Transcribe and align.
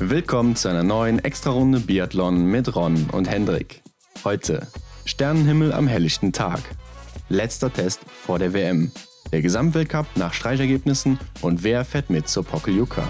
Willkommen 0.00 0.56
zu 0.56 0.68
einer 0.68 0.82
neuen 0.82 1.20
Extrarunde 1.20 1.78
Biathlon 1.78 2.46
mit 2.46 2.74
Ron 2.74 3.08
und 3.12 3.30
Hendrik. 3.30 3.80
Heute 4.24 4.66
Sternenhimmel 5.04 5.72
am 5.72 5.86
helllichten 5.86 6.32
Tag. 6.32 6.60
Letzter 7.28 7.72
Test 7.72 8.00
vor 8.10 8.40
der 8.40 8.52
WM. 8.52 8.90
Der 9.30 9.40
Gesamtweltcup 9.40 10.06
nach 10.16 10.34
Streichergebnissen 10.34 11.20
und 11.42 11.62
wer 11.62 11.84
fährt 11.84 12.10
mit 12.10 12.28
zur 12.28 12.44
Pokeljuka. 12.44 13.06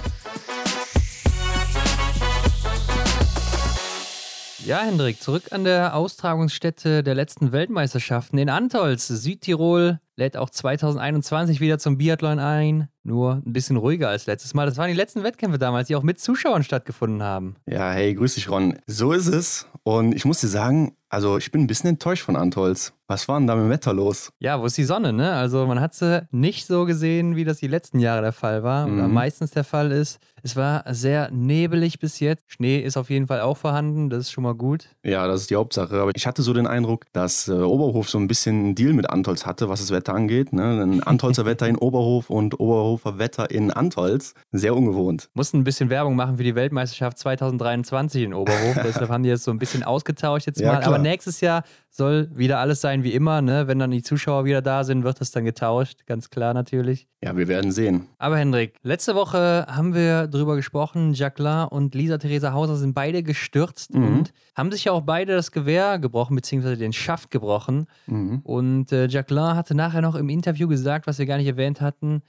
Ja, 4.65 4.81
Hendrik, 4.81 5.23
zurück 5.23 5.45
an 5.53 5.65
der 5.65 5.97
Austragungsstätte 5.97 7.03
der 7.03 7.15
letzten 7.15 7.53
Weltmeisterschaften 7.53 8.37
in 8.37 8.51
Antolz, 8.51 9.09
Südtirol, 9.09 10.01
lädt 10.17 10.37
auch 10.37 10.51
2021 10.51 11.61
wieder 11.61 11.79
zum 11.79 11.99
Biathlon 11.99 12.39
ein. 12.39 12.89
Nur 13.03 13.43
ein 13.45 13.53
bisschen 13.53 13.77
ruhiger 13.77 14.09
als 14.09 14.27
letztes 14.27 14.55
Mal. 14.55 14.65
Das 14.67 14.79
waren 14.79 14.89
die 14.89 14.95
letzten 14.95 15.23
Wettkämpfe 15.23 15.59
damals, 15.59 15.89
die 15.89 15.97
auch 15.97 16.03
mit 16.03 16.19
Zuschauern 16.21 16.63
stattgefunden 16.63 17.23
haben. 17.23 17.57
Ja, 17.67 17.91
hey, 17.91 18.15
grüß 18.15 18.37
dich, 18.37 18.49
Ron. 18.49 18.79
So 18.87 19.13
ist 19.13 19.27
es. 19.27 19.67
Und 19.83 20.15
ich 20.15 20.25
muss 20.25 20.41
dir 20.41 20.49
sagen, 20.49 20.97
also 21.11 21.37
ich 21.39 21.53
bin 21.53 21.61
ein 21.61 21.67
bisschen 21.67 21.91
enttäuscht 21.91 22.25
von 22.25 22.35
Antolz. 22.35 22.93
Was 23.07 23.29
war 23.29 23.39
denn 23.39 23.47
da 23.47 23.55
mit 23.55 23.67
dem 23.67 23.71
Wetter 23.71 23.93
los? 23.93 24.33
Ja, 24.41 24.61
wo 24.61 24.65
ist 24.65 24.79
die 24.79 24.85
Sonne, 24.85 25.13
ne? 25.13 25.33
Also 25.33 25.67
man 25.67 25.81
hat 25.81 25.95
sie 25.95 26.27
nicht 26.33 26.67
so 26.67 26.87
gesehen, 26.87 27.37
wie 27.37 27.45
das 27.45 27.59
die 27.59 27.69
letzten 27.69 27.99
Jahre 28.01 28.23
der 28.23 28.33
Fall 28.33 28.63
war 28.63 28.87
mhm. 28.87 28.95
oder 28.95 29.09
meistens 29.09 29.51
der 29.51 29.63
Fall 29.63 29.93
ist. 29.93 30.19
Es 30.43 30.57
war 30.57 30.85
sehr 30.93 31.31
nebelig 31.31 32.01
bis 32.01 32.21
jetzt. 32.21 32.43
Schnee 32.49 32.81
ist 32.81 32.97
auf 32.97 33.11
jeden 33.11 33.29
Fall 33.29 33.41
auch 33.43 33.57
vorhanden, 33.57 34.11
das 34.11 34.21
ist 34.21 34.33
schon 34.33 34.45
mal 34.45 34.55
gut. 34.55 34.89
Ja, 35.03 35.27
das 35.27 35.43
ist 35.43 35.51
die 35.51 35.57
Hauptsache. 35.57 36.01
Aber 36.01 36.11
ich 36.15 36.27
hatte 36.27 36.43
so 36.43 36.53
den 36.53 36.67
Eindruck, 36.67 37.07
dass 37.13 37.49
äh, 37.49 37.53
Oberhof 37.53 38.11
so 38.11 38.19
ein 38.19 38.27
bisschen 38.27 38.65
einen 38.65 38.75
Deal 38.75 38.93
mit 38.93 39.09
Antolz 39.09 39.47
hatte, 39.47 39.69
was 39.69 39.81
das 39.81 39.91
Wetter 39.91 40.04
angeht. 40.13 40.53
Ne? 40.53 40.83
Ein 40.83 41.03
Antolzer 41.03 41.45
Wetter 41.47 41.67
in 41.69 41.77
Oberhof 41.77 42.31
und 42.31 42.61
Oberhofer 42.61 43.19
Wetter 43.19 43.51
in 43.51 43.71
Antolz. 43.71 44.35
Sehr 44.53 44.77
ungewohnt. 44.77 45.31
Mussten 45.35 45.59
ein 45.59 45.65
bisschen 45.65 45.91
Werbung 45.91 46.17
machen 46.17 46.37
für 46.37 46.45
die 46.45 46.55
Weltmeisterschaft 46.55 47.19
2023 47.19 48.23
in 48.25 48.35
Oberhof. 48.35 48.77
Deshalb 48.85 49.09
haben 49.09 49.23
die 49.23 49.31
jetzt 49.31 49.45
so 49.45 49.51
ein 49.51 49.59
bisschen 49.59 49.83
ausgetauscht 49.83 50.47
jetzt 50.47 50.61
mal. 50.61 50.81
Ja, 50.81 50.87
Aber 50.87 50.99
nächstes 50.99 51.41
Jahr 51.41 51.65
soll 51.97 52.29
wieder 52.35 52.59
alles 52.59 52.81
sein 52.81 53.05
wie 53.05 53.13
immer. 53.13 53.41
Ne? 53.41 53.69
Wenn 53.69 53.79
dann 53.79 53.93
die 53.93 54.03
Zuschauer 54.03 54.45
wieder 54.45 54.63
da 54.63 54.83
sind, 54.83 55.05
wird 55.05 55.21
das 55.21 55.31
dann 55.31 55.45
getauscht. 55.45 56.07
Ganz 56.07 56.29
klar 56.29 56.53
natürlich. 56.53 57.07
Ja, 57.23 57.37
wir 57.37 57.47
werden 57.47 57.71
sehen. 57.71 58.09
Aber 58.19 58.37
Hendrik, 58.37 58.79
letzte 58.83 59.15
Woche 59.15 59.65
haben 59.69 59.95
wir 59.95 60.27
drüber 60.27 60.57
gesprochen. 60.57 61.15
Jacqueline 61.15 61.71
und 61.71 61.95
Lisa 61.95 62.19
Theresa 62.19 62.53
Hauser 62.53 62.77
sind 62.77 62.95
beide 62.95 63.23
gestürzt 63.23 63.95
mhm. 63.95 64.07
und 64.07 64.33
haben 64.57 64.73
sich 64.73 64.85
ja 64.85 64.93
auch 64.93 65.03
beide 65.03 65.37
das 65.37 65.53
Gewehr 65.53 66.01
gebrochen, 66.01 66.35
beziehungsweise 66.35 66.77
den 66.77 66.93
Schaft 66.93 67.31
gebrochen. 67.31 67.87
Mhm. 68.07 68.41
Und 68.43 68.91
äh, 68.91 69.07
Jacqueline 69.07 69.55
hatte 69.55 69.77
nachher 69.77 70.03
noch 70.03 70.17
im 70.17 70.29
Interview 70.29 70.67
gesagt, 70.67 71.07
was 71.07 71.21
wir 71.21 71.27
gar 71.27 71.37
nicht 71.37 71.47
erwähnt 71.47 71.81
hatten, 71.81 72.23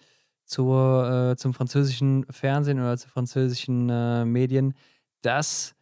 zur, 0.46 1.32
äh, 1.32 1.38
zum 1.38 1.56
französischen 1.56 2.24
Fernsehen 2.30 2.80
oder 2.80 2.98
zu 2.98 3.10
französischen 3.10 3.90
äh, 3.90 4.26
Medien, 4.26 4.76
dass 5.24 5.75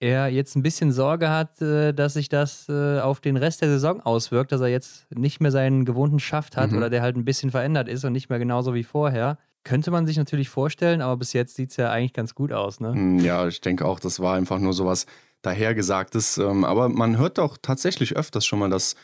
er 0.00 0.28
jetzt 0.28 0.56
ein 0.56 0.62
bisschen 0.62 0.92
Sorge 0.92 1.30
hat, 1.30 1.60
äh, 1.60 1.92
dass 1.92 2.14
sich 2.14 2.28
das 2.28 2.68
äh, 2.68 2.98
auf 3.00 3.20
den 3.20 3.36
Rest 3.36 3.60
der 3.60 3.68
Saison 3.68 4.00
auswirkt, 4.00 4.50
dass 4.50 4.62
er 4.62 4.68
jetzt 4.68 5.06
nicht 5.14 5.40
mehr 5.40 5.50
seinen 5.50 5.84
gewohnten 5.84 6.18
Schaft 6.18 6.56
hat 6.56 6.72
mhm. 6.72 6.78
oder 6.78 6.90
der 6.90 7.02
halt 7.02 7.16
ein 7.16 7.24
bisschen 7.24 7.50
verändert 7.50 7.86
ist 7.86 8.04
und 8.04 8.12
nicht 8.12 8.30
mehr 8.30 8.38
genauso 8.38 8.74
wie 8.74 8.82
vorher. 8.82 9.38
Könnte 9.62 9.90
man 9.90 10.06
sich 10.06 10.16
natürlich 10.16 10.48
vorstellen, 10.48 11.02
aber 11.02 11.18
bis 11.18 11.34
jetzt 11.34 11.54
sieht 11.54 11.70
es 11.70 11.76
ja 11.76 11.90
eigentlich 11.90 12.14
ganz 12.14 12.34
gut 12.34 12.50
aus, 12.50 12.80
ne? 12.80 12.94
Hm, 12.94 13.18
ja, 13.18 13.46
ich 13.46 13.60
denke 13.60 13.84
auch, 13.84 14.00
das 14.00 14.18
war 14.18 14.34
einfach 14.34 14.58
nur 14.58 14.72
sowas 14.72 15.04
dahergesagtes. 15.42 16.38
Ähm, 16.38 16.64
aber 16.64 16.88
man 16.88 17.18
hört 17.18 17.38
auch 17.38 17.58
tatsächlich 17.60 18.16
öfters 18.16 18.46
schon 18.46 18.58
mal, 18.58 18.70
dass 18.70 18.96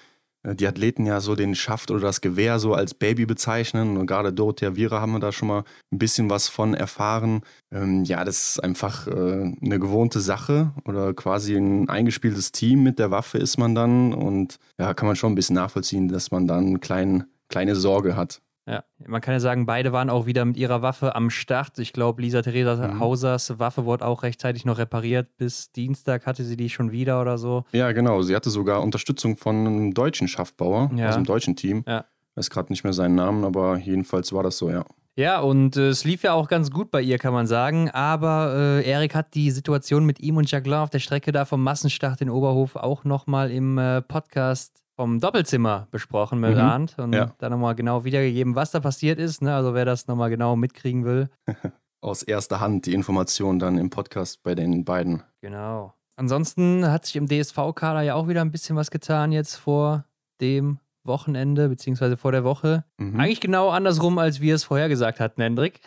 die 0.44 0.66
Athleten 0.66 1.06
ja 1.06 1.20
so 1.20 1.34
den 1.34 1.54
Schaft 1.54 1.90
oder 1.90 2.00
das 2.00 2.20
Gewehr 2.20 2.58
so 2.58 2.74
als 2.74 2.94
Baby 2.94 3.26
bezeichnen. 3.26 3.96
Und 3.96 4.06
gerade 4.06 4.32
Dorothea 4.32 4.76
Viera 4.76 5.00
haben 5.00 5.12
wir 5.12 5.18
da 5.18 5.32
schon 5.32 5.48
mal 5.48 5.64
ein 5.92 5.98
bisschen 5.98 6.30
was 6.30 6.48
von 6.48 6.74
erfahren. 6.74 7.42
Ähm, 7.72 8.04
ja, 8.04 8.24
das 8.24 8.50
ist 8.50 8.64
einfach 8.64 9.06
äh, 9.08 9.10
eine 9.10 9.78
gewohnte 9.78 10.20
Sache 10.20 10.72
oder 10.84 11.14
quasi 11.14 11.56
ein 11.56 11.88
eingespieltes 11.88 12.52
Team 12.52 12.82
mit 12.82 12.98
der 12.98 13.10
Waffe 13.10 13.38
ist 13.38 13.58
man 13.58 13.74
dann. 13.74 14.14
Und 14.14 14.58
ja, 14.78 14.94
kann 14.94 15.06
man 15.06 15.16
schon 15.16 15.32
ein 15.32 15.36
bisschen 15.36 15.56
nachvollziehen, 15.56 16.08
dass 16.08 16.30
man 16.30 16.46
dann 16.46 16.80
klein, 16.80 17.24
kleine 17.48 17.74
Sorge 17.74 18.16
hat. 18.16 18.40
Ja, 18.68 18.82
man 19.06 19.20
kann 19.20 19.32
ja 19.32 19.40
sagen, 19.40 19.64
beide 19.64 19.92
waren 19.92 20.10
auch 20.10 20.26
wieder 20.26 20.44
mit 20.44 20.56
ihrer 20.56 20.82
Waffe 20.82 21.14
am 21.14 21.30
Start. 21.30 21.78
Ich 21.78 21.92
glaube, 21.92 22.20
Lisa 22.22 22.42
Theresa 22.42 22.88
mhm. 22.88 22.98
Hausers 22.98 23.58
Waffe 23.60 23.84
wurde 23.84 24.04
auch 24.04 24.24
rechtzeitig 24.24 24.64
noch 24.64 24.78
repariert. 24.78 25.36
Bis 25.36 25.70
Dienstag 25.70 26.26
hatte 26.26 26.42
sie 26.42 26.56
die 26.56 26.68
schon 26.68 26.90
wieder 26.90 27.20
oder 27.20 27.38
so. 27.38 27.64
Ja, 27.70 27.92
genau. 27.92 28.22
Sie 28.22 28.34
hatte 28.34 28.50
sogar 28.50 28.82
Unterstützung 28.82 29.36
von 29.36 29.54
einem 29.54 29.94
deutschen 29.94 30.26
Schaffbauer 30.26 30.90
ja. 30.96 31.08
aus 31.08 31.14
dem 31.14 31.24
deutschen 31.24 31.54
Team. 31.54 31.84
Ja. 31.86 32.06
Ich 32.32 32.38
weiß 32.38 32.50
gerade 32.50 32.72
nicht 32.72 32.82
mehr 32.82 32.92
seinen 32.92 33.14
Namen, 33.14 33.44
aber 33.44 33.78
jedenfalls 33.78 34.32
war 34.32 34.42
das 34.42 34.58
so, 34.58 34.68
ja. 34.68 34.84
Ja, 35.18 35.40
und 35.40 35.76
äh, 35.76 35.88
es 35.88 36.04
lief 36.04 36.24
ja 36.24 36.34
auch 36.34 36.46
ganz 36.46 36.70
gut 36.70 36.90
bei 36.90 37.00
ihr, 37.00 37.18
kann 37.18 37.32
man 37.32 37.46
sagen. 37.46 37.88
Aber 37.90 38.52
äh, 38.54 38.86
Erik 38.86 39.14
hat 39.14 39.34
die 39.34 39.50
Situation 39.50 40.04
mit 40.04 40.20
ihm 40.20 40.36
und 40.36 40.50
Jacqueline 40.50 40.82
auf 40.82 40.90
der 40.90 40.98
Strecke 40.98 41.32
da 41.32 41.46
vom 41.46 41.62
Massenstart 41.62 42.20
in 42.20 42.28
Oberhof 42.28 42.76
auch 42.76 43.04
nochmal 43.04 43.50
im 43.50 43.78
äh, 43.78 44.02
Podcast 44.02 44.82
vom 44.96 45.20
Doppelzimmer 45.20 45.86
besprochen 45.90 46.40
mit 46.40 46.54
mhm. 46.54 46.60
Arndt 46.60 46.98
und 46.98 47.12
ja. 47.12 47.34
da 47.38 47.50
nochmal 47.50 47.74
genau 47.74 48.04
wiedergegeben, 48.04 48.56
was 48.56 48.70
da 48.70 48.80
passiert 48.80 49.18
ist. 49.18 49.42
Ne? 49.42 49.54
Also 49.54 49.74
wer 49.74 49.84
das 49.84 50.06
nochmal 50.06 50.30
genau 50.30 50.56
mitkriegen 50.56 51.04
will. 51.04 51.28
Aus 52.00 52.22
erster 52.22 52.60
Hand 52.60 52.86
die 52.86 52.94
Information 52.94 53.58
dann 53.58 53.78
im 53.78 53.90
Podcast 53.90 54.42
bei 54.42 54.54
den 54.54 54.84
beiden. 54.84 55.22
Genau. 55.40 55.94
Ansonsten 56.16 56.90
hat 56.90 57.04
sich 57.04 57.16
im 57.16 57.28
DSV-Kader 57.28 58.02
ja 58.02 58.14
auch 58.14 58.28
wieder 58.28 58.40
ein 58.40 58.52
bisschen 58.52 58.76
was 58.76 58.90
getan 58.90 59.32
jetzt 59.32 59.56
vor 59.56 60.04
dem 60.40 60.78
Wochenende, 61.04 61.68
beziehungsweise 61.68 62.16
vor 62.16 62.32
der 62.32 62.44
Woche. 62.44 62.84
Mhm. 62.96 63.20
Eigentlich 63.20 63.40
genau 63.40 63.68
andersrum, 63.68 64.18
als 64.18 64.40
wir 64.40 64.54
es 64.54 64.64
vorher 64.64 64.88
gesagt 64.88 65.20
hatten, 65.20 65.42
Hendrik. 65.42 65.80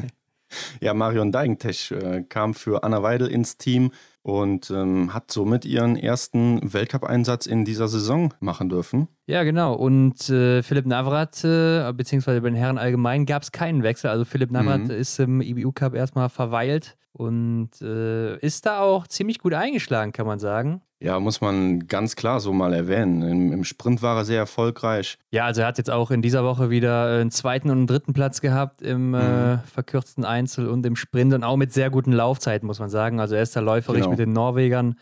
ja, 0.80 0.94
Marion 0.94 1.30
Deigentech 1.30 1.90
äh, 1.90 2.22
kam 2.22 2.54
für 2.54 2.82
Anna 2.82 3.02
Weidel 3.02 3.28
ins 3.28 3.58
Team 3.58 3.92
und 4.22 4.70
ähm, 4.70 5.14
hat 5.14 5.30
somit 5.30 5.64
ihren 5.64 5.96
ersten 5.96 6.72
Weltcup-Einsatz 6.72 7.46
in 7.46 7.64
dieser 7.64 7.88
Saison 7.88 8.34
machen 8.40 8.68
dürfen. 8.68 9.08
Ja, 9.30 9.44
genau. 9.44 9.74
Und 9.74 10.28
äh, 10.28 10.60
Philipp 10.64 10.86
Navrat, 10.86 11.44
äh, 11.44 11.92
beziehungsweise 11.92 12.40
bei 12.40 12.50
den 12.50 12.56
Herren 12.56 12.78
allgemein, 12.78 13.26
gab 13.26 13.42
es 13.42 13.52
keinen 13.52 13.84
Wechsel. 13.84 14.10
Also 14.10 14.24
Philipp 14.24 14.50
Navrat 14.50 14.80
mhm. 14.80 14.90
ist 14.90 15.20
im 15.20 15.40
IBU-Cup 15.40 15.94
erstmal 15.94 16.28
verweilt 16.28 16.96
und 17.12 17.70
äh, 17.80 18.38
ist 18.38 18.66
da 18.66 18.80
auch 18.80 19.06
ziemlich 19.06 19.38
gut 19.38 19.54
eingeschlagen, 19.54 20.10
kann 20.10 20.26
man 20.26 20.40
sagen. 20.40 20.82
Ja, 20.98 21.20
muss 21.20 21.40
man 21.40 21.86
ganz 21.86 22.16
klar 22.16 22.40
so 22.40 22.52
mal 22.52 22.74
erwähnen. 22.74 23.22
Im, 23.22 23.52
Im, 23.52 23.64
Sprint 23.64 24.02
war 24.02 24.16
er 24.16 24.24
sehr 24.24 24.38
erfolgreich. 24.38 25.16
Ja, 25.30 25.44
also 25.44 25.60
er 25.60 25.68
hat 25.68 25.78
jetzt 25.78 25.90
auch 25.90 26.10
in 26.10 26.22
dieser 26.22 26.42
Woche 26.42 26.68
wieder 26.68 27.20
einen 27.20 27.30
zweiten 27.30 27.70
und 27.70 27.78
einen 27.78 27.86
dritten 27.86 28.12
Platz 28.12 28.40
gehabt 28.40 28.82
im 28.82 29.14
äh, 29.14 29.18
mhm. 29.18 29.52
äh, 29.54 29.58
verkürzten 29.58 30.24
Einzel 30.24 30.68
und 30.68 30.84
im 30.84 30.96
Sprint 30.96 31.32
und 31.34 31.44
auch 31.44 31.56
mit 31.56 31.72
sehr 31.72 31.88
guten 31.88 32.12
Laufzeiten, 32.12 32.66
muss 32.66 32.80
man 32.80 32.90
sagen. 32.90 33.20
Also 33.20 33.36
er 33.36 33.42
ist 33.42 33.54
da 33.54 33.60
läuferisch 33.60 34.00
genau. 34.00 34.10
mit 34.10 34.18
den 34.18 34.32
Norwegern 34.32 34.96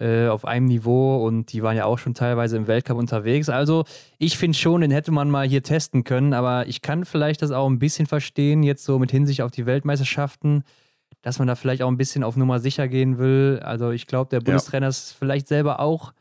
äh, 0.00 0.28
auf 0.28 0.44
einem 0.44 0.66
Niveau 0.66 1.26
und 1.26 1.52
die 1.52 1.62
waren 1.62 1.76
ja 1.76 1.84
auch 1.84 1.98
schon 1.98 2.14
teilweise 2.14 2.56
im 2.56 2.66
Weltcup 2.66 2.96
unterwegs. 2.96 3.48
Also 3.48 3.84
ich 4.18 4.38
finde 4.38 4.56
schon, 4.56 4.80
den 4.80 4.90
hätte 4.90 5.10
man 5.12 5.30
mal 5.30 5.46
hier 5.46 5.62
testen 5.62 6.04
können, 6.04 6.32
aber 6.32 6.66
ich 6.66 6.82
kann 6.82 7.04
vielleicht 7.04 7.42
das 7.42 7.50
auch 7.50 7.68
ein 7.68 7.78
bisschen 7.78 8.06
verstehen, 8.06 8.62
jetzt 8.62 8.84
so 8.84 8.98
mit 8.98 9.10
Hinsicht 9.10 9.42
auf 9.42 9.50
die 9.50 9.66
Weltmeisterschaften 9.66 10.64
dass 11.22 11.38
man 11.38 11.48
da 11.48 11.56
vielleicht 11.56 11.82
auch 11.82 11.88
ein 11.88 11.96
bisschen 11.96 12.22
auf 12.22 12.36
Nummer 12.36 12.60
sicher 12.60 12.88
gehen 12.88 13.18
will. 13.18 13.60
Also 13.62 13.90
ich 13.90 14.06
glaube, 14.06 14.30
der 14.30 14.40
Bundestrainer 14.40 14.86
ja. 14.86 14.90
ist 14.90 15.12
vielleicht 15.12 15.48
selber 15.48 15.80
auch 15.80 16.12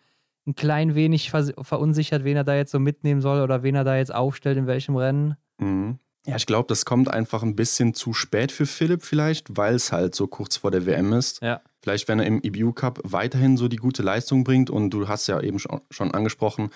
ein 0.47 0.55
klein 0.55 0.95
wenig 0.95 1.29
verunsichert, 1.29 2.23
wen 2.23 2.38
er 2.38 2.44
da 2.44 2.55
jetzt 2.55 2.71
so 2.71 2.79
mitnehmen 2.79 3.21
soll 3.21 3.41
oder 3.41 3.63
wen 3.63 3.75
er 3.75 3.83
da 3.83 3.97
jetzt 3.97 4.13
aufstellt, 4.13 4.57
in 4.57 4.65
welchem 4.67 4.95
Rennen. 4.95 5.35
Mhm. 5.59 5.99
Ja, 6.25 6.35
ich 6.35 6.45
glaube, 6.45 6.67
das 6.67 6.83
kommt 6.83 7.09
einfach 7.09 7.44
ein 7.44 7.55
bisschen 7.55 7.94
zu 7.94 8.13
spät 8.13 8.51
für 8.51 8.65
Philipp 8.65 9.03
vielleicht, 9.03 9.55
weil 9.55 9.75
es 9.75 9.91
halt 9.91 10.13
so 10.13 10.27
kurz 10.27 10.57
vor 10.57 10.71
der 10.71 10.85
WM 10.85 11.13
ist. 11.13 11.41
Ja. 11.41 11.61
Vielleicht, 11.81 12.07
wenn 12.07 12.19
er 12.19 12.25
im 12.25 12.41
EBU 12.41 12.73
Cup 12.73 12.99
weiterhin 13.03 13.57
so 13.57 13.67
die 13.67 13.77
gute 13.77 14.03
Leistung 14.03 14.43
bringt 14.43 14.69
und 14.69 14.89
du 14.89 15.07
hast 15.07 15.27
ja 15.27 15.39
eben 15.41 15.59
schon 15.59 16.11
angesprochen, 16.11 16.69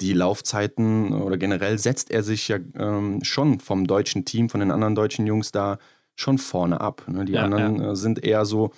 die 0.00 0.12
Laufzeiten 0.12 1.12
oder 1.12 1.38
generell 1.38 1.78
setzt 1.78 2.10
er 2.10 2.22
sich 2.22 2.48
ja 2.48 2.58
ähm, 2.78 3.20
schon 3.22 3.60
vom 3.60 3.86
deutschen 3.86 4.24
Team, 4.24 4.48
von 4.48 4.60
den 4.60 4.70
anderen 4.70 4.94
deutschen 4.94 5.26
Jungs 5.26 5.52
da 5.52 5.78
schon 6.14 6.38
vorne 6.38 6.80
ab. 6.80 7.04
Ne? 7.08 7.24
Die 7.24 7.32
ja, 7.32 7.44
anderen 7.44 7.80
ja. 7.80 7.92
Äh, 7.92 7.96
sind 7.96 8.22
eher 8.22 8.44
so 8.44 8.72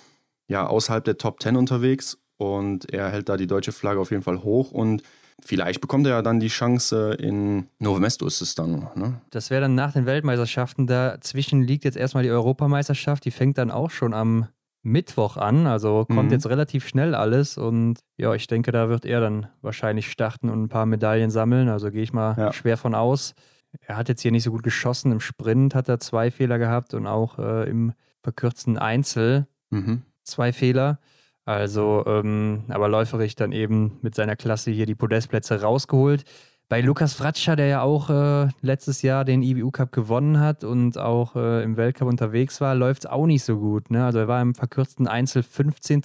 ja, 0.47 0.65
außerhalb 0.67 1.03
der 1.03 1.17
Top 1.17 1.41
10 1.41 1.55
unterwegs 1.55 2.17
und 2.37 2.91
er 2.91 3.09
hält 3.09 3.29
da 3.29 3.37
die 3.37 3.47
deutsche 3.47 3.71
Flagge 3.71 3.99
auf 3.99 4.11
jeden 4.11 4.23
Fall 4.23 4.43
hoch 4.43 4.71
und 4.71 5.03
vielleicht 5.41 5.81
bekommt 5.81 6.05
er 6.07 6.13
ja 6.13 6.21
dann 6.21 6.39
die 6.39 6.47
Chance 6.47 7.17
in 7.19 7.67
Novo 7.79 7.99
Mesto 7.99 8.25
ist 8.25 8.41
es 8.41 8.55
dann. 8.55 8.89
Ne? 8.95 9.21
Das 9.29 9.49
wäre 9.49 9.61
dann 9.61 9.75
nach 9.75 9.93
den 9.93 10.05
Weltmeisterschaften. 10.05 10.87
Dazwischen 10.87 11.63
liegt 11.63 11.85
jetzt 11.85 11.97
erstmal 11.97 12.23
die 12.23 12.31
Europameisterschaft, 12.31 13.25
die 13.25 13.31
fängt 13.31 13.57
dann 13.57 13.71
auch 13.71 13.91
schon 13.91 14.13
am 14.13 14.47
Mittwoch 14.81 15.37
an, 15.37 15.67
also 15.67 16.05
kommt 16.05 16.27
mhm. 16.27 16.31
jetzt 16.31 16.47
relativ 16.47 16.87
schnell 16.87 17.13
alles 17.13 17.57
und 17.57 17.99
ja, 18.17 18.33
ich 18.33 18.47
denke, 18.47 18.71
da 18.71 18.89
wird 18.89 19.05
er 19.05 19.19
dann 19.19 19.47
wahrscheinlich 19.61 20.09
starten 20.09 20.49
und 20.49 20.63
ein 20.63 20.69
paar 20.69 20.85
Medaillen 20.85 21.31
sammeln, 21.31 21.67
also 21.67 21.91
gehe 21.91 22.03
ich 22.03 22.13
mal 22.13 22.35
ja. 22.37 22.53
schwer 22.53 22.77
von 22.77 22.95
aus 22.95 23.33
er 23.81 23.97
hat 23.97 24.09
jetzt 24.09 24.21
hier 24.21 24.31
nicht 24.31 24.43
so 24.43 24.51
gut 24.51 24.63
geschossen. 24.63 25.11
Im 25.11 25.19
Sprint 25.19 25.75
hat 25.75 25.89
er 25.89 25.99
zwei 25.99 26.31
Fehler 26.31 26.57
gehabt 26.57 26.93
und 26.93 27.07
auch 27.07 27.39
äh, 27.39 27.69
im 27.69 27.93
verkürzten 28.21 28.77
Einzel 28.77 29.47
mhm. 29.69 30.03
zwei 30.23 30.51
Fehler. 30.53 30.99
Also, 31.45 32.03
ähm, 32.05 32.65
aber 32.67 32.89
läuferig 32.89 33.35
dann 33.35 33.51
eben 33.51 33.97
mit 34.01 34.13
seiner 34.13 34.35
Klasse 34.35 34.71
hier 34.71 34.85
die 34.85 34.95
Podestplätze 34.95 35.61
rausgeholt. 35.61 36.23
Bei 36.69 36.81
Lukas 36.81 37.13
Fratscher, 37.13 37.55
der 37.55 37.65
ja 37.65 37.81
auch 37.81 38.09
äh, 38.09 38.49
letztes 38.61 39.01
Jahr 39.01 39.25
den 39.25 39.41
IBU 39.41 39.71
Cup 39.71 39.91
gewonnen 39.91 40.39
hat 40.39 40.63
und 40.63 40.97
auch 40.97 41.35
äh, 41.35 41.63
im 41.63 41.77
Weltcup 41.77 42.07
unterwegs 42.07 42.61
war, 42.61 42.75
läuft 42.75 43.05
es 43.05 43.09
auch 43.09 43.25
nicht 43.25 43.43
so 43.43 43.57
gut. 43.57 43.89
Ne? 43.89 44.05
Also 44.05 44.19
er 44.19 44.27
war 44.27 44.41
im 44.41 44.53
verkürzten 44.55 45.07
Einzel 45.07 45.43
15. 45.43 46.01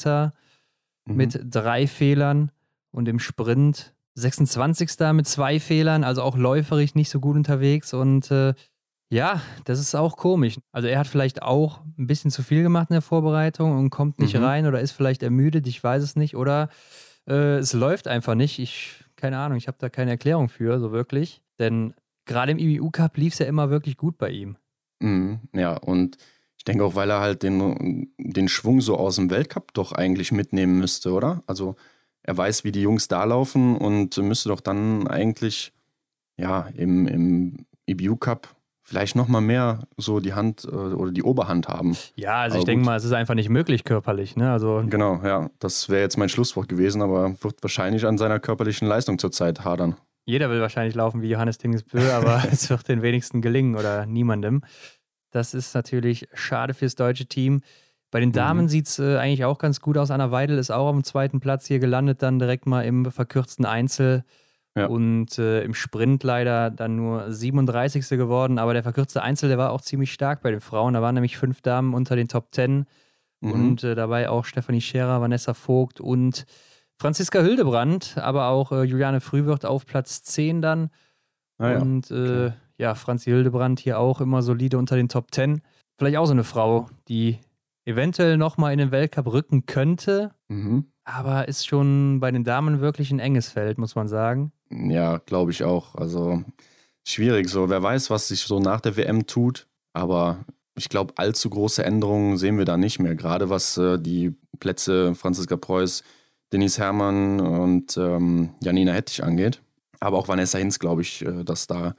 Mhm. 1.07 1.17
mit 1.17 1.41
drei 1.45 1.87
Fehlern 1.87 2.51
und 2.91 3.09
im 3.09 3.19
Sprint 3.19 3.95
26. 4.15 4.91
mit 5.13 5.29
zwei 5.29 5.61
Fehlern, 5.61 6.03
also 6.03 6.23
auch 6.23 6.37
läuferig 6.37 6.95
nicht 6.95 7.11
so 7.11 7.21
gut 7.21 7.37
unterwegs 7.37 7.93
und 7.93 8.31
äh, 8.31 8.55
ja, 9.11 9.43
das 9.65 9.79
ist 9.79 9.95
auch 9.95 10.17
komisch. 10.17 10.59
Also 10.73 10.89
er 10.89 10.99
hat 10.99 11.07
vielleicht 11.07 11.43
auch 11.43 11.83
ein 11.99 12.07
bisschen 12.07 12.31
zu 12.31 12.43
viel 12.43 12.63
gemacht 12.63 12.91
in 12.91 12.95
der 12.95 13.03
Vorbereitung 13.03 13.77
und 13.77 13.91
kommt 13.91 14.19
nicht 14.19 14.35
mhm. 14.35 14.45
rein 14.45 14.67
oder 14.67 14.81
ist 14.81 14.93
vielleicht 14.93 15.23
ermüdet, 15.23 15.67
ich 15.67 15.83
weiß 15.83 16.03
es 16.03 16.17
nicht. 16.17 16.37
Oder 16.37 16.69
äh, 17.29 17.59
es 17.59 17.75
läuft 17.75 18.09
einfach 18.09 18.35
nicht. 18.35 18.59
Ich, 18.59 19.04
keine 19.25 19.39
Ahnung, 19.39 19.57
ich 19.57 19.69
habe 19.69 19.79
da 19.81 19.89
keine 19.89 20.11
Erklärung 20.11 20.51
für, 20.51 20.79
so 20.79 20.93
wirklich. 20.93 21.41
Denn 21.59 21.95
gerade 22.27 22.53
im 22.53 22.59
IBU 22.59 22.91
Cup 22.91 23.17
lief 23.17 23.33
es 23.33 23.39
ja 23.39 23.47
immer 23.47 23.71
wirklich 23.71 23.97
gut 23.97 24.19
bei 24.19 24.29
ihm. 24.29 24.59
Mhm, 25.01 25.39
ja, 25.55 25.79
und 25.79 26.19
ich 26.59 26.65
denke 26.65 26.85
auch, 26.85 26.95
weil 26.95 27.09
er 27.09 27.21
halt 27.21 27.43
den, 27.43 28.13
den 28.19 28.49
Schwung 28.49 28.83
so 28.83 28.99
aus 28.99 29.17
dem 29.17 29.31
Weltcup 29.31 29.73
doch 29.73 29.93
eigentlich 29.93 30.31
mitnehmen 30.31 30.79
müsste, 30.79 31.11
oder? 31.13 31.43
Also 31.47 31.75
er 32.23 32.37
weiß, 32.37 32.65
wie 32.65 32.73
die 32.73 32.83
Jungs 32.83 33.09
da 33.09 33.25
laufen 33.25 33.79
und 33.79 34.15
müsste 34.19 34.51
doch 34.51 34.61
dann 34.61 35.09
eigentlich 35.09 35.73
ja 36.37 36.69
im, 36.75 37.09
im 37.09 37.67
IBU 37.87 38.17
Cup 38.17 38.55
vielleicht 38.85 39.17
noch 39.17 39.29
mal 39.29 39.41
mehr 39.41 39.81
so 39.97 40.21
die 40.21 40.35
Hand 40.35 40.65
äh, 40.65 40.69
oder 40.69 41.11
die 41.11 41.23
Oberhand 41.23 41.69
haben. 41.69 41.97
Ja, 42.15 42.37
also 42.43 42.55
aber 42.55 42.61
ich 42.61 42.65
denke 42.67 42.85
mal, 42.85 42.97
es 42.97 43.05
ist 43.05 43.13
einfach 43.13 43.35
nicht 43.35 43.49
möglich 43.49 43.85
körperlich. 43.85 44.37
Ne? 44.37 44.53
Also 44.53 44.85
genau, 44.87 45.21
ja, 45.25 45.51
das 45.59 45.89
wäre 45.89 46.03
jetzt 46.03 46.19
mein 46.19 46.29
Schlusswort 46.29 46.69
gewesen, 46.69 47.03
aber 47.03 47.43
wird 47.43 47.63
wahrscheinlich 47.63 48.07
an 48.07 48.19
seiner 48.19 48.39
körperlichen 48.39 48.87
Leistung 48.87 49.19
zurzeit 49.19 49.65
hadern. 49.65 49.97
Jeder 50.27 50.49
will 50.51 50.61
wahrscheinlich 50.61 50.95
laufen 50.95 51.23
wie 51.23 51.29
Johannes 51.29 51.59
Tingesbö, 51.59 52.13
aber 52.13 52.45
es 52.53 52.71
wird 52.71 52.87
den 52.89 53.03
wenigsten 53.03 53.43
gelingen 53.43 53.75
oder 53.75 54.07
niemandem. 54.07 54.63
Das 55.31 55.55
ist 55.55 55.75
natürlich 55.75 56.29
schade 56.35 56.75
fürs 56.75 56.95
deutsche 56.95 57.27
Team. 57.27 57.63
Bei 58.11 58.21
den 58.21 58.31
Damen 58.31 58.67
mhm. 58.67 58.69
sieht 58.69 58.87
es 58.87 58.99
äh, 59.01 59.17
eigentlich 59.17 59.45
auch 59.45 59.59
ganz 59.59 59.81
gut 59.81 59.99
aus. 59.99 60.13
Anna 60.13 60.31
Weidel 60.31 60.59
ist 60.59 60.71
auch 60.71 60.89
am 60.89 61.03
zweiten 61.03 61.41
Platz 61.41 61.67
hier 61.67 61.81
gelandet, 61.81 62.23
dann 62.23 62.39
direkt 62.39 62.67
mal 62.67 62.83
im 62.83 63.11
verkürzten 63.11 63.65
Einzel. 63.65 64.25
Ja. 64.77 64.87
Und 64.87 65.39
äh, 65.39 65.63
im 65.63 65.73
Sprint 65.73 66.25
leider 66.25 66.71
dann 66.71 66.97
nur 66.97 67.33
37. 67.33 68.09
geworden. 68.11 68.59
Aber 68.59 68.75
der 68.75 68.83
verkürzte 68.83 69.23
Einzel, 69.23 69.49
der 69.49 69.59
war 69.59 69.71
auch 69.71 69.81
ziemlich 69.81 70.13
stark 70.13 70.43
bei 70.43 70.51
den 70.51 70.61
Frauen. 70.61 70.95
Da 70.95 71.03
waren 71.03 71.15
nämlich 71.15 71.37
fünf 71.37 71.61
Damen 71.63 71.95
unter 71.95 72.17
den 72.17 72.29
Top 72.29 72.51
Ten. 72.51 72.87
Mhm. 73.41 73.53
Und 73.53 73.85
äh, 73.85 73.95
dabei 73.95 74.29
auch 74.29 74.45
Stefanie 74.45 74.81
Scherer, 74.81 75.21
Vanessa 75.21 75.55
Vogt 75.55 76.01
und 76.01 76.45
Franziska 76.99 77.41
Hildebrand, 77.41 78.17
aber 78.19 78.49
auch 78.49 78.73
äh, 78.73 78.83
Juliane 78.83 79.21
Frühwirt 79.21 79.65
auf 79.65 79.87
Platz 79.87 80.23
10 80.23 80.63
dann. 80.63 80.91
Ah, 81.59 81.73
ja. 81.73 81.79
Und 81.81 82.11
äh, 82.11 82.15
okay. 82.15 82.53
ja, 82.79 82.95
Franzi 82.95 83.31
Hildebrand 83.31 83.81
hier 83.81 83.99
auch 83.99 84.21
immer 84.21 84.43
solide 84.43 84.79
unter 84.79 84.97
den 84.97 85.09
Top 85.09 85.33
10. 85.33 85.61
Vielleicht 85.99 86.17
auch 86.17 86.27
so 86.27 86.33
eine 86.33 86.45
Frau, 86.45 86.89
die 87.09 87.39
eventuell 87.85 88.37
nochmal 88.37 88.73
in 88.73 88.79
den 88.79 88.91
Weltcup 88.91 89.33
rücken 89.33 89.67
könnte. 89.67 90.33
Mhm. 90.49 90.87
Aber 91.05 91.49
ist 91.49 91.67
schon 91.67 92.21
bei 92.21 92.31
den 92.31 92.45
Damen 92.45 92.81
wirklich 92.81 93.11
ein 93.11 93.19
enges 93.19 93.49
Feld, 93.49 93.79
muss 93.79 93.95
man 93.95 94.09
sagen. 94.09 94.53
Ja, 94.75 95.19
glaube 95.19 95.51
ich 95.51 95.65
auch. 95.65 95.95
Also 95.95 96.43
schwierig 97.05 97.49
so. 97.49 97.69
Wer 97.69 97.83
weiß, 97.83 98.11
was 98.11 98.29
sich 98.29 98.41
so 98.41 98.59
nach 98.61 98.81
der 98.81 98.97
WM 98.97 99.27
tut. 99.27 99.67
Aber 99.93 100.45
ich 100.77 100.89
glaube, 100.89 101.15
allzu 101.17 101.51
große 101.51 101.85
Änderungen 101.85 102.37
sehen 102.37 102.59
wir 102.59 102.65
da 102.65 102.77
nicht 102.77 102.99
mehr. 102.99 103.15
Gerade 103.15 103.51
was 103.51 103.77
äh, 103.77 103.99
die 103.99 104.35
Plätze 104.59 105.15
Franziska 105.15 105.57
Preuß, 105.57 106.03
Denise 106.53 106.79
Herrmann 106.79 107.41
und 107.41 107.97
ähm, 107.97 108.51
Janina 108.61 108.93
Hettich 108.93 109.23
angeht. 109.23 109.61
Aber 110.01 110.19
auch 110.19 110.29
Vanessa 110.29 110.59
Hinz, 110.59 110.79
glaube 110.79 111.03
ich, 111.03 111.25
äh, 111.25 111.45
dass 111.45 111.67
da 111.67 111.95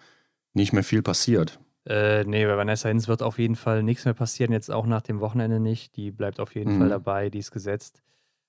nicht 0.53 0.73
mehr 0.73 0.83
viel 0.83 1.01
passiert. 1.01 1.59
Äh, 1.87 2.23
nee, 2.23 2.45
bei 2.45 2.57
Vanessa 2.57 2.89
Hinz 2.89 3.07
wird 3.07 3.21
auf 3.21 3.37
jeden 3.37 3.55
Fall 3.55 3.83
nichts 3.83 4.05
mehr 4.05 4.13
passieren, 4.13 4.51
jetzt 4.51 4.71
auch 4.71 4.85
nach 4.85 5.01
dem 5.01 5.19
Wochenende 5.19 5.59
nicht. 5.59 5.95
Die 5.95 6.11
bleibt 6.11 6.39
auf 6.39 6.55
jeden 6.55 6.75
mhm. 6.75 6.79
Fall 6.79 6.89
dabei, 6.89 7.29
die 7.29 7.39
ist 7.39 7.51
gesetzt. 7.51 8.01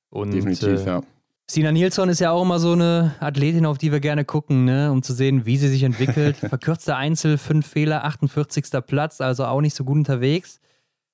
Und, 0.09 0.33
Definitiv, 0.33 0.81
äh, 0.81 0.87
ja. 0.87 1.03
Sina 1.49 1.71
Nilsson 1.71 2.09
ist 2.09 2.21
ja 2.21 2.33
auch 2.33 2.43
immer 2.43 2.59
so 2.59 2.73
eine 2.73 3.15
Athletin, 3.21 3.67
auf 3.67 3.79
die 3.79 3.93
wir 3.93 4.01
gerne 4.01 4.25
gucken, 4.25 4.65
ne? 4.65 4.91
um 4.91 5.03
zu 5.03 5.13
sehen, 5.13 5.47
wie 5.47 5.57
sie 5.57 5.69
sich 5.69 5.85
entwickelt. 5.85 6.37
Verkürzter 6.37 6.97
Einzel, 6.97 7.39
fünf 7.39 7.69
Fehler, 7.69 8.05
48. 8.05 8.65
Platz, 8.85 9.21
also 9.21 9.45
auch 9.45 9.61
nicht 9.61 9.77
so 9.77 9.85
gut 9.85 9.97
unterwegs. 9.97 10.61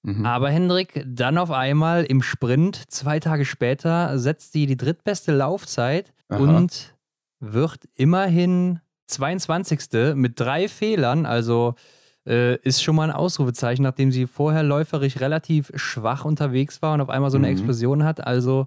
Mhm. 0.03 0.25
Aber 0.25 0.51
Hendrik, 0.51 1.05
dann 1.07 1.37
auf 1.37 1.51
einmal 1.51 2.05
im 2.05 2.23
Sprint, 2.23 2.91
zwei 2.91 3.21
Tage 3.21 3.45
später, 3.45 4.19
setzt 4.19 4.53
sie 4.53 4.67
die 4.67 4.77
drittbeste 4.77 5.33
Laufzeit 5.33 6.15
Aha. 6.29 6.39
und 6.39 6.95
wird 7.39 7.81
immerhin 7.95 8.81
22. 9.09 10.15
mit 10.15 10.41
drei 10.41 10.67
Fehlern, 10.69 11.27
also 11.27 11.75
äh, 12.27 12.57
ist 12.63 12.83
schon 12.83 12.97
mal 12.97 13.11
ein 13.11 13.15
Ausrufezeichen, 13.15 13.83
nachdem 13.83 14.11
sie 14.11 14.27
vorher 14.27 14.63
läuferisch 14.63 15.21
relativ 15.21 15.71
schwach 15.75 16.25
unterwegs 16.25 16.81
war 16.81 16.95
und 16.95 17.03
auf 17.03 17.11
einmal 17.11 17.31
so 17.31 17.37
eine 17.37 17.49
mhm. 17.49 17.53
Explosion 17.53 18.05
hat. 18.05 18.27
Also 18.27 18.67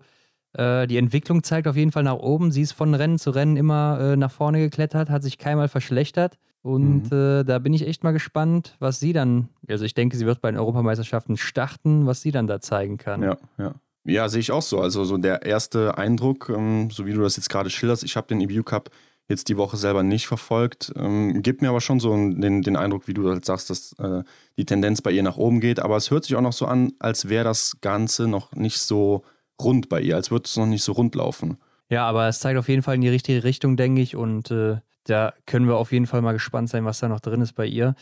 äh, 0.58 0.88
die 0.88 0.98
Entwicklung 0.98 1.44
zeigt 1.44 1.68
auf 1.68 1.76
jeden 1.76 1.92
Fall 1.92 2.04
nach 2.04 2.16
oben. 2.16 2.52
Sie 2.52 2.62
ist 2.62 2.72
von 2.72 2.94
Rennen 2.94 3.20
zu 3.20 3.32
Rennen 3.32 3.58
immer 3.58 4.00
äh, 4.00 4.18
nach 4.18 4.32
vorne 4.32 4.60
geklettert, 4.60 5.10
hat 5.10 5.24
sich 5.24 5.38
keinmal 5.38 5.68
verschlechtert. 5.68 6.38
Und 6.62 7.12
mhm. 7.12 7.18
äh, 7.18 7.44
da 7.44 7.60
bin 7.60 7.74
ich 7.74 7.88
echt 7.88 8.04
mal 8.04 8.12
gespannt, 8.12 8.76
was 8.80 9.00
sie 9.00 9.14
dann, 9.14 9.50
also 9.70 9.86
ich 9.86 9.94
denke, 9.94 10.18
sie 10.18 10.26
wird 10.26 10.42
bei 10.42 10.50
den 10.50 10.60
Europameisterschaften 10.60 11.38
starten, 11.38 12.08
was 12.08 12.22
sie 12.22 12.32
dann 12.32 12.48
da 12.48 12.60
zeigen 12.60 12.98
kann. 12.98 13.22
Ja, 13.22 13.38
ja. 13.58 13.76
Ja, 14.08 14.30
sehe 14.30 14.40
ich 14.40 14.52
auch 14.52 14.62
so. 14.62 14.80
Also 14.80 15.04
so 15.04 15.18
der 15.18 15.44
erste 15.44 15.98
Eindruck, 15.98 16.52
ähm, 16.56 16.90
so 16.92 17.06
wie 17.06 17.14
du 17.14 17.22
das 17.22 17.38
jetzt 17.38 17.50
gerade 17.50 17.70
schilderst, 17.70 18.04
ich 18.04 18.16
habe 18.16 18.28
den 18.28 18.40
EBU 18.40 18.64
Cup 18.64 18.92
jetzt 19.28 19.50
die 19.50 19.58
Woche 19.58 19.78
selber 19.78 20.04
nicht 20.04 20.28
verfolgt, 20.28 20.94
ähm, 20.96 21.42
gibt 21.42 21.64
mir 21.64 21.70
aber 21.70 21.82
schon 21.82 22.00
so 22.00 22.14
den, 22.14 22.62
den 22.62 22.76
Eindruck, 22.76 23.08
wie 23.08 23.16
du 23.16 23.28
halt 23.28 23.46
sagst, 23.46 23.72
dass 23.72 23.94
äh, 23.94 24.24
die 24.58 24.66
Tendenz 24.66 25.02
bei 25.02 25.12
ihr 25.12 25.24
nach 25.24 25.38
oben 25.38 25.60
geht. 25.60 25.80
Aber 25.80 25.98
es 25.98 26.12
hört 26.12 26.26
sich 26.26 26.36
auch 26.36 26.42
noch 26.42 26.54
so 26.54 26.68
an, 26.68 26.94
als 27.00 27.30
wäre 27.30 27.44
das 27.44 27.78
Ganze 27.82 28.28
noch 28.28 28.54
nicht 28.54 28.80
so 28.80 29.24
rund 29.62 29.90
bei 29.90 30.02
ihr, 30.02 30.16
als 30.16 30.32
würde 30.32 30.46
es 30.46 30.58
noch 30.58 30.66
nicht 30.66 30.84
so 30.84 30.94
rund 30.94 31.16
laufen. 31.16 31.58
Ja, 31.90 32.06
aber 32.08 32.28
es 32.28 32.40
zeigt 32.40 32.58
auf 32.58 32.68
jeden 32.68 32.82
Fall 32.82 32.96
in 32.96 33.02
die 33.02 33.10
richtige 33.10 33.44
Richtung, 33.44 33.78
denke 33.78 34.02
ich. 34.02 34.16
Und 34.16 34.52
äh, 34.52 34.78
da 35.06 35.34
können 35.46 35.68
wir 35.68 35.78
auf 35.78 35.92
jeden 35.92 36.08
Fall 36.08 36.22
mal 36.22 36.34
gespannt 36.34 36.70
sein, 36.70 36.86
was 36.86 37.00
da 37.00 37.08
noch 37.08 37.20
drin 37.20 37.42
ist 37.42 37.54
bei 37.54 37.66
ihr. 37.66 37.96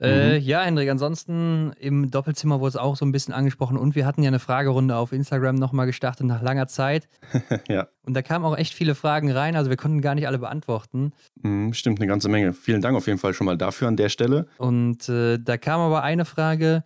Äh, 0.00 0.38
mhm. 0.38 0.44
ja, 0.44 0.62
Hendrik, 0.62 0.88
ansonsten 0.90 1.72
im 1.80 2.10
Doppelzimmer 2.10 2.60
wurde 2.60 2.68
es 2.68 2.76
auch 2.76 2.96
so 2.96 3.04
ein 3.04 3.10
bisschen 3.10 3.34
angesprochen 3.34 3.76
und 3.76 3.96
wir 3.96 4.06
hatten 4.06 4.22
ja 4.22 4.28
eine 4.28 4.38
Fragerunde 4.38 4.94
auf 4.94 5.10
Instagram 5.10 5.56
nochmal 5.56 5.86
gestartet 5.86 6.24
nach 6.24 6.40
langer 6.40 6.68
Zeit. 6.68 7.08
ja. 7.68 7.88
Und 8.02 8.14
da 8.14 8.22
kamen 8.22 8.44
auch 8.44 8.56
echt 8.56 8.74
viele 8.74 8.94
Fragen 8.94 9.32
rein, 9.32 9.56
also 9.56 9.70
wir 9.70 9.76
konnten 9.76 10.00
gar 10.00 10.14
nicht 10.14 10.28
alle 10.28 10.38
beantworten. 10.38 11.12
Mhm, 11.42 11.72
stimmt, 11.74 11.98
eine 11.98 12.06
ganze 12.06 12.28
Menge. 12.28 12.52
Vielen 12.52 12.80
Dank 12.80 12.96
auf 12.96 13.08
jeden 13.08 13.18
Fall 13.18 13.34
schon 13.34 13.46
mal 13.46 13.58
dafür 13.58 13.88
an 13.88 13.96
der 13.96 14.08
Stelle. 14.08 14.46
Und 14.58 15.08
äh, 15.08 15.38
da 15.38 15.56
kam 15.56 15.80
aber 15.80 16.04
eine 16.04 16.24
Frage, 16.24 16.84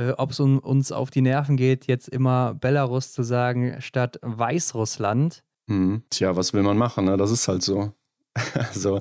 äh, 0.00 0.12
ob 0.16 0.30
es 0.30 0.40
um, 0.40 0.58
uns 0.58 0.92
auf 0.92 1.10
die 1.10 1.20
Nerven 1.20 1.56
geht, 1.56 1.86
jetzt 1.86 2.08
immer 2.08 2.54
Belarus 2.54 3.12
zu 3.12 3.22
sagen 3.22 3.76
statt 3.80 4.18
Weißrussland. 4.22 5.42
Mhm. 5.66 6.04
Tja, 6.10 6.36
was 6.36 6.52
will 6.54 6.62
man 6.62 6.78
machen? 6.78 7.04
Ne? 7.04 7.16
Das 7.16 7.30
ist 7.30 7.46
halt 7.48 7.62
so. 7.62 7.92
also. 8.54 8.98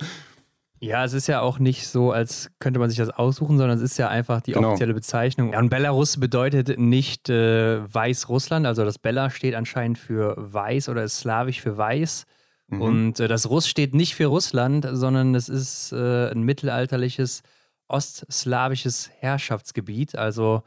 Ja, 0.82 1.04
es 1.04 1.14
ist 1.14 1.28
ja 1.28 1.42
auch 1.42 1.60
nicht 1.60 1.88
so, 1.88 2.12
als 2.12 2.52
könnte 2.60 2.80
man 2.80 2.90
sich 2.90 2.98
das 2.98 3.10
aussuchen, 3.10 3.58
sondern 3.58 3.78
es 3.78 3.84
ist 3.84 3.98
ja 3.98 4.08
einfach 4.08 4.42
die 4.42 4.54
genau. 4.54 4.70
offizielle 4.70 4.94
Bezeichnung. 4.94 5.52
Ja, 5.52 5.60
und 5.60 5.70
Belarus 5.70 6.18
bedeutet 6.18 6.80
nicht 6.80 7.30
äh, 7.30 7.82
Weißrussland, 7.94 8.66
also 8.66 8.86
das 8.86 8.98
Bella 8.98 9.30
steht 9.30 9.56
anscheinend 9.56 9.98
für 9.98 10.36
weiß 10.38 10.88
oder 10.88 11.04
ist 11.04 11.20
slawisch 11.20 11.62
für 11.62 11.78
weiß. 11.78 12.26
Mhm. 12.68 12.82
Und 12.82 13.20
äh, 13.20 13.28
das 13.28 13.50
Russ 13.50 13.68
steht 13.68 13.94
nicht 13.94 14.16
für 14.16 14.28
Russland, 14.28 14.88
sondern 14.90 15.36
es 15.36 15.50
ist 15.50 15.92
äh, 15.92 16.32
ein 16.32 16.44
mittelalterliches 16.44 17.44
ostslawisches 17.90 19.10
Herrschaftsgebiet, 19.20 20.16
also 20.16 20.64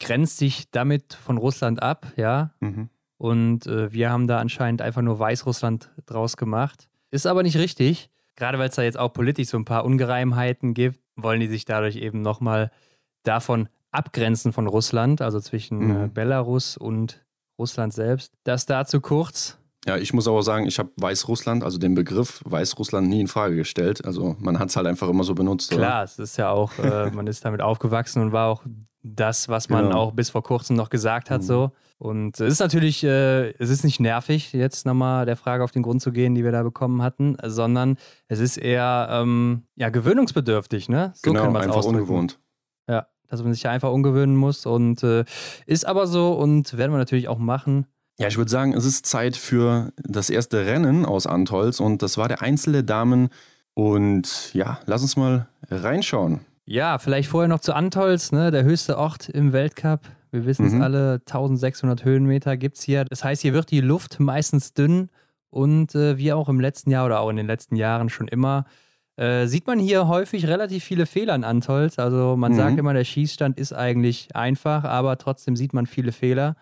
grenzt 0.00 0.38
sich 0.38 0.70
damit 0.70 1.14
von 1.14 1.38
Russland 1.38 1.82
ab, 1.82 2.12
ja. 2.16 2.52
Mhm. 2.60 2.88
Und 3.16 3.66
äh, 3.66 3.92
wir 3.92 4.10
haben 4.10 4.26
da 4.26 4.38
anscheinend 4.38 4.82
einfach 4.82 5.02
nur 5.02 5.18
Weißrussland 5.18 5.90
draus 6.06 6.36
gemacht. 6.36 6.88
Ist 7.10 7.26
aber 7.26 7.42
nicht 7.42 7.56
richtig. 7.56 8.10
Gerade 8.36 8.58
weil 8.58 8.68
es 8.68 8.74
da 8.74 8.82
jetzt 8.82 8.98
auch 8.98 9.12
politisch 9.12 9.48
so 9.48 9.56
ein 9.56 9.64
paar 9.64 9.84
Ungereimheiten 9.84 10.74
gibt, 10.74 10.98
wollen 11.16 11.40
die 11.40 11.46
sich 11.46 11.64
dadurch 11.64 11.96
eben 11.96 12.20
nochmal 12.22 12.72
davon 13.22 13.68
abgrenzen 13.92 14.52
von 14.52 14.66
Russland, 14.66 15.22
also 15.22 15.40
zwischen 15.40 15.80
äh, 15.80 15.84
mhm. 15.84 16.04
äh, 16.04 16.08
Belarus 16.08 16.76
und 16.76 17.24
Russland 17.58 17.92
selbst. 17.92 18.34
Das 18.42 18.66
dazu 18.66 19.00
kurz. 19.00 19.58
Ja, 19.86 19.98
ich 19.98 20.14
muss 20.14 20.26
aber 20.26 20.42
sagen, 20.42 20.66
ich 20.66 20.78
habe 20.78 20.90
Weißrussland, 20.96 21.62
also 21.62 21.78
den 21.78 21.94
Begriff 21.94 22.40
Weißrussland 22.44 23.08
nie 23.08 23.20
in 23.20 23.28
Frage 23.28 23.56
gestellt. 23.56 24.04
Also 24.04 24.34
man 24.38 24.58
hat 24.58 24.70
es 24.70 24.76
halt 24.76 24.86
einfach 24.86 25.08
immer 25.08 25.24
so 25.24 25.34
benutzt. 25.34 25.70
Klar, 25.70 25.96
oder? 25.96 26.04
es 26.04 26.18
ist 26.18 26.36
ja 26.38 26.50
auch, 26.50 26.78
äh, 26.78 27.10
man 27.14 27.26
ist 27.26 27.44
damit 27.44 27.60
aufgewachsen 27.60 28.22
und 28.22 28.32
war 28.32 28.48
auch 28.48 28.64
das, 29.02 29.50
was 29.50 29.68
man 29.68 29.84
genau. 29.84 29.98
auch 29.98 30.12
bis 30.12 30.30
vor 30.30 30.42
kurzem 30.42 30.76
noch 30.76 30.88
gesagt 30.88 31.30
hat, 31.30 31.42
mhm. 31.42 31.46
so. 31.46 31.72
Und 31.98 32.40
es 32.40 32.54
ist 32.54 32.60
natürlich, 32.60 33.04
äh, 33.04 33.50
es 33.58 33.70
ist 33.70 33.84
nicht 33.84 34.00
nervig, 34.00 34.52
jetzt 34.52 34.86
nochmal 34.86 35.26
der 35.26 35.36
Frage 35.36 35.62
auf 35.62 35.70
den 35.70 35.82
Grund 35.82 36.00
zu 36.02 36.10
gehen, 36.10 36.34
die 36.34 36.42
wir 36.42 36.52
da 36.52 36.62
bekommen 36.62 37.02
hatten, 37.02 37.36
sondern 37.44 37.98
es 38.26 38.40
ist 38.40 38.56
eher 38.56 39.08
ähm, 39.10 39.64
ja, 39.76 39.90
gewöhnungsbedürftig, 39.90 40.88
ne? 40.88 41.12
So 41.14 41.30
genau, 41.30 41.42
kann 41.42 41.52
man 41.52 41.62
einfach 41.62 41.76
ausdrücken. 41.76 42.00
ungewohnt. 42.00 42.40
Ja, 42.88 43.06
dass 43.28 43.42
man 43.42 43.52
sich 43.52 43.68
einfach 43.68 43.92
umgewöhnen 43.92 44.36
muss 44.36 44.66
und 44.66 45.02
äh, 45.02 45.24
ist 45.66 45.86
aber 45.86 46.06
so 46.06 46.32
und 46.32 46.76
werden 46.76 46.92
wir 46.92 46.98
natürlich 46.98 47.28
auch 47.28 47.38
machen. 47.38 47.86
Ja, 48.18 48.28
ich 48.28 48.36
würde 48.36 48.50
sagen, 48.50 48.74
es 48.74 48.84
ist 48.84 49.06
Zeit 49.06 49.36
für 49.36 49.92
das 49.96 50.30
erste 50.30 50.66
Rennen 50.66 51.04
aus 51.04 51.26
Antolz 51.26 51.80
und 51.80 52.02
das 52.02 52.16
war 52.16 52.28
der 52.28 52.42
Einzel 52.42 52.72
der 52.72 52.82
Damen 52.82 53.28
Und 53.74 54.54
ja, 54.54 54.78
lass 54.86 55.02
uns 55.02 55.16
mal 55.16 55.48
reinschauen. 55.68 56.40
Ja, 56.64 56.98
vielleicht 56.98 57.28
vorher 57.28 57.48
noch 57.48 57.60
zu 57.60 57.74
Antolz, 57.74 58.32
ne? 58.32 58.50
der 58.50 58.64
höchste 58.64 58.96
Ort 58.98 59.28
im 59.28 59.52
Weltcup. 59.52 60.00
Wir 60.30 60.46
wissen 60.46 60.66
es 60.66 60.72
mhm. 60.72 60.82
alle, 60.82 61.14
1600 61.26 62.04
Höhenmeter 62.04 62.56
gibt 62.56 62.76
es 62.76 62.82
hier. 62.82 63.04
Das 63.04 63.22
heißt, 63.22 63.42
hier 63.42 63.52
wird 63.52 63.70
die 63.70 63.80
Luft 63.80 64.20
meistens 64.20 64.72
dünn 64.72 65.10
und 65.50 65.94
äh, 65.94 66.16
wie 66.16 66.32
auch 66.32 66.48
im 66.48 66.60
letzten 66.60 66.90
Jahr 66.90 67.06
oder 67.06 67.20
auch 67.20 67.30
in 67.30 67.36
den 67.36 67.46
letzten 67.46 67.76
Jahren 67.76 68.08
schon 68.08 68.28
immer, 68.28 68.64
äh, 69.16 69.46
sieht 69.46 69.66
man 69.66 69.78
hier 69.78 70.08
häufig 70.08 70.46
relativ 70.48 70.82
viele 70.82 71.06
Fehler 71.06 71.34
in 71.34 71.44
Antolz. 71.44 71.98
Also 71.98 72.36
man 72.36 72.52
mhm. 72.52 72.56
sagt 72.56 72.78
immer, 72.78 72.94
der 72.94 73.04
Schießstand 73.04 73.58
ist 73.58 73.72
eigentlich 73.72 74.34
einfach, 74.34 74.84
aber 74.84 75.18
trotzdem 75.18 75.56
sieht 75.56 75.72
man 75.72 75.86
viele 75.86 76.12
Fehler. 76.12 76.56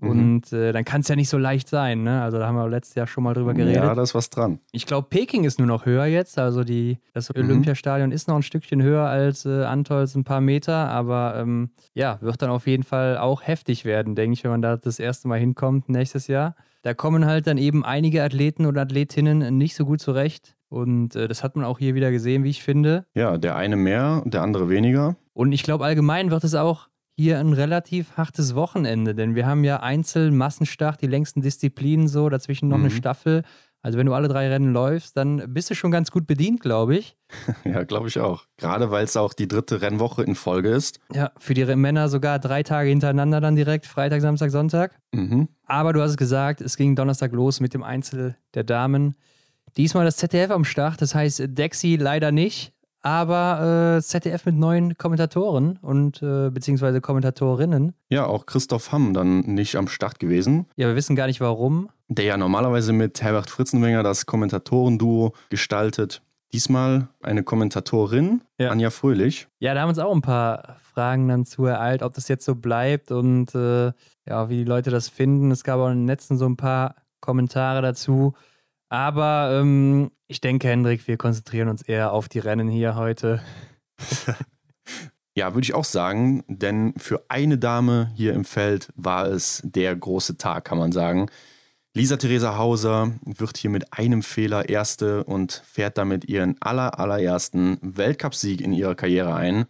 Mhm. 0.00 0.10
Und 0.10 0.52
äh, 0.52 0.72
dann 0.72 0.84
kann 0.84 1.00
es 1.00 1.08
ja 1.08 1.16
nicht 1.16 1.28
so 1.28 1.38
leicht 1.38 1.68
sein. 1.68 2.02
Ne? 2.04 2.22
Also 2.22 2.38
da 2.38 2.46
haben 2.46 2.54
wir 2.54 2.68
letztes 2.68 2.94
Jahr 2.94 3.06
schon 3.06 3.24
mal 3.24 3.34
drüber 3.34 3.54
geredet. 3.54 3.82
Ja, 3.82 3.94
da 3.94 4.02
ist 4.02 4.14
was 4.14 4.30
dran. 4.30 4.60
Ich 4.72 4.86
glaube, 4.86 5.08
Peking 5.10 5.44
ist 5.44 5.58
nur 5.58 5.66
noch 5.66 5.86
höher 5.86 6.06
jetzt. 6.06 6.38
Also 6.38 6.64
die, 6.64 6.98
das 7.14 7.28
mhm. 7.34 7.42
Olympiastadion 7.42 8.12
ist 8.12 8.28
noch 8.28 8.36
ein 8.36 8.42
Stückchen 8.42 8.82
höher 8.82 9.06
als 9.06 9.44
äh, 9.44 9.64
Antolz, 9.64 10.14
ein 10.14 10.24
paar 10.24 10.40
Meter. 10.40 10.88
Aber 10.88 11.34
ähm, 11.36 11.70
ja, 11.94 12.18
wird 12.20 12.40
dann 12.42 12.50
auf 12.50 12.66
jeden 12.66 12.84
Fall 12.84 13.18
auch 13.18 13.42
heftig 13.42 13.84
werden, 13.84 14.14
denke 14.14 14.34
ich, 14.34 14.44
wenn 14.44 14.52
man 14.52 14.62
da 14.62 14.76
das 14.76 14.98
erste 14.98 15.28
Mal 15.28 15.38
hinkommt 15.38 15.88
nächstes 15.88 16.28
Jahr. 16.28 16.54
Da 16.82 16.94
kommen 16.94 17.26
halt 17.26 17.46
dann 17.48 17.58
eben 17.58 17.84
einige 17.84 18.22
Athleten 18.22 18.64
und 18.66 18.78
Athletinnen 18.78 19.58
nicht 19.58 19.74
so 19.74 19.84
gut 19.84 20.00
zurecht. 20.00 20.54
Und 20.68 21.16
äh, 21.16 21.26
das 21.28 21.42
hat 21.42 21.56
man 21.56 21.64
auch 21.64 21.78
hier 21.78 21.94
wieder 21.94 22.10
gesehen, 22.10 22.44
wie 22.44 22.50
ich 22.50 22.62
finde. 22.62 23.06
Ja, 23.14 23.38
der 23.38 23.56
eine 23.56 23.76
mehr, 23.76 24.22
der 24.26 24.42
andere 24.42 24.68
weniger. 24.68 25.16
Und 25.32 25.52
ich 25.52 25.62
glaube, 25.62 25.84
allgemein 25.84 26.30
wird 26.30 26.44
es 26.44 26.54
auch 26.54 26.87
hier 27.18 27.40
ein 27.40 27.52
relativ 27.52 28.16
hartes 28.16 28.54
Wochenende, 28.54 29.12
denn 29.12 29.34
wir 29.34 29.44
haben 29.44 29.64
ja 29.64 29.80
Einzel, 29.80 30.30
Massenstart, 30.30 31.02
die 31.02 31.08
längsten 31.08 31.42
Disziplinen 31.42 32.06
so, 32.06 32.28
dazwischen 32.28 32.68
noch 32.68 32.78
mhm. 32.78 32.84
eine 32.84 32.92
Staffel. 32.92 33.42
Also 33.82 33.98
wenn 33.98 34.06
du 34.06 34.14
alle 34.14 34.28
drei 34.28 34.48
Rennen 34.48 34.72
läufst, 34.72 35.16
dann 35.16 35.42
bist 35.52 35.68
du 35.68 35.74
schon 35.74 35.90
ganz 35.90 36.12
gut 36.12 36.28
bedient, 36.28 36.60
glaube 36.60 36.96
ich. 36.96 37.16
ja, 37.64 37.82
glaube 37.82 38.06
ich 38.06 38.20
auch. 38.20 38.44
Gerade 38.56 38.92
weil 38.92 39.02
es 39.02 39.16
auch 39.16 39.34
die 39.34 39.48
dritte 39.48 39.82
Rennwoche 39.82 40.22
in 40.22 40.36
Folge 40.36 40.68
ist. 40.68 41.00
Ja, 41.12 41.32
für 41.38 41.54
die 41.54 41.64
Männer 41.64 42.08
sogar 42.08 42.38
drei 42.38 42.62
Tage 42.62 42.88
hintereinander 42.88 43.40
dann 43.40 43.56
direkt, 43.56 43.86
Freitag, 43.86 44.20
Samstag, 44.20 44.52
Sonntag. 44.52 44.96
Mhm. 45.12 45.48
Aber 45.64 45.92
du 45.92 46.00
hast 46.00 46.12
es 46.12 46.16
gesagt, 46.16 46.60
es 46.60 46.76
ging 46.76 46.94
Donnerstag 46.94 47.32
los 47.32 47.58
mit 47.58 47.74
dem 47.74 47.82
Einzel 47.82 48.36
der 48.54 48.62
Damen. 48.62 49.16
Diesmal 49.76 50.04
das 50.04 50.18
ZDF 50.18 50.52
am 50.52 50.64
Start, 50.64 51.02
das 51.02 51.16
heißt 51.16 51.42
Dexy 51.48 51.96
leider 51.96 52.30
nicht 52.30 52.72
aber 53.02 53.96
äh, 53.96 54.02
ZDF 54.02 54.46
mit 54.46 54.56
neuen 54.56 54.96
Kommentatoren 54.96 55.78
und 55.82 56.22
äh, 56.22 56.50
beziehungsweise 56.50 57.00
Kommentatorinnen. 57.00 57.94
Ja, 58.08 58.26
auch 58.26 58.46
Christoph 58.46 58.92
Hamm 58.92 59.14
dann 59.14 59.40
nicht 59.40 59.76
am 59.76 59.88
Start 59.88 60.18
gewesen. 60.18 60.66
Ja, 60.76 60.88
wir 60.88 60.96
wissen 60.96 61.16
gar 61.16 61.26
nicht 61.26 61.40
warum. 61.40 61.90
Der 62.08 62.24
ja 62.24 62.36
normalerweise 62.36 62.92
mit 62.92 63.22
Herbert 63.22 63.50
Fritzenwenger 63.50 64.02
das 64.02 64.26
Kommentatorenduo 64.26 65.34
gestaltet. 65.50 66.22
Diesmal 66.52 67.08
eine 67.22 67.42
Kommentatorin, 67.42 68.40
ja. 68.58 68.70
Anja 68.70 68.88
Fröhlich. 68.88 69.48
Ja, 69.58 69.74
da 69.74 69.82
haben 69.82 69.90
uns 69.90 69.98
auch 69.98 70.14
ein 70.14 70.22
paar 70.22 70.76
Fragen 70.94 71.28
dann 71.28 71.44
zu 71.44 71.66
ereilt, 71.66 72.02
ob 72.02 72.14
das 72.14 72.28
jetzt 72.28 72.46
so 72.46 72.54
bleibt 72.54 73.10
und 73.10 73.54
äh, 73.54 73.92
ja, 74.26 74.48
wie 74.48 74.56
die 74.56 74.64
Leute 74.64 74.90
das 74.90 75.08
finden. 75.08 75.50
Es 75.50 75.62
gab 75.62 75.78
auch 75.78 75.90
im 75.90 76.06
Netzen 76.06 76.38
so 76.38 76.46
ein 76.46 76.56
paar 76.56 76.94
Kommentare 77.20 77.82
dazu. 77.82 78.32
Aber 78.88 79.58
ähm, 79.60 80.10
ich 80.26 80.40
denke, 80.40 80.68
Hendrik, 80.68 81.06
wir 81.06 81.16
konzentrieren 81.16 81.68
uns 81.68 81.82
eher 81.82 82.12
auf 82.12 82.28
die 82.28 82.38
Rennen 82.38 82.68
hier 82.68 82.94
heute. 82.96 83.42
ja, 85.34 85.54
würde 85.54 85.64
ich 85.64 85.74
auch 85.74 85.84
sagen, 85.84 86.44
denn 86.48 86.94
für 86.96 87.24
eine 87.28 87.58
Dame 87.58 88.12
hier 88.14 88.34
im 88.34 88.44
Feld 88.44 88.88
war 88.96 89.26
es 89.26 89.62
der 89.64 89.94
große 89.94 90.38
Tag, 90.38 90.64
kann 90.64 90.78
man 90.78 90.92
sagen. 90.92 91.28
Lisa 91.94 92.16
Theresa 92.16 92.56
Hauser 92.56 93.12
wird 93.24 93.56
hier 93.56 93.70
mit 93.70 93.92
einem 93.92 94.22
Fehler 94.22 94.68
Erste 94.68 95.24
und 95.24 95.62
fährt 95.66 95.98
damit 95.98 96.26
ihren 96.26 96.56
aller, 96.60 96.98
allerersten 96.98 97.78
Weltcupsieg 97.82 98.60
in 98.60 98.72
ihrer 98.72 98.94
Karriere 98.94 99.34
ein. 99.34 99.66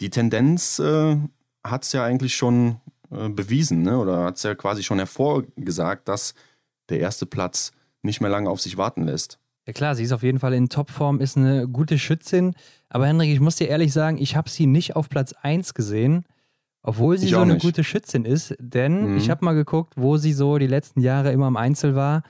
Die 0.00 0.10
Tendenz 0.10 0.78
äh, 0.78 1.16
hat 1.64 1.82
es 1.82 1.92
ja 1.92 2.04
eigentlich 2.04 2.36
schon 2.36 2.80
äh, 3.10 3.28
bewiesen, 3.28 3.82
ne? 3.82 3.98
oder 3.98 4.24
hat 4.24 4.36
es 4.36 4.44
ja 4.44 4.54
quasi 4.54 4.82
schon 4.82 4.98
hervorgesagt, 4.98 6.08
dass 6.08 6.34
der 6.88 7.00
erste 7.00 7.26
Platz 7.26 7.72
nicht 8.08 8.20
mehr 8.20 8.30
lange 8.30 8.50
auf 8.50 8.60
sich 8.60 8.76
warten 8.76 9.04
lässt. 9.04 9.38
Ja 9.68 9.74
klar, 9.74 9.94
sie 9.94 10.02
ist 10.02 10.12
auf 10.12 10.22
jeden 10.22 10.38
Fall 10.38 10.54
in 10.54 10.70
Topform, 10.70 11.20
ist 11.20 11.36
eine 11.36 11.68
gute 11.68 11.98
Schützin. 11.98 12.54
Aber 12.88 13.06
Hendrik, 13.06 13.30
ich 13.30 13.38
muss 13.38 13.56
dir 13.56 13.68
ehrlich 13.68 13.92
sagen, 13.92 14.16
ich 14.18 14.34
habe 14.34 14.48
sie 14.48 14.66
nicht 14.66 14.96
auf 14.96 15.10
Platz 15.10 15.34
1 15.34 15.74
gesehen, 15.74 16.24
obwohl 16.82 17.18
sie 17.18 17.26
ich 17.26 17.32
so 17.32 17.40
eine 17.40 17.52
nicht. 17.52 17.62
gute 17.62 17.84
Schützin 17.84 18.24
ist. 18.24 18.54
Denn 18.58 19.10
mhm. 19.10 19.16
ich 19.18 19.28
habe 19.28 19.44
mal 19.44 19.52
geguckt, 19.52 19.92
wo 19.96 20.16
sie 20.16 20.32
so 20.32 20.56
die 20.56 20.66
letzten 20.66 21.02
Jahre 21.02 21.32
immer 21.32 21.48
im 21.48 21.58
Einzel 21.58 21.94
war. 21.94 22.22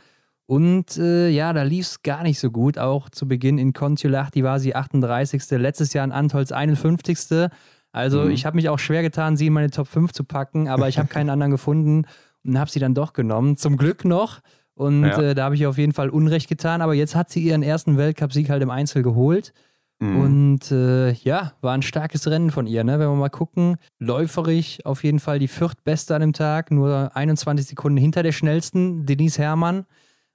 Und 0.46 0.96
äh, 0.96 1.28
ja, 1.28 1.52
da 1.52 1.62
lief 1.62 1.86
es 1.86 2.02
gar 2.02 2.24
nicht 2.24 2.40
so 2.40 2.50
gut. 2.50 2.76
Auch 2.76 3.08
zu 3.08 3.28
Beginn 3.28 3.56
in 3.58 3.72
Kontiolahti 3.72 4.42
war 4.42 4.58
sie 4.58 4.74
38. 4.74 5.48
Letztes 5.50 5.92
Jahr 5.92 6.04
in 6.04 6.12
Antolz 6.12 6.50
51. 6.50 7.50
Also 7.92 8.22
mhm. 8.22 8.30
ich 8.32 8.46
habe 8.46 8.56
mich 8.56 8.68
auch 8.68 8.80
schwer 8.80 9.02
getan, 9.02 9.36
sie 9.36 9.46
in 9.46 9.52
meine 9.52 9.70
Top 9.70 9.86
5 9.86 10.12
zu 10.12 10.24
packen, 10.24 10.66
aber 10.66 10.88
ich 10.88 10.98
habe 10.98 11.08
keinen 11.08 11.30
anderen 11.30 11.52
gefunden 11.52 12.06
und 12.44 12.58
habe 12.58 12.70
sie 12.70 12.80
dann 12.80 12.94
doch 12.94 13.12
genommen. 13.12 13.56
Zum 13.56 13.76
Glück 13.76 14.04
noch. 14.04 14.40
Und 14.78 15.02
ja. 15.02 15.20
äh, 15.20 15.34
da 15.34 15.44
habe 15.44 15.56
ich 15.56 15.66
auf 15.66 15.76
jeden 15.76 15.92
Fall 15.92 16.08
Unrecht 16.08 16.48
getan. 16.48 16.82
Aber 16.82 16.94
jetzt 16.94 17.16
hat 17.16 17.30
sie 17.30 17.42
ihren 17.42 17.64
ersten 17.64 17.96
Weltcupsieg 17.96 18.48
halt 18.48 18.62
im 18.62 18.70
Einzel 18.70 19.02
geholt. 19.02 19.52
Mhm. 19.98 20.20
Und 20.20 20.70
äh, 20.70 21.10
ja, 21.14 21.54
war 21.60 21.74
ein 21.74 21.82
starkes 21.82 22.28
Rennen 22.28 22.52
von 22.52 22.68
ihr. 22.68 22.84
Ne? 22.84 23.00
Wenn 23.00 23.08
wir 23.08 23.16
mal 23.16 23.28
gucken, 23.28 23.78
läuferig 23.98 24.86
auf 24.86 25.02
jeden 25.02 25.18
Fall 25.18 25.40
die 25.40 25.48
viertbeste 25.48 26.14
an 26.14 26.20
dem 26.20 26.32
Tag, 26.32 26.70
nur 26.70 27.10
21 27.16 27.66
Sekunden 27.66 27.98
hinter 27.98 28.22
der 28.22 28.30
schnellsten, 28.30 29.04
Denise 29.04 29.38
Herrmann, 29.38 29.84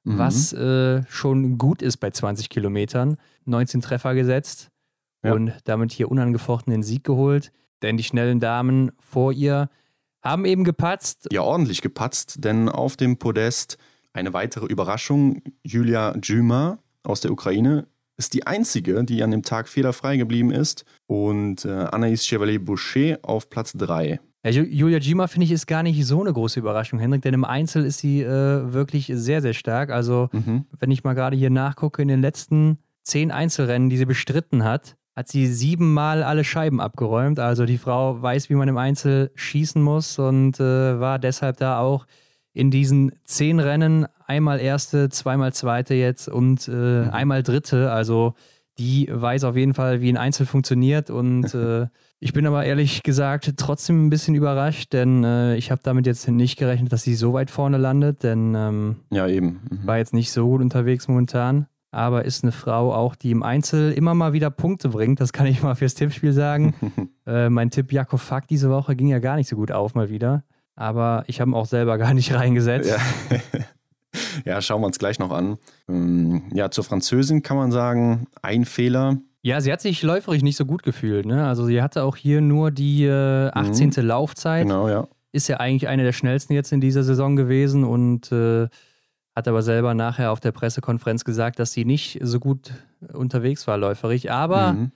mhm. 0.03 0.17
was 0.17 0.51
äh, 0.51 1.03
schon 1.07 1.57
gut 1.57 1.81
ist 1.81 1.97
bei 1.97 2.11
20 2.11 2.49
Kilometern. 2.49 3.15
19 3.45 3.79
Treffer 3.79 4.13
gesetzt 4.13 4.71
ja. 5.23 5.31
und 5.31 5.53
damit 5.63 5.93
hier 5.93 6.11
unangefochten 6.11 6.71
den 6.71 6.83
Sieg 6.83 7.05
geholt. 7.05 7.53
Denn 7.81 7.95
die 7.95 8.03
schnellen 8.03 8.41
Damen 8.41 8.91
vor 8.99 9.31
ihr 9.31 9.69
haben 10.21 10.43
eben 10.43 10.65
gepatzt. 10.65 11.29
Ja, 11.31 11.43
ordentlich 11.43 11.81
gepatzt, 11.81 12.43
denn 12.43 12.67
auf 12.67 12.97
dem 12.97 13.17
Podest 13.17 13.77
eine 14.13 14.33
weitere 14.33 14.67
Überraschung, 14.67 15.41
Julia 15.63 16.13
Djuma 16.13 16.79
aus 17.03 17.21
der 17.21 17.31
Ukraine 17.31 17.87
ist 18.17 18.33
die 18.33 18.45
einzige, 18.45 19.03
die 19.03 19.23
an 19.23 19.31
dem 19.31 19.41
Tag 19.41 19.67
fehlerfrei 19.67 20.17
geblieben 20.17 20.51
ist. 20.51 20.85
Und 21.07 21.65
äh, 21.65 21.69
Anaïs 21.69 22.25
Chevalier-Boucher 22.27 23.19
auf 23.23 23.49
Platz 23.49 23.73
3. 23.73 24.19
Ja, 24.45 24.51
Julia 24.51 24.99
Gima 24.99 25.27
finde 25.27 25.45
ich 25.45 25.51
ist 25.51 25.67
gar 25.67 25.83
nicht 25.83 26.05
so 26.05 26.21
eine 26.21 26.33
große 26.33 26.59
Überraschung, 26.59 26.99
Hendrik, 26.99 27.21
denn 27.21 27.33
im 27.33 27.45
Einzel 27.45 27.85
ist 27.85 27.99
sie 27.99 28.21
äh, 28.21 28.73
wirklich 28.73 29.09
sehr, 29.13 29.41
sehr 29.41 29.53
stark. 29.53 29.89
Also, 29.89 30.29
mhm. 30.31 30.65
wenn 30.77 30.91
ich 30.91 31.03
mal 31.03 31.13
gerade 31.13 31.37
hier 31.37 31.49
nachgucke, 31.49 32.01
in 32.01 32.09
den 32.09 32.21
letzten 32.21 32.77
zehn 33.03 33.31
Einzelrennen, 33.31 33.89
die 33.89 33.97
sie 33.97 34.05
bestritten 34.05 34.63
hat, 34.63 34.95
hat 35.15 35.29
sie 35.29 35.47
siebenmal 35.47 36.23
alle 36.23 36.43
Scheiben 36.43 36.81
abgeräumt. 36.81 37.39
Also, 37.39 37.65
die 37.65 37.77
Frau 37.77 38.21
weiß, 38.21 38.49
wie 38.49 38.55
man 38.55 38.67
im 38.67 38.77
Einzel 38.77 39.31
schießen 39.35 39.81
muss 39.81 40.19
und 40.19 40.59
äh, 40.59 40.99
war 40.99 41.19
deshalb 41.19 41.57
da 41.57 41.79
auch 41.79 42.05
in 42.53 42.69
diesen 42.69 43.11
zehn 43.23 43.59
Rennen 43.59 44.05
einmal 44.25 44.59
erste, 44.59 45.09
zweimal 45.09 45.53
zweite 45.53 45.95
jetzt 45.95 46.29
und 46.29 46.67
äh, 46.67 46.71
mhm. 46.71 47.09
einmal 47.09 47.43
dritte. 47.43 47.91
Also 47.91 48.35
die 48.77 49.07
weiß 49.11 49.43
auf 49.43 49.55
jeden 49.55 49.73
Fall, 49.73 50.01
wie 50.01 50.09
ein 50.09 50.17
Einzel 50.17 50.45
funktioniert. 50.45 51.09
Und 51.09 51.53
äh, 51.55 51.87
ich 52.19 52.33
bin 52.33 52.45
aber 52.45 52.63
ehrlich 52.63 53.03
gesagt 53.03 53.53
trotzdem 53.57 54.05
ein 54.05 54.09
bisschen 54.09 54.35
überrascht, 54.35 54.93
denn 54.93 55.23
äh, 55.23 55.55
ich 55.55 55.71
habe 55.71 55.81
damit 55.83 56.05
jetzt 56.05 56.27
nicht 56.27 56.57
gerechnet, 56.57 56.93
dass 56.93 57.03
sie 57.03 57.15
so 57.15 57.33
weit 57.33 57.51
vorne 57.51 57.77
landet, 57.77 58.23
denn 58.23 58.53
ähm, 58.55 58.95
ja 59.11 59.27
eben 59.27 59.61
mhm. 59.69 59.87
war 59.87 59.97
jetzt 59.97 60.13
nicht 60.13 60.31
so 60.31 60.47
gut 60.47 60.61
unterwegs 60.61 61.07
momentan. 61.07 61.67
Aber 61.91 62.25
ist 62.25 62.43
eine 62.43 62.51
Frau 62.51 62.91
auch, 62.91 63.15
die 63.15 63.29
im 63.29 63.43
Einzel 63.43 63.91
immer 63.91 64.15
mal 64.15 64.33
wieder 64.33 64.49
Punkte 64.49 64.89
bringt. 64.89 65.21
Das 65.21 65.31
kann 65.31 65.45
ich 65.45 65.61
mal 65.61 65.75
fürs 65.75 65.95
Tippspiel 65.95 66.33
sagen. 66.33 66.73
Äh, 67.25 67.49
mein 67.49 67.69
Tipp 67.69 67.93
Jakob 67.93 68.19
Fack 68.19 68.49
diese 68.49 68.69
Woche 68.69 68.97
ging 68.97 69.07
ja 69.07 69.19
gar 69.19 69.37
nicht 69.37 69.47
so 69.47 69.55
gut 69.55 69.71
auf 69.71 69.95
mal 69.95 70.09
wieder 70.09 70.43
aber 70.75 71.23
ich 71.27 71.41
habe 71.41 71.51
ihn 71.51 71.55
auch 71.55 71.65
selber 71.65 71.97
gar 71.99 72.13
nicht 72.13 72.33
reingesetzt. 72.33 72.89
Ja. 72.89 73.39
ja, 74.45 74.61
schauen 74.61 74.81
wir 74.81 74.87
uns 74.87 74.99
gleich 74.99 75.19
noch 75.19 75.31
an. 75.31 75.57
Ähm, 75.87 76.43
ja, 76.53 76.71
zur 76.71 76.83
Französin 76.83 77.43
kann 77.43 77.57
man 77.57 77.71
sagen, 77.71 78.27
ein 78.41 78.65
Fehler. 78.65 79.17
Ja, 79.41 79.59
sie 79.59 79.71
hat 79.71 79.81
sich 79.81 80.01
läuferisch 80.03 80.41
nicht 80.41 80.55
so 80.55 80.65
gut 80.65 80.83
gefühlt. 80.83 81.25
Ne? 81.25 81.45
Also 81.45 81.65
sie 81.65 81.81
hatte 81.81 82.03
auch 82.03 82.15
hier 82.15 82.41
nur 82.41 82.71
die 82.71 83.05
äh, 83.05 83.49
18. 83.51 83.91
Mhm. 83.95 84.03
Laufzeit. 84.03 84.63
Genau, 84.63 84.87
ja. 84.87 85.07
Ist 85.31 85.47
ja 85.47 85.57
eigentlich 85.57 85.87
eine 85.87 86.03
der 86.03 86.13
schnellsten 86.13 86.53
jetzt 86.53 86.71
in 86.71 86.79
dieser 86.79 87.03
Saison 87.03 87.35
gewesen 87.35 87.83
und 87.83 88.31
äh, 88.31 88.67
hat 89.35 89.47
aber 89.47 89.63
selber 89.63 89.95
nachher 89.95 90.31
auf 90.31 90.39
der 90.39 90.51
Pressekonferenz 90.51 91.25
gesagt, 91.25 91.59
dass 91.59 91.71
sie 91.71 91.85
nicht 91.85 92.19
so 92.21 92.39
gut 92.39 92.71
unterwegs 93.13 93.67
war 93.67 93.77
läuferig. 93.77 94.31
Aber 94.31 94.73
mhm. 94.73 94.91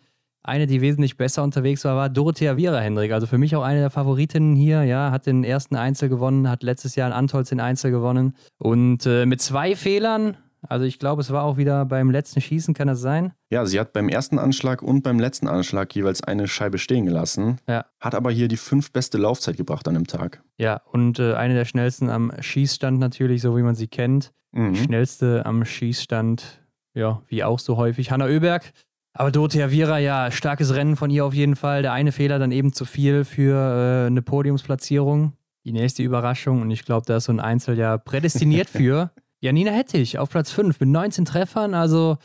Eine, 0.48 0.66
die 0.66 0.80
wesentlich 0.80 1.18
besser 1.18 1.44
unterwegs 1.44 1.84
war, 1.84 1.98
war 1.98 2.08
Dorothea 2.08 2.56
Viera 2.56 2.80
Hendrik. 2.80 3.12
Also 3.12 3.28
für 3.28 3.38
mich 3.38 3.54
auch 3.58 3.64
eine 3.64 3.82
der 3.82 3.90
Favoritinnen 3.90 4.56
hier. 4.56 4.84
Ja, 4.86 5.12
hat 5.12 5.26
den 5.26 5.44
ersten 5.44 5.76
Einzel 5.76 6.08
gewonnen, 6.08 6.50
hat 6.50 6.64
letztes 6.64 6.96
Jahr 6.96 7.10
in 7.10 7.14
Antolz 7.14 7.50
den 7.50 7.60
Einzel 7.60 7.92
gewonnen. 7.92 8.34
Und 8.58 9.06
äh, 9.06 9.26
mit 9.26 9.42
zwei 9.42 9.76
Fehlern, 9.76 10.38
also 10.66 10.86
ich 10.86 11.00
glaube, 11.00 11.22
es 11.22 11.32
war 11.32 11.44
auch 11.44 11.58
wieder 11.58 11.84
beim 11.84 12.10
letzten 12.12 12.40
Schießen, 12.40 12.74
kann 12.74 12.88
das 12.88 13.02
sein? 13.02 13.34
Ja, 13.50 13.66
sie 13.66 13.78
hat 13.78 13.92
beim 13.92 14.08
ersten 14.08 14.40
Anschlag 14.40 14.82
und 14.82 15.02
beim 15.02 15.20
letzten 15.20 15.50
Anschlag 15.50 15.94
jeweils 15.94 16.24
eine 16.24 16.48
Scheibe 16.48 16.78
stehen 16.78 17.06
gelassen. 17.06 17.58
Ja. 17.68 17.86
Hat 18.00 18.16
aber 18.16 18.32
hier 18.32 18.48
die 18.48 18.56
fünf 18.56 18.94
beste 18.94 19.18
Laufzeit 19.18 19.58
gebracht 19.58 19.86
an 19.90 19.96
dem 19.96 20.08
Tag. 20.08 20.42
Ja, 20.58 20.80
und 20.94 21.20
äh, 21.20 21.34
eine 21.34 21.56
der 21.56 21.66
schnellsten 21.66 22.10
am 22.10 22.32
Schießstand 22.40 23.00
natürlich, 23.00 23.42
so 23.42 23.58
wie 23.58 23.64
man 23.64 23.76
sie 23.76 23.88
kennt. 23.88 24.32
Mhm. 24.54 24.76
Schnellste 24.76 25.46
am 25.46 25.66
Schießstand 25.66 26.62
ja, 26.98 27.22
wie 27.28 27.44
auch 27.44 27.60
so 27.60 27.78
häufig, 27.78 28.12
Hanna 28.12 28.26
Oeberg. 28.26 28.74
Aber 29.20 29.32
Dorothea 29.32 29.72
Viera, 29.72 29.98
ja, 29.98 30.30
starkes 30.30 30.76
Rennen 30.76 30.96
von 30.96 31.10
ihr 31.10 31.26
auf 31.26 31.34
jeden 31.34 31.56
Fall. 31.56 31.82
Der 31.82 31.92
eine 31.92 32.12
Fehler 32.12 32.38
dann 32.38 32.52
eben 32.52 32.72
zu 32.72 32.86
viel 32.86 33.26
für 33.26 33.56
äh, 33.56 34.08
eine 34.08 34.22
Podiumsplatzierung. 34.22 35.34
Die 35.66 35.72
nächste 35.72 36.04
Überraschung, 36.04 36.62
und 36.62 36.70
ich 36.70 36.86
glaube, 36.86 37.08
da 37.08 37.18
ist 37.18 37.24
so 37.24 37.34
ein 37.34 37.40
Einzel 37.40 37.80
ja 37.80 37.98
prädestiniert 37.98 38.70
für. 38.70 39.10
Janina 39.40 39.72
Hettich 39.72 40.20
auf 40.20 40.30
Platz 40.30 40.52
5 40.52 40.80
mit 40.80 40.90
19 40.90 41.26
Treffern. 41.26 41.74
Also 41.74 42.18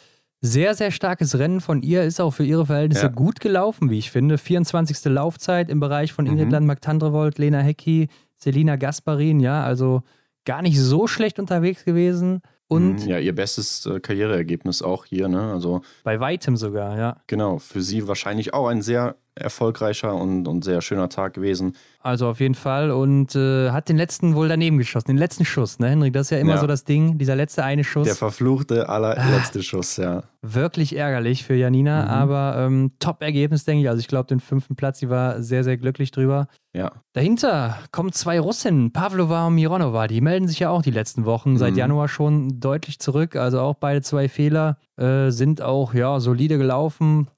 sehr, 0.42 0.74
sehr 0.74 0.90
starkes 0.90 1.38
Rennen 1.38 1.62
von 1.62 1.80
ihr. 1.80 2.02
Ist 2.02 2.20
auch 2.20 2.32
für 2.32 2.44
ihre 2.44 2.66
Verhältnisse 2.66 3.06
ja. 3.06 3.08
gut 3.08 3.40
gelaufen, 3.40 3.88
wie 3.88 3.98
ich 3.98 4.10
finde. 4.10 4.36
24. 4.36 5.02
Laufzeit 5.06 5.70
im 5.70 5.80
Bereich 5.80 6.12
von 6.12 6.26
Ingrid 6.26 6.46
mhm. 6.46 6.52
Landmark-Tandrevold, 6.52 7.38
Lena 7.38 7.60
Hecki, 7.60 8.08
Selina 8.36 8.76
Gasparin. 8.76 9.40
Ja, 9.40 9.64
also 9.64 10.02
gar 10.44 10.60
nicht 10.60 10.78
so 10.78 11.06
schlecht 11.06 11.38
unterwegs 11.38 11.86
gewesen. 11.86 12.42
Und 12.68 13.02
mhm, 13.02 13.08
ja, 13.08 13.18
ihr 13.18 13.34
bestes 13.34 13.84
äh, 13.86 14.00
Karriereergebnis 14.00 14.82
auch 14.82 15.04
hier, 15.04 15.28
ne? 15.28 15.52
Also 15.52 15.82
bei 16.04 16.20
weitem 16.20 16.56
sogar, 16.56 16.96
ja. 16.96 17.20
Genau, 17.26 17.58
für 17.58 17.82
sie 17.82 18.08
wahrscheinlich 18.08 18.54
auch 18.54 18.68
ein 18.68 18.82
sehr 18.82 19.16
erfolgreicher 19.34 20.14
und, 20.14 20.46
und 20.46 20.62
sehr 20.62 20.82
schöner 20.82 21.08
Tag 21.08 21.34
gewesen. 21.34 21.74
Also 22.00 22.28
auf 22.28 22.40
jeden 22.40 22.54
Fall 22.54 22.90
und 22.90 23.34
äh, 23.34 23.70
hat 23.70 23.88
den 23.88 23.96
letzten 23.96 24.34
wohl 24.34 24.48
daneben 24.48 24.76
geschossen, 24.76 25.08
den 25.08 25.16
letzten 25.16 25.44
Schuss, 25.44 25.78
ne, 25.78 25.88
Henrik? 25.88 26.12
Das 26.12 26.26
ist 26.26 26.30
ja 26.30 26.38
immer 26.38 26.54
ja. 26.54 26.60
so 26.60 26.66
das 26.66 26.84
Ding, 26.84 27.16
dieser 27.16 27.36
letzte 27.36 27.64
eine 27.64 27.84
Schuss. 27.84 28.06
Der 28.06 28.16
verfluchte 28.16 28.88
allerletzte 28.88 29.60
ah, 29.60 29.62
Schuss, 29.62 29.96
ja. 29.96 30.24
Wirklich 30.42 30.96
ärgerlich 30.96 31.44
für 31.44 31.54
Janina, 31.54 32.02
mhm. 32.02 32.10
aber 32.10 32.54
ähm, 32.58 32.90
Top-Ergebnis, 32.98 33.64
denke 33.64 33.82
ich. 33.82 33.88
Also 33.88 34.00
ich 34.00 34.08
glaube, 34.08 34.26
den 34.26 34.40
fünften 34.40 34.74
Platz, 34.74 34.98
die 34.98 35.08
war 35.08 35.42
sehr, 35.42 35.64
sehr 35.64 35.76
glücklich 35.76 36.10
drüber. 36.10 36.48
Ja. 36.74 36.92
Dahinter 37.12 37.78
kommen 37.92 38.12
zwei 38.12 38.40
Russinnen, 38.40 38.92
Pavlova 38.92 39.46
und 39.46 39.54
Mironova. 39.54 40.08
Die 40.08 40.20
melden 40.20 40.48
sich 40.48 40.58
ja 40.58 40.70
auch 40.70 40.82
die 40.82 40.90
letzten 40.90 41.24
Wochen, 41.24 41.52
mhm. 41.52 41.58
seit 41.58 41.76
Januar 41.76 42.08
schon 42.08 42.60
deutlich 42.60 42.98
zurück. 42.98 43.36
Also 43.36 43.60
auch 43.60 43.76
beide 43.76 44.02
zwei 44.02 44.28
Fehler 44.28 44.76
äh, 44.96 45.30
sind 45.30 45.62
auch 45.62 45.94
ja 45.94 46.18
solide 46.20 46.58
gelaufen. 46.58 47.28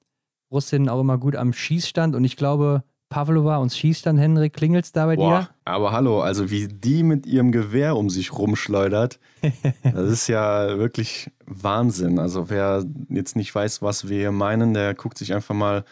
Russinnen 0.55 0.89
auch 0.89 0.99
immer 0.99 1.17
gut 1.17 1.35
am 1.35 1.53
Schießstand 1.53 2.15
und 2.15 2.23
ich 2.23 2.35
glaube, 2.37 2.83
Pavlova 3.09 3.57
und 3.57 3.71
Schießstand, 3.71 4.19
Henrik, 4.19 4.53
klingelt 4.53 4.85
es 4.85 4.91
da 4.91 5.05
bei 5.05 5.15
Boah, 5.15 5.41
dir? 5.41 5.49
Aber 5.65 5.91
hallo, 5.91 6.21
also 6.21 6.49
wie 6.49 6.67
die 6.67 7.03
mit 7.03 7.25
ihrem 7.25 7.51
Gewehr 7.51 7.95
um 7.95 8.09
sich 8.09 8.33
rumschleudert, 8.33 9.19
das 9.83 10.09
ist 10.09 10.27
ja 10.27 10.77
wirklich 10.77 11.31
Wahnsinn. 11.45 12.17
Also 12.17 12.49
wer 12.49 12.83
jetzt 13.09 13.35
nicht 13.35 13.53
weiß, 13.53 13.81
was 13.81 14.09
wir 14.09 14.17
hier 14.17 14.31
meinen, 14.31 14.73
der 14.73 14.95
guckt 14.95 15.17
sich 15.17 15.33
einfach 15.33 15.53
mal, 15.53 15.85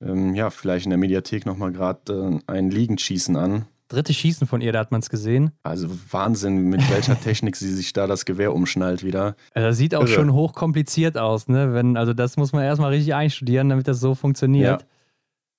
ähm, 0.00 0.34
ja, 0.34 0.50
vielleicht 0.50 0.86
in 0.86 0.90
der 0.90 0.98
Mediathek 0.98 1.44
nochmal 1.44 1.72
gerade 1.72 2.40
äh, 2.48 2.52
ein 2.52 2.70
Liegenschießen 2.70 3.36
an 3.36 3.66
dritte 3.94 4.12
Schießen 4.12 4.46
von 4.46 4.60
ihr, 4.60 4.72
da 4.72 4.80
hat 4.80 4.90
man 4.90 5.00
es 5.00 5.08
gesehen. 5.08 5.52
Also 5.62 5.88
Wahnsinn, 6.10 6.68
mit 6.68 6.88
welcher 6.90 7.18
Technik 7.20 7.56
sie 7.56 7.72
sich 7.72 7.92
da 7.92 8.06
das 8.06 8.24
Gewehr 8.24 8.54
umschnallt 8.54 9.02
wieder. 9.02 9.36
Also 9.54 9.68
das 9.68 9.76
sieht 9.76 9.94
auch 9.94 10.02
Irre. 10.02 10.08
schon 10.08 10.32
hochkompliziert 10.32 11.16
aus, 11.16 11.48
ne? 11.48 11.72
Wenn, 11.72 11.96
also 11.96 12.12
das 12.12 12.36
muss 12.36 12.52
man 12.52 12.64
erstmal 12.64 12.90
richtig 12.90 13.14
einstudieren, 13.14 13.68
damit 13.68 13.88
das 13.88 14.00
so 14.00 14.14
funktioniert. 14.14 14.82
Ja. 14.82 14.86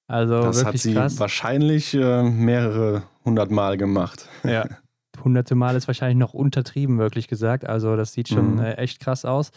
Also 0.08 0.42
das 0.44 0.64
hat 0.64 0.78
sie 0.78 0.94
krass. 0.94 1.20
wahrscheinlich 1.20 1.94
äh, 1.96 2.24
mehrere 2.24 3.04
hundert 3.24 3.50
Mal 3.50 3.78
gemacht. 3.78 4.28
Ja. 4.44 4.66
hunderte 5.24 5.56
Mal 5.56 5.76
ist 5.76 5.88
wahrscheinlich 5.88 6.18
noch 6.18 6.34
untertrieben, 6.34 6.98
wirklich 6.98 7.28
gesagt. 7.28 7.66
Also 7.66 7.96
das 7.96 8.14
sieht 8.14 8.30
schon 8.30 8.56
mhm. 8.56 8.60
äh, 8.60 8.74
echt 8.74 9.00
krass 9.00 9.26
aus. 9.26 9.52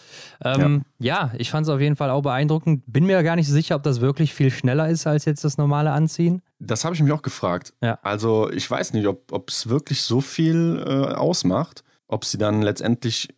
Ähm, 0.45 0.83
ja. 0.99 1.31
ja. 1.31 1.33
ich 1.39 1.51
fand 1.51 1.67
es 1.67 1.73
auf 1.73 1.81
jeden 1.81 1.97
Fall 1.97 2.11
auch 2.11 2.23
beeindruckend. 2.23 2.83
Bin 2.87 3.07
mir 3.07 3.23
gar 3.23 3.37
nicht 3.37 3.49
sicher, 3.49 3.77
ob 3.77 3.83
das 3.83 4.01
wirklich 4.01 4.35
viel 4.35 4.51
schneller 4.51 4.89
ist 4.89 5.07
als 5.07 5.25
jetzt 5.25 5.45
das 5.45 5.59
normale 5.59 5.93
Anziehen. 5.93 6.43
Das 6.59 6.85
habe 6.85 6.95
ich 6.95 7.03
mich 7.03 7.13
auch 7.13 7.23
gefragt. 7.23 7.73
Ja. 7.81 7.99
Also 8.03 8.51
ich 8.51 8.69
weiß 8.71 8.93
nicht, 8.93 9.07
ob 9.07 9.49
es 9.49 9.69
wirklich 9.69 10.03
so 10.03 10.21
viel 10.21 10.83
äh, 10.87 11.15
ausmacht, 11.15 11.85
ob 12.09 12.25
sie 12.25 12.39
dann 12.39 12.63
letztendlich 12.63 13.29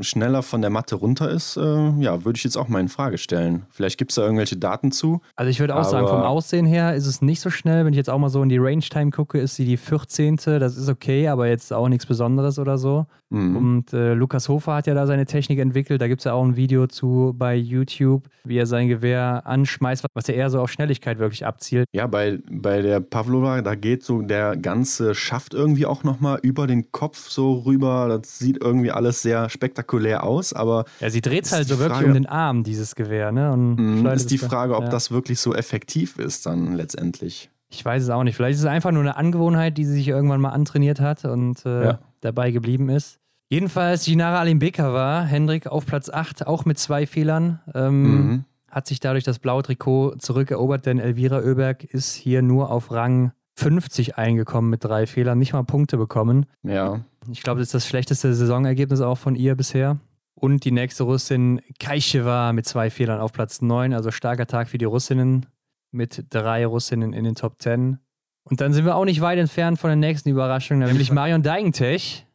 schneller 0.00 0.42
von 0.42 0.60
der 0.60 0.70
Matte 0.70 0.96
runter 0.96 1.30
ist, 1.30 1.56
äh, 1.56 1.90
ja, 1.98 2.24
würde 2.24 2.36
ich 2.36 2.44
jetzt 2.44 2.56
auch 2.56 2.68
mal 2.68 2.80
in 2.80 2.88
Frage 2.88 3.18
stellen. 3.18 3.66
Vielleicht 3.70 3.98
gibt 3.98 4.10
es 4.10 4.16
da 4.16 4.22
irgendwelche 4.22 4.56
Daten 4.56 4.92
zu. 4.92 5.20
Also 5.36 5.50
ich 5.50 5.60
würde 5.60 5.76
auch 5.76 5.84
sagen, 5.84 6.08
vom 6.08 6.22
Aussehen 6.22 6.66
her 6.66 6.94
ist 6.94 7.06
es 7.06 7.22
nicht 7.22 7.40
so 7.40 7.50
schnell. 7.50 7.84
Wenn 7.84 7.92
ich 7.92 7.96
jetzt 7.98 8.10
auch 8.10 8.18
mal 8.18 8.30
so 8.30 8.42
in 8.42 8.48
die 8.48 8.58
Range 8.58 8.80
Time 8.80 9.10
gucke, 9.10 9.38
ist 9.38 9.56
sie 9.56 9.64
die 9.64 9.76
14. 9.76 10.36
Das 10.36 10.76
ist 10.76 10.88
okay, 10.88 11.28
aber 11.28 11.48
jetzt 11.48 11.72
auch 11.72 11.88
nichts 11.88 12.06
Besonderes 12.06 12.58
oder 12.58 12.78
so. 12.78 13.06
Mhm. 13.30 13.56
Und 13.56 13.92
äh, 13.92 14.14
Lukas 14.14 14.48
Hofer 14.48 14.74
hat 14.74 14.86
ja 14.86 14.94
da 14.94 15.06
seine 15.06 15.24
Technik 15.24 15.60
entwickelt. 15.60 16.00
Da 16.00 16.08
gibt 16.08 16.20
es 16.20 16.24
ja 16.24 16.32
auch 16.32 16.44
ein 16.44 16.56
Video 16.56 16.88
zu 16.88 17.32
bei 17.36 17.54
YouTube, 17.54 18.28
wie 18.44 18.58
er 18.58 18.66
sein 18.66 18.88
Gewehr 18.88 19.42
anschmeißt, 19.46 20.04
was 20.14 20.26
ja 20.26 20.34
eher 20.34 20.50
so 20.50 20.60
auf 20.60 20.70
Schnelligkeit 20.70 21.18
wirklich 21.18 21.46
abzielt. 21.46 21.86
Ja, 21.92 22.08
bei, 22.08 22.40
bei 22.50 22.82
der 22.82 23.00
Pavlova, 23.00 23.62
da 23.62 23.76
geht 23.76 24.02
so 24.02 24.22
der 24.22 24.56
ganze 24.56 25.14
Schaft 25.14 25.54
irgendwie 25.54 25.86
auch 25.86 26.02
nochmal 26.02 26.40
über 26.42 26.66
den 26.66 26.90
Kopf 26.90 27.30
so 27.30 27.54
rüber. 27.60 28.08
Das 28.08 28.38
sieht 28.38 28.62
irgendwie 28.62 28.90
alles 28.90 29.22
sehr 29.22 29.48
spektakulär 29.48 30.24
aus, 30.24 30.52
aber. 30.52 30.84
Ja, 30.98 31.08
sie 31.08 31.20
dreht 31.20 31.46
es 31.46 31.52
halt 31.52 31.68
so 31.68 31.78
wirklich 31.78 31.98
Frage, 31.98 32.08
um 32.08 32.14
den 32.14 32.26
Arm, 32.26 32.64
dieses 32.64 32.96
Gewehr, 32.96 33.30
ne? 33.30 33.52
Und 33.52 33.76
mhm, 33.76 34.06
ist 34.06 34.30
die 34.30 34.38
Frage, 34.38 34.76
ob 34.76 34.84
ja. 34.84 34.90
das 34.90 35.12
wirklich 35.12 35.38
so 35.38 35.54
effektiv 35.54 36.18
ist 36.18 36.46
dann 36.46 36.74
letztendlich. 36.74 37.50
Ich 37.72 37.84
weiß 37.84 38.02
es 38.02 38.10
auch 38.10 38.24
nicht. 38.24 38.34
Vielleicht 38.34 38.56
ist 38.56 38.62
es 38.62 38.66
einfach 38.66 38.90
nur 38.90 39.02
eine 39.02 39.16
Angewohnheit, 39.16 39.78
die 39.78 39.84
sie 39.84 39.94
sich 39.94 40.08
irgendwann 40.08 40.40
mal 40.40 40.50
antrainiert 40.50 40.98
hat 40.98 41.24
und 41.24 41.64
äh, 41.64 41.84
ja. 41.84 41.98
Dabei 42.20 42.50
geblieben 42.50 42.88
ist. 42.88 43.18
Jedenfalls, 43.48 44.04
Ginara 44.04 44.40
Alimbeka 44.40 44.92
war, 44.92 45.24
Hendrik, 45.24 45.66
auf 45.66 45.84
Platz 45.84 46.08
8, 46.08 46.46
auch 46.46 46.64
mit 46.64 46.78
zwei 46.78 47.06
Fehlern. 47.06 47.60
Ähm, 47.74 48.02
mhm. 48.02 48.44
Hat 48.70 48.86
sich 48.86 49.00
dadurch 49.00 49.24
das 49.24 49.40
blaue 49.40 49.64
Trikot 49.64 50.16
zurückerobert, 50.18 50.86
denn 50.86 51.00
Elvira 51.00 51.38
Oeberg 51.38 51.82
ist 51.82 52.14
hier 52.14 52.42
nur 52.42 52.70
auf 52.70 52.92
Rang 52.92 53.32
50 53.56 54.16
eingekommen 54.16 54.70
mit 54.70 54.84
drei 54.84 55.06
Fehlern, 55.06 55.38
nicht 55.38 55.52
mal 55.52 55.64
Punkte 55.64 55.96
bekommen. 55.96 56.46
Ja. 56.62 57.00
Ich 57.30 57.42
glaube, 57.42 57.58
das 57.58 57.68
ist 57.68 57.74
das 57.74 57.86
schlechteste 57.88 58.32
Saisonergebnis 58.32 59.00
auch 59.00 59.18
von 59.18 59.34
ihr 59.34 59.56
bisher. 59.56 59.98
Und 60.34 60.64
die 60.64 60.70
nächste 60.70 61.02
Russin 61.02 61.60
Kaicheva 61.78 62.52
mit 62.52 62.66
zwei 62.66 62.88
Fehlern 62.88 63.20
auf 63.20 63.32
Platz 63.32 63.60
9, 63.60 63.92
also 63.92 64.10
starker 64.10 64.46
Tag 64.46 64.68
für 64.68 64.78
die 64.78 64.86
Russinnen 64.86 65.46
mit 65.90 66.24
drei 66.30 66.64
Russinnen 66.64 67.12
in 67.12 67.24
den 67.24 67.34
Top 67.34 67.60
10. 67.60 67.98
Und 68.44 68.60
dann 68.60 68.72
sind 68.72 68.84
wir 68.84 68.96
auch 68.96 69.04
nicht 69.04 69.20
weit 69.20 69.38
entfernt 69.38 69.78
von 69.78 69.88
der 69.88 69.96
nächsten 69.96 70.28
Überraschung, 70.28 70.78
nämlich 70.78 71.12
Marion 71.12 71.42
Deigentech 71.42 72.26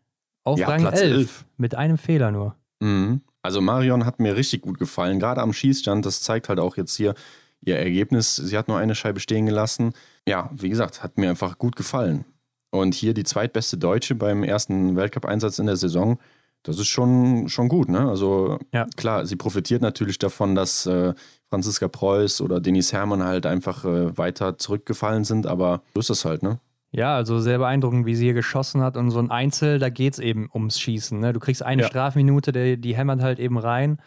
auf 0.44 0.60
ja, 0.60 0.68
Rang 0.68 0.82
Platz 0.82 1.02
11, 1.02 1.14
11. 1.14 1.46
Mit 1.58 1.76
einem 1.76 1.98
Fehler 1.98 2.32
nur. 2.32 2.56
Mhm. 2.80 3.22
Also 3.42 3.62
Marion 3.62 4.06
hat 4.06 4.20
mir 4.20 4.36
richtig 4.36 4.62
gut 4.62 4.80
gefallen, 4.80 5.20
gerade 5.20 5.42
am 5.42 5.54
Schießstand. 5.54 6.06
Das 6.06 6.22
zeigt 6.22 6.50
halt 6.50 6.60
auch 6.60 6.78
jetzt 6.78 6.96
hier 6.96 7.16
ihr 7.62 7.78
Ergebnis. 7.78 8.36
Sie 8.36 8.58
hat 8.58 8.68
nur 8.68 8.78
eine 8.78 8.96
Scheibe 8.96 9.20
stehen 9.20 9.46
gelassen. 9.46 9.94
Ja, 10.28 10.50
wie 10.54 10.70
gesagt, 10.70 11.04
hat 11.04 11.18
mir 11.18 11.30
einfach 11.30 11.58
gut 11.58 11.76
gefallen. 11.76 12.26
Und 12.72 12.94
hier 12.94 13.14
die 13.14 13.24
zweitbeste 13.24 13.78
Deutsche 13.78 14.16
beim 14.16 14.44
ersten 14.44 14.96
Weltcup-Einsatz 14.96 15.60
in 15.60 15.66
der 15.66 15.78
Saison. 15.78 16.20
Das 16.64 16.80
ist 16.80 16.88
schon, 16.88 17.48
schon 17.48 17.70
gut, 17.70 17.90
ne? 17.90 18.10
Also 18.10 18.58
ja. 18.74 18.88
klar, 18.96 19.26
sie 19.26 19.36
profitiert 19.36 19.82
natürlich 19.82 20.18
davon, 20.18 20.56
dass 20.56 20.86
äh, 20.88 21.14
Franziska 21.50 21.88
Preuß 21.88 22.42
oder 22.42 22.60
Denise 22.60 22.94
Herrmann 22.94 23.24
halt 23.24 23.46
einfach 23.46 23.86
äh, 23.86 24.18
weiter 24.18 24.58
zurückgefallen 24.58 25.24
sind, 25.24 25.48
aber 25.48 25.82
so 25.94 26.00
ist 26.00 26.10
das 26.10 26.26
halt, 26.26 26.44
ne? 26.44 26.60
Ja, 26.92 27.16
also 27.16 27.40
sehr 27.40 27.58
beeindruckend, 27.58 28.06
wie 28.06 28.16
sie 28.16 28.24
hier 28.24 28.34
geschossen 28.34 28.82
hat. 28.82 28.96
Und 28.96 29.12
so 29.12 29.20
ein 29.20 29.30
Einzel, 29.30 29.80
da 29.80 29.90
geht 29.90 30.14
es 30.14 30.20
eben 30.20 30.50
ums 30.54 30.80
Schießen. 30.80 31.20
Ne? 31.20 31.34
Du 31.34 31.42
kriegst 31.42 31.62
eine 31.62 31.82
ja. 31.82 31.88
Strafminute, 31.90 32.54
die, 32.54 32.80
die 32.80 32.96
hämmert 32.96 33.22
halt 33.22 33.38
eben 33.38 33.58
rein. 33.58 33.98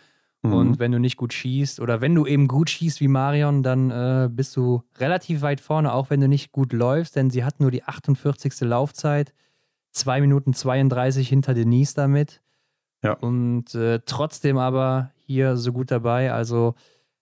Mhm. 0.43 0.53
Und 0.55 0.79
wenn 0.79 0.93
du 0.93 0.99
nicht 0.99 1.19
gut 1.19 1.35
schießt 1.35 1.81
oder 1.81 2.01
wenn 2.01 2.15
du 2.15 2.25
eben 2.27 2.49
gut 2.49 2.71
schießt 2.71 3.01
wie 3.03 3.09
Marion, 3.09 3.63
dann 3.63 3.91
äh, 3.91 4.29
bist 4.31 4.57
du 4.57 4.85
relativ 4.99 5.43
weit 5.43 5.61
vorne, 5.61 5.93
auch 5.93 6.09
wenn 6.09 6.23
du 6.23 6.29
nicht 6.29 6.51
gut 6.51 6.73
läufst, 6.73 7.17
denn 7.17 7.29
sie 7.29 7.45
hat 7.45 7.61
nur 7.61 7.71
die 7.71 7.85
48. 7.85 8.61
Laufzeit. 8.61 9.35
2 9.93 10.21
Minuten 10.21 10.55
32 10.55 11.29
hinter 11.29 11.55
Denise 11.55 11.95
damit. 11.95 12.41
Ja. 13.03 13.13
Und 13.13 13.75
äh, 13.75 14.01
trotzdem 14.07 14.59
aber 14.59 15.11
hier 15.27 15.57
so 15.57 15.73
gut 15.73 15.91
dabei. 15.91 16.33
Also 16.33 16.75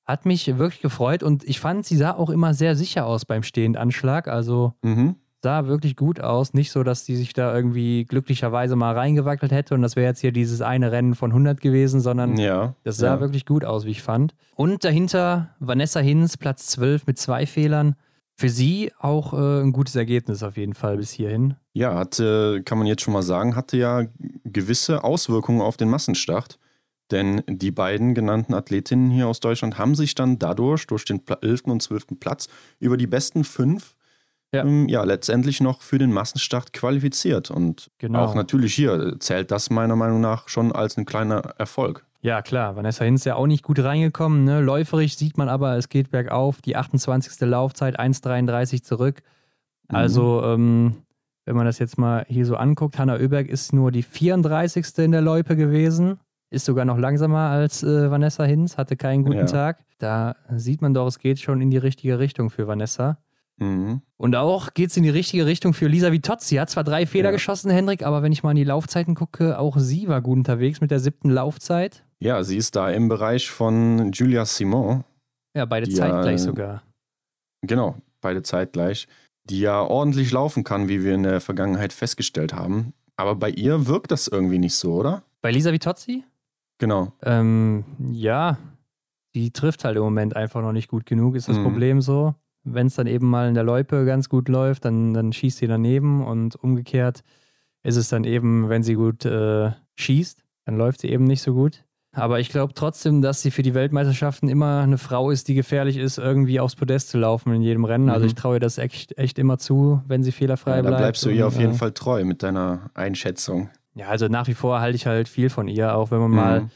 hat 0.06 0.24
mich 0.24 0.58
wirklich 0.58 0.80
gefreut 0.80 1.22
und 1.22 1.44
ich 1.44 1.60
fand, 1.60 1.84
sie 1.84 1.96
sah 1.96 2.12
auch 2.12 2.30
immer 2.30 2.54
sehr 2.54 2.76
sicher 2.76 3.06
aus 3.06 3.24
beim 3.24 3.42
Stehendanschlag. 3.42 4.28
Also 4.28 4.74
mhm 4.82 5.16
sah 5.46 5.66
wirklich 5.68 5.94
gut 5.94 6.20
aus. 6.20 6.54
Nicht 6.54 6.72
so, 6.72 6.82
dass 6.82 7.04
die 7.04 7.14
sich 7.14 7.32
da 7.32 7.54
irgendwie 7.54 8.04
glücklicherweise 8.04 8.74
mal 8.74 8.94
reingewackelt 8.94 9.52
hätte 9.52 9.74
und 9.74 9.82
das 9.82 9.94
wäre 9.94 10.08
jetzt 10.08 10.20
hier 10.20 10.32
dieses 10.32 10.60
eine 10.60 10.90
Rennen 10.90 11.14
von 11.14 11.30
100 11.30 11.60
gewesen, 11.60 12.00
sondern 12.00 12.36
ja, 12.36 12.74
das 12.82 12.96
sah 12.96 13.14
ja. 13.14 13.20
wirklich 13.20 13.46
gut 13.46 13.64
aus, 13.64 13.84
wie 13.84 13.90
ich 13.90 14.02
fand. 14.02 14.34
Und 14.56 14.82
dahinter 14.82 15.50
Vanessa 15.60 16.00
Hinz, 16.00 16.36
Platz 16.36 16.66
12 16.68 17.06
mit 17.06 17.18
zwei 17.18 17.46
Fehlern. 17.46 17.94
Für 18.38 18.50
sie 18.50 18.92
auch 18.98 19.32
äh, 19.32 19.62
ein 19.62 19.72
gutes 19.72 19.94
Ergebnis 19.94 20.42
auf 20.42 20.56
jeden 20.58 20.74
Fall 20.74 20.98
bis 20.98 21.10
hierhin. 21.10 21.54
Ja, 21.72 21.94
hatte, 21.94 22.60
kann 22.64 22.76
man 22.76 22.86
jetzt 22.86 23.02
schon 23.02 23.14
mal 23.14 23.22
sagen, 23.22 23.56
hatte 23.56 23.78
ja 23.78 24.02
gewisse 24.44 25.04
Auswirkungen 25.04 25.62
auf 25.62 25.78
den 25.78 25.88
Massenstart. 25.88 26.58
Denn 27.10 27.42
die 27.48 27.70
beiden 27.70 28.14
genannten 28.14 28.54
Athletinnen 28.54 29.10
hier 29.10 29.28
aus 29.28 29.40
Deutschland 29.40 29.78
haben 29.78 29.94
sich 29.94 30.14
dann 30.14 30.38
dadurch, 30.38 30.86
durch 30.86 31.04
den 31.04 31.22
11. 31.26 31.62
und 31.64 31.82
12. 31.82 32.18
Platz, 32.18 32.48
über 32.80 32.96
die 32.96 33.06
besten 33.06 33.44
fünf 33.44 33.96
ja. 34.52 34.64
Ähm, 34.64 34.88
ja, 34.88 35.02
letztendlich 35.04 35.60
noch 35.60 35.82
für 35.82 35.98
den 35.98 36.12
Massenstart 36.12 36.72
qualifiziert. 36.72 37.50
Und 37.50 37.90
genau. 37.98 38.24
auch 38.24 38.34
natürlich 38.34 38.74
hier 38.74 39.16
zählt 39.18 39.50
das 39.50 39.70
meiner 39.70 39.96
Meinung 39.96 40.20
nach 40.20 40.48
schon 40.48 40.72
als 40.72 40.96
ein 40.96 41.04
kleiner 41.04 41.54
Erfolg. 41.58 42.04
Ja, 42.22 42.42
klar. 42.42 42.76
Vanessa 42.76 43.04
Hinz 43.04 43.22
ist 43.22 43.24
ja 43.26 43.34
auch 43.36 43.46
nicht 43.46 43.62
gut 43.62 43.78
reingekommen. 43.78 44.44
Ne? 44.44 44.60
Läuferig 44.60 45.16
sieht 45.16 45.36
man 45.36 45.48
aber, 45.48 45.76
es 45.76 45.88
geht 45.88 46.10
bergauf. 46.10 46.62
Die 46.62 46.76
28. 46.76 47.40
Laufzeit, 47.40 47.98
1,33 47.98 48.82
zurück. 48.82 49.22
Mhm. 49.88 49.96
Also, 49.96 50.42
ähm, 50.44 50.96
wenn 51.44 51.56
man 51.56 51.66
das 51.66 51.78
jetzt 51.78 51.98
mal 51.98 52.24
hier 52.28 52.46
so 52.46 52.56
anguckt, 52.56 52.98
Hanna 52.98 53.14
Oeberg 53.14 53.48
ist 53.48 53.72
nur 53.72 53.92
die 53.92 54.02
34. 54.02 54.86
in 54.98 55.12
der 55.12 55.20
Loipe 55.20 55.56
gewesen 55.56 56.18
ist 56.56 56.64
sogar 56.64 56.84
noch 56.84 56.98
langsamer 56.98 57.50
als 57.50 57.82
äh, 57.82 58.10
Vanessa 58.10 58.44
Hinz, 58.44 58.76
hatte 58.76 58.96
keinen 58.96 59.24
guten 59.24 59.38
ja. 59.38 59.46
Tag. 59.46 59.78
Da 59.98 60.36
sieht 60.50 60.82
man 60.82 60.94
doch, 60.94 61.06
es 61.06 61.18
geht 61.18 61.38
schon 61.38 61.60
in 61.60 61.70
die 61.70 61.78
richtige 61.78 62.18
Richtung 62.18 62.50
für 62.50 62.66
Vanessa. 62.66 63.18
Mhm. 63.58 64.02
Und 64.16 64.36
auch 64.36 64.74
geht 64.74 64.90
es 64.90 64.96
in 64.96 65.02
die 65.02 65.10
richtige 65.10 65.46
Richtung 65.46 65.72
für 65.72 65.86
Lisa 65.86 66.12
Vitozzi. 66.12 66.56
Hat 66.56 66.70
zwar 66.70 66.84
drei 66.84 67.06
Fehler 67.06 67.30
ja. 67.30 67.32
geschossen, 67.32 67.70
Hendrik, 67.70 68.04
aber 68.04 68.22
wenn 68.22 68.32
ich 68.32 68.42
mal 68.42 68.50
in 68.50 68.56
die 68.56 68.64
Laufzeiten 68.64 69.14
gucke, 69.14 69.58
auch 69.58 69.78
sie 69.78 70.08
war 70.08 70.20
gut 70.20 70.38
unterwegs 70.38 70.80
mit 70.80 70.90
der 70.90 71.00
siebten 71.00 71.30
Laufzeit. 71.30 72.04
Ja, 72.18 72.42
sie 72.42 72.56
ist 72.56 72.76
da 72.76 72.90
im 72.90 73.08
Bereich 73.08 73.50
von 73.50 74.12
Julia 74.12 74.44
Simon. 74.44 75.04
Ja, 75.54 75.64
beide 75.64 75.88
zeitgleich 75.88 76.32
ja, 76.32 76.38
sogar. 76.38 76.82
Genau, 77.62 77.96
beide 78.20 78.42
zeitgleich. 78.42 79.08
Die 79.44 79.60
ja 79.60 79.80
ordentlich 79.80 80.32
laufen 80.32 80.64
kann, 80.64 80.88
wie 80.88 81.02
wir 81.02 81.14
in 81.14 81.22
der 81.22 81.40
Vergangenheit 81.40 81.92
festgestellt 81.92 82.52
haben. 82.52 82.92
Aber 83.16 83.34
bei 83.36 83.50
ihr 83.50 83.86
wirkt 83.86 84.10
das 84.10 84.28
irgendwie 84.28 84.58
nicht 84.58 84.74
so, 84.74 84.94
oder? 84.94 85.22
Bei 85.40 85.50
Lisa 85.50 85.72
Vitozzi? 85.72 86.24
Genau. 86.78 87.12
Ähm, 87.22 87.84
ja, 88.10 88.58
die 89.34 89.50
trifft 89.50 89.84
halt 89.84 89.96
im 89.96 90.02
Moment 90.02 90.36
einfach 90.36 90.62
noch 90.62 90.72
nicht 90.72 90.88
gut 90.88 91.06
genug, 91.06 91.36
ist 91.36 91.48
das 91.48 91.58
mhm. 91.58 91.64
Problem 91.64 92.00
so. 92.00 92.34
Wenn 92.64 92.88
es 92.88 92.94
dann 92.94 93.06
eben 93.06 93.28
mal 93.28 93.48
in 93.48 93.54
der 93.54 93.64
Loipe 93.64 94.04
ganz 94.04 94.28
gut 94.28 94.48
läuft, 94.48 94.84
dann, 94.84 95.14
dann 95.14 95.32
schießt 95.32 95.58
sie 95.58 95.68
daneben 95.68 96.24
und 96.24 96.56
umgekehrt 96.56 97.22
ist 97.82 97.96
es 97.96 98.08
dann 98.08 98.24
eben, 98.24 98.68
wenn 98.68 98.82
sie 98.82 98.94
gut 98.94 99.24
äh, 99.24 99.70
schießt, 99.94 100.42
dann 100.64 100.76
läuft 100.76 101.02
sie 101.02 101.08
eben 101.08 101.24
nicht 101.24 101.42
so 101.42 101.54
gut. 101.54 101.84
Aber 102.12 102.40
ich 102.40 102.48
glaube 102.48 102.72
trotzdem, 102.74 103.20
dass 103.20 103.42
sie 103.42 103.50
für 103.50 103.62
die 103.62 103.74
Weltmeisterschaften 103.74 104.48
immer 104.48 104.80
eine 104.80 104.98
Frau 104.98 105.30
ist, 105.30 105.48
die 105.48 105.54
gefährlich 105.54 105.98
ist, 105.98 106.18
irgendwie 106.18 106.58
aufs 106.58 106.74
Podest 106.74 107.10
zu 107.10 107.18
laufen 107.18 107.52
in 107.52 107.60
jedem 107.60 107.84
Rennen. 107.84 108.08
Also 108.08 108.20
mhm. 108.20 108.24
Also 108.24 108.26
ich 108.26 108.34
traue 108.34 108.56
ihr 108.56 108.60
das 108.60 108.78
echt, 108.78 109.16
echt 109.18 109.38
immer 109.38 109.58
zu, 109.58 110.02
wenn 110.08 110.24
sie 110.24 110.32
fehlerfrei 110.32 110.76
ja, 110.76 110.80
bleibt. 110.80 110.94
Da 110.94 110.98
bleibst 110.98 111.24
du 111.24 111.28
ihr 111.28 111.46
und, 111.46 111.52
auf 111.52 111.60
jeden 111.60 111.74
äh, 111.74 111.76
Fall 111.76 111.92
treu 111.92 112.24
mit 112.24 112.42
deiner 112.42 112.90
Einschätzung. 112.94 113.68
Ja, 113.96 114.08
also 114.08 114.28
nach 114.28 114.46
wie 114.46 114.54
vor 114.54 114.80
halte 114.80 114.94
ich 114.94 115.06
halt 115.06 115.26
viel 115.26 115.48
von 115.48 115.68
ihr, 115.68 115.96
auch 115.96 116.10
wenn 116.10 116.20
man 116.20 116.30
mhm. 116.30 116.36
mal 116.36 116.70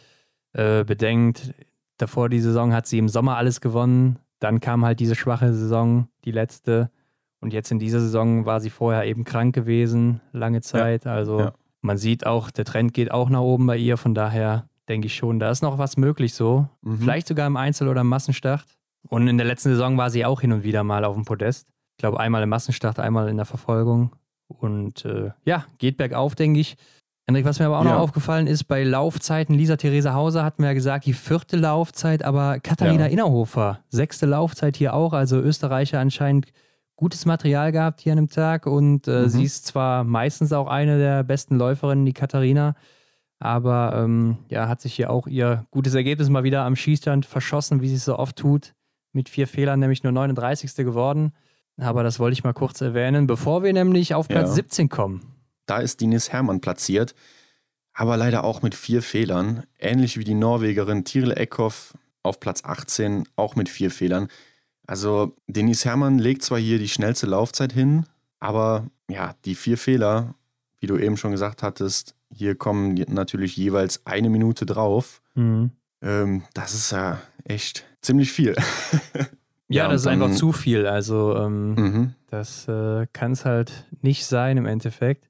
äh, 0.54 0.84
bedenkt, 0.84 1.54
davor 1.98 2.30
die 2.30 2.40
Saison 2.40 2.72
hat 2.72 2.86
sie 2.86 2.98
im 2.98 3.08
Sommer 3.08 3.36
alles 3.36 3.60
gewonnen. 3.60 4.18
Dann 4.38 4.60
kam 4.60 4.84
halt 4.84 5.00
diese 5.00 5.14
schwache 5.14 5.52
Saison, 5.52 6.08
die 6.24 6.32
letzte. 6.32 6.90
Und 7.40 7.52
jetzt 7.52 7.70
in 7.70 7.78
dieser 7.78 8.00
Saison 8.00 8.46
war 8.46 8.60
sie 8.60 8.70
vorher 8.70 9.04
eben 9.04 9.24
krank 9.24 9.54
gewesen, 9.54 10.22
lange 10.32 10.62
Zeit. 10.62 11.04
Ja. 11.04 11.12
Also 11.12 11.40
ja. 11.40 11.52
man 11.82 11.98
sieht 11.98 12.26
auch, 12.26 12.50
der 12.50 12.64
Trend 12.64 12.94
geht 12.94 13.10
auch 13.10 13.28
nach 13.28 13.40
oben 13.40 13.66
bei 13.66 13.76
ihr. 13.76 13.98
Von 13.98 14.14
daher 14.14 14.66
denke 14.88 15.06
ich 15.06 15.14
schon, 15.14 15.38
da 15.38 15.50
ist 15.50 15.62
noch 15.62 15.76
was 15.76 15.98
möglich 15.98 16.34
so. 16.34 16.68
Mhm. 16.80 17.00
Vielleicht 17.00 17.28
sogar 17.28 17.46
im 17.46 17.58
Einzel- 17.58 17.88
oder 17.88 18.00
im 18.00 18.08
Massenstart. 18.08 18.64
Und 19.08 19.28
in 19.28 19.36
der 19.36 19.46
letzten 19.46 19.70
Saison 19.70 19.98
war 19.98 20.08
sie 20.08 20.24
auch 20.24 20.40
hin 20.40 20.52
und 20.52 20.64
wieder 20.64 20.84
mal 20.84 21.04
auf 21.04 21.14
dem 21.14 21.26
Podest. 21.26 21.68
Ich 21.96 21.98
glaube, 21.98 22.18
einmal 22.18 22.42
im 22.42 22.48
Massenstart, 22.48 22.98
einmal 22.98 23.28
in 23.28 23.36
der 23.36 23.46
Verfolgung. 23.46 24.12
Und 24.48 25.04
äh, 25.04 25.32
ja, 25.44 25.66
geht 25.76 25.98
bergauf, 25.98 26.34
denke 26.34 26.60
ich. 26.60 26.76
Hendrik, 27.30 27.44
was 27.44 27.60
mir 27.60 27.66
aber 27.66 27.78
auch 27.78 27.84
ja. 27.84 27.92
noch 27.92 28.00
aufgefallen 28.00 28.48
ist, 28.48 28.64
bei 28.64 28.82
Laufzeiten, 28.82 29.54
Lisa 29.54 29.76
Theresa 29.76 30.14
Hauser 30.14 30.42
hatten 30.42 30.62
wir 30.62 30.70
ja 30.70 30.74
gesagt, 30.74 31.06
die 31.06 31.12
vierte 31.12 31.56
Laufzeit, 31.56 32.24
aber 32.24 32.58
Katharina 32.58 33.06
ja. 33.06 33.12
Innerhofer, 33.12 33.78
sechste 33.88 34.26
Laufzeit 34.26 34.76
hier 34.76 34.94
auch, 34.94 35.12
also 35.12 35.38
Österreicher 35.38 36.00
anscheinend 36.00 36.46
gutes 36.96 37.26
Material 37.26 37.70
gehabt 37.70 38.00
hier 38.00 38.14
an 38.14 38.16
dem 38.16 38.28
Tag 38.28 38.66
und 38.66 39.06
äh, 39.06 39.22
mhm. 39.22 39.28
sie 39.28 39.44
ist 39.44 39.64
zwar 39.64 40.02
meistens 40.02 40.52
auch 40.52 40.66
eine 40.66 40.98
der 40.98 41.22
besten 41.22 41.56
Läuferinnen, 41.56 42.04
die 42.04 42.12
Katharina, 42.12 42.74
aber 43.38 43.92
ähm, 43.96 44.38
ja, 44.48 44.66
hat 44.66 44.80
sich 44.80 44.94
hier 44.94 45.10
auch 45.10 45.28
ihr 45.28 45.66
gutes 45.70 45.94
Ergebnis 45.94 46.28
mal 46.30 46.42
wieder 46.42 46.64
am 46.64 46.74
Schießstand 46.74 47.26
verschossen, 47.26 47.80
wie 47.80 47.88
sie 47.88 47.94
es 47.94 48.04
so 48.04 48.18
oft 48.18 48.34
tut. 48.34 48.74
Mit 49.12 49.28
vier 49.28 49.48
Fehlern, 49.48 49.80
nämlich 49.80 50.02
nur 50.04 50.12
39. 50.12 50.74
geworden. 50.76 51.32
Aber 51.78 52.04
das 52.04 52.20
wollte 52.20 52.34
ich 52.34 52.44
mal 52.44 52.52
kurz 52.52 52.80
erwähnen, 52.80 53.26
bevor 53.26 53.64
wir 53.64 53.72
nämlich 53.72 54.14
auf 54.14 54.28
Platz 54.28 54.50
ja. 54.50 54.54
17 54.54 54.88
kommen. 54.88 55.39
Da 55.70 55.78
ist 55.78 56.00
Dines 56.00 56.32
Hermann 56.32 56.60
platziert, 56.60 57.14
aber 57.92 58.16
leider 58.16 58.42
auch 58.42 58.60
mit 58.60 58.74
vier 58.74 59.02
Fehlern. 59.02 59.62
Ähnlich 59.78 60.18
wie 60.18 60.24
die 60.24 60.34
Norwegerin 60.34 61.04
Tirle 61.04 61.36
Eckhoff 61.36 61.94
auf 62.24 62.40
Platz 62.40 62.64
18, 62.64 63.28
auch 63.36 63.54
mit 63.54 63.68
vier 63.68 63.92
Fehlern. 63.92 64.26
Also 64.84 65.36
Denise 65.46 65.84
Hermann 65.84 66.18
legt 66.18 66.42
zwar 66.42 66.58
hier 66.58 66.80
die 66.80 66.88
schnellste 66.88 67.28
Laufzeit 67.28 67.72
hin, 67.72 68.06
aber 68.40 68.88
ja, 69.08 69.36
die 69.44 69.54
vier 69.54 69.78
Fehler, 69.78 70.34
wie 70.80 70.88
du 70.88 70.98
eben 70.98 71.16
schon 71.16 71.30
gesagt 71.30 71.62
hattest, 71.62 72.16
hier 72.32 72.56
kommen 72.56 72.94
natürlich 73.06 73.56
jeweils 73.56 74.04
eine 74.04 74.28
Minute 74.28 74.66
drauf. 74.66 75.22
Mhm. 75.36 75.70
Ähm, 76.02 76.42
das 76.52 76.74
ist 76.74 76.90
ja 76.90 77.20
echt 77.44 77.84
ziemlich 78.00 78.32
viel. 78.32 78.56
ja, 79.14 79.84
ja, 79.84 79.88
das 79.88 80.00
ist 80.00 80.06
dann, 80.06 80.20
einfach 80.20 80.36
zu 80.36 80.50
viel. 80.50 80.88
Also 80.88 81.36
ähm, 81.36 81.74
mhm. 81.74 82.14
das 82.28 82.66
äh, 82.66 83.06
kann 83.12 83.30
es 83.30 83.44
halt 83.44 83.86
nicht 84.02 84.26
sein 84.26 84.56
im 84.56 84.66
Endeffekt. 84.66 85.29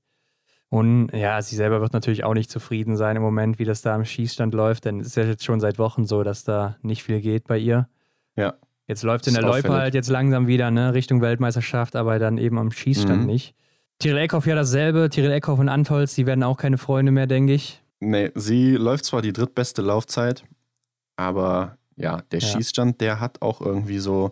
Und 0.71 1.11
ja, 1.13 1.43
sie 1.43 1.57
selber 1.57 1.81
wird 1.81 1.93
natürlich 1.93 2.23
auch 2.23 2.33
nicht 2.33 2.51
zufrieden 2.51 2.97
sein 2.97 3.17
im 3.17 3.23
Moment, 3.23 3.59
wie 3.59 3.65
das 3.65 3.83
da 3.83 3.95
am 3.95 4.05
Schießstand 4.05 4.55
läuft, 4.55 4.85
denn 4.85 5.01
es 5.01 5.09
ist 5.09 5.17
ja 5.17 5.25
jetzt 5.25 5.45
schon 5.45 5.59
seit 5.59 5.79
Wochen 5.79 6.07
so, 6.07 6.23
dass 6.23 6.45
da 6.45 6.77
nicht 6.83 7.03
viel 7.03 7.21
geht 7.21 7.49
bei 7.49 7.59
ihr. 7.59 7.89
Ja. 8.37 8.55
Jetzt 8.87 9.03
läuft 9.03 9.27
in 9.27 9.35
der 9.35 9.43
Loipe 9.43 9.73
halt 9.73 9.95
jetzt 9.95 10.09
langsam 10.09 10.47
wieder, 10.47 10.71
ne, 10.71 10.95
Richtung 10.95 11.21
Weltmeisterschaft, 11.21 11.97
aber 11.97 12.19
dann 12.19 12.39
eben 12.39 12.59
am 12.59 12.71
Schießstand 12.71 13.21
mhm. 13.21 13.27
nicht. 13.27 13.55
Tyrell 13.99 14.25
Eckhoff 14.25 14.47
ja 14.47 14.55
dasselbe. 14.55 15.11
Tyrell 15.11 15.33
Eckhoff 15.33 15.59
und 15.59 15.69
Antolz, 15.69 16.15
die 16.15 16.27
werden 16.27 16.43
auch 16.43 16.57
keine 16.57 16.79
Freunde 16.79 17.13
mehr, 17.13 17.27
denke 17.27 17.53
ich. 17.53 17.83
Nee, 18.01 18.31
sie 18.35 18.77
läuft 18.77 19.05
zwar 19.05 19.23
die 19.23 19.33
drittbeste 19.33 19.83
Laufzeit, 19.83 20.45
aber 21.17 21.77
ja, 21.97 22.23
der 22.31 22.41
ja. 22.41 22.47
Schießstand, 22.47 23.01
der 23.01 23.21
hat 23.21 23.43
auch 23.43 23.61
irgendwie 23.61 23.99
so 23.99 24.31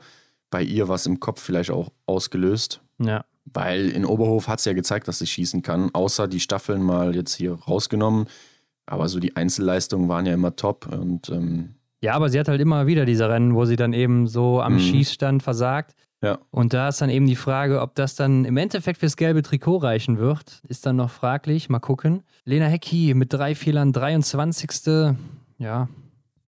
bei 0.51 0.62
ihr 0.62 0.88
was 0.88 1.07
im 1.07 1.20
Kopf 1.20 1.42
vielleicht 1.42 1.70
auch 1.70 1.90
ausgelöst. 2.07 2.81
Ja. 2.98 3.24
Weil 3.53 3.89
in 3.89 4.05
Oberhof 4.05 4.49
hat 4.49 4.59
es 4.59 4.65
ja 4.65 4.73
gezeigt, 4.73 5.09
dass 5.09 5.19
sie 5.19 5.27
schießen 5.27 5.63
kann, 5.63 5.95
außer 5.95 6.29
die 6.29 6.41
Staffeln 6.41 6.83
mal 6.83 7.15
jetzt 7.15 7.35
hier 7.35 7.55
rausgenommen. 7.55 8.27
Aber 8.87 9.09
so 9.09 9.21
die 9.21 9.37
Einzelleistungen 9.37 10.09
waren 10.09 10.27
ja 10.27 10.35
immer 10.35 10.57
top 10.57 10.89
und 10.91 11.29
ähm, 11.29 11.75
ja, 12.01 12.15
aber 12.15 12.29
sie 12.29 12.39
hat 12.39 12.49
halt 12.49 12.61
immer 12.61 12.87
wieder 12.87 13.05
diese 13.05 13.29
Rennen, 13.29 13.55
wo 13.55 13.65
sie 13.65 13.77
dann 13.77 13.93
eben 13.93 14.29
so 14.29 14.61
am 14.61 14.75
mhm. 14.75 14.81
Schießstand 14.81 15.43
versagt. 15.43 15.95
Ja. 16.23 16.39
Und 16.51 16.73
da 16.73 16.89
ist 16.89 17.01
dann 17.01 17.11
eben 17.11 17.27
die 17.27 17.37
Frage, 17.37 17.81
ob 17.81 17.95
das 17.95 18.15
dann 18.15 18.45
im 18.45 18.57
Endeffekt 18.57 18.99
fürs 18.99 19.17
gelbe 19.17 19.43
Trikot 19.43 19.79
reichen 19.79 20.19
wird, 20.19 20.61
ist 20.69 20.85
dann 20.87 20.97
noch 20.97 21.11
fraglich. 21.11 21.69
Mal 21.69 21.79
gucken. 21.79 22.23
Lena 22.45 22.67
Hecki 22.67 23.15
mit 23.15 23.33
drei 23.33 23.55
Fehlern, 23.55 23.93
23. 23.93 25.17
Ja, 25.59 25.89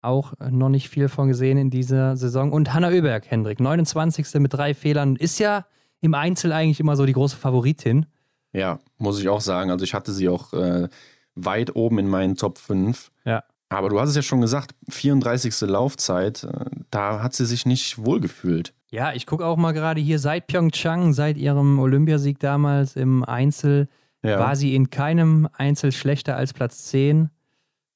auch 0.01 0.33
noch 0.49 0.69
nicht 0.69 0.89
viel 0.89 1.09
von 1.09 1.27
gesehen 1.27 1.57
in 1.57 1.69
dieser 1.69 2.15
Saison. 2.15 2.53
Und 2.53 2.73
Hanna 2.73 2.89
Oeberg, 2.89 3.29
Hendrik, 3.29 3.59
29. 3.59 4.35
mit 4.35 4.53
drei 4.53 4.73
Fehlern, 4.73 5.17
ist 5.17 5.39
ja 5.39 5.65
im 6.01 6.13
Einzel 6.13 6.51
eigentlich 6.51 6.79
immer 6.79 6.95
so 6.95 7.05
die 7.05 7.13
große 7.13 7.37
Favoritin. 7.37 8.05
Ja, 8.53 8.79
muss 8.97 9.19
ich 9.19 9.29
auch 9.29 9.41
sagen. 9.41 9.71
Also 9.71 9.83
ich 9.83 9.93
hatte 9.93 10.11
sie 10.11 10.29
auch 10.29 10.53
äh, 10.53 10.89
weit 11.35 11.75
oben 11.75 11.99
in 11.99 12.07
meinen 12.07 12.35
Top 12.35 12.57
5. 12.57 13.11
Ja. 13.25 13.43
Aber 13.69 13.89
du 13.89 13.99
hast 13.99 14.09
es 14.09 14.15
ja 14.15 14.21
schon 14.23 14.41
gesagt, 14.41 14.73
34. 14.89 15.61
Laufzeit, 15.61 16.43
äh, 16.43 16.65
da 16.89 17.21
hat 17.21 17.33
sie 17.33 17.45
sich 17.45 17.65
nicht 17.65 18.03
wohlgefühlt. 18.03 18.73
Ja, 18.89 19.13
ich 19.13 19.27
gucke 19.27 19.45
auch 19.45 19.57
mal 19.57 19.73
gerade 19.73 20.01
hier 20.01 20.17
seit 20.17 20.47
Pyeongchang, 20.47 21.13
seit 21.13 21.37
ihrem 21.37 21.77
Olympiasieg 21.77 22.39
damals 22.39 22.95
im 22.95 23.23
Einzel, 23.23 23.87
ja. 24.23 24.39
war 24.39 24.55
sie 24.55 24.73
in 24.73 24.89
keinem 24.89 25.47
Einzel 25.53 25.91
schlechter 25.91 26.35
als 26.35 26.53
Platz 26.53 26.85
10. 26.85 27.29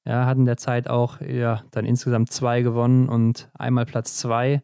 Ja, 0.05 0.25
hat 0.25 0.37
in 0.37 0.45
der 0.45 0.57
Zeit 0.57 0.89
auch 0.89 1.21
ja, 1.21 1.63
dann 1.71 1.85
insgesamt 1.85 2.31
zwei 2.31 2.61
gewonnen 2.61 3.09
und 3.09 3.49
einmal 3.53 3.85
Platz 3.85 4.17
2. 4.17 4.61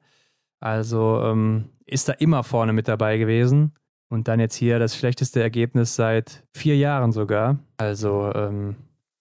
Also 0.60 1.22
ähm, 1.24 1.70
ist 1.92 2.10
da 2.10 2.14
immer 2.14 2.44
vorne 2.44 2.74
mit 2.74 2.88
dabei 2.88 3.18
gewesen. 3.18 3.74
Und 4.10 4.28
dann 4.28 4.40
jetzt 4.40 4.56
hier 4.56 4.80
das 4.80 4.96
schlechteste 4.96 5.42
Ergebnis 5.42 5.96
seit 5.96 6.44
vier 6.56 6.76
Jahren 6.78 7.12
sogar. 7.12 7.60
Also 7.78 8.32
ähm, 8.34 8.76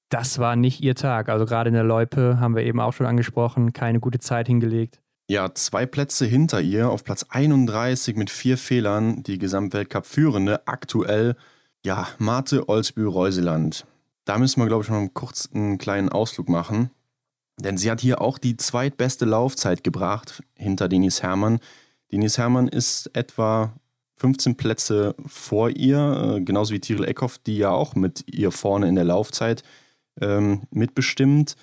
das 0.08 0.38
war 0.38 0.56
nicht 0.56 0.80
ihr 0.80 0.94
Tag. 0.94 1.28
Also 1.28 1.44
gerade 1.44 1.68
in 1.68 1.74
der 1.74 1.84
Loipe 1.84 2.40
haben 2.40 2.56
wir 2.56 2.62
eben 2.62 2.80
auch 2.80 2.92
schon 2.92 3.06
angesprochen, 3.06 3.74
keine 3.74 4.00
gute 4.00 4.18
Zeit 4.18 4.46
hingelegt. 4.46 5.00
Ja, 5.30 5.54
zwei 5.54 5.84
Plätze 5.84 6.24
hinter 6.24 6.62
ihr, 6.62 6.88
auf 6.88 7.04
Platz 7.04 7.26
31 7.28 8.16
mit 8.16 8.30
vier 8.30 8.56
Fehlern, 8.56 9.22
die 9.22 9.36
Gesamtweltcup-Führende, 9.36 10.66
aktuell, 10.66 11.36
ja, 11.84 12.08
Marte 12.16 12.66
Olsbü-Reuseland. 12.66 13.84
Da 14.24 14.38
müssen 14.38 14.60
wir, 14.60 14.66
glaube 14.66 14.84
ich, 14.84 14.90
noch 14.90 15.06
kurz 15.12 15.50
einen 15.52 15.76
kleinen 15.76 16.08
Ausflug 16.08 16.48
machen. 16.48 16.90
Denn 17.60 17.76
sie 17.76 17.90
hat 17.90 18.00
hier 18.00 18.22
auch 18.22 18.38
die 18.38 18.56
zweitbeste 18.56 19.26
Laufzeit 19.26 19.84
gebracht 19.84 20.42
hinter 20.54 20.88
Denise 20.88 21.22
Herrmann. 21.22 21.58
Denise 22.10 22.38
Herrmann 22.38 22.68
ist 22.68 23.10
etwa 23.14 23.72
15 24.16 24.56
Plätze 24.56 25.14
vor 25.26 25.70
ihr, 25.70 26.36
äh, 26.36 26.40
genauso 26.40 26.74
wie 26.74 26.80
Tyrell 26.80 27.08
Eckhoff, 27.08 27.38
die 27.38 27.58
ja 27.58 27.70
auch 27.70 27.94
mit 27.94 28.24
ihr 28.26 28.50
vorne 28.50 28.88
in 28.88 28.94
der 28.94 29.04
Laufzeit 29.04 29.62
ähm, 30.20 30.62
mitbestimmt. 30.70 31.56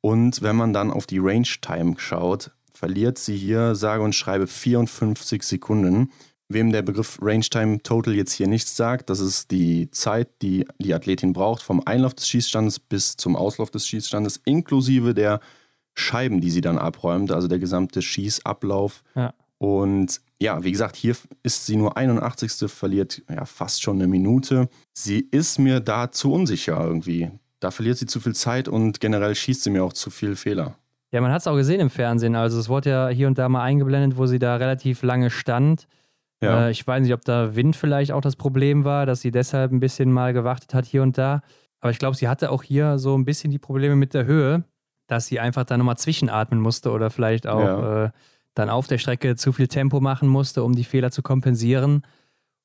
Und 0.00 0.42
wenn 0.42 0.56
man 0.56 0.72
dann 0.72 0.90
auf 0.90 1.06
die 1.06 1.18
Range 1.18 1.46
Time 1.60 1.94
schaut, 1.98 2.50
verliert 2.72 3.18
sie 3.18 3.36
hier 3.36 3.74
sage 3.74 4.02
und 4.02 4.14
schreibe 4.14 4.46
54 4.46 5.42
Sekunden. 5.42 6.10
Wem 6.48 6.72
der 6.72 6.82
Begriff 6.82 7.18
Range 7.22 7.44
Time 7.44 7.80
Total 7.82 8.14
jetzt 8.14 8.32
hier 8.32 8.48
nichts 8.48 8.74
sagt, 8.74 9.08
das 9.08 9.20
ist 9.20 9.52
die 9.52 9.88
Zeit, 9.92 10.42
die 10.42 10.66
die 10.78 10.94
Athletin 10.94 11.32
braucht, 11.32 11.62
vom 11.62 11.80
Einlauf 11.84 12.14
des 12.14 12.26
Schießstandes 12.26 12.80
bis 12.80 13.16
zum 13.16 13.36
Auslauf 13.36 13.70
des 13.70 13.86
Schießstandes, 13.86 14.40
inklusive 14.44 15.14
der 15.14 15.38
Scheiben, 15.94 16.40
die 16.40 16.50
sie 16.50 16.60
dann 16.60 16.78
abräumt, 16.78 17.30
also 17.30 17.46
der 17.46 17.60
gesamte 17.60 18.02
Schießablauf. 18.02 19.04
Ja. 19.14 19.32
Und 19.60 20.22
ja, 20.40 20.64
wie 20.64 20.72
gesagt, 20.72 20.96
hier 20.96 21.14
ist 21.42 21.66
sie 21.66 21.76
nur 21.76 21.98
81. 21.98 22.70
verliert 22.72 23.22
ja 23.28 23.44
fast 23.44 23.82
schon 23.82 23.96
eine 23.96 24.08
Minute. 24.08 24.70
Sie 24.94 25.20
ist 25.20 25.58
mir 25.58 25.80
da 25.80 26.10
zu 26.10 26.32
unsicher 26.32 26.82
irgendwie. 26.82 27.30
da 27.60 27.70
verliert 27.70 27.98
sie 27.98 28.06
zu 28.06 28.20
viel 28.20 28.34
Zeit 28.34 28.68
und 28.68 29.00
generell 29.00 29.34
schießt 29.34 29.62
sie 29.62 29.68
mir 29.68 29.84
auch 29.84 29.92
zu 29.92 30.08
viel 30.08 30.34
Fehler. 30.34 30.76
Ja, 31.12 31.20
man 31.20 31.30
hat 31.30 31.42
es 31.42 31.46
auch 31.46 31.56
gesehen 31.56 31.78
im 31.78 31.90
Fernsehen. 31.90 32.36
Also 32.36 32.58
es 32.58 32.70
wurde 32.70 32.88
ja 32.88 33.08
hier 33.08 33.26
und 33.26 33.36
da 33.36 33.50
mal 33.50 33.62
eingeblendet, 33.62 34.16
wo 34.16 34.24
sie 34.24 34.38
da 34.38 34.56
relativ 34.56 35.02
lange 35.02 35.28
stand. 35.28 35.86
Ja. 36.42 36.68
Äh, 36.68 36.70
ich 36.70 36.86
weiß 36.86 37.02
nicht, 37.02 37.12
ob 37.12 37.22
da 37.26 37.54
Wind 37.54 37.76
vielleicht 37.76 38.12
auch 38.12 38.22
das 38.22 38.36
Problem 38.36 38.84
war, 38.84 39.04
dass 39.04 39.20
sie 39.20 39.30
deshalb 39.30 39.72
ein 39.72 39.80
bisschen 39.80 40.10
mal 40.10 40.32
gewartet 40.32 40.72
hat 40.72 40.86
hier 40.86 41.02
und 41.02 41.18
da. 41.18 41.42
Aber 41.80 41.90
ich 41.90 41.98
glaube, 41.98 42.16
sie 42.16 42.28
hatte 42.28 42.50
auch 42.50 42.62
hier 42.62 42.98
so 42.98 43.14
ein 43.14 43.26
bisschen 43.26 43.50
die 43.50 43.58
Probleme 43.58 43.94
mit 43.96 44.14
der 44.14 44.24
Höhe, 44.24 44.64
dass 45.06 45.26
sie 45.26 45.38
einfach 45.38 45.64
da 45.64 45.76
nochmal 45.76 45.98
zwischenatmen 45.98 46.60
musste 46.60 46.92
oder 46.92 47.10
vielleicht 47.10 47.46
auch 47.46 47.60
ja. 47.60 48.04
äh, 48.04 48.10
dann 48.54 48.70
auf 48.70 48.86
der 48.86 48.98
Strecke 48.98 49.36
zu 49.36 49.52
viel 49.52 49.68
Tempo 49.68 50.00
machen 50.00 50.28
musste, 50.28 50.62
um 50.62 50.74
die 50.74 50.84
Fehler 50.84 51.10
zu 51.10 51.22
kompensieren. 51.22 52.02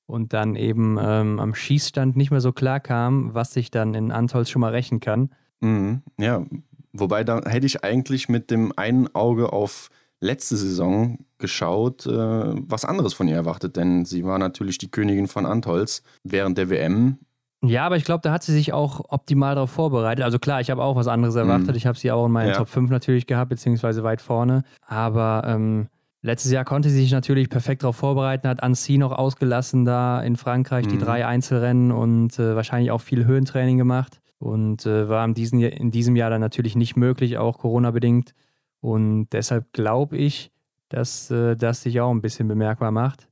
Und 0.07 0.33
dann 0.33 0.55
eben 0.55 0.99
ähm, 1.01 1.39
am 1.39 1.55
Schießstand 1.55 2.15
nicht 2.15 2.29
mehr 2.29 2.41
so 2.41 2.51
klar 2.51 2.79
kam, 2.79 3.33
was 3.33 3.53
sich 3.53 3.71
dann 3.71 3.95
in 3.95 4.11
Antolz 4.11 4.49
schon 4.49 4.59
mal 4.59 4.71
rächen 4.71 4.99
kann. 4.99 5.31
Mhm. 5.61 6.03
Ja, 6.19 6.45
wobei 6.93 7.23
da 7.23 7.41
hätte 7.45 7.65
ich 7.65 7.83
eigentlich 7.83 8.29
mit 8.29 8.51
dem 8.51 8.71
einen 8.77 9.13
Auge 9.15 9.51
auf 9.51 9.89
letzte 10.21 10.57
Saison 10.57 11.25
geschaut, 11.37 12.05
äh, 12.05 12.11
was 12.11 12.85
anderes 12.85 13.13
von 13.13 13.27
ihr 13.27 13.35
erwartet, 13.35 13.77
denn 13.77 14.05
sie 14.05 14.25
war 14.25 14.37
natürlich 14.37 14.77
die 14.77 14.91
Königin 14.91 15.27
von 15.27 15.45
Antolz 15.45 16.03
während 16.23 16.57
der 16.57 16.69
WM. 16.69 17.19
Ja, 17.67 17.85
aber 17.85 17.97
ich 17.97 18.03
glaube, 18.03 18.21
da 18.21 18.31
hat 18.31 18.43
sie 18.43 18.53
sich 18.53 18.73
auch 18.73 19.01
optimal 19.09 19.55
darauf 19.55 19.71
vorbereitet. 19.71 20.23
Also 20.23 20.39
klar, 20.39 20.61
ich 20.61 20.69
habe 20.69 20.83
auch 20.83 20.95
was 20.95 21.07
anderes 21.07 21.35
erwartet. 21.35 21.69
Mhm. 21.69 21.75
Ich 21.75 21.85
habe 21.85 21.97
sie 21.97 22.11
auch 22.11 22.25
in 22.25 22.31
meinen 22.31 22.49
ja. 22.49 22.55
Top 22.55 22.69
5 22.69 22.89
natürlich 22.89 23.27
gehabt, 23.27 23.49
beziehungsweise 23.49 24.03
weit 24.03 24.21
vorne. 24.21 24.63
Aber 24.85 25.43
ähm, 25.45 25.87
letztes 26.21 26.51
Jahr 26.51 26.65
konnte 26.65 26.89
sie 26.89 27.01
sich 27.01 27.11
natürlich 27.11 27.49
perfekt 27.49 27.83
darauf 27.83 27.95
vorbereiten, 27.95 28.47
hat 28.47 28.63
Annecy 28.63 28.97
noch 28.97 29.11
ausgelassen 29.11 29.85
da 29.85 30.21
in 30.21 30.35
Frankreich, 30.35 30.85
mhm. 30.85 30.89
die 30.89 30.97
drei 30.97 31.25
Einzelrennen 31.25 31.91
und 31.91 32.37
äh, 32.39 32.55
wahrscheinlich 32.55 32.91
auch 32.91 33.01
viel 33.01 33.25
Höhentraining 33.25 33.77
gemacht. 33.77 34.19
Und 34.37 34.85
äh, 34.85 35.07
war 35.07 35.23
in 35.25 35.33
diesem, 35.33 35.59
in 35.59 35.91
diesem 35.91 36.15
Jahr 36.15 36.29
dann 36.29 36.41
natürlich 36.41 36.75
nicht 36.75 36.95
möglich, 36.95 37.37
auch 37.37 37.57
Corona-bedingt. 37.57 38.33
Und 38.81 39.29
deshalb 39.29 39.71
glaube 39.73 40.17
ich, 40.17 40.51
dass 40.89 41.31
äh, 41.31 41.55
das 41.55 41.81
sich 41.81 42.01
auch 42.01 42.11
ein 42.11 42.21
bisschen 42.21 42.47
bemerkbar 42.47 42.91
macht. 42.91 43.27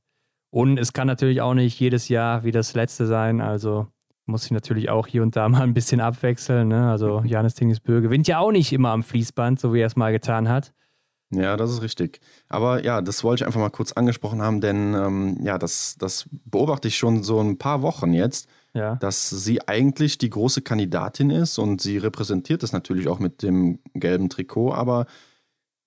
Und 0.50 0.78
es 0.78 0.92
kann 0.92 1.06
natürlich 1.06 1.40
auch 1.40 1.54
nicht 1.54 1.78
jedes 1.80 2.08
Jahr 2.08 2.44
wie 2.44 2.52
das 2.52 2.74
letzte 2.74 3.06
sein. 3.06 3.40
Also 3.40 3.88
muss 4.26 4.44
ich 4.44 4.50
natürlich 4.50 4.90
auch 4.90 5.06
hier 5.06 5.22
und 5.22 5.36
da 5.36 5.48
mal 5.48 5.62
ein 5.62 5.74
bisschen 5.74 6.00
abwechseln. 6.00 6.68
Ne? 6.68 6.90
Also 6.90 7.22
Janis 7.24 7.54
Tingesbö 7.54 8.00
gewinnt 8.00 8.26
ja 8.28 8.38
auch 8.38 8.52
nicht 8.52 8.72
immer 8.72 8.90
am 8.90 9.02
Fließband, 9.02 9.60
so 9.60 9.74
wie 9.74 9.80
er 9.80 9.86
es 9.86 9.96
mal 9.96 10.12
getan 10.12 10.48
hat. 10.48 10.72
Ja, 11.30 11.56
das 11.56 11.70
ist 11.70 11.82
richtig. 11.82 12.20
Aber 12.48 12.84
ja, 12.84 13.00
das 13.00 13.24
wollte 13.24 13.42
ich 13.42 13.46
einfach 13.46 13.60
mal 13.60 13.70
kurz 13.70 13.92
angesprochen 13.92 14.42
haben, 14.42 14.60
denn 14.60 14.94
ähm, 14.94 15.38
ja, 15.42 15.58
das, 15.58 15.96
das 15.98 16.28
beobachte 16.30 16.88
ich 16.88 16.96
schon 16.96 17.22
so 17.22 17.40
ein 17.40 17.58
paar 17.58 17.82
Wochen 17.82 18.12
jetzt, 18.12 18.48
ja. 18.72 18.96
dass 18.96 19.30
sie 19.30 19.66
eigentlich 19.66 20.18
die 20.18 20.30
große 20.30 20.62
Kandidatin 20.62 21.30
ist 21.30 21.58
und 21.58 21.80
sie 21.80 21.98
repräsentiert 21.98 22.62
es 22.62 22.72
natürlich 22.72 23.08
auch 23.08 23.18
mit 23.18 23.42
dem 23.42 23.80
gelben 23.94 24.28
Trikot, 24.28 24.72
aber 24.72 25.06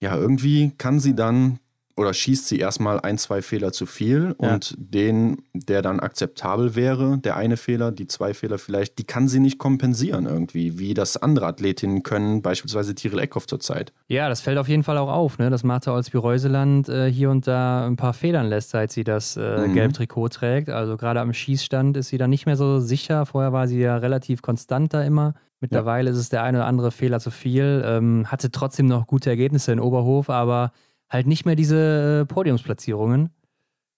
ja, 0.01 0.15
irgendwie 0.15 0.71
kann 0.77 0.99
sie 0.99 1.15
dann 1.15 1.59
oder 1.97 2.13
schießt 2.13 2.47
sie 2.47 2.59
erstmal 2.59 2.99
ein, 2.99 3.17
zwei 3.17 3.41
Fehler 3.41 3.71
zu 3.71 3.85
viel 3.85 4.35
ja. 4.39 4.53
und 4.53 4.75
den, 4.77 5.43
der 5.53 5.81
dann 5.81 5.99
akzeptabel 5.99 6.75
wäre, 6.75 7.17
der 7.17 7.35
eine 7.35 7.57
Fehler, 7.57 7.91
die 7.91 8.07
zwei 8.07 8.33
Fehler 8.33 8.59
vielleicht, 8.59 8.99
die 8.99 9.03
kann 9.03 9.27
sie 9.27 9.39
nicht 9.39 9.57
kompensieren 9.57 10.27
irgendwie, 10.27 10.77
wie 10.77 10.93
das 10.93 11.17
andere 11.17 11.47
Athletinnen 11.47 12.03
können, 12.03 12.41
beispielsweise 12.41 12.93
Tiril 12.93 13.19
Eckhoff 13.19 13.47
zurzeit. 13.47 13.93
Ja, 14.07 14.29
das 14.29 14.41
fällt 14.41 14.59
auf 14.59 14.67
jeden 14.67 14.83
Fall 14.83 14.97
auch 14.97 15.09
auf, 15.09 15.39
ne? 15.39 15.49
dass 15.49 15.63
Martha 15.63 15.91
Olsby-Reuseland 15.91 16.87
äh, 16.87 17.11
hier 17.11 17.31
und 17.31 17.47
da 17.47 17.87
ein 17.87 17.95
paar 17.95 18.13
Fehlern 18.13 18.47
lässt, 18.47 18.69
seit 18.69 18.91
sie 18.91 19.03
das 19.03 19.35
äh, 19.35 19.67
mhm. 19.67 19.73
Gelbtrikot 19.73 20.29
trägt. 20.29 20.69
Also 20.69 20.97
gerade 20.97 21.19
am 21.19 21.33
Schießstand 21.33 21.97
ist 21.97 22.09
sie 22.09 22.19
da 22.19 22.27
nicht 22.27 22.45
mehr 22.45 22.57
so 22.57 22.79
sicher. 22.79 23.25
Vorher 23.25 23.53
war 23.53 23.67
sie 23.67 23.79
ja 23.79 23.97
relativ 23.97 24.43
konstant 24.43 24.93
da 24.93 25.01
immer. 25.01 25.33
Mittlerweile 25.59 26.09
ja. 26.09 26.13
ist 26.13 26.19
es 26.19 26.29
der 26.29 26.43
eine 26.43 26.59
oder 26.59 26.67
andere 26.67 26.91
Fehler 26.91 27.19
zu 27.19 27.31
viel. 27.31 27.83
Ähm, 27.83 28.27
hatte 28.27 28.51
trotzdem 28.51 28.85
noch 28.85 29.07
gute 29.07 29.31
Ergebnisse 29.31 29.71
in 29.71 29.79
Oberhof, 29.79 30.29
aber 30.29 30.71
halt 31.09 31.27
nicht 31.27 31.45
mehr 31.45 31.55
diese 31.55 32.21
äh, 32.21 32.25
Podiumsplatzierungen. 32.25 33.29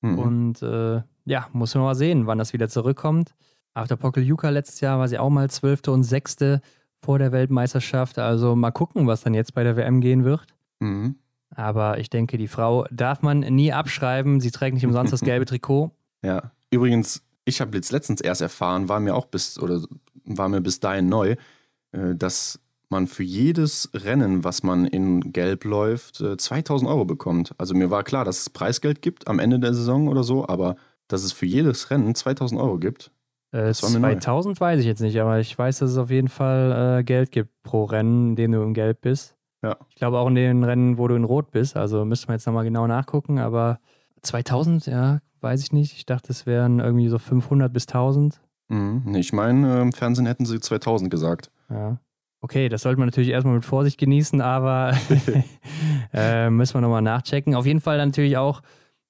Mhm. 0.02 0.20
Und 0.20 0.62
äh, 0.62 1.02
ja, 1.26 1.48
muss 1.54 1.76
man 1.76 1.84
mal 1.84 1.96
sehen, 1.96 2.28
wann 2.28 2.38
das 2.38 2.54
wieder 2.54 2.70
zurückkommt. 2.70 3.36
After 3.74 3.98
Pokeljuka 3.98 4.50
letztes 4.50 4.82
Jahr 4.82 5.00
war 5.00 5.08
sie 5.08 5.20
auch 5.20 5.30
mal 5.30 5.50
Zwölfte 5.50 5.92
und 5.92 6.04
Sechste 6.04 6.62
vor 7.02 7.20
der 7.20 7.32
Weltmeisterschaft. 7.32 8.18
Also 8.18 8.56
mal 8.56 8.72
gucken, 8.72 9.08
was 9.08 9.22
dann 9.22 9.34
jetzt 9.34 9.54
bei 9.54 9.64
der 9.64 9.76
WM 9.76 10.02
gehen 10.02 10.24
wird. 10.24 10.46
Mhm. 10.80 11.16
Aber 11.56 11.98
ich 11.98 12.10
denke, 12.10 12.38
die 12.38 12.48
Frau 12.48 12.86
darf 12.92 13.22
man 13.22 13.40
nie 13.40 13.74
abschreiben. 13.74 14.40
Sie 14.40 14.52
trägt 14.52 14.76
nicht 14.76 14.86
umsonst 14.86 15.14
das 15.14 15.22
gelbe 15.22 15.46
Trikot. 15.48 15.92
Ja, 16.24 16.52
übrigens, 16.72 17.24
ich 17.46 17.62
habe 17.62 17.76
jetzt 17.76 17.92
letztens 17.92 18.22
erst 18.22 18.42
erfahren, 18.42 18.90
war 18.90 19.00
mir 19.00 19.16
auch 19.16 19.26
bis 19.26 19.60
oder 19.60 19.82
war 20.26 20.50
mir 20.50 20.62
bis 20.62 20.80
dahin 20.80 21.10
neu, 21.10 21.36
äh, 21.92 22.16
dass 22.16 22.60
man 22.90 23.08
für 23.08 23.24
jedes 23.24 23.90
Rennen, 23.94 24.44
was 24.44 24.64
man 24.64 24.86
in 24.86 25.32
Gelb 25.32 25.64
läuft, 25.64 26.24
2000 26.38 26.88
äh, 26.88 26.92
Euro 26.92 27.06
bekommt. 27.06 27.54
Also 27.58 27.76
mir 27.76 27.92
war 27.92 28.04
klar, 28.04 28.26
dass 28.26 28.42
es 28.42 28.50
Preisgeld 28.50 29.02
gibt 29.02 29.28
am 29.28 29.40
Ende 29.40 29.60
der 29.60 29.74
Saison 29.74 30.08
oder 30.08 30.24
so, 30.24 30.48
aber 30.48 30.76
dass 31.08 31.24
es 31.24 31.32
für 31.32 31.46
jedes 31.46 31.90
Rennen 31.90 32.16
2000 32.16 32.60
Euro 32.60 32.78
gibt. 32.78 33.12
Äh, 33.52 33.74
2000 33.74 34.60
neu. 34.60 34.66
weiß 34.66 34.80
ich 34.80 34.86
jetzt 34.86 35.02
nicht, 35.02 35.20
aber 35.20 35.40
ich 35.40 35.58
weiß, 35.58 35.80
dass 35.80 35.92
es 35.92 35.98
auf 35.98 36.12
jeden 36.12 36.28
Fall 36.28 37.00
äh, 37.00 37.04
Geld 37.04 37.32
gibt 37.32 37.50
pro 37.64 37.86
Rennen, 37.86 38.30
in 38.30 38.36
dem 38.36 38.52
du 38.52 38.62
in 38.62 38.74
Gelb 38.74 39.02
bist. 39.02 39.36
Ja. 39.64 39.76
Ich 39.90 39.96
glaube 39.96 40.20
auch 40.20 40.28
in 40.28 40.36
den 40.36 40.64
Rennen, 40.64 40.98
wo 40.98 41.08
du 41.08 41.16
in 41.16 41.24
Rot 41.24 41.52
bist. 41.52 41.76
Also 41.76 42.06
müsste 42.06 42.28
man 42.28 42.36
jetzt 42.36 42.46
nochmal 42.46 42.64
genau 42.64 42.88
nachgucken, 42.88 43.40
aber 43.40 43.80
2000, 44.22 44.86
ja, 44.86 45.20
weiß 45.42 45.62
ich 45.64 45.72
nicht. 45.72 45.94
Ich 45.94 46.06
dachte, 46.06 46.32
es 46.32 46.46
wären 46.46 46.80
irgendwie 46.80 47.10
so 47.10 47.18
500 47.18 47.72
bis 47.72 47.88
1000. 47.88 48.40
Mhm. 48.70 49.16
Ich 49.16 49.34
meine, 49.34 49.82
im 49.82 49.92
Fernsehen 49.92 50.28
hätten 50.28 50.46
sie 50.46 50.60
2000 50.60 51.10
gesagt. 51.10 51.52
Ja. 51.70 52.00
Okay, 52.42 52.70
das 52.70 52.84
sollte 52.84 53.00
man 53.00 53.08
natürlich 53.08 53.30
erstmal 53.30 53.56
mit 53.56 53.66
Vorsicht 53.66 53.98
genießen, 53.98 54.42
aber 54.42 54.98
äh, 56.14 56.50
müssen 56.50 56.76
wir 56.76 56.82
nochmal 56.82 57.02
nachchecken. 57.02 57.56
Auf 57.56 57.66
jeden 57.66 57.82
Fall 57.82 57.98
natürlich 57.98 58.38
auch 58.38 58.62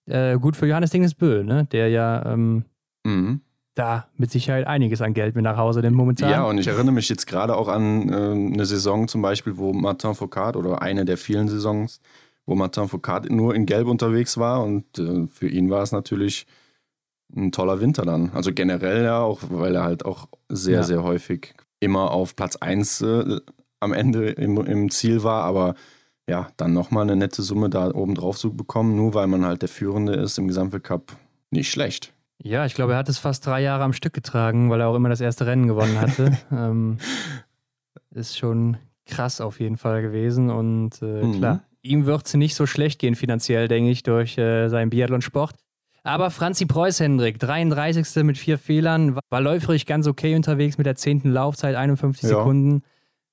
äh, 0.08 0.38
gut 0.38 0.56
für 0.56 0.68
Johannes 0.68 0.92
Dingesbö, 0.92 1.44
ne? 1.44 1.66
der 1.72 1.90
ja 1.90 2.26
ähm, 2.26 2.66
mhm. 3.04 3.42
da 3.76 4.08
mit 4.18 4.32
Sicherheit 4.32 4.66
einiges 4.66 5.02
an 5.02 5.14
Geld 5.14 5.36
mit 5.36 5.44
nach 5.44 5.58
Hause 5.58 5.82
nimmt 5.82 5.96
momentan. 5.96 6.32
Ja, 6.32 6.44
und 6.44 6.58
ich 6.58 6.68
erinnere 6.68 6.94
mich 6.94 7.10
jetzt 7.10 7.28
gerade 7.28 7.56
auch 7.56 7.68
an 7.68 8.10
äh, 8.10 8.54
eine 8.54 8.66
Saison 8.66 9.08
zum 9.08 9.22
Beispiel, 9.22 9.58
wo 9.58 9.74
Martin 9.74 10.16
Foucault 10.16 10.56
oder 10.56 10.82
eine 10.82 11.06
der 11.06 11.18
vielen 11.18 11.48
Saisons, 11.48 12.02
wo 12.48 12.56
Martin 12.56 12.88
Foucault 12.88 13.30
nur 13.30 13.54
in 13.54 13.68
Gelb 13.68 13.88
unterwegs 13.88 14.38
war 14.40 14.64
und 14.64 14.98
äh, 14.98 15.28
für 15.28 15.48
ihn 15.48 15.70
war 15.70 15.84
es 15.84 15.92
natürlich 15.92 16.48
ein 17.36 17.52
toller 17.52 17.80
Winter 17.80 18.06
dann. 18.06 18.32
Also 18.34 18.52
generell 18.52 19.04
ja 19.04 19.20
auch, 19.20 19.42
weil 19.50 19.76
er 19.76 19.84
halt 19.84 20.04
auch 20.04 20.28
sehr, 20.50 20.78
ja. 20.78 20.84
sehr 20.84 21.04
häufig 21.04 21.54
immer 21.80 22.12
auf 22.12 22.36
Platz 22.36 22.56
1 22.58 23.02
äh, 23.02 23.40
am 23.80 23.94
Ende 23.94 24.30
im, 24.30 24.58
im 24.66 24.90
Ziel 24.90 25.24
war, 25.24 25.44
aber 25.44 25.76
ja, 26.28 26.50
dann 26.58 26.74
nochmal 26.74 27.04
eine 27.04 27.16
nette 27.16 27.42
Summe 27.42 27.70
da 27.70 27.92
oben 27.94 28.16
drauf 28.16 28.38
zu 28.38 28.54
bekommen, 28.54 28.96
nur 28.96 29.14
weil 29.14 29.28
man 29.28 29.46
halt 29.46 29.62
der 29.62 29.70
Führende 29.70 30.14
ist 30.14 30.38
im 30.38 30.48
Gesamtweltcup, 30.48 31.16
nicht 31.50 31.72
schlecht. 31.72 32.14
Ja, 32.42 32.66
ich 32.66 32.74
glaube, 32.74 32.94
er 32.94 33.00
hat 33.00 33.10
es 33.10 33.18
fast 33.18 33.46
drei 33.46 33.62
Jahre 33.62 33.84
am 33.84 33.94
Stück 33.94 34.14
getragen, 34.14 34.70
weil 34.70 34.80
er 34.80 34.88
auch 34.88 34.96
immer 34.96 35.10
das 35.10 35.22
erste 35.22 35.46
Rennen 35.46 35.68
gewonnen 35.68 36.00
hatte. 36.00 36.38
ähm, 36.52 37.00
ist 38.12 38.38
schon 38.38 38.78
krass 39.06 39.42
auf 39.42 39.60
jeden 39.60 39.78
Fall 39.78 40.02
gewesen 40.02 40.50
und 40.50 41.02
äh, 41.02 41.24
mhm. 41.24 41.38
klar, 41.40 41.64
ihm 41.82 42.06
wird 42.06 42.28
es 42.28 42.34
nicht 42.36 42.56
so 42.56 42.66
schlecht 42.66 43.00
gehen 43.00 43.16
finanziell, 43.16 43.68
denke 43.68 43.90
ich, 43.92 44.04
durch 44.04 44.38
äh, 44.38 44.70
seinen 44.70 44.90
Biathlon-Sport. 44.90 45.56
Aber 46.04 46.32
Franzi 46.32 46.66
Preuß, 46.66 47.00
Hendrik, 47.00 47.40
33. 47.40 48.24
mit 48.24 48.38
vier 48.38 48.58
Fehlern, 48.58 49.18
war 49.30 49.42
läuferig 49.42 49.86
ganz 49.86 50.08
okay 50.08 50.36
unterwegs 50.36 50.78
mit 50.78 50.86
der 50.86 50.96
10. 50.96 51.22
Laufzeit, 51.26 51.76
51 51.76 52.24
ja. 52.24 52.30
Sekunden. 52.30 52.82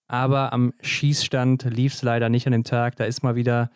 Aber 0.09 0.52
am 0.52 0.72
Schießstand 0.81 1.64
lief 1.64 1.94
es 1.94 2.02
leider 2.02 2.29
nicht 2.29 2.46
an 2.46 2.52
dem 2.52 2.64
Tag. 2.64 2.96
Da 2.96 3.05
ist 3.05 3.22
mal 3.22 3.35
wieder, 3.35 3.70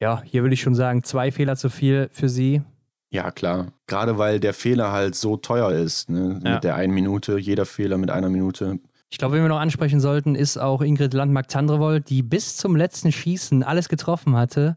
ja, 0.00 0.22
hier 0.24 0.42
würde 0.42 0.54
ich 0.54 0.60
schon 0.60 0.74
sagen, 0.74 1.04
zwei 1.04 1.30
Fehler 1.30 1.56
zu 1.56 1.70
viel 1.70 2.08
für 2.12 2.28
sie. 2.28 2.62
Ja, 3.10 3.30
klar. 3.30 3.72
Gerade 3.86 4.18
weil 4.18 4.40
der 4.40 4.54
Fehler 4.54 4.92
halt 4.92 5.14
so 5.14 5.36
teuer 5.36 5.72
ist. 5.72 6.08
Ne? 6.08 6.40
Ja. 6.44 6.54
Mit 6.54 6.64
der 6.64 6.76
einen 6.76 6.94
Minute, 6.94 7.38
jeder 7.38 7.66
Fehler 7.66 7.98
mit 7.98 8.10
einer 8.10 8.28
Minute. 8.28 8.78
Ich 9.10 9.18
glaube, 9.18 9.36
wen 9.36 9.42
wir 9.42 9.48
noch 9.48 9.58
ansprechen 9.58 10.00
sollten, 10.00 10.36
ist 10.36 10.56
auch 10.56 10.82
Ingrid 10.82 11.14
Landmark-Tandrevold, 11.14 12.08
die 12.08 12.22
bis 12.22 12.56
zum 12.56 12.76
letzten 12.76 13.10
Schießen 13.10 13.64
alles 13.64 13.88
getroffen 13.88 14.36
hatte 14.36 14.76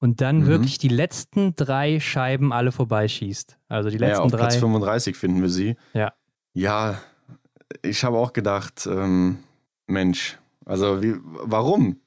und 0.00 0.20
dann 0.20 0.40
mhm. 0.40 0.46
wirklich 0.46 0.78
die 0.78 0.88
letzten 0.88 1.54
drei 1.54 2.00
Scheiben 2.00 2.52
alle 2.52 2.72
vorbeischießt. 2.72 3.58
Also 3.68 3.90
die 3.90 3.98
letzten 3.98 4.16
ja, 4.16 4.24
auf 4.24 4.30
drei. 4.32 4.38
Platz 4.38 4.56
35 4.56 5.16
finden 5.16 5.42
wir 5.42 5.50
sie. 5.50 5.76
Ja. 5.92 6.12
Ja, 6.54 6.98
ich 7.82 8.02
habe 8.02 8.16
auch 8.16 8.32
gedacht, 8.32 8.88
ähm, 8.90 9.38
Mensch, 9.86 10.38
also 10.64 11.02
wie, 11.02 11.14
warum? 11.22 12.00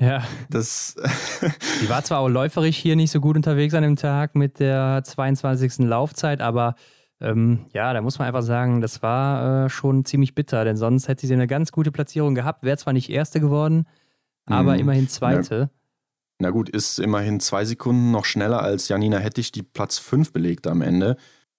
Ja. 0.00 0.22
Das 0.48 0.94
die 1.82 1.90
war 1.90 2.02
zwar 2.04 2.20
auch 2.20 2.28
läuferisch 2.28 2.76
hier 2.76 2.96
nicht 2.96 3.10
so 3.10 3.20
gut 3.20 3.36
unterwegs 3.36 3.74
an 3.74 3.82
dem 3.82 3.96
Tag 3.96 4.34
mit 4.34 4.60
der 4.60 5.02
22. 5.04 5.80
Laufzeit, 5.80 6.40
aber 6.40 6.76
ähm, 7.20 7.66
ja, 7.74 7.92
da 7.92 8.00
muss 8.00 8.18
man 8.18 8.28
einfach 8.28 8.42
sagen, 8.42 8.80
das 8.80 9.02
war 9.02 9.66
äh, 9.66 9.68
schon 9.68 10.06
ziemlich 10.06 10.34
bitter, 10.34 10.64
denn 10.64 10.76
sonst 10.76 11.08
hätte 11.08 11.26
sie 11.26 11.34
eine 11.34 11.46
ganz 11.46 11.70
gute 11.70 11.92
Platzierung 11.92 12.34
gehabt, 12.34 12.62
wäre 12.62 12.78
zwar 12.78 12.94
nicht 12.94 13.10
Erste 13.10 13.40
geworden, 13.40 13.86
aber 14.46 14.74
mhm. 14.74 14.80
immerhin 14.80 15.08
Zweite. 15.08 15.54
Ja. 15.54 15.79
Na 16.40 16.48
gut, 16.48 16.70
ist 16.70 16.98
immerhin 16.98 17.38
zwei 17.38 17.66
Sekunden 17.66 18.10
noch 18.12 18.24
schneller 18.24 18.62
als 18.62 18.88
Janina 18.88 19.18
Hettich, 19.18 19.52
die 19.52 19.62
Platz 19.62 19.98
5 19.98 20.32
belegte 20.32 20.70
am 20.70 20.80
Ende. 20.80 21.16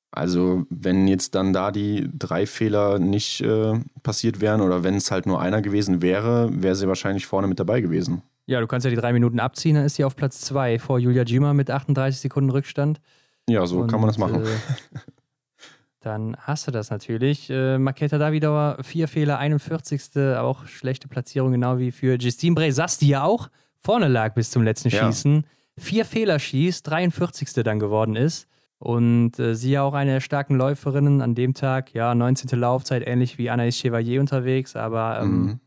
Also, 0.09 0.65
wenn 0.71 1.07
jetzt 1.07 1.35
dann 1.35 1.53
da 1.53 1.71
die 1.71 2.09
drei 2.17 2.47
Fehler 2.47 2.97
nicht 2.97 3.41
äh, 3.41 3.79
passiert 4.01 4.41
wären 4.41 4.59
oder 4.59 4.83
wenn 4.83 4.95
es 4.95 5.11
halt 5.11 5.27
nur 5.27 5.39
einer 5.39 5.61
gewesen 5.61 6.01
wäre, 6.01 6.49
wäre 6.51 6.75
sie 6.75 6.87
wahrscheinlich 6.87 7.27
vorne 7.27 7.47
mit 7.47 7.59
dabei 7.59 7.79
gewesen. 7.79 8.23
Ja, 8.47 8.59
du 8.59 8.65
kannst 8.65 8.83
ja 8.83 8.89
die 8.89 8.97
drei 8.97 9.13
Minuten 9.13 9.39
abziehen, 9.39 9.75
dann 9.75 9.85
ist 9.85 9.95
sie 9.95 10.03
auf 10.03 10.15
Platz 10.15 10.41
zwei 10.41 10.79
vor 10.79 10.97
Julia 10.97 11.23
Gima 11.23 11.53
mit 11.53 11.69
38 11.69 12.19
Sekunden 12.19 12.49
Rückstand. 12.49 12.99
Ja, 13.47 13.67
so 13.67 13.81
Und, 13.81 13.87
kann 13.87 14.01
man 14.01 14.07
das 14.07 14.17
machen. 14.17 14.43
Äh, 14.43 14.47
dann 15.99 16.35
hast 16.39 16.65
du 16.65 16.71
das 16.71 16.89
natürlich. 16.89 17.51
Äh, 17.51 17.77
Maketa 17.77 18.17
Davidauer, 18.17 18.79
vier 18.81 19.07
Fehler, 19.07 19.37
41. 19.37 20.17
Auch 20.37 20.65
schlechte 20.65 21.07
Platzierung, 21.07 21.51
genau 21.51 21.77
wie 21.77 21.91
für 21.91 22.17
Justine 22.17 22.55
Brezas, 22.55 22.97
die 22.97 23.09
ja 23.09 23.23
auch 23.23 23.49
vorne 23.81 24.07
lag 24.07 24.33
bis 24.33 24.51
zum 24.51 24.63
letzten 24.63 24.91
Schießen. 24.91 25.35
Ja. 25.35 25.41
Vier 25.77 26.05
Fehler 26.05 26.39
schießt, 26.39 26.87
43. 26.87 27.63
dann 27.63 27.79
geworden 27.79 28.15
ist. 28.15 28.47
Und 28.77 29.37
äh, 29.37 29.53
sie 29.55 29.71
ja 29.71 29.83
auch 29.83 29.93
eine 29.93 30.13
der 30.13 30.19
starken 30.21 30.55
Läuferinnen 30.55 31.21
an 31.21 31.35
dem 31.35 31.53
Tag, 31.53 31.93
ja, 31.93 32.15
19. 32.15 32.59
Laufzeit, 32.59 33.05
ähnlich 33.05 33.37
wie 33.37 33.51
Anaïs 33.51 33.79
Chevalier 33.79 34.19
unterwegs, 34.19 34.75
aber 34.75 35.19
ähm, 35.21 35.41
mhm. 35.43 35.59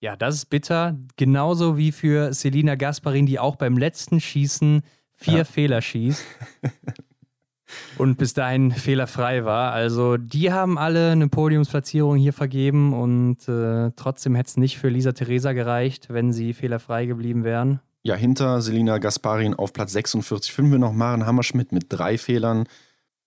ja, 0.00 0.16
das 0.16 0.34
ist 0.34 0.46
bitter. 0.46 0.98
Genauso 1.16 1.76
wie 1.76 1.92
für 1.92 2.32
Selina 2.32 2.74
Gasparin, 2.74 3.26
die 3.26 3.38
auch 3.38 3.54
beim 3.54 3.78
letzten 3.78 4.20
Schießen 4.20 4.82
vier 5.12 5.38
ja. 5.38 5.44
Fehler 5.44 5.80
schießt. 5.80 6.24
und 7.98 8.18
bis 8.18 8.34
dahin 8.34 8.70
fehlerfrei 8.70 9.44
war. 9.44 9.72
Also 9.72 10.16
die 10.16 10.52
haben 10.52 10.78
alle 10.78 11.12
eine 11.12 11.28
Podiumsplatzierung 11.28 12.16
hier 12.16 12.32
vergeben 12.32 12.92
und 12.92 13.48
äh, 13.48 13.90
trotzdem 13.96 14.34
hätte 14.34 14.48
es 14.48 14.56
nicht 14.56 14.78
für 14.78 14.88
Lisa 14.88 15.12
Theresa 15.12 15.52
gereicht, 15.52 16.06
wenn 16.10 16.32
sie 16.32 16.54
fehlerfrei 16.54 17.06
geblieben 17.06 17.44
wären. 17.44 17.80
Ja, 18.02 18.14
hinter 18.14 18.62
Selina 18.62 18.98
Gasparin 18.98 19.54
auf 19.54 19.72
Platz 19.72 19.92
46 19.92 20.52
finden 20.52 20.72
wir 20.72 20.78
noch 20.78 20.92
Maren 20.92 21.26
Hammerschmidt 21.26 21.72
mit 21.72 21.86
drei 21.88 22.16
Fehlern. 22.16 22.64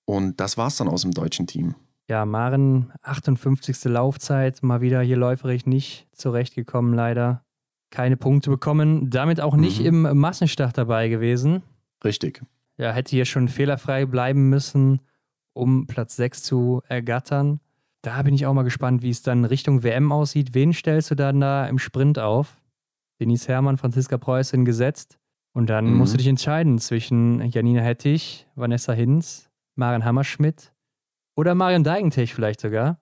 Und 0.06 0.40
das 0.40 0.58
war's 0.58 0.78
dann 0.78 0.88
aus 0.88 1.04
dem 1.04 1.12
deutschen 1.12 1.48
Team. 1.48 1.76
Ja, 2.10 2.26
Maren, 2.26 2.92
58. 3.04 3.86
Laufzeit, 3.86 4.62
mal 4.62 4.82
wieder 4.82 5.02
hier 5.02 5.16
läuferig 5.16 5.66
nicht 5.66 6.08
zurechtgekommen, 6.12 6.94
leider. 6.94 7.44
Keine 7.92 8.18
Punkte 8.18 8.50
bekommen, 8.50 9.10
damit 9.10 9.40
auch 9.40 9.56
nicht 9.56 9.80
mhm. 9.80 10.06
im 10.06 10.18
Massenstart 10.18 10.78
dabei 10.78 11.08
gewesen. 11.08 11.62
Richtig. 12.04 12.42
Ja, 12.84 12.92
hätte 12.92 13.12
hier 13.12 13.24
schon 13.24 13.48
fehlerfrei 13.48 14.06
bleiben 14.06 14.50
müssen, 14.50 15.00
um 15.54 15.88
Platz 15.88 16.18
6 16.18 16.44
zu 16.44 16.82
ergattern. 16.90 17.62
Da 18.02 18.22
bin 18.24 18.34
ich 18.34 18.46
auch 18.46 18.54
mal 18.54 18.64
gespannt, 18.64 19.04
wie 19.04 19.10
es 19.10 19.22
dann 19.22 19.46
Richtung 19.46 19.84
WM 19.84 20.12
aussieht. 20.12 20.54
Wen 20.54 20.74
stellst 20.74 21.10
du 21.10 21.16
dann 21.16 21.40
da 21.40 21.66
im 21.66 21.80
Sprint 21.80 22.20
auf? 22.20 22.62
Denise 23.22 23.48
Herrmann, 23.48 23.78
Franziska 23.78 24.18
Preußin 24.18 24.66
gesetzt. 24.66 25.18
Und 25.54 25.70
dann 25.70 25.92
mhm. 25.92 25.98
musst 25.98 26.14
du 26.14 26.18
dich 26.18 26.28
entscheiden 26.28 26.78
zwischen 26.78 27.40
Janina 27.52 27.80
Hettich, 27.80 28.50
Vanessa 28.56 28.92
Hinz, 28.92 29.50
Marian 29.76 30.04
Hammerschmidt 30.04 30.74
oder 31.38 31.56
Marion 31.56 31.86
Deigentech 31.86 32.34
vielleicht 32.34 32.60
sogar. 32.60 33.00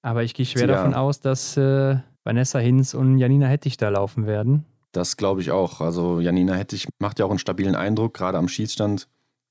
Aber 0.00 0.24
ich 0.24 0.32
gehe 0.32 0.46
schwer 0.46 0.68
ja. 0.68 0.68
davon 0.68 0.94
aus, 0.94 1.20
dass 1.20 1.54
äh, 1.58 1.98
Vanessa 2.24 2.60
Hinz 2.60 2.94
und 2.94 3.18
Janina 3.18 3.46
Hettich 3.46 3.76
da 3.76 3.90
laufen 3.90 4.26
werden. 4.26 4.64
Das 4.92 5.18
glaube 5.18 5.42
ich 5.42 5.50
auch. 5.50 5.82
Also 5.82 6.18
Janina 6.20 6.54
Hettich 6.54 6.88
macht 6.98 7.18
ja 7.18 7.26
auch 7.26 7.30
einen 7.30 7.38
stabilen 7.38 7.74
Eindruck, 7.74 8.14
gerade 8.14 8.38
am 8.38 8.48
Schießstand, 8.48 9.06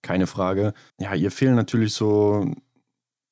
keine 0.08 0.28
Frage. 0.28 0.74
Ja, 1.00 1.13
ihr 1.13 1.32
fehlen 1.32 1.56
natürlich 1.56 1.93
so 1.93 2.50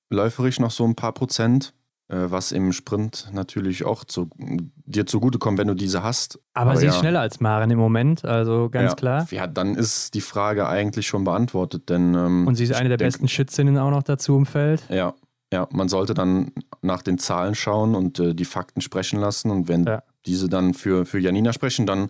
läuferisch 0.09 0.59
noch 0.59 0.71
so 0.71 0.83
ein 0.83 0.95
paar 0.95 1.13
Prozent. 1.13 1.73
Äh, 2.07 2.29
was 2.29 2.51
im 2.51 2.71
Sprint 2.71 3.29
natürlich 3.33 3.83
auch 3.83 4.03
zu, 4.03 4.29
dir 4.37 5.07
zugutekommt, 5.07 5.57
wenn 5.57 5.67
du 5.67 5.73
diese 5.73 6.03
hast. 6.03 6.37
Aber, 6.53 6.71
Aber 6.71 6.79
sie 6.79 6.85
ja. 6.85 6.91
ist 6.91 6.99
schneller 6.99 7.21
als 7.21 7.39
Maren 7.39 7.71
im 7.71 7.79
Moment, 7.79 8.23
also 8.23 8.69
ganz 8.69 8.91
ja. 8.91 8.95
klar. 8.95 9.27
Ja, 9.31 9.47
dann 9.47 9.73
ist 9.73 10.13
die 10.13 10.21
Frage 10.21 10.67
eigentlich 10.67 11.07
schon 11.07 11.23
beantwortet, 11.23 11.89
denn. 11.89 12.13
Ähm, 12.13 12.45
Und 12.45 12.57
sie 12.57 12.65
ist 12.65 12.73
eine 12.73 12.89
der 12.89 12.97
denke, 12.97 13.11
besten 13.11 13.27
Schützinnen 13.27 13.79
auch 13.79 13.89
noch 13.89 14.03
dazu 14.03 14.37
im 14.37 14.45
Feld. 14.45 14.83
Ja, 14.89 15.15
ja, 15.51 15.67
man 15.71 15.89
sollte 15.89 16.13
dann 16.13 16.51
nach 16.83 17.01
den 17.01 17.17
Zahlen 17.17 17.55
schauen 17.55 17.95
und 17.95 18.19
äh, 18.19 18.35
die 18.35 18.45
Fakten 18.45 18.81
sprechen 18.81 19.19
lassen. 19.19 19.49
Und 19.49 19.67
wenn 19.67 19.85
ja. 19.85 20.03
diese 20.27 20.47
dann 20.47 20.75
für, 20.75 21.07
für 21.07 21.17
Janina 21.17 21.53
sprechen, 21.53 21.87
dann 21.87 22.09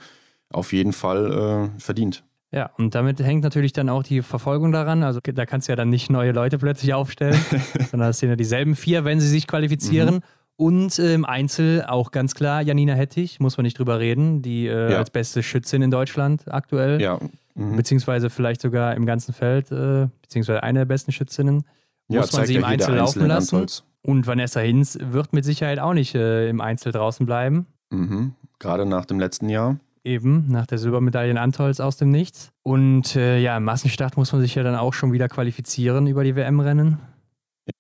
auf 0.52 0.74
jeden 0.74 0.92
Fall 0.92 1.72
äh, 1.78 1.80
verdient. 1.80 2.26
Ja, 2.56 2.72
und 2.78 2.96
damit 2.96 3.20
hängt 3.20 3.44
natürlich 3.44 3.74
dann 3.74 3.90
auch 3.90 4.02
die 4.02 4.22
Verfolgung 4.22 4.72
daran. 4.72 5.04
Also 5.04 5.20
da 5.22 5.46
kannst 5.46 5.68
du 5.68 5.74
ja 5.74 5.76
dann 5.76 5.90
nicht 5.90 6.10
neue 6.10 6.32
Leute 6.32 6.58
plötzlich 6.58 6.94
aufstellen, 6.94 7.38
sondern 7.92 8.12
es 8.12 8.20
sind 8.20 8.30
ja 8.30 8.38
dieselben 8.38 8.78
vier, 8.78 9.04
wenn 9.04 9.20
sie 9.20 9.28
sich 9.28 9.46
qualifizieren. 9.46 10.16
Mhm. 10.16 10.22
Und 10.56 11.00
äh, 11.00 11.14
im 11.14 11.26
Einzel 11.26 11.84
auch 11.86 12.12
ganz 12.12 12.34
klar 12.34 12.62
Janina 12.62 12.94
Hettich, 12.94 13.42
muss 13.42 13.58
man 13.58 13.66
nicht 13.66 13.78
drüber 13.78 14.00
reden, 14.00 14.42
die 14.42 14.68
äh, 14.68 14.94
ja. 14.94 15.00
als 15.00 15.10
beste 15.10 15.44
Schützin 15.44 15.82
in 15.82 15.92
Deutschland 15.92 16.44
aktuell. 16.48 17.02
Ja. 17.02 17.20
Mhm. 17.56 17.76
Beziehungsweise 17.76 18.30
vielleicht 18.30 18.62
sogar 18.62 18.96
im 18.96 19.06
ganzen 19.06 19.34
Feld, 19.34 19.70
äh, 19.74 20.08
beziehungsweise 20.22 20.64
eine 20.64 20.80
der 20.80 20.86
besten 20.86 21.12
Schützinnen. 21.12 21.66
Ja, 22.08 22.22
muss 22.22 22.32
man 22.32 22.46
sie 22.46 22.56
im 22.56 22.64
Einzel 22.64 22.96
laufen 22.96 23.26
lassen. 23.26 23.56
Antolz. 23.56 23.84
Und 24.02 24.28
Vanessa 24.28 24.62
Hinz 24.62 24.98
wird 25.02 25.34
mit 25.34 25.44
Sicherheit 25.44 25.80
auch 25.80 25.94
nicht 25.94 26.16
äh, 26.16 26.48
im 26.48 26.62
Einzel 26.62 26.94
draußen 26.94 27.26
bleiben. 27.26 27.66
Mhm. 27.90 28.34
Gerade 28.60 28.86
nach 28.86 29.04
dem 29.04 29.20
letzten 29.20 29.50
Jahr. 29.50 29.78
Eben, 30.06 30.46
nach 30.50 30.68
der 30.68 30.78
Silbermedaille 30.78 31.32
in 31.32 31.38
Antolz 31.40 31.80
aus 31.80 31.98
dem 31.98 32.12
Nichts. 32.12 32.52
Und 32.62 33.16
äh, 33.16 33.40
ja, 33.40 33.58
im 33.58 33.64
Massenstart 33.64 34.18
muss 34.18 34.32
man 34.32 34.40
sich 34.40 34.54
ja 34.54 34.62
dann 34.62 34.76
auch 34.76 34.94
schon 34.94 35.12
wieder 35.12 35.28
qualifizieren 35.28 36.06
über 36.06 36.24
die 36.24 36.36
WM-Rennen. 36.36 37.00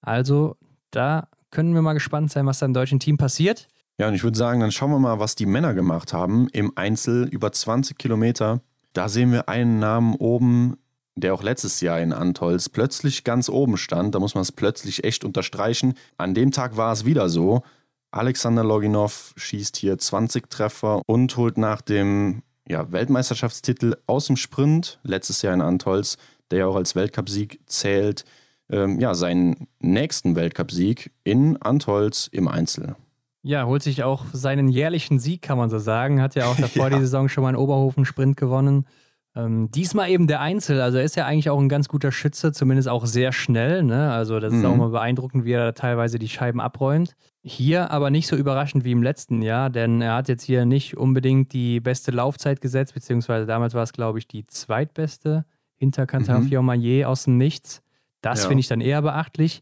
Also, 0.02 0.56
da 0.90 1.28
können 1.52 1.76
wir 1.76 1.84
mal 1.84 1.94
gespannt 1.94 2.32
sein, 2.32 2.48
was 2.48 2.58
da 2.58 2.66
im 2.66 2.74
deutschen 2.74 3.00
Team 3.00 3.18
passiert. 3.18 3.68
Ja, 4.00 4.08
und 4.08 4.16
ich 4.16 4.24
würde 4.24 4.38
sagen, 4.38 4.60
dann 4.60 4.72
schauen 4.72 4.90
wir 4.90 4.98
mal, 4.98 5.20
was 5.20 5.36
die 5.36 5.46
Männer 5.46 5.76
gemacht 5.76 6.14
haben 6.14 6.48
im 6.50 6.74
Einzel 6.76 7.28
über 7.28 7.52
20 7.52 7.98
Kilometer. 7.98 8.60
Da 8.94 9.08
sehen 9.08 9.32
wir 9.32 9.48
einen 9.48 9.78
Namen 9.78 10.16
oben, 10.16 10.78
der 11.16 11.32
auch 11.34 11.44
letztes 11.44 11.80
Jahr 11.80 12.02
in 12.02 12.12
Antolz 12.12 12.70
plötzlich 12.70 13.24
ganz 13.24 13.50
oben 13.50 13.78
stand. 13.78 14.16
Da 14.16 14.20
muss 14.20 14.34
man 14.34 14.42
es 14.42 14.52
plötzlich 14.52 15.04
echt 15.04 15.24
unterstreichen. 15.24 15.94
An 16.18 16.34
dem 16.34 16.50
Tag 16.52 16.76
war 16.76 16.92
es 16.92 17.06
wieder 17.06 17.30
so. 17.30 17.62
Alexander 18.16 18.64
Loginov 18.64 19.34
schießt 19.36 19.76
hier 19.76 19.98
20 19.98 20.50
Treffer 20.50 21.02
und 21.06 21.36
holt 21.36 21.58
nach 21.58 21.82
dem 21.82 22.44
ja, 22.68 22.92
Weltmeisterschaftstitel 22.92 23.98
aus 24.08 24.28
dem 24.28 24.38
Sprint, 24.38 25.00
letztes 25.04 25.42
Jahr 25.42 25.54
in 25.54 25.62
Antolz, 25.62 26.18
der 26.50 26.60
ja 26.60 26.68
auch 26.68 26.78
als 26.78 26.96
Weltcupsieg 26.96 27.60
zählt, 27.66 28.24
ähm, 28.70 29.02
ja, 29.02 29.14
seinen 29.16 29.68
nächsten 29.80 30.36
Weltcupsieg 30.36 31.12
in 31.26 31.62
Antolz 31.62 32.28
im 32.32 32.48
Einzel. 32.48 32.96
Ja, 33.44 33.66
holt 33.66 33.84
sich 33.84 34.04
auch 34.04 34.26
seinen 34.32 34.70
jährlichen 34.70 35.20
Sieg, 35.20 35.42
kann 35.42 35.58
man 35.58 35.70
so 35.70 35.78
sagen. 35.78 36.22
Hat 36.22 36.36
ja 36.36 36.48
auch 36.48 36.56
davor 36.60 36.90
ja. 36.90 36.98
die 36.98 37.02
Saison 37.02 37.28
schon 37.28 37.44
mal 37.44 37.50
einen 37.50 37.58
Oberhofen-Sprint 37.58 38.38
gewonnen. 38.38 38.88
Ähm, 39.38 39.70
diesmal 39.70 40.10
eben 40.10 40.28
der 40.28 40.40
Einzel, 40.40 40.80
also 40.80 40.98
er 40.98 41.04
ist 41.04 41.18
ja 41.18 41.26
eigentlich 41.26 41.50
auch 41.50 41.60
ein 41.60 41.68
ganz 41.68 41.90
guter 41.90 42.14
Schütze, 42.14 42.54
zumindest 42.54 42.88
auch 42.88 43.06
sehr 43.06 43.34
schnell. 43.34 43.84
Ne? 43.84 44.12
Also 44.12 44.40
das 44.40 44.54
ist 44.54 44.60
mhm. 44.60 44.66
auch 44.66 44.76
mal 44.78 44.90
beeindruckend, 44.90 45.44
wie 45.44 45.52
er 45.52 45.74
teilweise 45.74 46.20
die 46.20 46.30
Scheiben 46.30 46.62
abräumt. 46.62 47.16
Hier 47.44 47.92
aber 47.92 48.10
nicht 48.12 48.28
so 48.28 48.38
überraschend 48.38 48.86
wie 48.86 48.94
im 48.94 49.04
letzten 49.04 49.42
Jahr, 49.42 49.70
denn 49.70 50.02
er 50.02 50.16
hat 50.16 50.30
jetzt 50.30 50.44
hier 50.44 50.66
nicht 50.66 50.96
unbedingt 50.96 51.52
die 51.52 51.82
beste 51.82 52.12
Laufzeit 52.12 52.62
gesetzt, 52.62 52.94
beziehungsweise 52.94 53.46
damals 53.46 53.74
war 53.74 53.84
es, 53.84 53.92
glaube 53.92 54.20
ich, 54.20 54.28
die 54.28 54.46
zweitbeste 54.46 55.46
hinter 55.76 56.08
Cantar 56.08 56.40
mhm. 56.40 56.48
Fiormaillet 56.48 57.06
aus 57.06 57.26
dem 57.26 57.38
Nichts. 57.38 57.82
Das 58.22 58.44
ja. 58.44 58.48
finde 58.48 58.62
ich 58.62 58.68
dann 58.68 58.80
eher 58.82 59.02
beachtlich. 59.02 59.62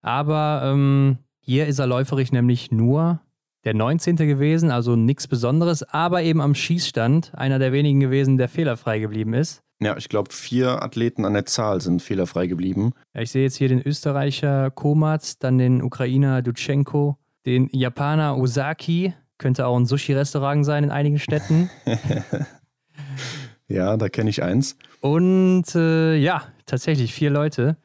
Aber 0.00 0.62
ähm, 0.64 1.18
hier 1.40 1.66
ist 1.66 1.78
er 1.78 1.86
läuferisch 1.86 2.32
nämlich 2.32 2.72
nur 2.72 3.20
der 3.64 3.74
19. 3.74 4.16
gewesen, 4.16 4.70
also 4.70 4.96
nichts 4.96 5.28
Besonderes, 5.28 5.82
aber 5.82 6.22
eben 6.22 6.40
am 6.40 6.54
Schießstand 6.54 7.32
einer 7.34 7.58
der 7.58 7.72
wenigen 7.72 8.00
gewesen, 8.00 8.36
der 8.36 8.48
fehlerfrei 8.48 8.98
geblieben 8.98 9.34
ist. 9.34 9.62
Ja, 9.82 9.96
ich 9.96 10.08
glaube, 10.08 10.32
vier 10.32 10.82
Athleten 10.82 11.24
an 11.24 11.32
der 11.32 11.46
Zahl 11.46 11.80
sind 11.80 12.02
fehlerfrei 12.02 12.46
geblieben. 12.46 12.92
Ja, 13.14 13.22
ich 13.22 13.30
sehe 13.30 13.42
jetzt 13.42 13.56
hier 13.56 13.68
den 13.68 13.80
Österreicher 13.80 14.70
Komatz, 14.70 15.38
dann 15.38 15.56
den 15.56 15.82
Ukrainer 15.82 16.42
Dutschenko, 16.42 17.16
den 17.46 17.68
Japaner 17.72 18.36
Osaki, 18.36 19.14
könnte 19.38 19.66
auch 19.66 19.76
ein 19.78 19.86
Sushi-Restaurant 19.86 20.66
sein 20.66 20.84
in 20.84 20.90
einigen 20.90 21.18
Städten. 21.18 21.70
ja, 23.68 23.96
da 23.96 24.10
kenne 24.10 24.28
ich 24.28 24.42
eins. 24.42 24.76
Und 25.00 25.74
äh, 25.74 26.14
ja, 26.16 26.42
tatsächlich 26.66 27.14
vier 27.14 27.30
Leute. 27.30 27.78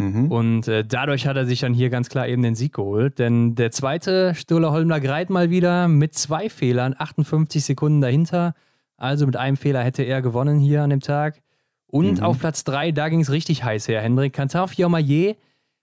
Mhm. 0.00 0.32
Und 0.32 0.68
äh, 0.68 0.84
dadurch 0.84 1.26
hat 1.26 1.36
er 1.36 1.46
sich 1.46 1.60
dann 1.60 1.74
hier 1.74 1.90
ganz 1.90 2.08
klar 2.08 2.26
eben 2.26 2.42
den 2.42 2.54
Sieg 2.54 2.74
geholt. 2.74 3.18
Denn 3.18 3.54
der 3.54 3.70
zweite, 3.70 4.34
Sturla 4.34 4.70
Holmler 4.70 5.00
Greit 5.00 5.30
mal 5.30 5.50
wieder 5.50 5.88
mit 5.88 6.14
zwei 6.14 6.48
Fehlern, 6.48 6.94
58 6.96 7.64
Sekunden 7.64 8.00
dahinter. 8.00 8.54
Also 8.96 9.26
mit 9.26 9.36
einem 9.36 9.56
Fehler 9.56 9.82
hätte 9.82 10.02
er 10.02 10.22
gewonnen 10.22 10.58
hier 10.58 10.82
an 10.82 10.90
dem 10.90 11.00
Tag. 11.00 11.42
Und 11.86 12.18
mhm. 12.18 12.24
auf 12.24 12.38
Platz 12.38 12.64
3, 12.64 12.92
da 12.92 13.08
ging 13.08 13.20
es 13.20 13.30
richtig 13.30 13.64
heiß 13.64 13.88
her. 13.88 14.00
Hendrik 14.00 14.32
Kantar 14.32 14.68
Fiormaillet 14.68 15.36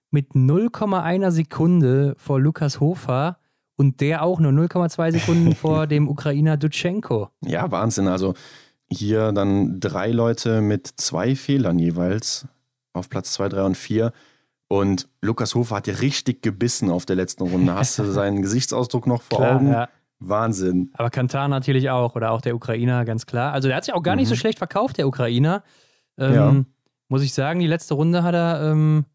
mit 0.10 0.32
0,1 0.32 1.32
Sekunde 1.32 2.16
vor 2.18 2.40
Lukas 2.40 2.80
Hofer 2.80 3.38
und 3.76 4.02
der 4.02 4.24
auch 4.24 4.40
nur 4.40 4.52
0,2 4.52 5.12
Sekunden 5.12 5.56
vor 5.56 5.88
dem 5.88 6.08
Ukrainer 6.08 6.58
Dutschenko. 6.58 7.30
Ja, 7.46 7.70
Wahnsinn. 7.72 8.08
Also 8.08 8.34
hier 8.90 9.32
dann 9.34 9.80
drei 9.80 10.12
Leute 10.12 10.62
mit 10.62 10.88
zwei 10.88 11.36
Fehlern 11.36 11.78
jeweils 11.78 12.48
auf 12.98 13.10
Platz 13.10 13.34
2, 13.34 13.50
3 13.50 13.64
und 13.64 13.78
4. 13.78 14.12
Und 14.68 15.08
Lukas 15.22 15.56
Hofer 15.56 15.78
hat 15.78 15.88
ja 15.88 15.96
richtig 15.96 16.42
gebissen 16.42 16.92
auf 16.92 17.06
der 17.06 17.16
letzten 17.16 17.44
Runde. 17.44 17.74
Hast 17.74 18.00
du 18.00 18.04
seinen 18.12 18.42
Gesichtsausdruck 18.42 19.08
noch 19.08 19.22
vor 19.22 19.40
klar, 19.40 19.56
Augen? 19.56 19.72
Ja. 19.72 19.90
Wahnsinn. 20.20 20.92
Aber 20.94 21.10
Kantar 21.10 21.48
natürlich 21.48 21.90
auch 21.90 22.16
oder 22.16 22.32
auch 22.32 22.42
der 22.42 22.56
Ukrainer, 22.56 23.06
ganz 23.06 23.26
klar. 23.26 23.54
Also 23.54 23.68
der 23.68 23.78
hat 23.78 23.86
sich 23.86 23.94
auch 23.94 24.04
gar 24.04 24.16
mhm. 24.16 24.22
nicht 24.22 24.30
so 24.30 24.36
schlecht 24.36 24.58
verkauft, 24.58 24.98
der 24.98 25.08
Ukrainer. 25.08 25.64
Ähm, 26.18 26.34
ja. 26.34 26.64
Muss 27.08 27.22
ich 27.22 27.34
sagen, 27.34 27.60
die 27.60 27.68
letzte 27.68 27.94
Runde 27.94 28.24
hat 28.24 28.34
er 28.34 28.72
ähm, 28.72 29.06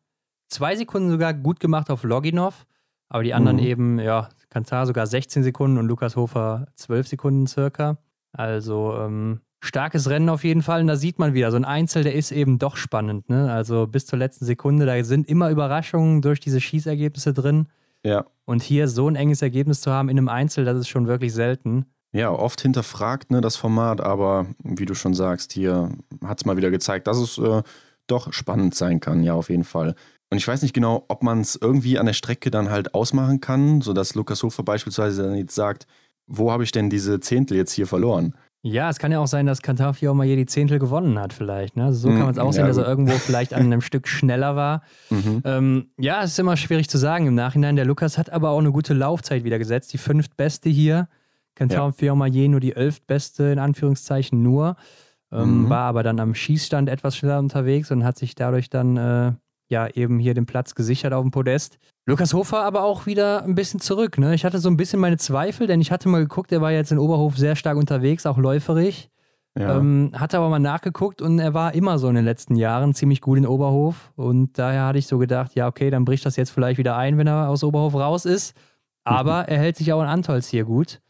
zwei 0.49 0.77
Sekunden 0.77 1.11
sogar 1.11 1.35
gut 1.35 1.61
gemacht 1.61 1.91
auf 1.91 2.05
Loginov, 2.05 2.67
aber 3.09 3.25
die 3.25 3.35
anderen 3.35 3.57
mhm. 3.57 3.63
eben, 3.65 3.99
ja, 3.99 4.29
Kantar 4.49 4.87
sogar 4.87 5.07
16 5.07 5.43
Sekunden 5.43 5.79
und 5.79 5.87
Lukas 5.87 6.15
Hofer 6.15 6.67
12 6.77 7.09
Sekunden 7.09 7.47
circa. 7.47 7.99
Also 8.33 8.97
ähm, 8.99 9.41
starkes 9.63 10.11
Rennen 10.11 10.29
auf 10.29 10.45
jeden 10.45 10.63
Fall. 10.63 10.81
Und 10.81 10.89
da 10.89 10.97
sieht 10.97 11.19
man 11.19 11.35
wieder, 11.35 11.51
so 11.51 11.57
ein 11.57 11.65
Einzel, 11.65 12.03
der 12.03 12.15
ist 12.15 12.33
eben 12.33 12.59
doch 12.59 12.77
spannend. 12.77 13.31
Ne? 13.31 13.51
Also 13.51 13.87
bis 13.87 14.07
zur 14.07 14.19
letzten 14.19 14.45
Sekunde, 14.45 14.85
da 14.85 15.03
sind 15.05 15.29
immer 15.29 15.51
Überraschungen 15.51 16.21
durch 16.21 16.41
diese 16.41 16.61
Schießergebnisse 16.61 17.33
drin. 17.33 17.69
Ja. 18.05 18.27
Und 18.45 18.63
hier 18.63 18.89
so 18.89 19.09
ein 19.09 19.17
enges 19.17 19.41
Ergebnis 19.41 19.81
zu 19.81 19.93
haben 19.93 20.09
in 20.09 20.19
einem 20.19 20.29
Einzel, 20.29 20.65
das 20.65 20.77
ist 20.77 20.89
schon 20.89 21.07
wirklich 21.07 21.33
selten. 21.33 21.87
Ja, 22.13 22.31
oft 22.31 22.61
hinterfragt 22.61 23.31
ne, 23.31 23.41
das 23.41 23.57
Format, 23.57 24.01
aber 24.01 24.47
wie 24.63 24.85
du 24.85 24.95
schon 24.95 25.15
sagst, 25.15 25.53
hier 25.53 25.91
hat 26.23 26.41
es 26.41 26.45
mal 26.45 26.57
wieder 26.57 26.71
gezeigt, 26.71 27.07
dass 27.07 27.17
es 27.17 27.39
äh, 27.39 27.63
doch 28.07 28.33
spannend 28.33 28.75
sein 28.75 29.01
kann, 29.01 29.23
ja, 29.23 29.33
auf 29.33 29.49
jeden 29.49 29.65
Fall. 29.65 29.95
Und 30.29 30.39
ich 30.39 30.47
weiß 30.47 30.63
nicht 30.63 30.75
genau, 30.75 31.05
ob 31.09 31.23
man 31.23 31.41
es 31.41 31.57
irgendwie 31.61 31.99
an 31.99 32.07
der 32.07 32.13
Strecke 32.13 32.51
dann 32.51 32.71
halt 32.71 32.95
ausmachen 32.95 33.41
kann, 33.41 33.81
sodass 33.81 34.15
Lukas 34.15 34.43
Hofer 34.43 34.63
beispielsweise 34.63 35.23
dann 35.23 35.37
jetzt 35.37 35.55
sagt, 35.55 35.87
wo 36.27 36.51
habe 36.51 36.65
ich 36.65 36.73
denn 36.73 36.91
diese 36.91 37.21
Zehntel 37.21 37.57
jetzt 37.57 37.73
hier 37.73 37.87
verloren? 37.87 38.35
Ja, 38.65 38.89
es 38.89 39.01
kann 39.01 39.11
ja 39.11 39.19
auch 39.19 39.27
sein, 39.27 39.47
dass 39.47 39.61
Kantafi 39.61 40.07
auch 40.07 40.15
mal 40.15 40.25
hier 40.25 40.37
die 40.37 40.47
Zehntel 40.47 40.79
gewonnen 40.79 41.19
hat, 41.19 41.33
vielleicht. 41.33 41.77
Ne? 41.77 41.87
Also 41.87 42.09
so 42.09 42.09
kann 42.11 42.21
man 42.21 42.31
es 42.31 42.39
auch 42.39 42.53
sehen, 42.53 42.63
ja, 42.63 42.69
dass 42.69 42.77
er 42.77 42.87
irgendwo 42.87 43.13
vielleicht 43.19 43.55
an 43.55 43.63
einem 43.63 43.81
Stück 43.81 44.07
schneller 44.07 44.55
war. 44.55 44.83
Mhm. 45.11 45.43
Ähm, 45.45 45.87
ja, 45.99 46.23
es 46.23 46.33
ist 46.33 46.39
immer 46.39 46.57
schwierig 46.57 46.89
zu 46.89 46.97
sagen 46.97 47.27
im 47.27 47.35
Nachhinein. 47.35 47.75
Der 47.75 47.85
Lukas 47.85 48.19
hat 48.19 48.31
aber 48.31 48.51
auch 48.51 48.61
eine 48.61 48.71
gute 48.71 48.95
Laufzeit 48.95 49.43
wieder 49.43 49.59
gesetzt. 49.59 49.93
Die 49.93 49.99
fünftbeste 49.99 50.69
hier. 50.69 51.09
Kantafi 51.57 52.07
ja. 52.07 52.27
je 52.27 52.49
nur 52.49 52.61
die 52.61 52.75
elftbeste, 52.75 53.45
in 53.45 53.59
Anführungszeichen, 53.59 54.43
nur. 54.43 54.77
Ähm, 55.33 55.65
mhm. 55.65 55.69
War 55.69 55.87
aber 55.87 56.05
dann 56.05 56.21
am 56.21 56.35
Schießstand 56.35 56.89
etwas 56.89 57.17
schneller 57.17 57.41
unterwegs 57.41 57.91
und 57.91 58.05
hat 58.05 58.17
sich 58.17 58.37
dadurch 58.37 58.71
dann 58.71 58.97
äh, 58.97 59.33
ja 59.73 59.89
eben 59.89 60.21
hier 60.21 60.35
den 60.35 60.47
Platz 60.47 60.77
gesichert 60.77 61.13
auf 61.13 61.23
dem 61.23 61.33
Podest. 61.33 61.79
Lukas 62.07 62.33
Hofer 62.33 62.63
aber 62.63 62.85
auch 62.85 63.07
wieder 63.07 63.43
ein 63.43 63.57
bisschen 63.57 63.81
zurück. 63.81 64.19
Ne? 64.19 64.35
Ich 64.35 64.45
hatte 64.45 64.61
so 64.61 64.69
ein 64.69 64.77
bisschen 64.77 65.01
meine 65.01 65.17
Zweifel, 65.17 65.67
denn 65.67 65.81
ich 65.81 65.91
hatte 65.91 66.09
mal 66.09 66.21
geguckt, 66.21 66.53
er 66.53 66.61
war 66.61 66.71
jetzt 66.71 66.93
in 66.93 66.99
Oberhof 66.99 67.37
sehr 67.37 67.57
stark 67.57 67.77
unterwegs, 67.77 68.27
auch 68.27 68.39
läuferig. 68.39 69.11
Ja. 69.59 69.77
Ähm, 69.77 70.13
hatte 70.15 70.39
aber 70.39 70.49
mal 70.49 70.59
nachgeguckt 70.59 71.21
und 71.21 71.39
er 71.39 71.53
war 71.53 71.75
immer 71.75 71.99
so 71.99 72.09
in 72.09 72.15
den 72.15 72.25
letzten 72.25 72.57
Jahren 72.57 72.95
ziemlich 72.95 73.21
gut 73.21 73.39
in 73.39 73.47
Oberhof. 73.47 74.13
Und 74.17 74.59
daher 74.59 74.87
hatte 74.87 74.99
ich 74.99 75.07
so 75.07 75.19
gedacht, 75.19 75.55
ja, 75.55 75.67
okay, 75.67 75.91
dann 75.91 76.05
bricht 76.05 76.25
das 76.25 76.37
jetzt 76.37 76.51
vielleicht 76.51 76.79
wieder 76.79 76.97
ein, 76.97 77.19
wenn 77.19 77.27
er 77.27 77.49
aus 77.49 77.63
Oberhof 77.63 77.95
raus 77.95 78.25
ist. 78.25 78.57
Aber 79.05 79.43
mhm. 79.43 79.49
er 79.49 79.59
hält 79.59 79.77
sich 79.77 79.93
auch 79.93 80.01
in 80.01 80.09
Antolz 80.09 80.49
hier 80.49 80.65
gut. 80.65 81.01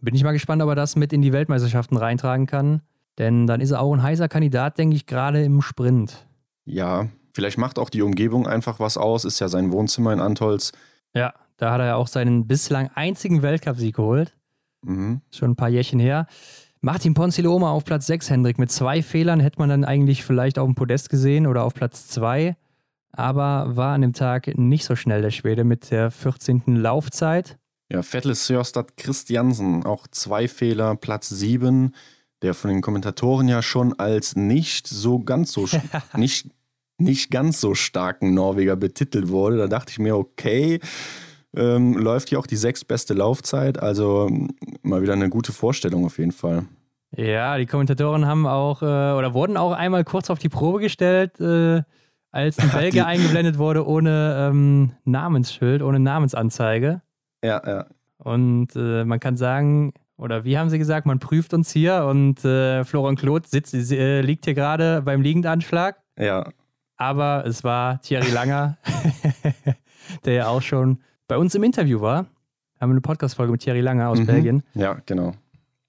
Bin 0.00 0.14
ich 0.14 0.22
mal 0.22 0.32
gespannt, 0.32 0.62
ob 0.62 0.68
er 0.68 0.74
das 0.74 0.96
mit 0.96 1.12
in 1.12 1.20
die 1.20 1.32
Weltmeisterschaften 1.32 1.96
reintragen 1.96 2.46
kann. 2.46 2.82
Denn 3.18 3.46
dann 3.46 3.60
ist 3.60 3.72
er 3.72 3.80
auch 3.80 3.92
ein 3.92 4.02
heißer 4.02 4.28
Kandidat, 4.28 4.78
denke 4.78 4.96
ich, 4.96 5.06
gerade 5.06 5.42
im 5.42 5.60
Sprint. 5.60 6.26
Ja, 6.64 7.08
Vielleicht 7.32 7.58
macht 7.58 7.78
auch 7.78 7.90
die 7.90 8.02
Umgebung 8.02 8.46
einfach 8.46 8.80
was 8.80 8.96
aus, 8.96 9.24
ist 9.24 9.40
ja 9.40 9.48
sein 9.48 9.72
Wohnzimmer 9.72 10.12
in 10.12 10.20
Antolz. 10.20 10.72
Ja, 11.14 11.34
da 11.56 11.72
hat 11.72 11.80
er 11.80 11.86
ja 11.86 11.94
auch 11.96 12.08
seinen 12.08 12.46
bislang 12.46 12.90
einzigen 12.94 13.42
Weltcupsieg 13.42 13.96
geholt. 13.96 14.34
Mhm. 14.82 15.20
Schon 15.30 15.52
ein 15.52 15.56
paar 15.56 15.68
Jährchen 15.68 16.00
her. 16.00 16.26
Martin 16.80 17.12
Ponziloma 17.12 17.70
auf 17.70 17.84
Platz 17.84 18.06
6, 18.06 18.30
Hendrik. 18.30 18.58
Mit 18.58 18.72
zwei 18.72 19.02
Fehlern 19.02 19.40
hätte 19.40 19.58
man 19.58 19.68
dann 19.68 19.84
eigentlich 19.84 20.24
vielleicht 20.24 20.58
auf 20.58 20.66
dem 20.66 20.74
Podest 20.74 21.10
gesehen 21.10 21.46
oder 21.46 21.64
auf 21.64 21.74
Platz 21.74 22.08
2. 22.08 22.56
Aber 23.12 23.76
war 23.76 23.94
an 23.94 24.00
dem 24.00 24.14
Tag 24.14 24.56
nicht 24.56 24.84
so 24.84 24.96
schnell 24.96 25.20
der 25.20 25.30
Schwede 25.30 25.64
mit 25.64 25.90
der 25.90 26.10
14. 26.10 26.62
Laufzeit. 26.76 27.58
Ja, 27.90 28.02
Vettel 28.02 28.34
Sörstad 28.34 28.96
Christiansen, 28.96 29.84
auch 29.84 30.06
zwei 30.06 30.48
Fehler, 30.48 30.94
Platz 30.96 31.28
7, 31.28 31.94
der 32.40 32.54
von 32.54 32.70
den 32.70 32.80
Kommentatoren 32.80 33.48
ja 33.48 33.62
schon 33.62 33.98
als 33.98 34.36
nicht 34.36 34.86
so 34.86 35.18
ganz 35.18 35.52
so, 35.52 35.66
nicht 36.16 36.48
nicht 37.00 37.30
ganz 37.30 37.60
so 37.60 37.74
starken 37.74 38.34
Norweger 38.34 38.76
betitelt 38.76 39.28
wurde. 39.28 39.56
Da 39.56 39.66
dachte 39.66 39.90
ich 39.90 39.98
mir, 39.98 40.16
okay, 40.16 40.80
ähm, 41.56 41.94
läuft 41.94 42.28
hier 42.28 42.38
auch 42.38 42.46
die 42.46 42.56
sechstbeste 42.56 43.14
Laufzeit. 43.14 43.82
Also 43.82 44.30
mal 44.82 45.02
wieder 45.02 45.14
eine 45.14 45.28
gute 45.28 45.52
Vorstellung 45.52 46.04
auf 46.04 46.18
jeden 46.18 46.32
Fall. 46.32 46.64
Ja, 47.16 47.58
die 47.58 47.66
Kommentatoren 47.66 48.26
haben 48.26 48.46
auch 48.46 48.82
äh, 48.82 48.84
oder 48.84 49.34
wurden 49.34 49.56
auch 49.56 49.72
einmal 49.72 50.04
kurz 50.04 50.30
auf 50.30 50.38
die 50.38 50.48
Probe 50.48 50.78
gestellt, 50.78 51.40
äh, 51.40 51.82
als 52.30 52.58
ein 52.60 52.70
Belgier 52.72 53.06
eingeblendet 53.06 53.58
wurde 53.58 53.86
ohne 53.86 54.48
ähm, 54.50 54.92
Namensschild, 55.04 55.82
ohne 55.82 55.98
Namensanzeige. 55.98 57.02
Ja, 57.44 57.62
ja. 57.66 57.86
Und 58.18 58.76
äh, 58.76 59.04
man 59.04 59.18
kann 59.18 59.36
sagen, 59.36 59.92
oder 60.16 60.44
wie 60.44 60.56
haben 60.56 60.70
sie 60.70 60.78
gesagt, 60.78 61.06
man 61.06 61.18
prüft 61.18 61.52
uns 61.52 61.72
hier 61.72 62.04
und 62.04 62.44
äh, 62.44 62.84
Florian 62.84 63.16
Kloth 63.16 63.48
sitzt, 63.48 63.74
äh, 63.74 64.20
liegt 64.20 64.44
hier 64.44 64.54
gerade 64.54 65.02
beim 65.02 65.22
Liegendanschlag. 65.22 65.96
Ja 66.16 66.46
aber 67.00 67.46
es 67.46 67.64
war 67.64 68.00
Thierry 68.02 68.30
Langer, 68.30 68.76
der 70.24 70.34
ja 70.34 70.48
auch 70.48 70.60
schon 70.60 70.98
bei 71.28 71.38
uns 71.38 71.54
im 71.54 71.62
Interview 71.62 72.02
war. 72.02 72.26
Haben 72.78 72.90
wir 72.90 72.94
eine 72.94 73.00
Podcast-Folge 73.00 73.52
mit 73.52 73.62
Thierry 73.62 73.80
Langer 73.80 74.10
aus 74.10 74.18
mhm. 74.18 74.26
Belgien. 74.26 74.62
Ja, 74.74 74.98
genau. 75.06 75.32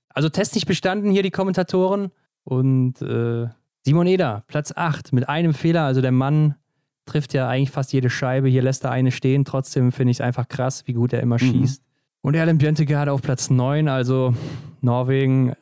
Also 0.10 0.30
Test 0.30 0.56
nicht 0.56 0.68
bestanden 0.68 1.12
hier 1.12 1.24
die 1.24 1.32
Kommentatoren 1.32 2.12
und 2.46 3.02
äh, 3.02 3.48
Simon 3.84 4.08
Eder, 4.08 4.44
Platz 4.48 4.72
8 4.74 5.12
mit 5.12 5.28
einem 5.28 5.54
Fehler. 5.54 5.84
Also 5.84 6.00
der 6.00 6.14
Mann 6.14 6.56
trifft 7.06 7.34
ja 7.34 7.50
eigentlich 7.50 7.72
fast 7.72 7.92
jede 7.92 8.10
Scheibe. 8.10 8.48
Hier 8.48 8.62
lässt 8.62 8.86
er 8.86 8.92
eine 8.92 9.12
stehen. 9.12 9.44
Trotzdem 9.44 9.92
finde 9.92 10.12
ich 10.12 10.18
es 10.18 10.22
einfach 10.22 10.48
krass, 10.48 10.88
wie 10.88 10.94
gut 10.94 11.12
er 11.12 11.20
immer 11.20 11.36
mhm. 11.36 11.52
schießt. 11.52 11.84
Und 12.22 12.36
Erlen 12.36 12.58
Björntegard 12.58 13.10
auf 13.10 13.22
Platz 13.22 13.50
9. 13.50 13.90
Also 13.90 14.34
Norwegen, 14.80 15.56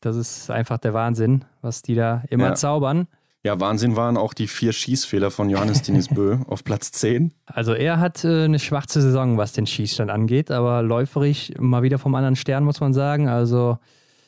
das 0.00 0.16
ist 0.16 0.50
einfach 0.50 0.78
der 0.78 0.94
Wahnsinn, 0.94 1.44
was 1.60 1.82
die 1.82 1.96
da 1.96 2.22
immer 2.30 2.48
ja. 2.48 2.54
zaubern. 2.54 3.08
Ja, 3.46 3.60
Wahnsinn 3.60 3.94
waren 3.94 4.16
auch 4.16 4.34
die 4.34 4.48
vier 4.48 4.72
Schießfehler 4.72 5.30
von 5.30 5.48
Johannes 5.50 5.82
Denis 5.82 6.08
Bö 6.08 6.38
auf 6.48 6.64
Platz 6.64 6.90
10. 6.90 7.32
Also 7.46 7.74
er 7.74 8.00
hat 8.00 8.24
äh, 8.24 8.42
eine 8.42 8.58
schwarze 8.58 9.00
Saison, 9.00 9.38
was 9.38 9.52
den 9.52 9.68
Schießstand 9.68 10.10
angeht, 10.10 10.50
aber 10.50 10.82
läuferig 10.82 11.54
mal 11.60 11.84
wieder 11.84 12.00
vom 12.00 12.16
anderen 12.16 12.34
Stern, 12.34 12.64
muss 12.64 12.80
man 12.80 12.92
sagen. 12.92 13.28
Also 13.28 13.78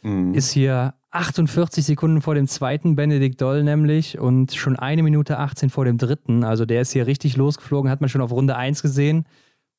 mhm. 0.03 0.35
ist 0.35 0.53
hier 0.53 0.95
48 1.11 1.85
Sekunden 1.85 2.23
vor 2.23 2.37
dem 2.37 2.47
zweiten 2.47 2.95
Benedikt 2.95 3.41
Doll 3.41 3.65
nämlich 3.65 4.21
und 4.21 4.55
schon 4.55 4.77
eine 4.77 5.03
Minute 5.03 5.41
18 5.41 5.69
vor 5.69 5.85
dem 5.85 5.99
dritten. 5.99 6.45
Also 6.45 6.65
der 6.65 6.83
ist 6.83 6.93
hier 6.93 7.09
richtig 7.09 7.37
losgeflogen, 7.37 7.91
hat 7.91 8.01
man 8.01 8.09
schon 8.09 8.21
auf 8.21 8.31
Runde 8.31 8.55
1 8.55 8.83
gesehen. 8.83 9.25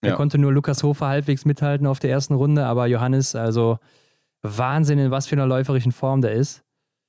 Da 0.01 0.09
ja. 0.09 0.15
konnte 0.17 0.37
nur 0.37 0.51
Lukas 0.51 0.83
Hofer 0.83 1.07
halbwegs 1.07 1.45
mithalten 1.45 1.87
auf 1.87 1.99
der 1.99 2.09
ersten 2.09 2.33
Runde, 2.33 2.65
aber 2.65 2.87
Johannes, 2.87 3.35
also 3.35 3.79
Wahnsinn, 4.41 4.99
in 4.99 5.11
was 5.11 5.27
für 5.27 5.37
einer 5.37 5.47
läuferischen 5.47 5.93
Form 5.93 6.21
der 6.21 6.33
ist. 6.33 6.61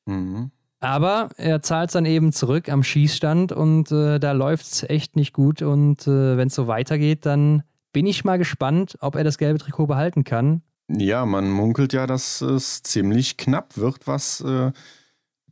Mhm. 0.07 0.53
Aber 0.81 1.29
er 1.37 1.61
zahlt 1.61 1.91
es 1.91 1.93
dann 1.93 2.07
eben 2.07 2.33
zurück 2.33 2.71
am 2.71 2.83
Schießstand 2.83 3.53
und 3.53 3.93
äh, 3.93 4.19
da 4.19 4.33
läuft 4.33 4.65
es 4.65 4.83
echt 4.83 5.15
nicht 5.15 5.35
gut. 5.35 5.61
Und 5.61 6.07
äh, 6.07 6.37
wenn 6.39 6.49
es 6.49 6.55
so 6.55 6.67
weitergeht, 6.67 7.27
dann 7.27 7.63
bin 7.93 8.07
ich 8.07 8.25
mal 8.25 8.39
gespannt, 8.39 8.97
ob 9.01 9.15
er 9.15 9.25
das 9.25 9.37
gelbe 9.37 9.59
Trikot 9.59 9.87
behalten 9.87 10.25
kann. 10.25 10.63
Ja, 10.89 11.27
man 11.27 11.51
munkelt 11.51 11.93
ja, 11.93 12.07
dass 12.07 12.41
es 12.41 12.83
ziemlich 12.83 13.37
knapp 13.37 13.77
wird, 13.77 14.07
was 14.07 14.41
äh, 14.41 14.73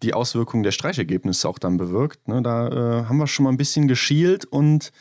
die 0.03 0.15
Auswirkungen 0.15 0.63
der 0.63 0.73
Streichergebnisse 0.73 1.49
auch 1.49 1.59
dann 1.59 1.77
bewirkt. 1.77 2.27
Ne? 2.27 2.43
Da 2.43 2.69
äh, 2.69 3.05
haben 3.05 3.19
wir 3.19 3.27
schon 3.27 3.45
mal 3.45 3.51
ein 3.51 3.57
bisschen 3.57 3.87
geschielt 3.87 4.47
und 4.47 4.93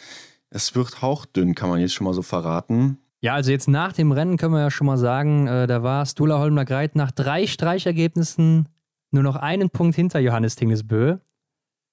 es 0.50 0.76
wird 0.76 1.02
hauchdünn, 1.02 1.56
kann 1.56 1.70
man 1.70 1.80
jetzt 1.80 1.94
schon 1.94 2.06
mal 2.06 2.14
so 2.14 2.22
verraten. 2.22 2.98
Ja, 3.22 3.34
also 3.34 3.52
jetzt 3.52 3.68
nach 3.68 3.94
dem 3.94 4.12
Rennen 4.12 4.38
können 4.38 4.54
wir 4.54 4.62
ja 4.62 4.72
schon 4.72 4.88
mal 4.88 4.98
sagen, 4.98 5.48
äh, 5.48 5.68
da 5.68 5.84
war 5.84 6.06
Stula 6.06 6.38
Holmler 6.40 6.66
Greit 6.66 6.96
nach 6.96 7.12
drei 7.12 7.48
Streichergebnissen 7.48 8.68
nur 9.18 9.24
noch 9.24 9.36
einen 9.36 9.70
Punkt 9.70 9.96
hinter 9.96 10.20
Johannes 10.20 10.56
Tingesbö. 10.56 11.18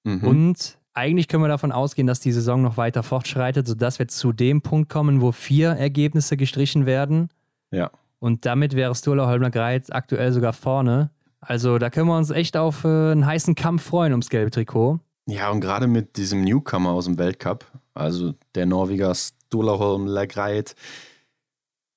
Mhm. 0.05 0.25
Und 0.25 0.79
eigentlich 0.93 1.29
können 1.29 1.43
wir 1.43 1.49
davon 1.49 1.73
ausgehen, 1.73 2.07
dass 2.07 2.21
die 2.21 2.33
Saison 2.33 2.63
noch 2.63 2.77
weiter 2.77 3.03
fortschreitet, 3.03 3.67
sodass 3.67 3.99
wir 3.99 4.09
zu 4.09 4.33
dem 4.33 4.63
Punkt 4.63 4.89
kommen, 4.89 5.21
wo 5.21 5.33
vier 5.33 5.71
Ergebnisse 5.71 6.37
gestrichen 6.37 6.87
werden. 6.87 7.31
Ja. 7.71 7.91
Und 8.21 8.47
damit 8.47 8.75
wäre 8.75 8.95
Sturla 8.95 9.27
Holmler 9.27 9.51
Greit 9.51 9.93
aktuell 9.93 10.33
sogar 10.33 10.53
vorne. 10.53 11.11
Also 11.41 11.79
da 11.79 11.91
können 11.91 12.09
wir 12.09 12.17
uns 12.17 12.31
echt 12.31 12.57
auf 12.57 12.85
äh, 12.85 12.89
einen 12.89 13.27
heißen 13.27 13.55
Kampf 13.55 13.83
freuen 13.85 14.13
ums 14.13 14.31
gelbe 14.31 14.51
Trikot. 14.51 15.01
Ja, 15.27 15.51
und 15.51 15.61
gerade 15.61 15.87
mit 15.87 16.17
diesem 16.17 16.43
Newcomer 16.43 16.91
aus 16.91 17.07
dem 17.07 17.19
Weltcup, 17.19 17.67
also 17.95 18.35
der 18.55 18.67
Norweger 18.67 19.15
Sturla 19.15 19.79
Holmler 19.79 20.27
Greit, 20.27 20.75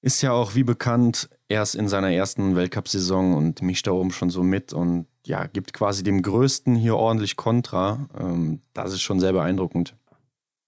ist 0.01 0.21
ja 0.21 0.31
auch 0.31 0.55
wie 0.55 0.63
bekannt 0.63 1.29
erst 1.49 1.75
in 1.75 1.87
seiner 1.87 2.11
ersten 2.11 2.55
Weltcup-Saison 2.55 3.35
und 3.35 3.61
mischt 3.61 3.87
da 3.87 3.91
oben 3.91 4.11
schon 4.11 4.29
so 4.29 4.43
mit 4.43 4.73
und 4.73 5.07
ja, 5.27 5.45
gibt 5.45 5.73
quasi 5.73 6.03
dem 6.03 6.21
Größten 6.21 6.75
hier 6.75 6.95
ordentlich 6.95 7.35
Kontra. 7.35 8.07
Ähm, 8.17 8.61
das 8.73 8.93
ist 8.93 9.01
schon 9.01 9.19
sehr 9.19 9.33
beeindruckend. 9.33 9.95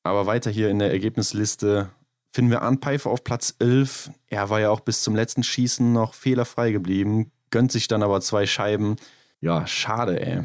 Aber 0.04 0.26
weiter 0.26 0.52
hier 0.52 0.70
in 0.70 0.80
der 0.80 0.92
Ergebnisliste 0.92 1.90
finden 2.32 2.52
wir 2.52 2.62
Arndt 2.62 2.84
Pfeiffer 2.84 3.10
auf 3.10 3.24
Platz 3.24 3.56
11. 3.60 4.12
Er 4.28 4.50
war 4.50 4.60
ja 4.60 4.70
auch 4.70 4.82
bis 4.82 5.02
zum 5.02 5.16
letzten 5.16 5.44
Schießen 5.44 5.92
noch 5.92 6.14
fehlerfrei 6.14 6.72
geblieben, 6.72 7.32
gönnt 7.52 7.72
sich 7.72 7.88
dann 7.88 8.04
aber 8.04 8.22
zwei 8.22 8.46
Scheiben. 8.46 8.98
Ja, 9.40 9.66
schade, 9.66 10.22
ey. 10.22 10.44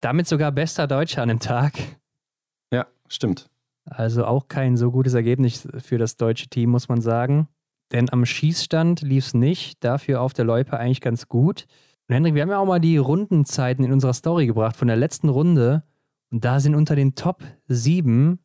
Damit 0.00 0.28
sogar 0.28 0.52
bester 0.52 0.86
Deutscher 0.86 1.22
an 1.22 1.28
dem 1.28 1.40
Tag. 1.40 1.74
Ja, 2.72 2.86
stimmt. 3.08 3.48
Also 3.84 4.24
auch 4.24 4.48
kein 4.48 4.76
so 4.76 4.90
gutes 4.90 5.14
Ergebnis 5.14 5.68
für 5.78 5.98
das 5.98 6.16
deutsche 6.16 6.48
Team, 6.48 6.70
muss 6.70 6.88
man 6.88 7.00
sagen. 7.00 7.48
Denn 7.92 8.12
am 8.12 8.26
Schießstand 8.26 9.02
lief 9.02 9.28
es 9.28 9.34
nicht, 9.34 9.82
dafür 9.84 10.20
auf 10.20 10.32
der 10.32 10.44
Loipe 10.44 10.76
eigentlich 10.76 11.00
ganz 11.00 11.28
gut. 11.28 11.66
Und 12.08 12.14
Hendrik, 12.14 12.34
wir 12.34 12.42
haben 12.42 12.50
ja 12.50 12.58
auch 12.58 12.66
mal 12.66 12.80
die 12.80 12.96
Rundenzeiten 12.96 13.84
in 13.84 13.92
unserer 13.92 14.12
Story 14.12 14.46
gebracht 14.46 14.76
von 14.76 14.88
der 14.88 14.96
letzten 14.96 15.28
Runde. 15.28 15.82
Und 16.30 16.44
da 16.44 16.60
sind 16.60 16.74
unter 16.74 16.96
den 16.96 17.14
Top 17.14 17.42
7 17.68 18.38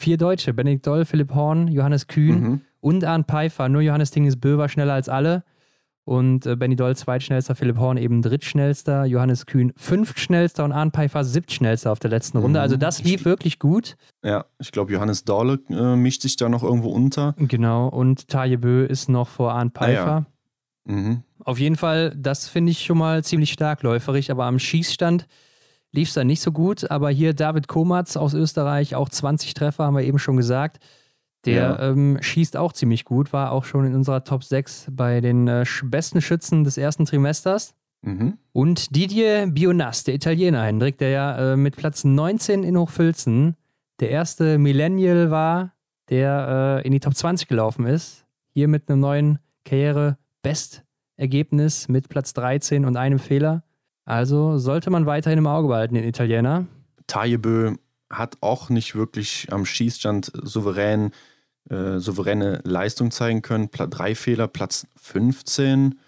Vier 0.00 0.16
Deutsche, 0.16 0.54
Benedikt 0.54 0.86
Doll, 0.86 1.04
Philipp 1.04 1.34
Horn, 1.34 1.68
Johannes 1.68 2.06
Kühn 2.06 2.40
mhm. 2.40 2.60
und 2.80 3.04
Arndt 3.04 3.28
Pfeiffer. 3.28 3.68
Nur 3.68 3.82
Johannes 3.82 4.10
Dinges-Bö 4.12 4.56
war 4.56 4.70
schneller 4.70 4.94
als 4.94 5.10
alle. 5.10 5.44
Und 6.04 6.46
äh, 6.46 6.56
Benny 6.56 6.74
Doll 6.74 6.96
zweitschnellster, 6.96 7.54
Philipp 7.54 7.76
Horn 7.76 7.98
eben 7.98 8.22
drittschnellster, 8.22 9.04
Johannes 9.04 9.44
Kühn 9.44 9.74
fünftschnellster 9.76 10.64
und 10.64 10.72
Arndt 10.72 10.94
Pfeiffer 10.94 11.22
siebtschnellster 11.22 11.92
auf 11.92 11.98
der 11.98 12.08
letzten 12.08 12.38
Runde. 12.38 12.58
Mhm. 12.58 12.62
Also 12.62 12.78
das 12.78 13.04
lief 13.04 13.26
wirklich 13.26 13.58
gut. 13.58 13.98
Ja, 14.24 14.46
ich 14.58 14.72
glaube, 14.72 14.90
Johannes 14.90 15.24
Dolle 15.24 15.60
äh, 15.68 15.96
mischt 15.96 16.22
sich 16.22 16.36
da 16.36 16.48
noch 16.48 16.62
irgendwo 16.62 16.88
unter. 16.88 17.34
Genau, 17.36 17.86
und 17.88 18.28
Taje 18.28 18.56
Bö 18.56 18.86
ist 18.86 19.10
noch 19.10 19.28
vor 19.28 19.52
Arndt 19.52 19.76
Pfeiffer. 19.76 20.10
Ah, 20.10 20.18
ja. 20.20 20.26
Mhm. 20.90 21.22
Auf 21.44 21.58
jeden 21.58 21.76
Fall, 21.76 22.14
das 22.16 22.48
finde 22.48 22.72
ich 22.72 22.84
schon 22.84 22.98
mal 22.98 23.24
ziemlich 23.24 23.52
stark 23.52 23.82
läuferig, 23.82 24.30
aber 24.30 24.44
am 24.44 24.58
Schießstand 24.58 25.26
lief 25.92 26.08
es 26.08 26.14
dann 26.14 26.26
nicht 26.26 26.42
so 26.42 26.52
gut. 26.52 26.90
Aber 26.90 27.10
hier 27.10 27.34
David 27.34 27.68
Komatz 27.68 28.16
aus 28.16 28.34
Österreich, 28.34 28.94
auch 28.94 29.08
20 29.08 29.54
Treffer, 29.54 29.84
haben 29.84 29.96
wir 29.96 30.04
eben 30.04 30.18
schon 30.18 30.36
gesagt. 30.36 30.78
Der 31.46 31.54
ja. 31.54 31.90
ähm, 31.90 32.18
schießt 32.20 32.56
auch 32.56 32.74
ziemlich 32.74 33.06
gut, 33.06 33.32
war 33.32 33.52
auch 33.52 33.64
schon 33.64 33.86
in 33.86 33.94
unserer 33.94 34.24
Top 34.24 34.44
6 34.44 34.88
bei 34.90 35.22
den 35.22 35.48
äh, 35.48 35.64
besten 35.84 36.20
Schützen 36.20 36.64
des 36.64 36.76
ersten 36.76 37.06
Trimesters. 37.06 37.74
Mhm. 38.02 38.34
Und 38.52 38.94
Didier 38.94 39.46
Bionas, 39.46 40.04
der 40.04 40.14
Italiener, 40.14 40.64
Hendrik, 40.64 40.98
der 40.98 41.10
ja 41.10 41.52
äh, 41.52 41.56
mit 41.56 41.76
Platz 41.76 42.04
19 42.04 42.62
in 42.62 42.76
Hochfilzen 42.76 43.56
der 44.00 44.10
erste 44.10 44.58
Millennial 44.58 45.30
war, 45.30 45.72
der 46.10 46.82
äh, 46.82 46.86
in 46.86 46.92
die 46.92 47.00
Top 47.00 47.14
20 47.14 47.48
gelaufen 47.48 47.86
ist. 47.86 48.26
Hier 48.52 48.68
mit 48.68 48.90
einem 48.90 49.00
neuen 49.00 49.38
Karriere-Bestergebnis 50.42 51.88
mit 51.88 52.08
Platz 52.08 52.32
13 52.34 52.84
und 52.84 52.96
einem 52.96 53.18
Fehler. 53.18 53.62
Also 54.04 54.58
sollte 54.58 54.90
man 54.90 55.06
weiterhin 55.06 55.38
im 55.38 55.46
Auge 55.46 55.68
behalten, 55.68 55.94
den 55.94 56.04
Italiener. 56.04 56.66
Tajebö 57.06 57.74
hat 58.10 58.38
auch 58.40 58.70
nicht 58.70 58.94
wirklich 58.94 59.48
am 59.50 59.64
Schießstand 59.64 60.32
souverän, 60.42 61.12
äh, 61.68 61.98
souveräne 61.98 62.60
Leistung 62.64 63.10
zeigen 63.10 63.42
können. 63.42 63.68
Pla 63.68 63.86
drei 63.86 64.14
Fehler, 64.14 64.48
Platz 64.48 64.86
15. 64.96 65.98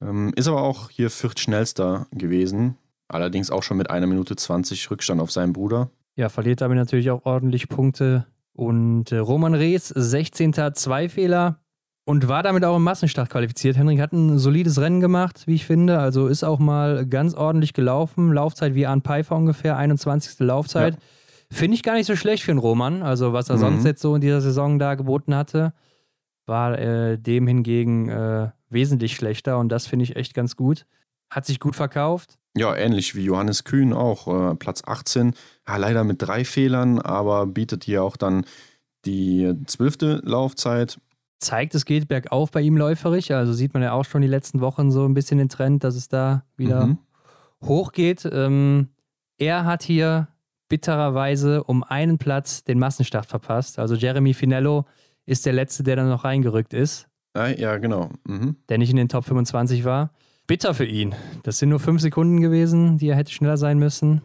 Ähm, 0.00 0.32
ist 0.36 0.48
aber 0.48 0.62
auch 0.62 0.88
hier 0.90 1.10
viertschnellster 1.10 2.06
gewesen. 2.12 2.76
Allerdings 3.08 3.50
auch 3.50 3.62
schon 3.62 3.76
mit 3.76 3.90
einer 3.90 4.06
Minute 4.06 4.36
20 4.36 4.90
Rückstand 4.90 5.20
auf 5.20 5.30
seinen 5.30 5.52
Bruder. 5.52 5.90
Ja, 6.16 6.28
verliert 6.28 6.60
damit 6.60 6.78
natürlich 6.78 7.10
auch 7.10 7.26
ordentlich 7.26 7.68
Punkte. 7.68 8.26
Und 8.54 9.12
äh, 9.12 9.18
Roman 9.18 9.54
Rees, 9.54 9.88
16. 9.88 10.54
zwei 10.74 11.08
Fehler 11.08 11.60
und 12.10 12.26
war 12.26 12.42
damit 12.42 12.64
auch 12.64 12.76
im 12.76 12.82
Massenstart 12.82 13.30
qualifiziert. 13.30 13.76
Henrik 13.76 14.00
hat 14.00 14.12
ein 14.12 14.36
solides 14.36 14.80
Rennen 14.80 14.98
gemacht, 14.98 15.46
wie 15.46 15.54
ich 15.54 15.64
finde. 15.64 16.00
Also 16.00 16.26
ist 16.26 16.42
auch 16.42 16.58
mal 16.58 17.06
ganz 17.06 17.34
ordentlich 17.34 17.72
gelaufen. 17.72 18.32
Laufzeit 18.32 18.74
wie 18.74 18.84
Arne 18.84 19.00
Pfeiffer 19.00 19.36
ungefähr, 19.36 19.76
21. 19.76 20.40
Laufzeit. 20.40 20.94
Ja. 20.94 21.00
Finde 21.52 21.76
ich 21.76 21.84
gar 21.84 21.94
nicht 21.94 22.06
so 22.06 22.16
schlecht 22.16 22.42
für 22.42 22.50
einen 22.50 22.58
Roman. 22.58 23.04
Also, 23.04 23.32
was 23.32 23.48
er 23.48 23.56
mhm. 23.56 23.60
sonst 23.60 23.84
jetzt 23.84 24.02
so 24.02 24.16
in 24.16 24.20
dieser 24.20 24.40
Saison 24.40 24.80
da 24.80 24.96
geboten 24.96 25.36
hatte, 25.36 25.72
war 26.46 26.76
äh, 26.80 27.16
dem 27.16 27.46
hingegen 27.46 28.08
äh, 28.08 28.50
wesentlich 28.70 29.14
schlechter. 29.14 29.58
Und 29.58 29.68
das 29.68 29.86
finde 29.86 30.02
ich 30.02 30.16
echt 30.16 30.34
ganz 30.34 30.56
gut. 30.56 30.86
Hat 31.30 31.46
sich 31.46 31.60
gut 31.60 31.76
verkauft. 31.76 32.38
Ja, 32.56 32.74
ähnlich 32.74 33.14
wie 33.14 33.22
Johannes 33.22 33.62
Kühn 33.62 33.92
auch. 33.92 34.26
Äh, 34.26 34.56
Platz 34.56 34.82
18. 34.84 35.34
Ja, 35.68 35.76
leider 35.76 36.02
mit 36.02 36.20
drei 36.20 36.44
Fehlern, 36.44 36.98
aber 36.98 37.46
bietet 37.46 37.84
hier 37.84 38.02
auch 38.02 38.16
dann 38.16 38.44
die 39.04 39.54
zwölfte 39.66 40.20
Laufzeit. 40.24 40.98
Zeigt, 41.40 41.74
es 41.74 41.84
geht 41.84 42.06
bergauf 42.08 42.50
bei 42.50 42.60
ihm 42.60 42.76
läuferig. 42.76 43.32
Also 43.34 43.52
sieht 43.52 43.74
man 43.74 43.82
ja 43.82 43.92
auch 43.92 44.04
schon 44.04 44.22
die 44.22 44.28
letzten 44.28 44.60
Wochen 44.60 44.90
so 44.90 45.06
ein 45.06 45.14
bisschen 45.14 45.38
den 45.38 45.48
Trend, 45.48 45.84
dass 45.84 45.96
es 45.96 46.08
da 46.08 46.44
wieder 46.56 46.86
mhm. 46.86 46.98
hochgeht. 47.64 48.28
Ähm, 48.30 48.88
er 49.38 49.64
hat 49.64 49.82
hier 49.82 50.28
bittererweise 50.68 51.64
um 51.64 51.82
einen 51.82 52.18
Platz 52.18 52.64
den 52.64 52.78
Massenstart 52.78 53.26
verpasst. 53.26 53.78
Also 53.78 53.94
Jeremy 53.94 54.34
Finello 54.34 54.84
ist 55.26 55.46
der 55.46 55.52
Letzte, 55.52 55.82
der 55.82 55.96
dann 55.96 56.08
noch 56.08 56.24
reingerückt 56.24 56.74
ist. 56.74 57.08
Ah, 57.34 57.48
ja, 57.48 57.76
genau. 57.78 58.10
Mhm. 58.24 58.56
Der 58.68 58.78
nicht 58.78 58.90
in 58.90 58.96
den 58.96 59.08
Top 59.08 59.24
25 59.24 59.84
war. 59.84 60.12
Bitter 60.46 60.74
für 60.74 60.84
ihn. 60.84 61.14
Das 61.42 61.58
sind 61.58 61.68
nur 61.68 61.80
fünf 61.80 62.00
Sekunden 62.00 62.40
gewesen, 62.40 62.98
die 62.98 63.08
er 63.08 63.16
hätte 63.16 63.32
schneller 63.32 63.56
sein 63.56 63.78
müssen. 63.78 64.20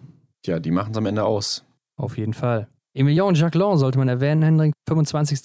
Ja, 0.45 0.59
die 0.59 0.71
machen 0.71 0.91
es 0.91 0.97
am 0.97 1.05
Ende 1.05 1.23
aus. 1.23 1.63
Auf 1.97 2.17
jeden 2.17 2.33
Fall. 2.33 2.67
Emilien 2.93 3.35
Jacquelin 3.35 3.77
sollte 3.77 3.97
man 3.97 4.07
erwähnen, 4.07 4.41
Hendrik. 4.41 4.73
25. 4.87 5.41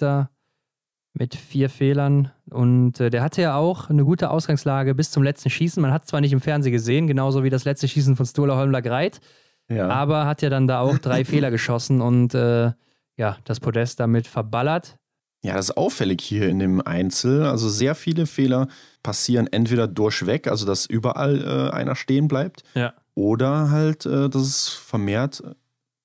mit 1.13 1.35
vier 1.35 1.69
Fehlern. 1.69 2.31
Und 2.51 3.01
äh, 3.01 3.11
der 3.11 3.23
hatte 3.23 3.43
ja 3.43 3.57
auch 3.57 3.91
eine 3.91 4.05
gute 4.05 4.31
Ausgangslage 4.31 4.95
bis 4.95 5.11
zum 5.11 5.23
letzten 5.23 5.51
Schießen. 5.51 5.81
Man 5.81 5.93
hat 5.93 6.03
es 6.03 6.09
zwar 6.09 6.21
nicht 6.21 6.33
im 6.33 6.41
Fernsehen 6.41 6.73
gesehen, 6.73 7.07
genauso 7.07 7.43
wie 7.43 7.51
das 7.51 7.65
letzte 7.65 7.89
Schießen 7.89 8.17
von 8.17 8.27
Stola 8.27 8.57
Holmler 8.57 8.83
Greit. 8.83 9.21
Ja. 9.69 9.89
Aber 9.89 10.27
hat 10.27 10.43
ja 10.43 10.51
dann 10.51 10.67
da 10.67 10.81
auch 10.81 10.99
drei 10.99 11.25
Fehler 11.27 11.51
geschossen 11.51 12.01
und 12.01 12.35
äh, 12.35 12.73
ja, 13.17 13.37
das 13.45 13.61
Podest 13.61 14.01
damit 14.01 14.27
verballert. 14.27 14.97
Ja, 15.43 15.55
das 15.55 15.71
ist 15.71 15.77
auffällig 15.77 16.21
hier 16.21 16.49
in 16.49 16.59
dem 16.59 16.81
Einzel. 16.87 17.45
Also 17.45 17.69
sehr 17.69 17.95
viele 17.95 18.27
Fehler 18.27 18.69
passieren 19.03 19.47
entweder 19.47 19.89
durchweg, 19.89 20.49
also 20.49 20.67
dass 20.67 20.87
überall 20.87 21.43
äh, 21.43 21.75
einer 21.75 21.97
stehen 21.97 22.29
bleibt, 22.29 22.63
ja. 22.75 22.93
oder 23.15 23.71
halt, 23.71 24.05
äh, 24.05 24.29
dass 24.29 24.43
es 24.43 24.69
vermehrt 24.69 25.43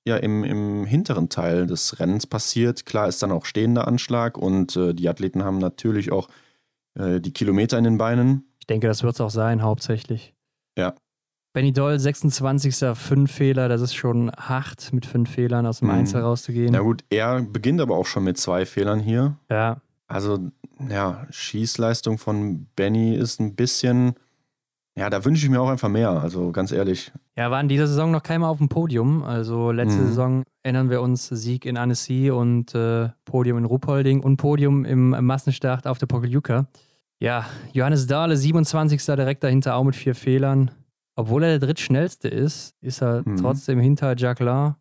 ja 0.06 0.16
im, 0.16 0.44
im 0.44 0.86
hinteren 0.86 1.28
Teil 1.28 1.66
des 1.66 1.98
Rennens 1.98 2.26
passiert. 2.26 2.86
Klar 2.86 3.08
ist 3.08 3.22
dann 3.22 3.32
auch 3.32 3.44
stehender 3.44 3.88
Anschlag 3.88 4.38
und 4.38 4.76
äh, 4.76 4.94
die 4.94 5.08
Athleten 5.08 5.44
haben 5.44 5.58
natürlich 5.58 6.12
auch 6.12 6.28
äh, 6.94 7.20
die 7.20 7.32
Kilometer 7.32 7.76
in 7.76 7.84
den 7.84 7.98
Beinen. 7.98 8.48
Ich 8.60 8.66
denke, 8.66 8.86
das 8.86 9.02
wird 9.02 9.14
es 9.14 9.20
auch 9.20 9.30
sein, 9.30 9.62
hauptsächlich. 9.62 10.34
Ja. 10.78 10.94
Benny 11.52 11.72
Doll, 11.72 11.98
26. 11.98 12.94
fünf 12.94 13.32
Fehler, 13.32 13.68
das 13.68 13.80
ist 13.80 13.94
schon 13.94 14.30
hart, 14.30 14.92
mit 14.92 15.06
fünf 15.06 15.30
Fehlern 15.30 15.66
aus 15.66 15.78
dem 15.78 15.88
mhm. 15.88 15.94
Einzel 15.94 16.20
rauszugehen. 16.20 16.72
Na 16.72 16.80
gut, 16.80 17.02
er 17.08 17.40
beginnt 17.40 17.80
aber 17.80 17.96
auch 17.96 18.06
schon 18.06 18.24
mit 18.24 18.36
zwei 18.38 18.66
Fehlern 18.66 19.00
hier. 19.00 19.38
Ja. 19.50 19.80
Also, 20.06 20.50
ja, 20.88 21.26
Schießleistung 21.30 22.18
von 22.18 22.66
Benny 22.76 23.16
ist 23.16 23.40
ein 23.40 23.56
bisschen, 23.56 24.14
ja, 24.96 25.10
da 25.10 25.24
wünsche 25.24 25.44
ich 25.44 25.50
mir 25.50 25.60
auch 25.60 25.68
einfach 25.68 25.88
mehr, 25.88 26.10
also 26.10 26.52
ganz 26.52 26.72
ehrlich. 26.72 27.12
Ja, 27.36 27.50
war 27.50 27.60
in 27.60 27.68
dieser 27.68 27.86
Saison 27.86 28.10
noch 28.10 28.22
keiner 28.22 28.48
auf 28.48 28.58
dem 28.58 28.68
Podium. 28.68 29.22
Also 29.22 29.70
letzte 29.70 30.00
mhm. 30.00 30.06
Saison 30.06 30.42
erinnern 30.62 30.90
wir 30.90 31.02
uns 31.02 31.28
Sieg 31.28 31.64
in 31.64 31.76
Annecy 31.76 32.30
und 32.30 32.74
äh, 32.74 33.10
Podium 33.24 33.58
in 33.58 33.64
Ruhpolding 33.64 34.20
und 34.20 34.38
Podium 34.38 34.84
im 34.84 35.10
Massenstart 35.10 35.86
auf 35.86 35.98
der 35.98 36.06
Pokeljuka. 36.06 36.66
Ja, 37.20 37.46
Johannes 37.72 38.06
Dahle, 38.06 38.36
27. 38.36 39.04
direkt 39.04 39.44
dahinter 39.44 39.76
auch 39.76 39.84
mit 39.84 39.96
vier 39.96 40.14
Fehlern 40.14 40.70
obwohl 41.16 41.42
er 41.42 41.58
der 41.58 41.66
drittschnellste 41.66 42.28
ist, 42.28 42.74
ist 42.82 43.02
er 43.02 43.22
mhm. 43.24 43.38
trotzdem 43.38 43.80
hinter 43.80 44.14
Jacquelin, 44.16 44.74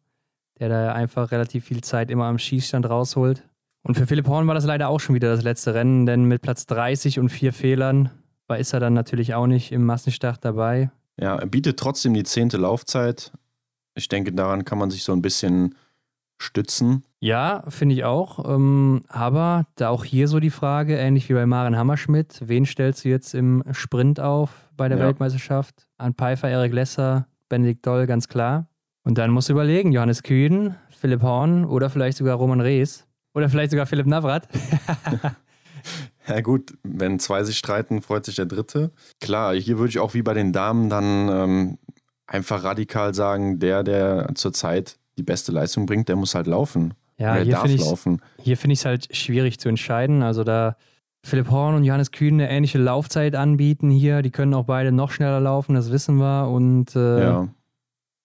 der 0.60 0.70
da 0.70 0.94
einfach 0.94 1.32
relativ 1.32 1.66
viel 1.66 1.82
Zeit 1.82 2.12
immer 2.12 2.26
am 2.26 2.38
Schießstand 2.38 2.88
rausholt. 2.88 3.48
Und 3.84 3.96
für 3.96 4.06
Philipp 4.06 4.28
Horn 4.28 4.46
war 4.46 4.56
das 4.56 4.66
leider 4.66 4.90
auch 4.90 5.00
schon 5.00 5.16
wieder 5.16 5.30
das 5.30 5.44
letzte 5.44 5.74
Rennen, 5.74 6.06
denn 6.06 6.26
mit 6.26 6.42
Platz 6.42 6.66
30 6.66 7.20
und 7.20 7.30
vier 7.30 7.54
Fehlern 7.54 8.10
war, 8.48 8.58
ist 8.58 8.74
er 8.74 8.80
dann 8.80 8.94
natürlich 8.94 9.34
auch 9.34 9.48
nicht 9.48 9.72
im 9.72 9.86
Massenstart 9.86 10.44
dabei. 10.44 10.92
Ja, 11.20 11.36
er 11.36 11.48
bietet 11.48 11.80
trotzdem 11.80 12.14
die 12.14 12.24
zehnte 12.24 12.58
Laufzeit. 12.58 13.32
Ich 13.96 14.08
denke, 14.08 14.34
daran 14.34 14.66
kann 14.66 14.78
man 14.78 14.92
sich 14.92 15.04
so 15.04 15.14
ein 15.14 15.22
bisschen 15.22 15.76
stützen. 16.38 17.04
Ja, 17.20 17.64
finde 17.70 17.96
ich 17.96 18.04
auch. 18.04 18.54
Ähm, 18.54 19.04
aber 19.08 19.66
da 19.76 19.90
auch 19.90 20.04
hier 20.04 20.28
so 20.28 20.40
die 20.40 20.50
Frage, 20.50 20.98
ähnlich 20.98 21.30
wie 21.30 21.34
bei 21.34 21.46
Maren 21.46 21.78
Hammerschmidt, 21.78 22.42
wen 22.46 22.66
stellst 22.66 23.06
du 23.06 23.10
jetzt 23.10 23.34
im 23.34 23.64
Sprint 23.72 24.20
auf 24.20 24.70
bei 24.76 24.90
der 24.90 24.98
ja. 24.98 25.06
Weltmeisterschaft? 25.06 25.88
An 25.98 26.14
Pfeiffer, 26.14 26.50
Erik 26.50 26.74
Lesser, 26.74 27.28
Benedikt 27.48 27.86
Doll, 27.86 28.06
ganz 28.06 28.28
klar. 28.28 28.68
Und 29.04 29.18
dann 29.18 29.32
musst 29.32 29.50
du 29.50 29.54
überlegen, 29.54 29.92
Johannes 29.92 30.24
Kühn, 30.24 30.76
Philipp 30.90 31.22
Horn 31.22 31.64
oder 31.64 31.90
vielleicht 31.90 32.18
sogar 32.18 32.36
Roman 32.36 32.60
Rees 32.60 33.08
oder 33.34 33.50
vielleicht 33.50 33.72
sogar 33.72 33.86
Philipp 33.86 34.08
Navrat. 34.08 34.48
ja 36.28 36.42
gut, 36.42 36.74
wenn 36.84 37.20
zwei 37.20 37.44
sich 37.44 37.58
streiten, 37.58 38.02
freut 38.02 38.26
sich 38.26 38.36
der 38.36 38.46
Dritte. 38.46 38.92
Klar, 39.22 39.56
hier 39.56 39.78
würde 39.78 39.90
ich 39.90 40.00
auch 40.00 40.14
wie 40.14 40.22
bei 40.22 40.34
den 40.34 40.54
Damen 40.54 40.90
dann 40.90 41.30
ähm, 41.30 41.78
einfach 42.28 42.64
radikal 42.64 43.14
sagen, 43.14 43.60
der, 43.60 43.84
der 43.84 44.32
zurzeit 44.36 44.98
die 45.18 45.24
beste 45.24 45.52
Leistung 45.52 45.86
bringt, 45.86 46.10
der 46.10 46.16
muss 46.16 46.36
halt 46.36 46.48
laufen. 46.48 46.94
Ja, 47.18 47.36
hier 47.36 47.54
darf 47.54 47.74
laufen. 47.78 48.22
Hier 48.42 48.58
finde 48.58 48.74
ich 48.74 48.80
es 48.80 48.86
halt 48.86 49.16
schwierig 49.16 49.60
zu 49.60 49.70
entscheiden. 49.70 50.22
Also 50.22 50.44
da 50.44 50.76
Philipp 51.26 51.50
Horn 51.50 51.76
und 51.76 51.84
Johannes 51.84 52.12
Kühn 52.12 52.36
eine 52.36 52.50
ähnliche 52.50 52.78
Laufzeit 52.78 53.36
anbieten 53.36 53.90
hier. 53.90 54.22
Die 54.22 54.32
können 54.32 54.54
auch 54.54 54.66
beide 54.66 54.92
noch 54.92 55.12
schneller 55.12 55.40
laufen, 55.40 55.76
das 55.76 55.92
wissen 55.92 56.18
wir. 56.18 56.50
Und 56.50 56.96
äh, 56.96 57.22
ja. 57.22 57.48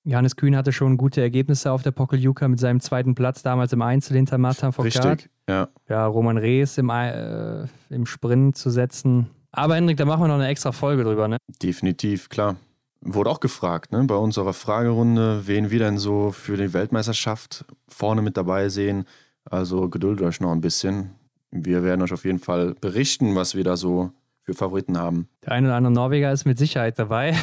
Johannes 0.05 0.37
Kühn 0.37 0.57
hatte 0.57 0.73
schon 0.73 0.97
gute 0.97 1.21
Ergebnisse 1.21 1.73
auf 1.73 1.83
der 1.83 1.91
Pokeljuka 1.91 2.49
mit 2.49 2.59
seinem 2.59 2.81
zweiten 2.81 3.15
Platz, 3.15 3.43
damals 3.43 3.73
im 3.73 3.83
Einzel 3.83 4.17
hinter 4.17 4.39
Martin 4.39 4.73
Foucault. 4.73 5.05
Richtig, 5.05 5.31
ja. 5.49 5.69
Ja, 5.89 6.07
Roman 6.07 6.39
Rees 6.39 6.79
im, 6.79 6.89
äh, 6.91 7.67
im 7.91 8.07
Sprint 8.07 8.57
zu 8.57 8.71
setzen. 8.71 9.29
Aber 9.53 9.75
Hendrik, 9.75 9.97
da 9.97 10.05
machen 10.05 10.23
wir 10.23 10.29
noch 10.29 10.37
eine 10.37 10.49
extra 10.49 10.73
Folge 10.73 11.05
drüber, 11.05 11.29
ne? 11.29 11.37
Definitiv, 11.63 12.29
klar. 12.29 12.57
Wurde 13.03 13.31
auch 13.31 13.41
gefragt, 13.41 13.93
ne, 13.93 14.05
bei 14.05 14.15
unserer 14.15 14.53
Fragerunde, 14.53 15.47
wen 15.47 15.71
wir 15.71 15.79
denn 15.79 15.99
so 15.99 16.33
für 16.33 16.57
die 16.57 16.73
Weltmeisterschaft 16.73 17.65
vorne 17.89 18.23
mit 18.23 18.37
dabei 18.37 18.69
sehen. 18.69 19.05
Also 19.45 19.89
geduldet 19.89 20.25
euch 20.27 20.41
noch 20.41 20.53
ein 20.53 20.61
bisschen. 20.61 21.11
Wir 21.51 21.83
werden 21.83 22.03
euch 22.03 22.13
auf 22.13 22.25
jeden 22.25 22.39
Fall 22.39 22.75
berichten, 22.81 23.35
was 23.35 23.55
wir 23.55 23.65
da 23.65 23.77
so 23.77 24.13
für 24.43 24.55
Favoriten 24.55 24.99
haben. 24.99 25.29
Der 25.45 25.53
eine 25.53 25.69
oder 25.69 25.77
andere 25.77 25.93
Norweger 25.93 26.31
ist 26.31 26.45
mit 26.45 26.59
Sicherheit 26.59 26.99
dabei. 26.99 27.35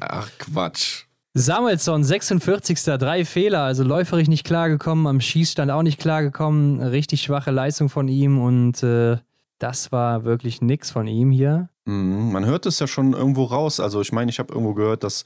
Ach 0.00 0.30
Quatsch. 0.38 1.04
Samuelsson, 1.36 2.04
46. 2.04 2.84
Drei 2.84 3.24
Fehler, 3.24 3.62
also 3.62 3.82
läuferig 3.82 4.28
nicht 4.28 4.46
klargekommen, 4.46 5.08
am 5.08 5.20
Schießstand 5.20 5.68
auch 5.72 5.82
nicht 5.82 5.98
klargekommen. 5.98 6.80
Richtig 6.80 7.22
schwache 7.22 7.50
Leistung 7.50 7.88
von 7.88 8.06
ihm 8.06 8.40
und 8.40 8.80
äh, 8.84 9.16
das 9.58 9.90
war 9.90 10.24
wirklich 10.24 10.62
nix 10.62 10.92
von 10.92 11.08
ihm 11.08 11.32
hier. 11.32 11.70
Mhm, 11.86 12.30
man 12.30 12.46
hört 12.46 12.66
es 12.66 12.78
ja 12.78 12.86
schon 12.86 13.14
irgendwo 13.14 13.42
raus. 13.44 13.80
Also 13.80 14.00
ich 14.00 14.12
meine, 14.12 14.30
ich 14.30 14.38
habe 14.38 14.52
irgendwo 14.52 14.74
gehört, 14.74 15.02
dass 15.02 15.24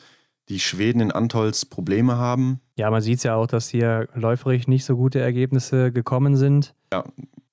die 0.48 0.60
Schweden 0.60 1.00
in 1.00 1.12
Antolz 1.12 1.66
Probleme 1.66 2.16
haben. 2.16 2.60
Ja, 2.76 2.90
man 2.90 3.02
sieht 3.02 3.18
es 3.18 3.24
ja 3.24 3.34
auch, 3.34 3.46
dass 3.46 3.68
hier 3.68 4.08
läuferig 4.14 4.66
nicht 4.66 4.86
so 4.86 4.96
gute 4.96 5.20
Ergebnisse 5.20 5.92
gekommen 5.92 6.38
sind. 6.38 6.74
Ja, 6.90 7.04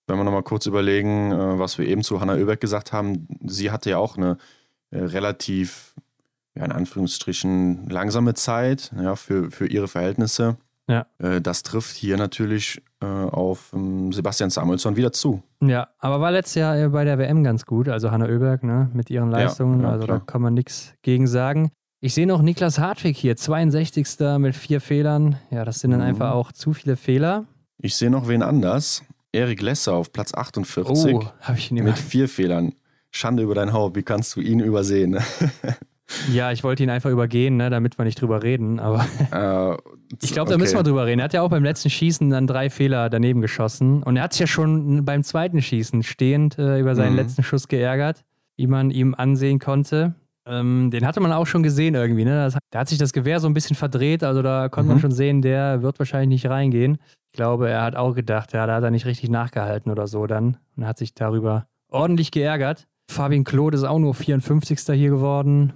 wenn 0.08 0.18
wir 0.18 0.24
nochmal 0.24 0.44
kurz 0.44 0.66
überlegen, 0.66 1.34
äh, 1.34 1.60
was 1.60 1.78
wir 1.78 1.86
eben 1.86 2.04
zu 2.04 2.22
Hanna 2.22 2.36
Oeberg 2.36 2.62
gesagt 2.62 2.94
haben, 2.94 3.28
sie 3.46 3.72
hatte 3.72 3.90
ja 3.90 3.98
auch 3.98 4.16
eine 4.16 4.38
äh, 4.92 5.00
relativ 5.00 5.94
ja, 6.58 6.66
in 6.66 6.72
Anführungsstrichen 6.72 7.90
langsame 7.90 8.34
Zeit 8.34 8.92
ja, 8.98 9.16
für, 9.16 9.52
für 9.52 9.68
ihre 9.68 9.88
Verhältnisse. 9.88 10.58
Ja. 10.88 11.08
Äh, 11.18 11.42
das 11.42 11.64
trifft 11.64 11.96
hier 11.96 12.18
natürlich 12.18 12.82
äh, 13.02 13.06
auf 13.06 13.72
ähm, 13.74 14.14
Sebastian 14.14 14.50
Samuelsson 14.50 14.96
wieder 14.96 15.12
zu. 15.12 15.42
Ja, 15.62 15.88
aber 16.00 16.22
war 16.22 16.32
letztes 16.32 16.56
Jahr 16.56 16.78
äh, 16.78 16.90
bei 16.90 17.04
der 17.04 17.18
WM 17.18 17.44
ganz 17.44 17.66
gut, 17.66 17.90
also 17.90 18.12
Hanna 18.12 18.26
Oeberg 18.26 18.64
ne, 18.64 18.90
mit 18.94 19.10
ihren 19.10 19.32
Leistungen, 19.32 19.82
ja, 19.82 19.88
ja, 19.88 19.94
also 19.94 20.06
klar. 20.06 20.20
da 20.20 20.26
kann 20.26 20.42
man 20.42 20.54
nichts 20.54 20.94
gegen 21.02 21.28
sagen. 21.28 21.72
Ich 22.02 22.14
sehe 22.14 22.28
noch 22.28 22.42
Niklas 22.42 22.78
Hartwig 22.78 23.18
hier, 23.18 23.36
62. 23.36 24.20
mit 24.38 24.56
vier 24.56 24.80
Fehlern. 24.80 25.38
Ja, 25.50 25.66
das 25.66 25.80
sind 25.80 25.92
dann 25.92 26.02
mhm. 26.02 26.08
einfach 26.08 26.34
auch 26.34 26.52
zu 26.52 26.74
viele 26.74 26.98
Fehler. 26.98 27.46
Ich 27.80 27.96
sehe 27.96 28.12
noch 28.12 28.28
wen 28.28 28.44
anders. 28.44 29.04
Erik 29.32 29.62
Lesser 29.62 29.94
auf 29.94 30.14
Platz 30.14 30.34
48 30.34 31.14
oh, 31.16 31.24
ich 31.56 31.72
ihn 31.72 31.84
mit 31.84 31.98
vier 31.98 32.30
Fehlern. 32.30 32.74
Schande 33.12 33.44
über 33.44 33.56
dein 33.56 33.74
Haupt, 33.74 33.96
wie 33.96 34.04
kannst 34.04 34.36
du 34.36 34.42
ihn 34.42 34.60
übersehen? 34.60 35.18
Ja, 36.32 36.52
ich 36.52 36.64
wollte 36.64 36.84
ihn 36.84 36.90
einfach 36.90 37.10
übergehen, 37.10 37.58
ne, 37.58 37.70
damit 37.70 37.98
wir 37.98 38.06
nicht 38.06 38.22
drüber 38.22 38.44
reden. 38.44 38.80
Aber 38.80 39.06
uh, 39.34 39.78
ich 40.22 40.34
glaube, 40.34 40.50
da 40.50 40.56
okay. 40.56 40.64
müssen 40.64 40.78
wir 40.78 40.84
drüber 40.84 41.06
reden. 41.06 41.20
Er 41.20 41.26
hat 41.26 41.34
ja 41.34 41.42
auch 41.42 41.50
beim 41.50 41.64
letzten 41.64 41.90
Schießen 41.90 42.30
dann 42.30 42.48
drei 42.48 42.70
Fehler 42.70 43.10
daneben 43.10 43.42
geschossen. 43.42 44.04
Und 44.04 44.18
er 44.18 44.24
hat 44.24 44.34
sich 44.34 44.42
ja 44.42 44.48
schon 44.48 45.04
beim 45.04 45.24
zweiten 45.24 45.62
Schießen 45.62 46.04
stehend 46.04 46.60
äh, 46.60 46.80
über 46.80 46.96
seinen 46.96 47.14
mhm. 47.14 47.18
letzten 47.20 47.44
Schuss 47.44 47.68
geärgert, 47.68 48.24
wie 48.56 48.68
man 48.68 48.92
ihm 48.92 49.16
ansehen 49.16 49.60
konnte. 49.60 50.16
Ähm, 50.48 50.92
den 50.92 51.08
hatte 51.08 51.22
man 51.22 51.32
auch 51.32 51.48
schon 51.48 51.64
gesehen 51.64 51.96
irgendwie. 51.96 52.24
Ne? 52.24 52.36
Das, 52.36 52.58
da 52.70 52.80
hat 52.80 52.90
sich 52.90 53.00
das 53.00 53.14
Gewehr 53.14 53.40
so 53.40 53.48
ein 53.48 53.56
bisschen 53.56 53.76
verdreht. 53.76 54.24
Also 54.24 54.44
da 54.44 54.70
konnte 54.70 54.86
mhm. 54.88 54.96
man 54.96 55.00
schon 55.00 55.12
sehen, 55.12 55.42
der 55.42 55.82
wird 55.82 55.98
wahrscheinlich 55.98 56.44
nicht 56.44 56.52
reingehen. 56.52 56.98
Ich 57.32 57.38
glaube, 57.38 57.70
er 57.70 57.82
hat 57.82 57.96
auch 57.96 58.14
gedacht, 58.14 58.54
ja, 58.54 58.68
da 58.68 58.76
hat 58.76 58.84
er 58.84 58.92
nicht 58.92 59.08
richtig 59.08 59.30
nachgehalten 59.30 59.92
oder 59.92 60.08
so 60.08 60.28
dann. 60.28 60.58
Und 60.78 60.86
hat 60.86 60.98
sich 61.00 61.16
darüber 61.16 61.66
ordentlich 61.90 62.30
geärgert. 62.32 62.88
Fabian 63.10 63.44
Claude 63.44 63.78
ist 63.78 63.84
auch 63.84 64.00
nur 64.00 64.14
54. 64.14 64.80
hier 64.94 65.10
geworden. 65.10 65.74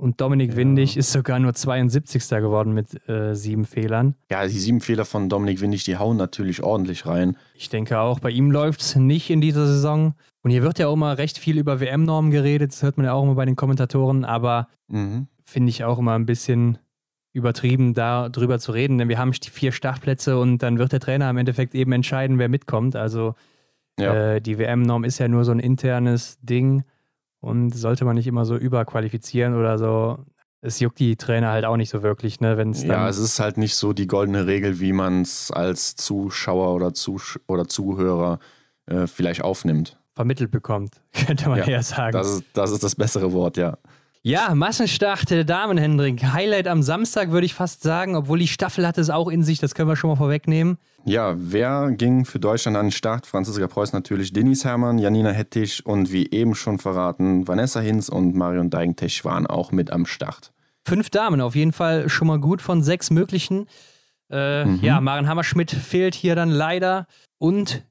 Und 0.00 0.18
Dominik 0.22 0.52
ja. 0.52 0.56
Windig 0.56 0.96
ist 0.96 1.12
sogar 1.12 1.38
nur 1.38 1.52
72. 1.52 2.26
geworden 2.30 2.72
mit 2.72 3.06
äh, 3.06 3.34
sieben 3.34 3.66
Fehlern. 3.66 4.14
Ja, 4.30 4.46
die 4.46 4.58
sieben 4.58 4.80
Fehler 4.80 5.04
von 5.04 5.28
Dominik 5.28 5.60
Windig, 5.60 5.84
die 5.84 5.98
hauen 5.98 6.16
natürlich 6.16 6.62
ordentlich 6.62 7.04
rein. 7.04 7.36
Ich 7.54 7.68
denke 7.68 8.00
auch, 8.00 8.18
bei 8.18 8.30
ihm 8.30 8.50
läuft 8.50 8.80
es 8.80 8.96
nicht 8.96 9.28
in 9.28 9.42
dieser 9.42 9.66
Saison. 9.66 10.14
Und 10.42 10.52
hier 10.52 10.62
wird 10.62 10.78
ja 10.78 10.88
auch 10.88 10.94
immer 10.94 11.18
recht 11.18 11.36
viel 11.36 11.58
über 11.58 11.80
WM-Normen 11.80 12.30
geredet. 12.30 12.72
Das 12.72 12.82
hört 12.82 12.96
man 12.96 13.04
ja 13.04 13.12
auch 13.12 13.22
immer 13.22 13.34
bei 13.34 13.44
den 13.44 13.56
Kommentatoren. 13.56 14.24
Aber 14.24 14.68
mhm. 14.88 15.26
finde 15.44 15.68
ich 15.68 15.84
auch 15.84 15.98
immer 15.98 16.14
ein 16.14 16.24
bisschen 16.24 16.78
übertrieben, 17.34 17.92
darüber 17.92 18.58
zu 18.58 18.72
reden. 18.72 18.96
Denn 18.96 19.10
wir 19.10 19.18
haben 19.18 19.34
vier 19.34 19.70
Startplätze 19.70 20.38
und 20.38 20.62
dann 20.62 20.78
wird 20.78 20.92
der 20.92 21.00
Trainer 21.00 21.28
im 21.28 21.36
Endeffekt 21.36 21.74
eben 21.74 21.92
entscheiden, 21.92 22.38
wer 22.38 22.48
mitkommt. 22.48 22.96
Also 22.96 23.34
ja. 23.98 24.36
äh, 24.36 24.40
die 24.40 24.58
WM-Norm 24.58 25.04
ist 25.04 25.18
ja 25.18 25.28
nur 25.28 25.44
so 25.44 25.52
ein 25.52 25.60
internes 25.60 26.38
Ding 26.40 26.84
und 27.40 27.74
sollte 27.74 28.04
man 28.04 28.16
nicht 28.16 28.26
immer 28.26 28.44
so 28.44 28.56
überqualifizieren 28.56 29.54
oder 29.54 29.78
so. 29.78 30.18
Es 30.62 30.78
juckt 30.78 30.98
die 30.98 31.16
Trainer 31.16 31.50
halt 31.50 31.64
auch 31.64 31.76
nicht 31.76 31.88
so 31.88 32.02
wirklich, 32.02 32.40
ne? 32.40 32.58
Wenn's 32.58 32.82
ja, 32.82 33.08
es 33.08 33.16
ist 33.16 33.40
halt 33.40 33.56
nicht 33.56 33.74
so 33.76 33.94
die 33.94 34.06
goldene 34.06 34.46
Regel, 34.46 34.78
wie 34.78 34.92
man 34.92 35.22
es 35.22 35.50
als 35.50 35.96
Zuschauer 35.96 36.74
oder, 36.74 36.92
Zusch 36.92 37.38
oder 37.48 37.66
Zuhörer 37.66 38.38
äh, 38.86 39.06
vielleicht 39.06 39.42
aufnimmt. 39.42 39.98
Vermittelt 40.14 40.50
bekommt, 40.50 41.00
könnte 41.26 41.48
man 41.48 41.60
ja, 41.60 41.64
eher 41.64 41.82
sagen. 41.82 42.12
Das 42.12 42.28
ist, 42.28 42.44
das 42.52 42.70
ist 42.72 42.82
das 42.84 42.94
bessere 42.94 43.32
Wort, 43.32 43.56
ja. 43.56 43.78
Ja, 44.22 44.54
Massenstart 44.54 45.30
der 45.30 45.44
Damen, 45.44 45.78
Hendrik. 45.78 46.22
Highlight 46.22 46.68
am 46.68 46.82
Samstag, 46.82 47.30
würde 47.30 47.46
ich 47.46 47.54
fast 47.54 47.82
sagen, 47.82 48.16
obwohl 48.16 48.38
die 48.38 48.48
Staffel 48.48 48.86
hatte 48.86 49.00
es 49.00 49.08
auch 49.08 49.28
in 49.28 49.42
sich, 49.42 49.60
das 49.60 49.74
können 49.74 49.88
wir 49.88 49.96
schon 49.96 50.10
mal 50.10 50.16
vorwegnehmen. 50.16 50.76
Ja, 51.04 51.34
wer 51.36 51.90
ging 51.92 52.24
für 52.24 52.38
Deutschland 52.38 52.76
an 52.76 52.86
den 52.86 52.92
Start? 52.92 53.26
Franziska 53.26 53.66
Preuß 53.66 53.92
natürlich, 53.92 54.32
Denis 54.32 54.64
Hermann, 54.64 54.98
Janina 54.98 55.30
Hettich 55.30 55.84
und 55.86 56.12
wie 56.12 56.30
eben 56.30 56.54
schon 56.54 56.78
verraten, 56.78 57.48
Vanessa 57.48 57.80
Hinz 57.80 58.08
und 58.08 58.34
Marion 58.34 58.70
Deigentech 58.70 59.24
waren 59.24 59.46
auch 59.46 59.72
mit 59.72 59.90
am 59.90 60.06
Start. 60.06 60.52
Fünf 60.86 61.10
Damen, 61.10 61.40
auf 61.40 61.54
jeden 61.54 61.72
Fall 61.72 62.08
schon 62.08 62.28
mal 62.28 62.38
gut 62.38 62.62
von 62.62 62.82
sechs 62.82 63.10
möglichen. 63.10 63.66
Äh, 64.30 64.64
mhm. 64.64 64.80
Ja, 64.82 65.00
Maren 65.00 65.28
Hammerschmidt 65.28 65.70
fehlt 65.70 66.14
hier 66.14 66.34
dann 66.34 66.50
leider. 66.50 67.06
Und 67.38 67.82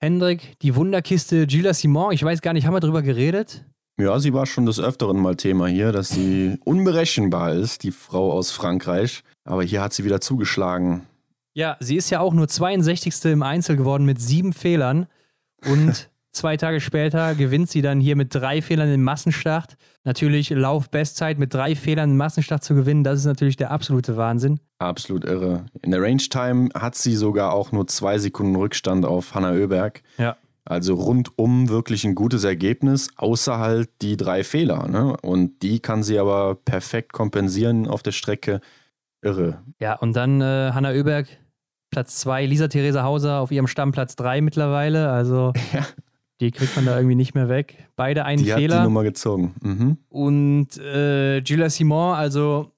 Hendrik, 0.00 0.58
die 0.62 0.76
Wunderkiste 0.76 1.46
Gila 1.46 1.74
Simon, 1.74 2.12
ich 2.12 2.22
weiß 2.22 2.40
gar 2.40 2.52
nicht, 2.52 2.66
haben 2.66 2.74
wir 2.74 2.80
darüber 2.80 3.02
geredet? 3.02 3.64
Ja, 4.00 4.20
sie 4.20 4.32
war 4.32 4.46
schon 4.46 4.64
des 4.64 4.78
Öfteren 4.78 5.18
mal 5.18 5.34
Thema 5.34 5.66
hier, 5.66 5.90
dass 5.90 6.10
sie 6.10 6.56
unberechenbar 6.64 7.54
ist, 7.54 7.82
die 7.82 7.90
Frau 7.90 8.30
aus 8.30 8.52
Frankreich. 8.52 9.24
Aber 9.44 9.64
hier 9.64 9.82
hat 9.82 9.92
sie 9.92 10.04
wieder 10.04 10.20
zugeschlagen. 10.20 11.02
Ja, 11.58 11.76
sie 11.80 11.96
ist 11.96 12.08
ja 12.10 12.20
auch 12.20 12.34
nur 12.34 12.46
62. 12.46 13.24
im 13.24 13.42
Einzel 13.42 13.74
geworden 13.74 14.04
mit 14.04 14.20
sieben 14.20 14.52
Fehlern. 14.52 15.08
Und 15.68 16.08
zwei 16.30 16.56
Tage 16.56 16.80
später 16.80 17.34
gewinnt 17.34 17.68
sie 17.68 17.82
dann 17.82 17.98
hier 17.98 18.14
mit 18.14 18.32
drei 18.32 18.62
Fehlern 18.62 18.88
im 18.92 19.02
Massenstart. 19.02 19.76
Natürlich 20.04 20.50
Laufbestzeit 20.50 21.36
mit 21.36 21.52
drei 21.52 21.74
Fehlern 21.74 22.12
im 22.12 22.16
Massenstart 22.16 22.62
zu 22.62 22.76
gewinnen, 22.76 23.02
das 23.02 23.18
ist 23.18 23.24
natürlich 23.24 23.56
der 23.56 23.72
absolute 23.72 24.16
Wahnsinn. 24.16 24.60
Absolut 24.78 25.24
irre. 25.24 25.66
In 25.82 25.90
der 25.90 26.00
Range 26.00 26.22
Time 26.22 26.68
hat 26.76 26.94
sie 26.94 27.16
sogar 27.16 27.52
auch 27.52 27.72
nur 27.72 27.88
zwei 27.88 28.18
Sekunden 28.18 28.54
Rückstand 28.54 29.04
auf 29.04 29.34
Hanna 29.34 29.50
Oeberg. 29.50 30.04
Ja. 30.16 30.36
Also 30.64 30.94
rundum 30.94 31.68
wirklich 31.68 32.04
ein 32.04 32.14
gutes 32.14 32.44
Ergebnis, 32.44 33.08
außer 33.16 33.58
halt 33.58 33.90
die 34.00 34.16
drei 34.16 34.44
Fehler. 34.44 34.86
Ne? 34.86 35.16
Und 35.22 35.60
die 35.62 35.80
kann 35.80 36.04
sie 36.04 36.20
aber 36.20 36.54
perfekt 36.54 37.12
kompensieren 37.12 37.88
auf 37.88 38.04
der 38.04 38.12
Strecke. 38.12 38.60
Irre. 39.22 39.64
Ja, 39.80 39.94
und 39.94 40.14
dann 40.14 40.40
äh, 40.40 40.70
Hanna 40.72 40.90
Oeberg, 40.90 41.26
Platz 41.90 42.16
zwei, 42.16 42.44
Lisa 42.46 42.68
Theresa 42.68 43.02
Hauser 43.02 43.40
auf 43.40 43.50
ihrem 43.50 43.66
Stammplatz 43.66 44.16
drei 44.16 44.40
mittlerweile. 44.40 45.10
Also 45.10 45.52
ja. 45.72 45.86
die 46.40 46.50
kriegt 46.50 46.76
man 46.76 46.86
da 46.86 46.96
irgendwie 46.96 47.14
nicht 47.14 47.34
mehr 47.34 47.48
weg. 47.48 47.88
Beide 47.96 48.24
einen 48.24 48.42
die 48.42 48.50
Fehler. 48.50 48.58
Die 48.58 48.72
hat 48.74 48.80
die 48.80 48.84
Nummer 48.84 49.02
gezogen. 49.02 49.54
Mhm. 49.62 49.98
Und 50.08 50.76
äh, 50.78 51.38
Julia 51.38 51.70
Simon, 51.70 52.14
also 52.14 52.72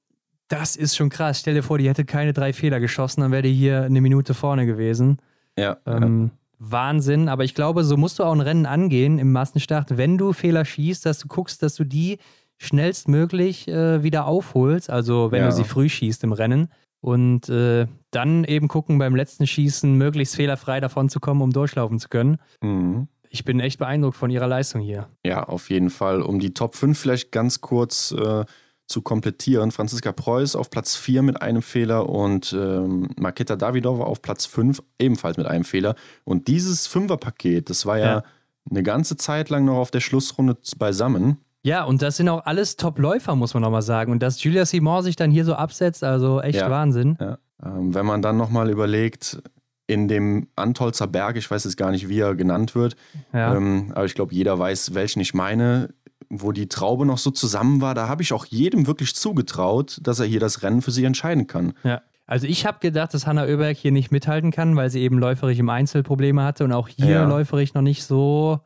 das 0.49 0.77
ist 0.77 0.97
schon 0.97 1.09
krass. 1.09 1.41
Stell 1.41 1.55
dir 1.55 1.63
vor, 1.63 1.79
die 1.79 1.89
hätte 1.89 2.05
keine 2.05 2.33
drei 2.33 2.53
Fehler 2.53 2.81
geschossen, 2.81 3.21
dann 3.21 3.33
wäre 3.33 3.43
die 3.43 3.53
hier 3.53 3.83
eine 3.83 4.01
Minute 4.01 4.35
vorne 4.35 4.67
gewesen. 4.67 5.19
Ja. 5.59 5.79
Ähm, 5.87 6.31
ja. 6.33 6.39
Wahnsinn. 6.59 7.29
Aber 7.29 7.45
ich 7.45 7.55
glaube, 7.55 7.85
so 7.85 7.97
musst 7.97 8.19
du 8.19 8.25
auch 8.25 8.33
ein 8.33 8.41
Rennen 8.41 8.67
angehen 8.67 9.19
im 9.19 9.33
Massenstart, 9.33 9.97
wenn 9.97 10.19
du 10.19 10.33
Fehler 10.33 10.65
schießt, 10.65 11.07
dass 11.07 11.21
du 11.21 11.29
guckst, 11.29 11.63
dass 11.63 11.75
du 11.75 11.85
die 11.85 12.19
schnellstmöglich 12.59 13.69
äh, 13.69 14.03
wieder 14.03 14.27
aufholst. 14.27 14.91
Also 14.91 15.31
wenn 15.31 15.43
ja. 15.43 15.49
du 15.49 15.55
sie 15.55 15.65
früh 15.65 15.89
schießt 15.89 16.23
im 16.25 16.33
Rennen. 16.33 16.69
Und 17.01 17.49
äh, 17.49 17.87
dann 18.11 18.45
eben 18.45 18.69
gucken, 18.69 18.99
beim 18.99 19.15
letzten 19.15 19.47
Schießen 19.47 19.95
möglichst 19.95 20.37
fehlerfrei 20.37 20.81
davon 20.81 21.09
zu 21.09 21.21
kommen, 21.21 21.43
um 21.43 21.53
durchlaufen 21.53 21.99
zu 21.99 22.09
können. 22.09 22.39
Mhm. 22.61 23.09
Ich 23.29 23.45
bin 23.45 23.61
echt 23.61 23.79
beeindruckt 23.79 24.17
von 24.17 24.31
ihrer 24.31 24.49
Leistung 24.49 24.81
hier. 24.81 25.09
Ja, 25.25 25.45
auf 25.45 25.71
jeden 25.71 25.91
Fall. 25.91 26.21
Um 26.21 26.41
die 26.41 26.53
Top 26.53 26.75
5 26.75 26.99
vielleicht 26.99 27.31
ganz 27.31 27.61
kurz 27.61 28.11
äh, 28.11 28.45
zu 28.91 29.03
komplettieren. 29.03 29.71
Franziska 29.71 30.11
Preuß 30.11 30.57
auf 30.57 30.69
Platz 30.69 30.97
4 30.97 31.23
mit 31.23 31.41
einem 31.41 31.63
Fehler 31.63 32.09
und 32.09 32.53
ähm, 32.53 33.09
Marketa 33.17 33.55
Davidova 33.55 34.05
auf 34.05 34.21
Platz 34.21 34.47
5 34.47 34.83
ebenfalls 34.99 35.37
mit 35.37 35.47
einem 35.47 35.65
Fehler. 35.65 35.95
Und 36.25 36.49
dieses 36.49 36.89
Fünferpaket, 36.89 37.71
das 37.71 37.87
war 37.87 37.99
ja, 37.99 38.05
ja, 38.05 38.23
eine 38.69 38.83
ganze 38.83 39.17
Zeit 39.17 39.49
lang 39.49 39.65
noch 39.65 39.77
auf 39.77 39.93
der 39.93 40.01
Schlussrunde 40.01 40.57
beisammen. 40.77 41.39
Ja, 41.63 41.85
und 41.85 42.03
das 42.03 42.17
sind 42.17 42.29
auch 42.29 42.47
alles 42.47 42.77
Top-Läufer, 42.77 43.37
muss 43.37 43.55
man 43.55 43.63
nochmal 43.63 43.83
sagen. 43.83 44.13
Und 44.13 44.23
dass 44.23 44.43
Julia 44.43 44.67
Simon 44.67 45.03
sich 45.03 45.15
dann 45.15 45.31
hier 45.31 45.45
so 45.45 45.55
absetzt, 45.55 46.03
also 46.03 46.41
echt 46.41 46.59
ja, 46.59 46.71
Wahnsinn. 46.71 47.17
Ja. 47.21 47.39
Ähm, 47.65 47.95
wenn 47.95 48.07
man 48.07 48.23
dann 48.23 48.37
nochmal 48.37 48.71
überlegt, 48.71 49.43
in 49.87 50.07
dem 50.07 50.47
Antolzer 50.55 51.09
Berg, 51.09 51.37
ich 51.37 51.51
weiß 51.51 51.65
jetzt 51.65 51.77
gar 51.77 51.91
nicht, 51.91 52.09
wie 52.09 52.21
er 52.21 52.37
genannt 52.37 52.77
wird, 52.77 52.97
ja. 53.33 53.57
ähm, 53.57 53.91
aber 53.95 54.05
ich 54.05 54.15
glaube, 54.15 54.33
jeder 54.33 54.59
weiß, 54.59 54.95
welchen 54.95 55.21
ich 55.21 55.35
meine 55.35 55.89
wo 56.31 56.53
die 56.53 56.69
Traube 56.69 57.05
noch 57.05 57.19
so 57.19 57.33
zusammen 57.33 57.81
war, 57.81 57.95
da 57.95 58.09
habe 58.09 58.23
ich 58.23 58.33
auch 58.33 58.47
jedem 58.47 58.87
wirklich 58.87 59.15
zugetraut, 59.15 59.99
dass 60.03 60.21
er 60.21 60.27
hier 60.27 60.41
das 60.41 60.63
Rennen 60.63 60.81
für 60.81 60.93
sich 60.93 61.05
entscheiden 61.05 61.49
kann. 61.49 61.73
Ja. 61.83 62.03
Also 62.27 62.47
ich 62.47 62.65
habe 62.65 62.79
gedacht, 62.79 63.13
dass 63.13 63.27
Hanna 63.27 63.43
Oeberg 63.43 63.77
hier 63.77 63.91
nicht 63.91 64.13
mithalten 64.13 64.53
kann, 64.53 64.77
weil 64.77 64.89
sie 64.89 65.01
eben 65.01 65.19
läuferig 65.19 65.59
im 65.59 65.69
Einzel 65.69 66.05
Probleme 66.05 66.45
hatte 66.45 66.63
und 66.63 66.73
auch 66.73 66.87
hier 66.87 67.11
ja. 67.11 67.25
läuferig 67.25 67.75
noch 67.75 67.83
nicht 67.83 68.05
so 68.05 68.61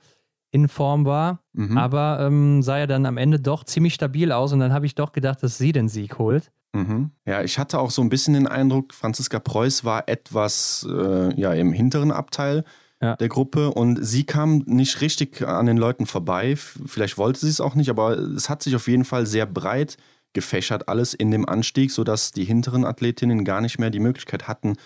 in 0.54 0.68
Form 0.68 1.04
war. 1.04 1.40
Mhm. 1.52 1.76
Aber 1.76 2.20
ähm, 2.20 2.62
sah 2.62 2.78
ja 2.78 2.86
dann 2.86 3.06
am 3.06 3.16
Ende 3.16 3.40
doch 3.40 3.64
ziemlich 3.64 3.94
stabil 3.94 4.30
aus 4.30 4.52
und 4.52 4.60
dann 4.60 4.72
habe 4.72 4.86
ich 4.86 4.94
doch 4.94 5.10
gedacht, 5.10 5.42
dass 5.42 5.58
sie 5.58 5.72
den 5.72 5.88
Sieg 5.88 6.18
holt. 6.18 6.52
Mhm. 6.72 7.10
Ja, 7.26 7.42
ich 7.42 7.58
hatte 7.58 7.80
auch 7.80 7.90
so 7.90 8.02
ein 8.02 8.08
bisschen 8.08 8.34
den 8.34 8.46
Eindruck, 8.46 8.94
Franziska 8.94 9.40
Preuß 9.40 9.84
war 9.84 10.08
etwas 10.08 10.86
äh, 10.88 11.34
ja, 11.38 11.52
im 11.52 11.72
hinteren 11.72 12.12
Abteil 12.12 12.64
ja. 13.02 13.16
der 13.16 13.28
Gruppe 13.28 13.72
und 13.72 13.98
sie 14.04 14.24
kam 14.24 14.58
nicht 14.66 15.00
richtig 15.00 15.42
an 15.42 15.66
den 15.66 15.76
Leuten 15.76 16.06
vorbei. 16.06 16.54
Vielleicht 16.56 17.18
wollte 17.18 17.40
sie 17.40 17.48
es 17.48 17.60
auch 17.60 17.74
nicht, 17.74 17.90
aber 17.90 18.16
es 18.16 18.48
hat 18.48 18.62
sich 18.62 18.76
auf 18.76 18.86
jeden 18.86 19.04
Fall 19.04 19.26
sehr 19.26 19.46
breit 19.46 19.96
gefächert 20.34 20.88
alles 20.88 21.14
in 21.14 21.32
dem 21.32 21.48
Anstieg, 21.48 21.90
sodass 21.90 22.30
die 22.30 22.44
hinteren 22.44 22.84
Athletinnen 22.84 23.44
gar 23.44 23.60
nicht 23.60 23.78
mehr 23.78 23.90
die 23.90 24.00
Möglichkeit 24.00 24.46
hatten, 24.46 24.76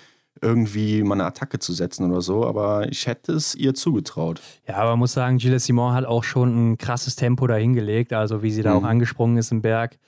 irgendwie 0.42 1.02
mal 1.02 1.14
eine 1.14 1.24
Attacke 1.24 1.58
zu 1.58 1.72
setzen 1.72 2.10
oder 2.10 2.20
so, 2.20 2.46
aber 2.46 2.88
ich 2.90 3.06
hätte 3.06 3.32
es 3.32 3.54
ihr 3.54 3.74
zugetraut. 3.74 4.40
Ja, 4.66 4.76
aber 4.76 4.90
man 4.90 5.00
muss 5.00 5.12
sagen, 5.12 5.38
Gilles 5.38 5.64
Simon 5.64 5.94
hat 5.94 6.04
auch 6.04 6.24
schon 6.24 6.72
ein 6.72 6.78
krasses 6.78 7.16
Tempo 7.16 7.46
dahingelegt, 7.46 8.12
also 8.12 8.42
wie 8.42 8.50
sie 8.50 8.62
da 8.62 8.74
mhm. 8.74 8.84
auch 8.84 8.88
angesprungen 8.88 9.36
ist 9.36 9.52
im 9.52 9.62
Berg, 9.62 9.98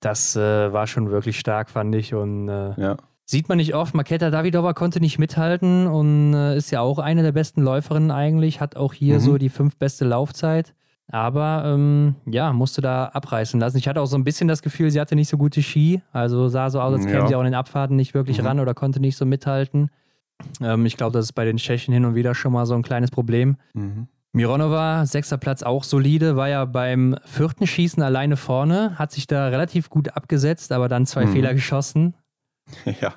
das 0.00 0.36
äh, 0.36 0.72
war 0.72 0.86
schon 0.86 1.10
wirklich 1.10 1.38
stark, 1.38 1.70
fand 1.70 1.94
ich 1.94 2.14
und 2.14 2.48
äh, 2.48 2.80
ja. 2.80 2.96
Sieht 3.30 3.50
man 3.50 3.58
nicht 3.58 3.74
oft. 3.74 3.92
Maketa 3.92 4.30
Davidova 4.30 4.72
konnte 4.72 5.00
nicht 5.00 5.18
mithalten 5.18 5.86
und 5.86 6.32
äh, 6.32 6.56
ist 6.56 6.70
ja 6.70 6.80
auch 6.80 6.98
eine 6.98 7.22
der 7.22 7.32
besten 7.32 7.60
Läuferinnen 7.60 8.10
eigentlich, 8.10 8.62
hat 8.62 8.74
auch 8.76 8.94
hier 8.94 9.16
mhm. 9.16 9.20
so 9.20 9.38
die 9.38 9.50
fünf 9.50 9.76
beste 9.76 10.06
Laufzeit. 10.06 10.74
Aber 11.10 11.62
ähm, 11.64 12.16
ja, 12.26 12.52
musste 12.52 12.82
da 12.82 13.06
abreißen 13.06 13.58
lassen. 13.58 13.78
Ich 13.78 13.88
hatte 13.88 14.00
auch 14.00 14.06
so 14.06 14.16
ein 14.16 14.24
bisschen 14.24 14.46
das 14.46 14.60
Gefühl, 14.60 14.90
sie 14.90 15.00
hatte 15.00 15.16
nicht 15.16 15.28
so 15.28 15.38
gute 15.38 15.62
Ski. 15.62 16.02
Also 16.12 16.48
sah 16.48 16.68
so 16.68 16.80
aus, 16.80 16.94
als 16.94 17.06
käme 17.06 17.20
ja. 17.20 17.26
sie 17.28 17.34
auch 17.34 17.40
in 17.40 17.46
den 17.46 17.54
Abfahrten 17.54 17.96
nicht 17.96 18.12
wirklich 18.12 18.40
mhm. 18.40 18.46
ran 18.46 18.60
oder 18.60 18.74
konnte 18.74 19.00
nicht 19.00 19.16
so 19.16 19.24
mithalten. 19.24 19.90
Ähm, 20.60 20.84
ich 20.84 20.96
glaube, 20.96 21.12
das 21.12 21.26
ist 21.26 21.32
bei 21.32 21.46
den 21.46 21.56
Tschechen 21.56 21.94
hin 21.94 22.04
und 22.04 22.14
wieder 22.14 22.34
schon 22.34 22.52
mal 22.52 22.66
so 22.66 22.74
ein 22.74 22.82
kleines 22.82 23.10
Problem. 23.10 23.56
Mhm. 23.72 24.08
Mironova, 24.32 25.06
sechster 25.06 25.38
Platz 25.38 25.62
auch 25.62 25.82
solide, 25.82 26.36
war 26.36 26.48
ja 26.48 26.66
beim 26.66 27.16
vierten 27.24 27.66
Schießen 27.66 28.02
alleine 28.02 28.36
vorne, 28.36 28.98
hat 28.98 29.10
sich 29.10 29.26
da 29.26 29.48
relativ 29.48 29.88
gut 29.88 30.10
abgesetzt, 30.10 30.70
aber 30.72 30.88
dann 30.88 31.06
zwei 31.06 31.24
mhm. 31.26 31.32
Fehler 31.32 31.54
geschossen. 31.54 32.14
Ja. 33.00 33.14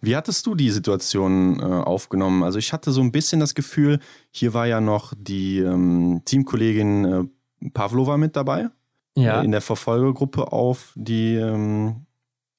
Wie 0.00 0.16
hattest 0.16 0.46
du 0.46 0.54
die 0.54 0.70
Situation 0.70 1.60
äh, 1.60 1.62
aufgenommen? 1.62 2.42
Also 2.42 2.58
ich 2.58 2.72
hatte 2.72 2.92
so 2.92 3.00
ein 3.00 3.12
bisschen 3.12 3.40
das 3.40 3.54
Gefühl, 3.54 3.98
hier 4.30 4.54
war 4.54 4.66
ja 4.66 4.80
noch 4.80 5.14
die 5.16 5.58
ähm, 5.58 6.22
Teamkollegin 6.24 7.04
äh, 7.04 7.68
Pavlova 7.70 8.16
mit 8.16 8.36
dabei. 8.36 8.68
Ja. 9.14 9.40
Äh, 9.40 9.44
in 9.44 9.52
der 9.52 9.60
Verfolgergruppe 9.60 10.52
auf 10.52 10.92
die 10.96 11.34
ähm, 11.36 12.06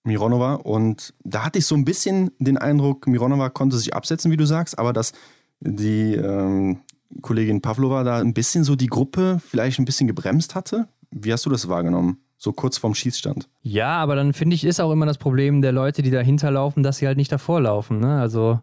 Mironova. 0.03 0.55
Und 0.55 1.13
da 1.23 1.45
hatte 1.45 1.59
ich 1.59 1.65
so 1.65 1.75
ein 1.75 1.85
bisschen 1.85 2.31
den 2.39 2.57
Eindruck, 2.57 3.07
Mironova 3.07 3.49
konnte 3.49 3.77
sich 3.77 3.93
absetzen, 3.93 4.31
wie 4.31 4.37
du 4.37 4.45
sagst, 4.45 4.77
aber 4.77 4.93
dass 4.93 5.13
die 5.59 6.13
ähm, 6.15 6.81
Kollegin 7.21 7.61
Pavlova 7.61 8.03
da 8.03 8.17
ein 8.17 8.33
bisschen 8.33 8.63
so 8.63 8.75
die 8.75 8.87
Gruppe 8.87 9.39
vielleicht 9.45 9.79
ein 9.79 9.85
bisschen 9.85 10.07
gebremst 10.07 10.55
hatte. 10.55 10.87
Wie 11.11 11.31
hast 11.31 11.45
du 11.45 11.49
das 11.49 11.69
wahrgenommen? 11.69 12.17
So 12.43 12.51
kurz 12.51 12.77
vorm 12.77 12.93
Schießstand. 12.93 13.47
Ja, 13.61 13.95
aber 13.97 14.15
dann 14.15 14.33
finde 14.33 14.55
ich, 14.55 14.65
ist 14.65 14.81
auch 14.81 14.91
immer 14.91 15.05
das 15.05 15.17
Problem 15.17 15.61
der 15.61 15.71
Leute, 15.71 16.01
die 16.01 16.11
dahinter 16.11 16.51
laufen, 16.51 16.83
dass 16.83 16.97
sie 16.97 17.07
halt 17.07 17.15
nicht 17.17 17.31
davor 17.31 17.61
laufen. 17.61 17.99
Ne? 17.99 18.19
Also, 18.19 18.59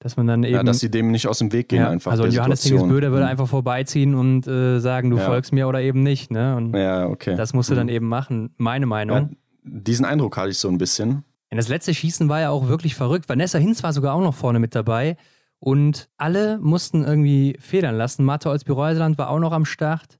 dass 0.00 0.16
man 0.16 0.26
dann 0.26 0.42
eben. 0.42 0.54
Ja, 0.54 0.64
dass 0.64 0.80
sie 0.80 0.90
dem 0.90 1.12
nicht 1.12 1.28
aus 1.28 1.38
dem 1.38 1.52
Weg 1.52 1.68
gehen, 1.68 1.78
ja, 1.78 1.90
einfach. 1.90 2.10
Also, 2.10 2.26
Johannes 2.26 2.62
Tingesbö, 2.62 2.88
würde 2.88 3.10
mhm. 3.10 3.22
einfach 3.22 3.46
vorbeiziehen 3.46 4.16
und 4.16 4.48
äh, 4.48 4.80
sagen, 4.80 5.10
du 5.10 5.18
ja. 5.18 5.24
folgst 5.24 5.52
mir 5.52 5.68
oder 5.68 5.80
eben 5.80 6.02
nicht. 6.02 6.32
Ne? 6.32 6.56
Und 6.56 6.74
ja, 6.74 7.06
okay. 7.06 7.36
Das 7.36 7.54
musst 7.54 7.70
du 7.70 7.74
mhm. 7.74 7.78
dann 7.78 7.88
eben 7.88 8.08
machen, 8.08 8.52
meine 8.56 8.86
Meinung. 8.86 9.16
Ja, 9.16 9.28
diesen 9.62 10.04
Eindruck 10.04 10.36
hatte 10.36 10.50
ich 10.50 10.58
so 10.58 10.68
ein 10.68 10.78
bisschen. 10.78 11.22
Und 11.52 11.56
das 11.56 11.68
letzte 11.68 11.94
Schießen 11.94 12.28
war 12.28 12.40
ja 12.40 12.50
auch 12.50 12.66
wirklich 12.66 12.96
verrückt. 12.96 13.28
Vanessa 13.28 13.58
Hinz 13.58 13.84
war 13.84 13.92
sogar 13.92 14.14
auch 14.14 14.22
noch 14.22 14.34
vorne 14.34 14.58
mit 14.58 14.74
dabei. 14.74 15.16
Und 15.60 16.08
alle 16.16 16.58
mussten 16.58 17.04
irgendwie 17.04 17.56
federn 17.60 17.94
lassen. 17.94 18.24
Martha 18.24 18.50
Olsby-Reuseland 18.50 19.18
war 19.18 19.30
auch 19.30 19.38
noch 19.38 19.52
am 19.52 19.64
Start. 19.64 20.18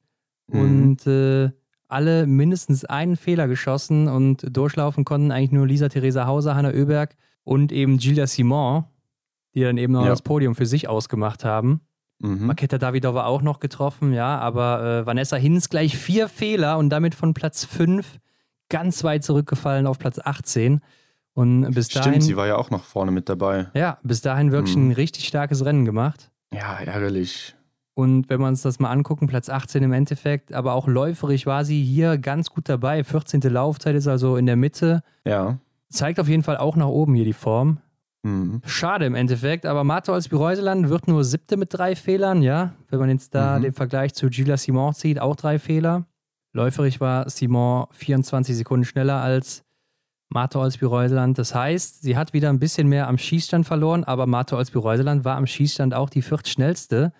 Mhm. 0.48 0.60
Und 0.60 1.06
äh, 1.06 1.50
alle 1.92 2.26
mindestens 2.26 2.84
einen 2.84 3.16
Fehler 3.16 3.48
geschossen 3.48 4.08
und 4.08 4.44
durchlaufen 4.56 5.04
konnten 5.04 5.32
eigentlich 5.32 5.52
nur 5.52 5.66
Lisa 5.66 5.88
Theresa 5.88 6.26
Hauser, 6.26 6.54
Hanna 6.54 6.70
Oeberg 6.70 7.16
und 7.44 7.72
eben 7.72 7.98
Gilda 7.98 8.26
Simon, 8.26 8.84
die 9.54 9.62
dann 9.62 9.78
eben 9.78 9.92
noch 9.92 10.04
ja. 10.04 10.10
das 10.10 10.22
Podium 10.22 10.54
für 10.54 10.66
sich 10.66 10.88
ausgemacht 10.88 11.44
haben. 11.44 11.80
Mhm. 12.18 12.46
Maketa 12.46 12.78
Davidova 12.78 13.24
auch 13.24 13.42
noch 13.42 13.60
getroffen, 13.60 14.12
ja, 14.12 14.38
aber 14.38 15.00
äh, 15.02 15.06
Vanessa 15.06 15.36
Hinz 15.36 15.68
gleich 15.70 15.96
vier 15.96 16.28
Fehler 16.28 16.78
und 16.78 16.90
damit 16.90 17.14
von 17.14 17.32
Platz 17.34 17.64
5 17.64 18.18
ganz 18.68 19.04
weit 19.04 19.24
zurückgefallen 19.24 19.86
auf 19.86 19.98
Platz 19.98 20.18
18. 20.18 20.80
Und 21.32 21.70
bis 21.72 21.88
dahin. 21.88 22.12
Stimmt, 22.12 22.24
sie 22.24 22.36
war 22.36 22.46
ja 22.46 22.56
auch 22.56 22.70
noch 22.70 22.84
vorne 22.84 23.10
mit 23.10 23.28
dabei. 23.28 23.68
Ja, 23.74 23.98
bis 24.02 24.20
dahin 24.20 24.52
wirklich 24.52 24.76
mhm. 24.76 24.88
ein 24.88 24.92
richtig 24.92 25.26
starkes 25.26 25.64
Rennen 25.64 25.84
gemacht. 25.84 26.30
Ja, 26.52 26.78
ärgerlich. 26.78 27.54
Und 28.00 28.30
wenn 28.30 28.40
wir 28.40 28.48
uns 28.48 28.62
das 28.62 28.78
mal 28.78 28.90
angucken, 28.90 29.26
Platz 29.26 29.50
18 29.50 29.82
im 29.82 29.92
Endeffekt, 29.92 30.54
aber 30.54 30.72
auch 30.72 30.88
läuferig 30.88 31.44
war 31.44 31.66
sie 31.66 31.82
hier 31.84 32.16
ganz 32.16 32.48
gut 32.48 32.66
dabei. 32.66 33.04
14. 33.04 33.42
Laufzeit 33.42 33.94
ist 33.94 34.08
also 34.08 34.36
in 34.36 34.46
der 34.46 34.56
Mitte. 34.56 35.02
Ja. 35.26 35.58
Zeigt 35.90 36.18
auf 36.18 36.26
jeden 36.26 36.42
Fall 36.42 36.56
auch 36.56 36.76
nach 36.76 36.86
oben 36.86 37.14
hier 37.14 37.26
die 37.26 37.34
Form. 37.34 37.76
Mhm. 38.22 38.62
Schade 38.64 39.04
im 39.04 39.14
Endeffekt, 39.14 39.66
aber 39.66 39.84
Marta 39.84 40.14
Olsby-Reuseland 40.14 40.88
wird 40.88 41.08
nur 41.08 41.24
siebte 41.24 41.58
mit 41.58 41.74
drei 41.74 41.94
Fehlern, 41.94 42.40
ja. 42.40 42.72
Wenn 42.88 43.00
man 43.00 43.10
jetzt 43.10 43.34
da 43.34 43.58
mhm. 43.58 43.64
den 43.64 43.72
Vergleich 43.74 44.14
zu 44.14 44.30
Gila 44.30 44.56
Simon 44.56 44.94
zieht, 44.94 45.20
auch 45.20 45.36
drei 45.36 45.58
Fehler. 45.58 46.06
Läuferig 46.54 47.02
war 47.02 47.28
Simon 47.28 47.86
24 47.90 48.56
Sekunden 48.56 48.86
schneller 48.86 49.20
als 49.20 49.62
Marta 50.30 50.58
Olsby-Reuseland. 50.58 51.36
Das 51.36 51.54
heißt, 51.54 52.00
sie 52.00 52.16
hat 52.16 52.32
wieder 52.32 52.48
ein 52.48 52.60
bisschen 52.60 52.88
mehr 52.88 53.08
am 53.08 53.18
Schießstand 53.18 53.66
verloren, 53.66 54.04
aber 54.04 54.26
Marta 54.26 54.56
Olsby-Reuseland 54.56 55.26
war 55.26 55.36
am 55.36 55.46
Schießstand 55.46 55.92
auch 55.92 56.08
die 56.08 56.22
viertschnellste. 56.22 57.12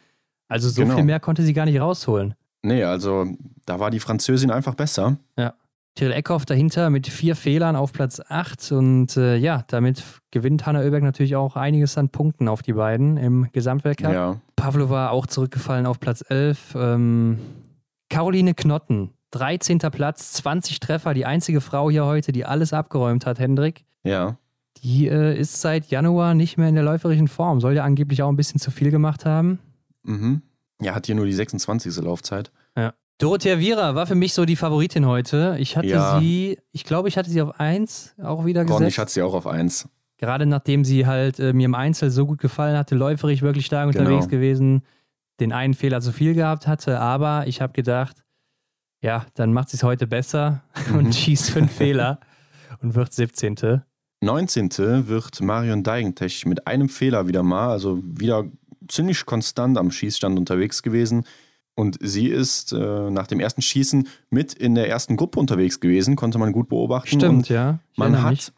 Also 0.51 0.69
so 0.69 0.83
genau. 0.83 0.97
viel 0.97 1.05
mehr 1.05 1.21
konnte 1.21 1.43
sie 1.43 1.53
gar 1.53 1.65
nicht 1.65 1.81
rausholen. 1.81 2.35
Nee, 2.63 2.85
also 2.85 3.27
da 3.65 3.81
war 3.81 3.91
die 3.91 4.01
Französin 4.01 4.51
einfach 4.51 4.75
besser. 4.75 5.17
Ja. 5.39 5.55
Tyrell 5.95 6.13
Eckhoff 6.13 6.45
dahinter 6.45 6.89
mit 6.89 7.09
vier 7.09 7.35
Fehlern 7.35 7.75
auf 7.75 7.93
Platz 7.93 8.21
8 8.29 8.73
und 8.73 9.17
äh, 9.17 9.37
ja, 9.37 9.65
damit 9.67 10.05
gewinnt 10.31 10.65
Hanna 10.67 10.81
Oeberg 10.81 11.03
natürlich 11.03 11.37
auch 11.37 11.57
einiges 11.57 11.99
an 11.99 12.11
Punkten 12.11 12.49
auf 12.49 12.63
die 12.63 12.75
beiden 12.75 13.17
im 13.17 13.49
Gesamtweltcup. 13.53 14.13
Ja. 14.13 14.41
Pavlova 14.57 15.09
auch 15.09 15.27
zurückgefallen 15.27 15.87
auf 15.87 15.99
Platz 15.99 16.25
11. 16.29 16.75
Ähm, 16.77 17.39
Caroline 18.09 18.55
Knotten, 18.55 19.11
13. 19.33 19.79
Platz, 19.79 20.33
20 20.35 20.81
Treffer, 20.81 21.13
die 21.13 21.27
einzige 21.27 21.61
Frau 21.61 21.91
hier 21.91 22.05
heute, 22.07 22.33
die 22.33 22.45
alles 22.45 22.73
abgeräumt 22.73 23.27
hat, 23.27 23.39
Hendrik. 23.39 23.85
Ja. 24.05 24.37
Die 24.83 25.09
äh, 25.09 25.37
ist 25.39 25.61
seit 25.61 25.87
Januar 25.87 26.35
nicht 26.35 26.57
mehr 26.57 26.69
in 26.69 26.77
der 26.77 26.85
läuferischen 26.85 27.29
Form, 27.29 27.61
soll 27.61 27.75
ja 27.75 27.85
angeblich 27.85 28.23
auch 28.23 28.29
ein 28.29 28.37
bisschen 28.37 28.61
zu 28.61 28.71
viel 28.71 28.91
gemacht 28.91 29.27
haben. 29.27 29.59
Mhm. 30.03 30.43
Ja, 30.81 30.95
hat 30.95 31.07
hier 31.07 31.15
nur 31.15 31.27
die 31.27 31.33
26. 31.33 31.97
Laufzeit. 31.97 32.51
Ja. 32.77 32.95
Dorothea 33.19 33.59
Viera 33.59 33.95
war 33.95 34.07
für 34.07 34.15
mich 34.15 34.33
so 34.33 34.47
die 34.47 34.57
Favoritin 34.57 35.07
heute. 35.07 35.57
Ich 35.59 35.77
hatte 35.77 35.89
ja. 35.89 36.19
sie, 36.19 36.59
ich 36.73 36.85
glaube, 36.85 37.09
ich 37.09 37.19
hatte 37.19 37.29
sie 37.29 37.43
auf 37.43 37.61
1 37.61 38.15
auch 38.23 38.47
wieder 38.47 38.65
gesetzt. 38.65 38.81
Ron, 38.81 38.87
ich 38.89 38.99
hatte 38.99 39.13
sie 39.13 39.23
auch 39.23 39.35
auf 39.35 39.47
1. 39.47 39.89
Gerade 40.17 40.47
nachdem 40.47 40.85
sie 40.85 41.07
halt 41.07 41.39
äh, 41.39 41.53
mir 41.53 41.67
im 41.67 41.75
Einzel 41.75 42.11
so 42.11 42.27
gut 42.27 42.39
gefallen 42.39 42.77
hatte, 42.77 42.95
läuferig 42.95 43.43
wirklich 43.43 43.67
stark 43.67 43.93
genau. 43.93 44.05
unterwegs 44.05 44.29
gewesen, 44.29 44.83
den 45.39 45.53
einen 45.53 45.75
Fehler 45.75 46.01
zu 46.01 46.13
viel 46.13 46.35
gehabt 46.35 46.67
hatte, 46.67 46.99
aber 47.01 47.47
ich 47.47 47.61
habe 47.61 47.73
gedacht, 47.73 48.23
ja, 49.03 49.27
dann 49.35 49.53
macht 49.53 49.71
sie 49.71 49.77
es 49.77 49.83
heute 49.83 50.07
besser 50.07 50.63
mhm. 50.91 50.99
und 50.99 51.15
schießt 51.15 51.51
fünf 51.51 51.73
Fehler 51.73 52.21
und 52.83 52.95
wird 52.95 53.13
17. 53.13 53.83
19. 54.23 55.09
wird 55.09 55.41
Marion 55.41 55.83
Deigentech 55.83 56.45
mit 56.45 56.67
einem 56.67 56.91
Fehler 56.91 57.27
wieder 57.27 57.43
mal, 57.43 57.71
also 57.71 58.01
wieder 58.03 58.45
ziemlich 58.91 59.25
konstant 59.27 59.79
am 59.79 59.91
Schießstand 59.91 60.39
unterwegs 60.39 60.83
gewesen. 60.83 61.25
Und 61.75 61.99
sie 62.01 62.27
ist 62.27 62.73
äh, 62.73 63.11
nach 63.11 63.27
dem 63.27 63.41
ersten 63.41 63.63
Schießen 63.63 64.09
mit 64.29 64.53
in 64.53 64.75
der 64.75 64.89
ersten 64.89 65.17
Gruppe 65.17 65.41
unterwegs 65.41 65.81
gewesen, 65.81 66.17
konnte 66.17 66.39
man 66.39 66.53
gut 66.53 66.69
beobachten. 66.69 67.09
Stimmt, 67.09 67.25
und 67.25 67.49
ja. 67.49 67.79
man 67.97 68.23
hat, 68.23 68.53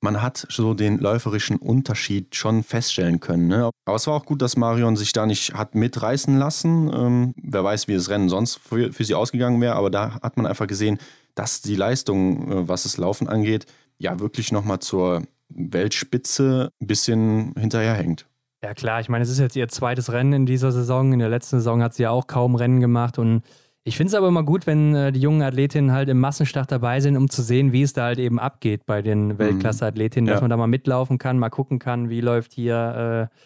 man 0.00 0.22
hat 0.22 0.46
so 0.48 0.72
den 0.72 0.98
läuferischen 0.98 1.56
Unterschied 1.56 2.34
schon 2.34 2.62
feststellen 2.62 3.20
können. 3.20 3.48
Ne? 3.48 3.70
Aber 3.84 3.96
es 3.96 4.06
war 4.06 4.14
auch 4.14 4.24
gut, 4.24 4.40
dass 4.40 4.56
Marion 4.56 4.96
sich 4.96 5.12
da 5.12 5.26
nicht 5.26 5.52
hat 5.54 5.74
mitreißen 5.74 6.38
lassen. 6.38 6.90
Ähm, 6.94 7.34
wer 7.36 7.62
weiß, 7.64 7.88
wie 7.88 7.94
das 7.94 8.08
Rennen 8.08 8.28
sonst 8.28 8.56
für, 8.56 8.92
für 8.92 9.04
sie 9.04 9.14
ausgegangen 9.14 9.60
wäre, 9.60 9.74
aber 9.74 9.90
da 9.90 10.20
hat 10.22 10.36
man 10.36 10.46
einfach 10.46 10.66
gesehen, 10.66 10.98
dass 11.34 11.60
die 11.60 11.76
Leistung, 11.76 12.50
äh, 12.50 12.68
was 12.68 12.84
das 12.84 12.96
Laufen 12.96 13.28
angeht, 13.28 13.66
ja 13.98 14.18
wirklich 14.18 14.50
nochmal 14.50 14.78
zur 14.78 15.22
Weltspitze 15.50 16.70
ein 16.80 16.86
bisschen 16.86 17.54
hinterherhängt. 17.58 18.26
Ja 18.62 18.74
klar, 18.74 19.00
ich 19.00 19.08
meine, 19.08 19.24
es 19.24 19.30
ist 19.30 19.38
jetzt 19.38 19.56
ihr 19.56 19.68
zweites 19.68 20.12
Rennen 20.12 20.32
in 20.32 20.46
dieser 20.46 20.70
Saison. 20.70 21.12
In 21.12 21.18
der 21.18 21.30
letzten 21.30 21.56
Saison 21.56 21.82
hat 21.82 21.94
sie 21.94 22.02
ja 22.02 22.10
auch 22.10 22.26
kaum 22.26 22.54
Rennen 22.54 22.80
gemacht 22.80 23.18
und 23.18 23.42
ich 23.82 23.96
finde 23.96 24.08
es 24.08 24.14
aber 24.14 24.28
immer 24.28 24.42
gut, 24.42 24.66
wenn 24.66 24.94
äh, 24.94 25.10
die 25.10 25.20
jungen 25.20 25.42
Athletinnen 25.42 25.92
halt 25.92 26.10
im 26.10 26.20
Massenstart 26.20 26.70
dabei 26.70 27.00
sind, 27.00 27.16
um 27.16 27.30
zu 27.30 27.40
sehen, 27.40 27.72
wie 27.72 27.82
es 27.82 27.94
da 27.94 28.04
halt 28.04 28.18
eben 28.18 28.38
abgeht 28.38 28.84
bei 28.84 29.00
den 29.00 29.28
mhm. 29.28 29.38
Weltklasse-Athletinnen, 29.38 30.26
dass 30.26 30.36
ja. 30.36 30.40
man 30.42 30.50
da 30.50 30.56
mal 30.58 30.66
mitlaufen 30.66 31.16
kann, 31.16 31.38
mal 31.38 31.48
gucken 31.48 31.78
kann, 31.78 32.10
wie 32.10 32.20
läuft 32.20 32.52
hier. 32.52 33.30
Äh, 33.32 33.36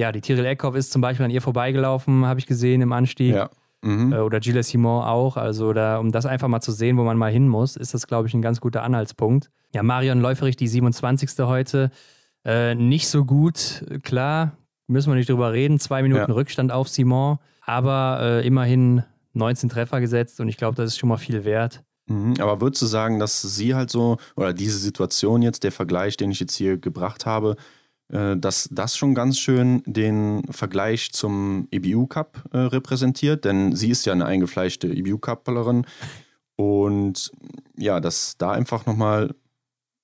ja, 0.00 0.10
die 0.10 0.22
Tyrell 0.22 0.46
Eckhoff 0.46 0.74
ist 0.74 0.90
zum 0.90 1.02
Beispiel 1.02 1.26
an 1.26 1.30
ihr 1.30 1.42
vorbeigelaufen, 1.42 2.24
habe 2.24 2.40
ich 2.40 2.46
gesehen 2.46 2.80
im 2.80 2.92
Anstieg. 2.92 3.34
Ja. 3.34 3.50
Mhm. 3.82 4.14
Äh, 4.14 4.20
oder 4.20 4.40
Gilles 4.40 4.68
Simon 4.68 5.04
auch. 5.04 5.36
Also, 5.36 5.74
da, 5.74 5.98
um 5.98 6.10
das 6.10 6.24
einfach 6.24 6.48
mal 6.48 6.62
zu 6.62 6.72
sehen, 6.72 6.96
wo 6.96 7.04
man 7.04 7.18
mal 7.18 7.30
hin 7.30 7.46
muss, 7.46 7.76
ist 7.76 7.92
das, 7.92 8.06
glaube 8.06 8.26
ich, 8.26 8.34
ein 8.34 8.42
ganz 8.42 8.62
guter 8.62 8.82
Anhaltspunkt. 8.82 9.50
Ja, 9.74 9.82
Marion 9.82 10.20
Läuferich, 10.20 10.56
die 10.56 10.66
27. 10.66 11.30
heute. 11.40 11.90
Äh, 12.44 12.74
nicht 12.74 13.08
so 13.08 13.24
gut, 13.24 13.84
klar, 14.02 14.56
müssen 14.86 15.10
wir 15.10 15.16
nicht 15.16 15.28
drüber 15.28 15.52
reden. 15.52 15.78
Zwei 15.78 16.02
Minuten 16.02 16.30
ja. 16.30 16.34
Rückstand 16.34 16.72
auf 16.72 16.88
Simon, 16.88 17.38
aber 17.62 18.18
äh, 18.20 18.46
immerhin 18.46 19.02
19 19.32 19.68
Treffer 19.68 20.00
gesetzt 20.00 20.40
und 20.40 20.48
ich 20.48 20.56
glaube, 20.56 20.76
das 20.76 20.88
ist 20.88 20.98
schon 20.98 21.08
mal 21.08 21.16
viel 21.16 21.44
wert. 21.44 21.82
Mhm, 22.06 22.34
aber 22.38 22.60
würdest 22.60 22.82
du 22.82 22.86
sagen, 22.86 23.18
dass 23.18 23.40
sie 23.40 23.74
halt 23.74 23.90
so, 23.90 24.18
oder 24.36 24.52
diese 24.52 24.78
Situation 24.78 25.42
jetzt, 25.42 25.64
der 25.64 25.72
Vergleich, 25.72 26.16
den 26.16 26.30
ich 26.30 26.40
jetzt 26.40 26.54
hier 26.54 26.76
gebracht 26.76 27.24
habe, 27.24 27.56
äh, 28.08 28.36
dass 28.36 28.68
das 28.70 28.96
schon 28.96 29.14
ganz 29.14 29.38
schön 29.38 29.82
den 29.86 30.42
Vergleich 30.50 31.12
zum 31.12 31.66
EBU 31.70 32.06
Cup 32.06 32.44
äh, 32.52 32.58
repräsentiert? 32.58 33.44
Denn 33.44 33.74
sie 33.74 33.90
ist 33.90 34.04
ja 34.04 34.12
eine 34.12 34.26
eingefleischte 34.26 34.88
EBU 34.88 35.18
Cuplerin 35.18 35.86
Und 36.56 37.32
ja, 37.76 38.00
dass 38.00 38.36
da 38.36 38.52
einfach 38.52 38.86
nochmal, 38.86 39.34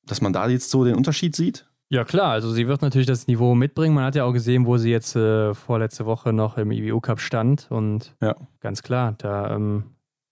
dass 0.07 0.21
man 0.21 0.33
da 0.33 0.49
jetzt 0.49 0.71
so 0.71 0.85
den 0.85 0.97
Unterschied 0.97 1.37
sieht. 1.37 1.67
Ja, 1.93 2.05
klar. 2.05 2.31
Also, 2.31 2.53
sie 2.53 2.69
wird 2.69 2.83
natürlich 2.83 3.09
das 3.09 3.27
Niveau 3.27 3.55
mitbringen. 3.55 3.95
Man 3.95 4.05
hat 4.05 4.15
ja 4.15 4.25
auch 4.25 4.33
gesehen, 4.33 4.65
wo 4.65 4.77
sie 4.77 4.91
jetzt 4.91 5.17
äh, 5.17 5.55
vorletzte 5.55 6.07
Woche 6.07 6.33
noch 6.33 6.57
im 6.57 6.71
IBU 6.71 7.01
Cup 7.01 7.21
stand. 7.21 7.67
Und 7.69 8.15
ja. 8.23 8.37
ganz 8.61 8.83
klar, 8.83 9.17
da 9.19 9.55
ähm, 9.55 9.85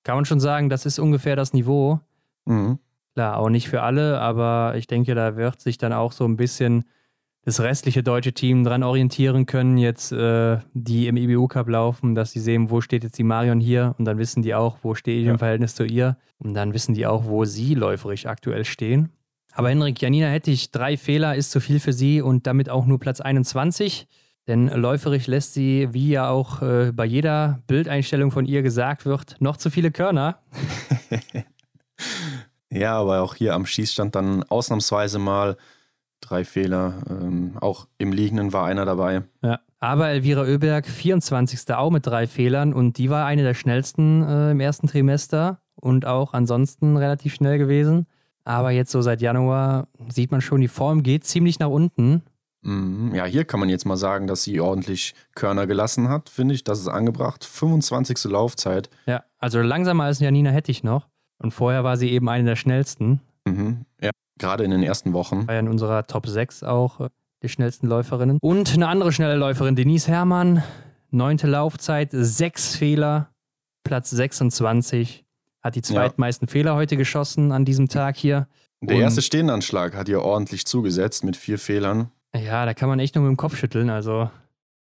kann 0.05 0.15
man 0.15 0.25
schon 0.25 0.41
sagen, 0.41 0.71
das 0.71 0.87
ist 0.87 1.01
ungefähr 1.01 1.35
das 1.35 1.53
Niveau. 1.53 2.01
Mhm. 2.47 2.79
Klar, 3.15 3.39
auch 3.39 3.49
nicht 3.49 3.69
für 3.69 3.83
alle, 3.83 4.21
aber 4.21 4.75
ich 4.77 4.87
denke, 4.87 5.17
da 5.17 5.37
wird 5.37 5.61
sich 5.61 5.77
dann 5.77 5.93
auch 5.93 6.13
so 6.13 6.25
ein 6.25 6.37
bisschen 6.37 6.85
das 7.45 7.61
restliche 7.61 8.03
deutsche 8.03 8.33
Team 8.33 8.63
dran 8.63 8.83
orientieren 8.83 9.47
können, 9.47 9.79
jetzt 9.79 10.13
äh, 10.13 10.59
die 10.75 11.09
im 11.09 11.17
IBU 11.17 11.49
Cup 11.49 11.69
laufen, 11.69 12.15
dass 12.15 12.31
sie 12.31 12.41
sehen, 12.41 12.71
wo 12.71 12.81
steht 12.81 13.03
jetzt 13.03 13.19
die 13.19 13.25
Marion 13.25 13.59
hier 13.59 13.95
und 13.99 14.05
dann 14.05 14.19
wissen 14.19 14.43
die 14.43 14.55
auch, 14.55 14.79
wo 14.83 14.95
stehe 14.95 15.19
ich 15.19 15.27
ja. 15.27 15.33
im 15.33 15.39
Verhältnis 15.39 15.75
zu 15.75 15.85
ihr 15.85 16.17
und 16.39 16.55
dann 16.55 16.75
wissen 16.75 16.95
die 16.95 17.07
auch, 17.07 17.25
wo 17.25 17.45
sie 17.45 17.75
läuferisch 17.75 18.27
aktuell 18.27 18.65
stehen. 18.65 19.11
Aber 19.59 19.71
Henrik, 19.71 20.01
Janina 20.01 20.29
hätte 20.29 20.53
ich 20.53 20.71
drei 20.71 20.97
Fehler, 20.97 21.35
ist 21.35 21.51
zu 21.51 21.59
viel 21.59 21.81
für 21.81 21.93
sie 21.93 22.23
und 22.23 22.47
damit 22.47 22.71
auch 22.71 22.87
nur 22.87 23.01
Platz 23.01 23.21
21. 23.21 24.07
Denn 24.47 24.69
läuferisch 24.69 25.27
lässt 25.27 25.53
sie, 25.53 25.89
wie 25.91 26.11
ja 26.11 26.31
auch 26.31 26.63
äh, 26.63 26.93
bei 26.93 27.05
jeder 27.05 27.59
Bildeinstellung 27.67 28.31
von 28.31 28.47
ihr 28.47 28.63
gesagt 28.63 29.05
wird, 29.05 29.35
noch 29.41 29.57
zu 29.57 29.69
viele 29.71 29.91
Körner. 29.91 30.39
ja, 32.71 32.97
aber 33.01 33.21
auch 33.21 33.35
hier 33.35 33.55
am 33.55 33.67
Schießstand 33.67 34.15
dann 34.15 34.45
ausnahmsweise 34.45 35.19
mal 35.19 35.57
drei 36.21 36.45
Fehler. 36.45 37.03
Ähm, 37.11 37.59
auch 37.61 37.89
im 37.99 38.13
Liegenden 38.13 38.53
war 38.53 38.65
einer 38.65 38.85
dabei. 38.85 39.25
Ja. 39.43 39.59
Aber 39.81 40.09
Elvira 40.09 40.43
Oeberg, 40.43 40.87
24. 40.87 41.75
auch 41.75 41.91
mit 41.91 42.07
drei 42.07 42.29
Fehlern 42.29 42.73
und 42.73 42.97
die 42.97 43.11
war 43.11 43.27
eine 43.27 43.43
der 43.43 43.55
schnellsten 43.55 44.23
äh, 44.23 44.53
im 44.53 44.61
ersten 44.61 44.87
Trimester 44.87 45.61
und 45.75 46.07
auch 46.07 46.33
ansonsten 46.33 46.97
relativ 46.97 47.35
schnell 47.35 47.59
gewesen. 47.59 48.07
Aber 48.49 48.71
jetzt 48.71 48.91
so 48.91 49.03
seit 49.03 49.21
Januar 49.21 49.89
sieht 50.09 50.31
man 50.31 50.41
schon, 50.41 50.63
die 50.63 50.69
Form 50.69 51.03
geht 51.03 51.25
ziemlich 51.25 51.59
nach 51.59 51.69
unten. 51.69 52.23
Mhm. 52.63 53.15
Ja, 53.15 53.27
hier 53.27 53.45
kann 53.45 53.61
man 53.61 53.69
jetzt 53.69 53.85
mal 53.85 53.99
sagen, 53.99 54.27
dass 54.27 54.43
sie 54.43 54.59
ordentlich 54.59 55.15
Körner 55.35 55.67
gelassen 55.67 56.09
hat, 56.09 56.31
finde 56.31 56.55
ich. 56.55 56.65
Das 56.65 56.81
ist 56.81 56.89
angebracht. 56.89 57.45
25. 57.45 58.25
Laufzeit. 58.25 58.89
Ja, 59.05 59.23
also 59.39 59.61
langsamer 59.61 60.05
als 60.05 60.21
Janina 60.21 60.49
hätte 60.49 60.71
ich 60.71 60.83
noch. 60.83 61.09
Und 61.37 61.53
vorher 61.53 61.85
war 61.85 61.99
sie 61.99 62.09
eben 62.11 62.27
eine 62.31 62.45
der 62.45 62.57
schnellsten. 62.57 63.21
Mhm. 63.45 63.85
Ja, 64.01 64.11
Gerade 64.39 64.65
in 64.65 64.71
den 64.71 64.83
ersten 64.83 65.13
Wochen. 65.13 65.47
War 65.47 65.53
ja 65.53 65.61
in 65.61 65.69
unserer 65.69 66.07
Top 66.07 66.27
6 66.27 66.63
auch 66.63 67.01
äh, 67.01 67.09
die 67.43 67.51
schnellsten 67.51 67.87
Läuferinnen. 67.87 68.39
Und 68.41 68.73
eine 68.73 68.89
andere 68.89 69.13
schnelle 69.13 69.37
Läuferin, 69.37 69.77
Denise 69.77 70.09
Herrmann. 70.09 70.63
Neunte 71.11 71.47
Laufzeit, 71.49 72.09
sechs 72.13 72.77
Fehler, 72.77 73.29
Platz 73.85 74.09
26. 74.09 75.27
Hat 75.69 75.75
die 75.75 75.83
zweitmeisten 75.83 76.49
ja. 76.49 76.53
Fehler 76.53 76.75
heute 76.75 76.97
geschossen 76.97 77.53
an 77.53 77.65
diesem 77.65 77.89
Tag 77.89 78.17
hier. 78.17 78.49
Der 78.81 78.97
Und 78.97 79.03
erste 79.03 79.23
Stehenanschlag 79.23 79.95
hat 79.95 80.09
ihr 80.09 80.23
ordentlich 80.23 80.65
zugesetzt 80.67 81.25
mit 81.25 81.37
vier 81.37 81.59
Fehlern. 81.59 82.11
Ja, 82.35 82.65
da 82.67 82.75
kann 82.75 82.89
man 82.89 82.99
echt 82.99 83.15
nur 83.15 83.25
mit 83.25 83.31
dem 83.31 83.37
Kopf 83.37 83.57
schütteln. 83.57 83.91
Also, 83.91 84.31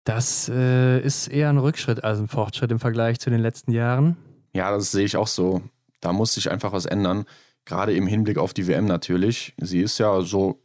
das 0.04 0.48
äh, 0.48 1.00
ist 1.00 1.28
eher 1.28 1.48
ein 1.48 1.58
Rückschritt 1.58 2.04
als 2.04 2.18
ein 2.18 2.28
Fortschritt 2.28 2.70
im 2.70 2.78
Vergleich 2.78 3.18
zu 3.18 3.30
den 3.30 3.40
letzten 3.40 3.72
Jahren. 3.72 4.16
Ja, 4.52 4.70
das 4.70 4.92
sehe 4.92 5.04
ich 5.04 5.16
auch 5.16 5.26
so. 5.26 5.62
Da 6.00 6.12
muss 6.12 6.34
sich 6.34 6.50
einfach 6.50 6.72
was 6.72 6.86
ändern 6.86 7.26
gerade 7.66 7.94
im 7.94 8.06
Hinblick 8.06 8.38
auf 8.38 8.54
die 8.54 8.66
WM 8.66 8.86
natürlich. 8.86 9.52
Sie 9.58 9.80
ist 9.80 9.98
ja 9.98 10.22
so, 10.22 10.62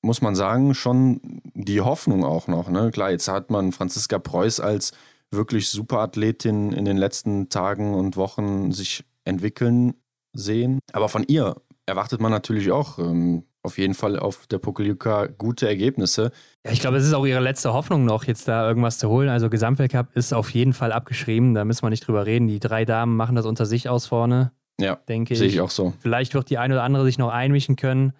muss 0.00 0.22
man 0.22 0.34
sagen, 0.34 0.72
schon 0.72 1.20
die 1.54 1.82
Hoffnung 1.82 2.24
auch 2.24 2.46
noch. 2.46 2.70
Ne? 2.70 2.90
Klar, 2.92 3.10
jetzt 3.10 3.28
hat 3.28 3.50
man 3.50 3.72
Franziska 3.72 4.18
Preuß 4.18 4.60
als 4.60 4.92
wirklich 5.30 5.68
Superathletin 5.68 6.72
in 6.72 6.84
den 6.86 6.96
letzten 6.96 7.50
Tagen 7.50 7.94
und 7.94 8.16
Wochen 8.16 8.72
sich 8.72 9.04
entwickeln 9.26 9.94
sehen. 10.32 10.78
Aber 10.92 11.08
von 11.08 11.24
ihr 11.26 11.56
erwartet 11.86 12.20
man 12.20 12.30
natürlich 12.32 12.70
auch 12.70 12.98
ähm, 12.98 13.44
auf 13.62 13.78
jeden 13.78 13.94
Fall 13.94 14.18
auf 14.18 14.46
der 14.46 14.58
Pokeljuka 14.58 15.26
gute 15.26 15.66
Ergebnisse. 15.66 16.30
Ja, 16.64 16.72
ich 16.72 16.80
glaube, 16.80 16.96
es 16.96 17.04
ist 17.04 17.12
auch 17.12 17.26
ihre 17.26 17.40
letzte 17.40 17.72
Hoffnung 17.72 18.04
noch, 18.04 18.24
jetzt 18.24 18.48
da 18.48 18.66
irgendwas 18.66 18.98
zu 18.98 19.08
holen. 19.08 19.28
Also 19.28 19.50
Gesamtweltcup 19.50 20.14
ist 20.14 20.32
auf 20.32 20.50
jeden 20.50 20.72
Fall 20.72 20.92
abgeschrieben, 20.92 21.54
da 21.54 21.64
müssen 21.64 21.82
wir 21.82 21.90
nicht 21.90 22.06
drüber 22.06 22.26
reden. 22.26 22.48
Die 22.48 22.60
drei 22.60 22.84
Damen 22.84 23.16
machen 23.16 23.36
das 23.36 23.46
unter 23.46 23.66
sich 23.66 23.88
aus 23.88 24.06
vorne. 24.06 24.52
Ja, 24.80 24.96
denke 25.08 25.34
ich. 25.34 25.38
Sehe 25.38 25.48
ich 25.48 25.60
auch 25.60 25.70
so. 25.70 25.94
Vielleicht 26.00 26.34
wird 26.34 26.50
die 26.50 26.58
eine 26.58 26.74
oder 26.74 26.82
andere 26.82 27.04
sich 27.04 27.18
noch 27.18 27.30
einmischen 27.30 27.76
können, 27.76 28.12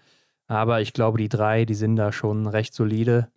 aber 0.46 0.80
ich 0.80 0.92
glaube, 0.92 1.18
die 1.18 1.28
drei, 1.28 1.64
die 1.64 1.74
sind 1.74 1.96
da 1.96 2.12
schon 2.12 2.46
recht 2.46 2.74
solide. 2.74 3.28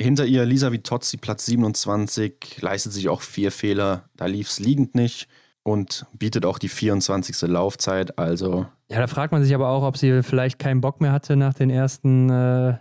Hinter 0.00 0.24
ihr 0.24 0.46
Lisa 0.46 0.72
Vitozzi, 0.72 1.18
Platz 1.18 1.46
27, 1.46 2.62
leistet 2.62 2.92
sich 2.92 3.08
auch 3.08 3.20
vier 3.20 3.52
Fehler. 3.52 4.08
Da 4.16 4.26
lief 4.26 4.48
es 4.48 4.58
liegend 4.58 4.94
nicht 4.94 5.28
und 5.62 6.06
bietet 6.12 6.44
auch 6.44 6.58
die 6.58 6.68
24. 6.68 7.42
Laufzeit. 7.42 8.18
Also. 8.18 8.66
Ja, 8.90 8.98
da 8.98 9.06
fragt 9.06 9.32
man 9.32 9.42
sich 9.42 9.54
aber 9.54 9.68
auch, 9.68 9.82
ob 9.82 9.96
sie 9.96 10.22
vielleicht 10.22 10.58
keinen 10.58 10.80
Bock 10.80 11.00
mehr 11.00 11.12
hatte 11.12 11.36
nach 11.36 11.54
den 11.54 11.70
ersten 11.70 12.30
äh, 12.30 12.76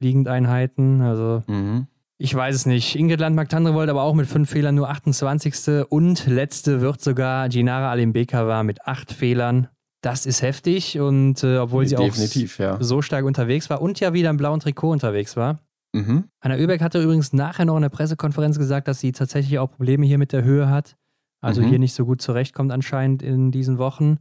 Liegendeinheiten. 0.00 1.00
Also. 1.02 1.42
Mhm. 1.46 1.86
Ich 2.18 2.34
weiß 2.34 2.54
es 2.54 2.66
nicht. 2.66 2.96
Ingrid 2.96 3.18
Landmark-Tandrevold 3.20 3.88
aber 3.88 4.02
auch 4.02 4.14
mit 4.14 4.26
fünf 4.26 4.50
Fehlern 4.50 4.74
nur 4.74 4.90
28. 4.90 5.86
Und 5.88 6.26
letzte 6.26 6.82
wird 6.82 7.00
sogar 7.00 7.48
Ginara 7.48 7.90
Alimbekova 7.90 8.62
mit 8.62 8.86
acht 8.86 9.10
Fehlern. 9.10 9.68
Das 10.02 10.26
ist 10.26 10.42
heftig 10.42 10.98
und 10.98 11.42
äh, 11.44 11.58
obwohl 11.58 11.86
sie 11.86 11.94
Definitiv, 11.94 12.54
auch 12.56 12.64
ja. 12.64 12.76
so 12.80 13.02
stark 13.02 13.24
unterwegs 13.24 13.68
war 13.68 13.82
und 13.82 14.00
ja 14.00 14.14
wieder 14.14 14.30
im 14.30 14.38
blauen 14.38 14.60
Trikot 14.60 14.90
unterwegs 14.90 15.36
war. 15.36 15.60
Mhm. 15.92 16.24
Anna 16.40 16.56
Oeberg 16.56 16.80
hatte 16.80 17.02
übrigens 17.02 17.32
nachher 17.32 17.64
noch 17.64 17.76
in 17.76 17.82
der 17.82 17.88
Pressekonferenz 17.90 18.58
gesagt, 18.58 18.88
dass 18.88 19.00
sie 19.00 19.12
tatsächlich 19.12 19.58
auch 19.58 19.70
Probleme 19.70 20.06
hier 20.06 20.18
mit 20.18 20.32
der 20.32 20.44
Höhe 20.44 20.70
hat. 20.70 20.96
Also 21.40 21.62
mhm. 21.62 21.68
hier 21.68 21.78
nicht 21.78 21.94
so 21.94 22.04
gut 22.04 22.20
zurechtkommt 22.20 22.72
anscheinend 22.72 23.22
in 23.22 23.50
diesen 23.50 23.78
Wochen. 23.78 24.18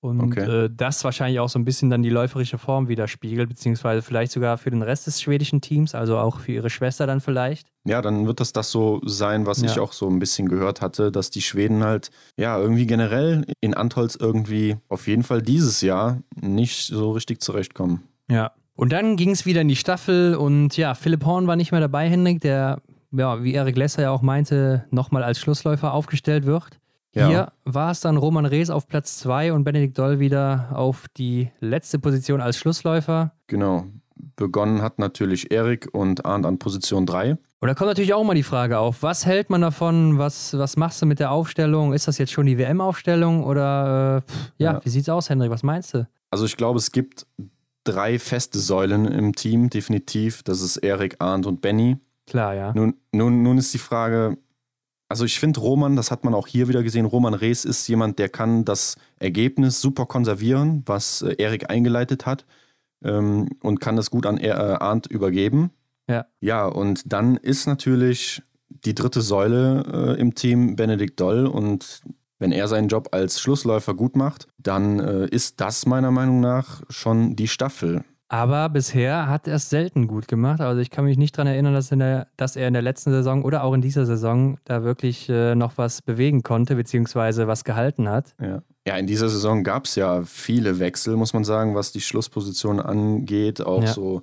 Und 0.00 0.20
okay. 0.20 0.64
äh, 0.64 0.70
das 0.72 1.02
wahrscheinlich 1.02 1.40
auch 1.40 1.48
so 1.48 1.58
ein 1.58 1.64
bisschen 1.64 1.90
dann 1.90 2.04
die 2.04 2.10
läuferische 2.10 2.56
Form 2.56 2.86
widerspiegelt, 2.86 3.48
beziehungsweise 3.48 4.00
vielleicht 4.00 4.30
sogar 4.30 4.56
für 4.56 4.70
den 4.70 4.82
Rest 4.82 5.08
des 5.08 5.20
schwedischen 5.20 5.60
Teams, 5.60 5.92
also 5.94 6.18
auch 6.18 6.38
für 6.38 6.52
ihre 6.52 6.70
Schwester 6.70 7.04
dann 7.06 7.20
vielleicht. 7.20 7.66
Ja, 7.84 8.00
dann 8.00 8.26
wird 8.26 8.38
das 8.38 8.52
das 8.52 8.70
so 8.70 9.00
sein, 9.04 9.44
was 9.44 9.60
ja. 9.60 9.66
ich 9.66 9.80
auch 9.80 9.92
so 9.92 10.08
ein 10.08 10.20
bisschen 10.20 10.48
gehört 10.48 10.82
hatte, 10.82 11.10
dass 11.10 11.30
die 11.30 11.42
Schweden 11.42 11.82
halt, 11.82 12.10
ja, 12.36 12.56
irgendwie 12.58 12.86
generell 12.86 13.44
in 13.60 13.74
Antholz 13.74 14.14
irgendwie 14.14 14.76
auf 14.88 15.08
jeden 15.08 15.24
Fall 15.24 15.42
dieses 15.42 15.80
Jahr 15.80 16.18
nicht 16.40 16.86
so 16.86 17.10
richtig 17.10 17.42
zurechtkommen. 17.42 18.04
Ja. 18.30 18.52
Und 18.76 18.92
dann 18.92 19.16
ging 19.16 19.30
es 19.30 19.44
wieder 19.44 19.62
in 19.62 19.68
die 19.68 19.74
Staffel 19.74 20.36
und 20.36 20.76
ja, 20.76 20.94
Philipp 20.94 21.24
Horn 21.24 21.48
war 21.48 21.56
nicht 21.56 21.72
mehr 21.72 21.80
dabei, 21.80 22.08
Henrik, 22.08 22.40
der, 22.40 22.78
ja, 23.12 23.42
wie 23.42 23.54
Erik 23.54 23.76
Lesser 23.76 24.02
ja 24.02 24.10
auch 24.10 24.22
meinte, 24.22 24.84
nochmal 24.90 25.22
als 25.22 25.38
Schlussläufer 25.38 25.92
aufgestellt 25.92 26.46
wird. 26.46 26.78
Ja. 27.14 27.28
Hier 27.28 27.52
war 27.64 27.90
es 27.90 28.00
dann 28.00 28.16
Roman 28.16 28.46
Rees 28.46 28.70
auf 28.70 28.86
Platz 28.86 29.18
2 29.18 29.52
und 29.52 29.64
Benedikt 29.64 29.98
Doll 29.98 30.20
wieder 30.20 30.68
auf 30.74 31.06
die 31.16 31.50
letzte 31.60 31.98
Position 31.98 32.40
als 32.40 32.58
Schlussläufer. 32.58 33.32
Genau. 33.46 33.86
Begonnen 34.36 34.82
hat 34.82 34.98
natürlich 34.98 35.50
Erik 35.50 35.88
und 35.92 36.24
Arndt 36.24 36.44
an 36.44 36.58
Position 36.58 37.06
3. 37.06 37.32
Und 37.60 37.68
da 37.68 37.74
kommt 37.74 37.88
natürlich 37.88 38.14
auch 38.14 38.24
mal 38.24 38.34
die 38.34 38.42
Frage 38.42 38.78
auf, 38.78 39.02
was 39.02 39.26
hält 39.26 39.50
man 39.50 39.60
davon, 39.60 40.18
was, 40.18 40.56
was 40.56 40.76
machst 40.76 41.02
du 41.02 41.06
mit 41.06 41.18
der 41.18 41.30
Aufstellung? 41.32 41.92
Ist 41.92 42.06
das 42.08 42.18
jetzt 42.18 42.32
schon 42.32 42.46
die 42.46 42.58
WM-Aufstellung 42.58 43.44
oder 43.44 44.22
äh, 44.58 44.62
ja, 44.62 44.72
ja, 44.74 44.84
wie 44.84 44.88
sieht's 44.88 45.08
aus, 45.08 45.30
Henrik? 45.30 45.50
Was 45.50 45.62
meinst 45.62 45.94
du? 45.94 46.06
Also 46.30 46.44
ich 46.44 46.56
glaube, 46.56 46.78
es 46.78 46.92
gibt 46.92 47.26
drei 47.84 48.18
feste 48.18 48.58
Säulen 48.58 49.06
im 49.06 49.34
Team, 49.34 49.70
definitiv. 49.70 50.42
Das 50.42 50.60
ist 50.60 50.76
Erik, 50.78 51.16
Arndt 51.20 51.46
und 51.46 51.60
Benny. 51.60 51.96
Klar, 52.28 52.54
ja. 52.54 52.72
Nun, 52.74 52.94
nun, 53.10 53.42
nun 53.42 53.56
ist 53.56 53.72
die 53.72 53.78
Frage, 53.78 54.36
also 55.08 55.24
ich 55.24 55.40
finde 55.40 55.60
Roman, 55.60 55.96
das 55.96 56.10
hat 56.10 56.24
man 56.24 56.34
auch 56.34 56.46
hier 56.46 56.68
wieder 56.68 56.82
gesehen, 56.82 57.06
Roman 57.06 57.32
Rees 57.32 57.64
ist 57.64 57.88
jemand, 57.88 58.18
der 58.18 58.28
kann 58.28 58.66
das 58.66 58.96
Ergebnis 59.18 59.80
super 59.80 60.04
konservieren, 60.04 60.82
was 60.84 61.22
äh, 61.22 61.34
Erik 61.38 61.70
eingeleitet 61.70 62.26
hat 62.26 62.44
ähm, 63.02 63.48
und 63.62 63.80
kann 63.80 63.96
das 63.96 64.10
gut 64.10 64.26
an 64.26 64.36
äh, 64.36 64.50
Arndt 64.50 65.06
übergeben. 65.06 65.70
Ja. 66.08 66.26
Ja, 66.40 66.66
und 66.66 67.10
dann 67.12 67.36
ist 67.36 67.66
natürlich 67.66 68.42
die 68.68 68.94
dritte 68.94 69.22
Säule 69.22 70.16
äh, 70.16 70.20
im 70.20 70.34
Team 70.34 70.76
Benedikt 70.76 71.18
Doll 71.18 71.46
und 71.46 72.02
wenn 72.38 72.52
er 72.52 72.68
seinen 72.68 72.88
Job 72.88 73.08
als 73.12 73.40
Schlussläufer 73.40 73.94
gut 73.94 74.16
macht, 74.16 74.48
dann 74.58 75.00
äh, 75.00 75.26
ist 75.26 75.60
das 75.60 75.86
meiner 75.86 76.10
Meinung 76.10 76.40
nach 76.40 76.82
schon 76.90 77.34
die 77.34 77.48
Staffel. 77.48 78.04
Aber 78.30 78.68
bisher 78.68 79.26
hat 79.26 79.48
er 79.48 79.54
es 79.54 79.70
selten 79.70 80.06
gut 80.06 80.28
gemacht. 80.28 80.60
Also 80.60 80.82
ich 80.82 80.90
kann 80.90 81.06
mich 81.06 81.16
nicht 81.16 81.36
daran 81.36 81.46
erinnern, 81.46 81.72
dass, 81.72 81.88
der, 81.88 82.26
dass, 82.36 82.56
er 82.56 82.68
in 82.68 82.74
der 82.74 82.82
letzten 82.82 83.10
Saison 83.10 83.42
oder 83.42 83.64
auch 83.64 83.72
in 83.72 83.80
dieser 83.80 84.04
Saison 84.04 84.58
da 84.64 84.82
wirklich 84.82 85.30
äh, 85.30 85.54
noch 85.54 85.78
was 85.78 86.02
bewegen 86.02 86.42
konnte, 86.42 86.76
beziehungsweise 86.76 87.46
was 87.46 87.64
gehalten 87.64 88.08
hat. 88.08 88.34
Ja, 88.40 88.62
ja 88.86 88.96
in 88.98 89.06
dieser 89.06 89.30
Saison 89.30 89.64
gab 89.64 89.86
es 89.86 89.94
ja 89.94 90.22
viele 90.24 90.78
Wechsel, 90.78 91.16
muss 91.16 91.32
man 91.32 91.44
sagen, 91.44 91.74
was 91.74 91.90
die 91.90 92.02
Schlussposition 92.02 92.80
angeht. 92.80 93.62
Auch 93.62 93.82
ja. 93.82 93.92
so 93.94 94.20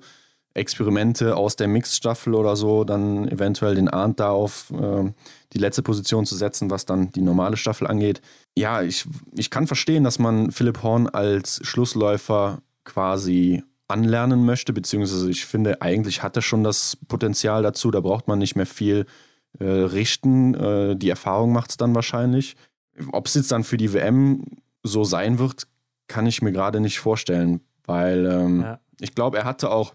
Experimente 0.54 1.36
aus 1.36 1.56
der 1.56 1.66
Mixstaffel 1.66 2.34
oder 2.34 2.54
so, 2.54 2.84
dann 2.84 3.26
eventuell 3.28 3.74
den 3.74 3.88
Arndt 3.88 4.20
da 4.20 4.30
auf 4.30 4.70
äh, 4.70 5.12
die 5.52 5.58
letzte 5.58 5.82
Position 5.82 6.26
zu 6.26 6.36
setzen, 6.36 6.70
was 6.70 6.86
dann 6.86 7.10
die 7.10 7.22
normale 7.22 7.56
Staffel 7.56 7.88
angeht. 7.88 8.22
Ja, 8.56 8.82
ich, 8.82 9.04
ich 9.36 9.50
kann 9.50 9.66
verstehen, 9.66 10.04
dass 10.04 10.20
man 10.20 10.52
Philipp 10.52 10.84
Horn 10.84 11.08
als 11.08 11.60
Schlussläufer 11.64 12.62
quasi 12.84 13.64
anlernen 13.88 14.44
möchte, 14.44 14.72
beziehungsweise 14.72 15.30
ich 15.30 15.46
finde, 15.46 15.80
eigentlich 15.82 16.22
hat 16.22 16.36
er 16.36 16.42
schon 16.42 16.64
das 16.64 16.96
Potenzial 17.08 17.62
dazu, 17.62 17.90
da 17.90 18.00
braucht 18.00 18.28
man 18.28 18.38
nicht 18.38 18.56
mehr 18.56 18.66
viel 18.66 19.06
äh, 19.58 19.64
richten. 19.64 20.54
Äh, 20.54 20.96
die 20.96 21.10
Erfahrung 21.10 21.52
macht 21.52 21.70
es 21.70 21.76
dann 21.76 21.94
wahrscheinlich. 21.94 22.56
Ob 23.12 23.26
es 23.26 23.34
jetzt 23.34 23.52
dann 23.52 23.64
für 23.64 23.76
die 23.76 23.92
WM 23.92 24.44
so 24.82 25.04
sein 25.04 25.38
wird, 25.38 25.66
kann 26.08 26.26
ich 26.26 26.42
mir 26.42 26.52
gerade 26.52 26.80
nicht 26.80 26.98
vorstellen, 26.98 27.60
weil 27.84 28.26
ähm, 28.26 28.60
ja. 28.62 28.80
ich 29.00 29.14
glaube, 29.14 29.38
er 29.38 29.44
hatte 29.44 29.70
auch, 29.70 29.94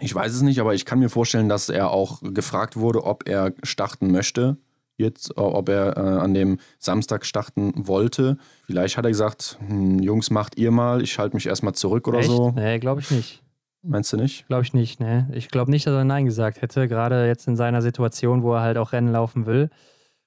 ich 0.00 0.14
weiß 0.14 0.32
es 0.32 0.42
nicht, 0.42 0.60
aber 0.60 0.74
ich 0.74 0.84
kann 0.84 0.98
mir 0.98 1.10
vorstellen, 1.10 1.48
dass 1.48 1.68
er 1.68 1.90
auch 1.90 2.20
gefragt 2.22 2.76
wurde, 2.76 3.04
ob 3.04 3.28
er 3.28 3.52
starten 3.62 4.10
möchte. 4.10 4.56
Jetzt, 5.00 5.36
ob 5.36 5.68
er 5.70 5.96
äh, 5.96 6.00
an 6.00 6.34
dem 6.34 6.58
Samstag 6.78 7.24
starten 7.24 7.72
wollte. 7.88 8.36
Vielleicht 8.66 8.98
hat 8.98 9.04
er 9.06 9.10
gesagt, 9.10 9.58
hm, 9.66 9.98
Jungs, 9.98 10.30
macht 10.30 10.58
ihr 10.58 10.70
mal, 10.70 11.02
ich 11.02 11.18
halte 11.18 11.34
mich 11.34 11.46
erstmal 11.46 11.74
zurück 11.74 12.06
oder 12.06 12.18
Echt? 12.18 12.28
so. 12.28 12.50
Nee, 12.50 12.78
glaube 12.78 13.00
ich 13.00 13.10
nicht. 13.10 13.42
Meinst 13.82 14.12
du 14.12 14.18
nicht? 14.18 14.46
Glaube 14.46 14.62
ich 14.64 14.74
nicht, 14.74 15.00
ne. 15.00 15.28
Ich 15.32 15.48
glaube 15.48 15.70
nicht, 15.70 15.86
dass 15.86 15.94
er 15.94 16.04
Nein 16.04 16.26
gesagt 16.26 16.60
hätte, 16.60 16.86
gerade 16.86 17.26
jetzt 17.26 17.48
in 17.48 17.56
seiner 17.56 17.80
Situation, 17.80 18.42
wo 18.42 18.52
er 18.52 18.60
halt 18.60 18.76
auch 18.76 18.92
Rennen 18.92 19.10
laufen 19.10 19.46
will 19.46 19.70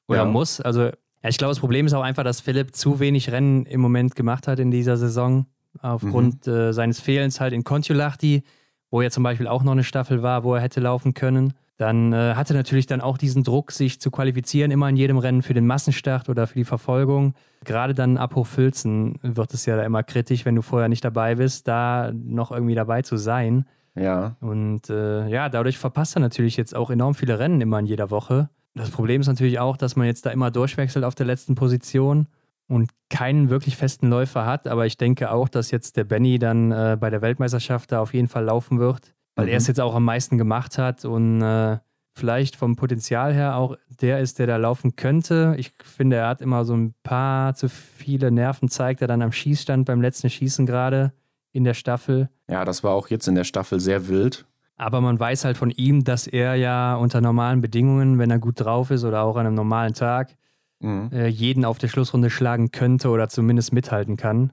oder 0.07 0.19
ja. 0.19 0.26
muss. 0.26 0.59
Also, 0.59 0.86
ja, 0.86 1.30
ich 1.30 1.38
glaube, 1.38 1.51
das 1.51 1.59
Problem 1.59 1.86
ist 1.86 1.93
auch 1.93 2.01
einfach, 2.01 2.24
dass 2.24 2.41
Philipp 2.41 2.76
zu 2.76 2.99
wenig 2.99 3.32
Rennen 3.32 3.65
im 3.67 3.80
Moment 3.80 4.15
gemacht 4.15 4.47
hat 4.47 4.57
in 4.57 4.71
dieser 4.71 4.97
Saison, 4.97 5.45
aufgrund 5.82 6.47
mhm. 6.47 6.53
äh, 6.53 6.74
seines 6.74 6.99
Fehlens 6.99 7.39
halt 7.39 7.53
in 7.53 7.63
Kontiolahti, 7.63 8.43
wo 8.89 9.01
er 9.01 9.11
zum 9.11 9.24
Beispiel 9.24 9.47
auch 9.47 9.63
noch 9.63 9.71
eine 9.74 9.84
Staffel 9.84 10.24
war, 10.24 10.43
wo 10.43 10.55
er 10.55 10.61
hätte 10.61 10.80
laufen 10.80 11.13
können. 11.13 11.53
Dann 11.78 12.13
äh, 12.13 12.36
hatte 12.36 12.53
natürlich 12.53 12.86
dann 12.86 13.01
auch 13.01 13.17
diesen 13.17 13.43
Druck, 13.43 13.71
sich 13.71 13.99
zu 13.99 14.11
qualifizieren, 14.11 14.69
immer 14.69 14.89
in 14.89 14.95
jedem 14.95 15.17
Rennen 15.17 15.41
für 15.41 15.55
den 15.55 15.65
Massenstart 15.65 16.30
oder 16.30 16.45
für 16.45 16.55
die 16.55 16.65
Verfolgung. 16.65 17.34
Gerade 17.65 17.93
dann 17.93 18.17
ab 18.17 18.36
Hochfilzen 18.36 19.19
wird 19.24 19.53
es 19.53 19.65
ja 19.65 19.76
da 19.76 19.84
immer 19.84 20.03
kritisch, 20.03 20.45
wenn 20.45 20.55
du 20.55 20.61
vorher 20.61 20.89
nicht 20.89 21.03
dabei 21.03 21.36
bist, 21.36 21.67
da 21.67 22.11
noch 22.13 22.51
irgendwie 22.51 22.76
dabei 22.76 23.01
zu 23.01 23.17
sein. 23.17 23.65
Ja. 23.95 24.36
Und 24.39 24.89
äh, 24.89 25.28
ja, 25.28 25.49
dadurch 25.49 25.78
verpasst 25.78 26.15
er 26.15 26.19
natürlich 26.19 26.57
jetzt 26.57 26.76
auch 26.76 26.89
enorm 26.89 27.15
viele 27.15 27.39
Rennen 27.39 27.61
immer 27.61 27.80
in 27.80 27.86
jeder 27.86 28.11
Woche. 28.11 28.49
Das 28.76 28.89
Problem 28.89 29.21
ist 29.21 29.28
natürlich 29.28 29.59
auch, 29.59 29.78
dass 29.78 29.95
man 29.95 30.07
jetzt 30.07 30.26
da 30.26 30.32
immer 30.32 30.51
durchwechselt 30.51 31.05
auf 31.05 31.15
der 31.15 31.26
letzten 31.26 31.55
Position 31.55 32.28
und 32.67 32.89
keinen 33.09 33.49
wirklich 33.49 33.78
festen 33.78 34.09
Läufer 34.09 34.45
hat. 34.45 34.67
Aber 34.67 34.86
ich 34.86 34.97
denke 34.97 35.32
auch, 35.32 35.47
dass 35.47 35.71
jetzt 35.71 35.97
der 35.97 36.05
Benny 36.05 36.39
dann 36.39 36.71
äh, 36.71 36.97
bei 36.99 37.09
der 37.09 37.21
Weltmeisterschaft 37.21 37.91
da 37.91 38.01
auf 38.01 38.13
jeden 38.13 38.28
Fall 38.28 38.45
laufen 38.45 38.80
wird, 38.80 39.13
weil 39.36 39.45
mhm. 39.45 39.51
er 39.51 39.57
es 39.57 39.67
jetzt 39.67 39.81
auch 39.81 39.95
am 39.95 40.05
meisten 40.05 40.38
gemacht 40.38 40.77
hat 40.77 41.05
und 41.05 41.41
äh, 41.41 41.77
vielleicht 42.13 42.55
vom 42.55 42.75
Potenzial 42.75 43.34
her 43.34 43.57
auch 43.57 43.77
der 44.01 44.19
ist, 44.19 44.39
der 44.39 44.47
da 44.47 44.57
laufen 44.57 44.95
könnte. 44.95 45.55
Ich 45.57 45.73
finde, 45.84 46.17
er 46.17 46.27
hat 46.27 46.41
immer 46.41 46.65
so 46.65 46.75
ein 46.75 46.93
paar 47.03 47.55
zu 47.55 47.69
viele 47.69 48.31
Nerven, 48.31 48.69
zeigt 48.69 49.01
er 49.01 49.07
dann 49.07 49.21
am 49.21 49.31
Schießstand 49.31 49.86
beim 49.86 50.01
letzten 50.01 50.29
Schießen 50.29 50.65
gerade 50.65 51.13
in 51.51 51.63
der 51.63 51.73
Staffel. 51.73 52.29
Ja, 52.49 52.65
das 52.65 52.84
war 52.84 52.93
auch 52.93 53.09
jetzt 53.09 53.27
in 53.27 53.36
der 53.36 53.43
Staffel 53.43 53.79
sehr 53.79 54.07
wild. 54.07 54.45
Aber 54.75 55.01
man 55.01 55.19
weiß 55.19 55.45
halt 55.45 55.57
von 55.57 55.69
ihm, 55.69 56.03
dass 56.03 56.27
er 56.27 56.55
ja 56.55 56.95
unter 56.95 57.21
normalen 57.21 57.61
Bedingungen, 57.61 58.17
wenn 58.17 58.31
er 58.31 58.39
gut 58.39 58.59
drauf 58.59 58.91
ist 58.91 59.03
oder 59.03 59.23
auch 59.23 59.38
an 59.38 59.45
einem 59.45 59.55
normalen 59.55 59.93
Tag, 59.93 60.36
mhm. 60.79 61.09
äh, 61.13 61.27
jeden 61.27 61.63
auf 61.63 61.77
der 61.77 61.88
Schlussrunde 61.88 62.29
schlagen 62.29 62.71
könnte 62.71 63.09
oder 63.09 63.29
zumindest 63.29 63.71
mithalten 63.71 64.17
kann. 64.17 64.51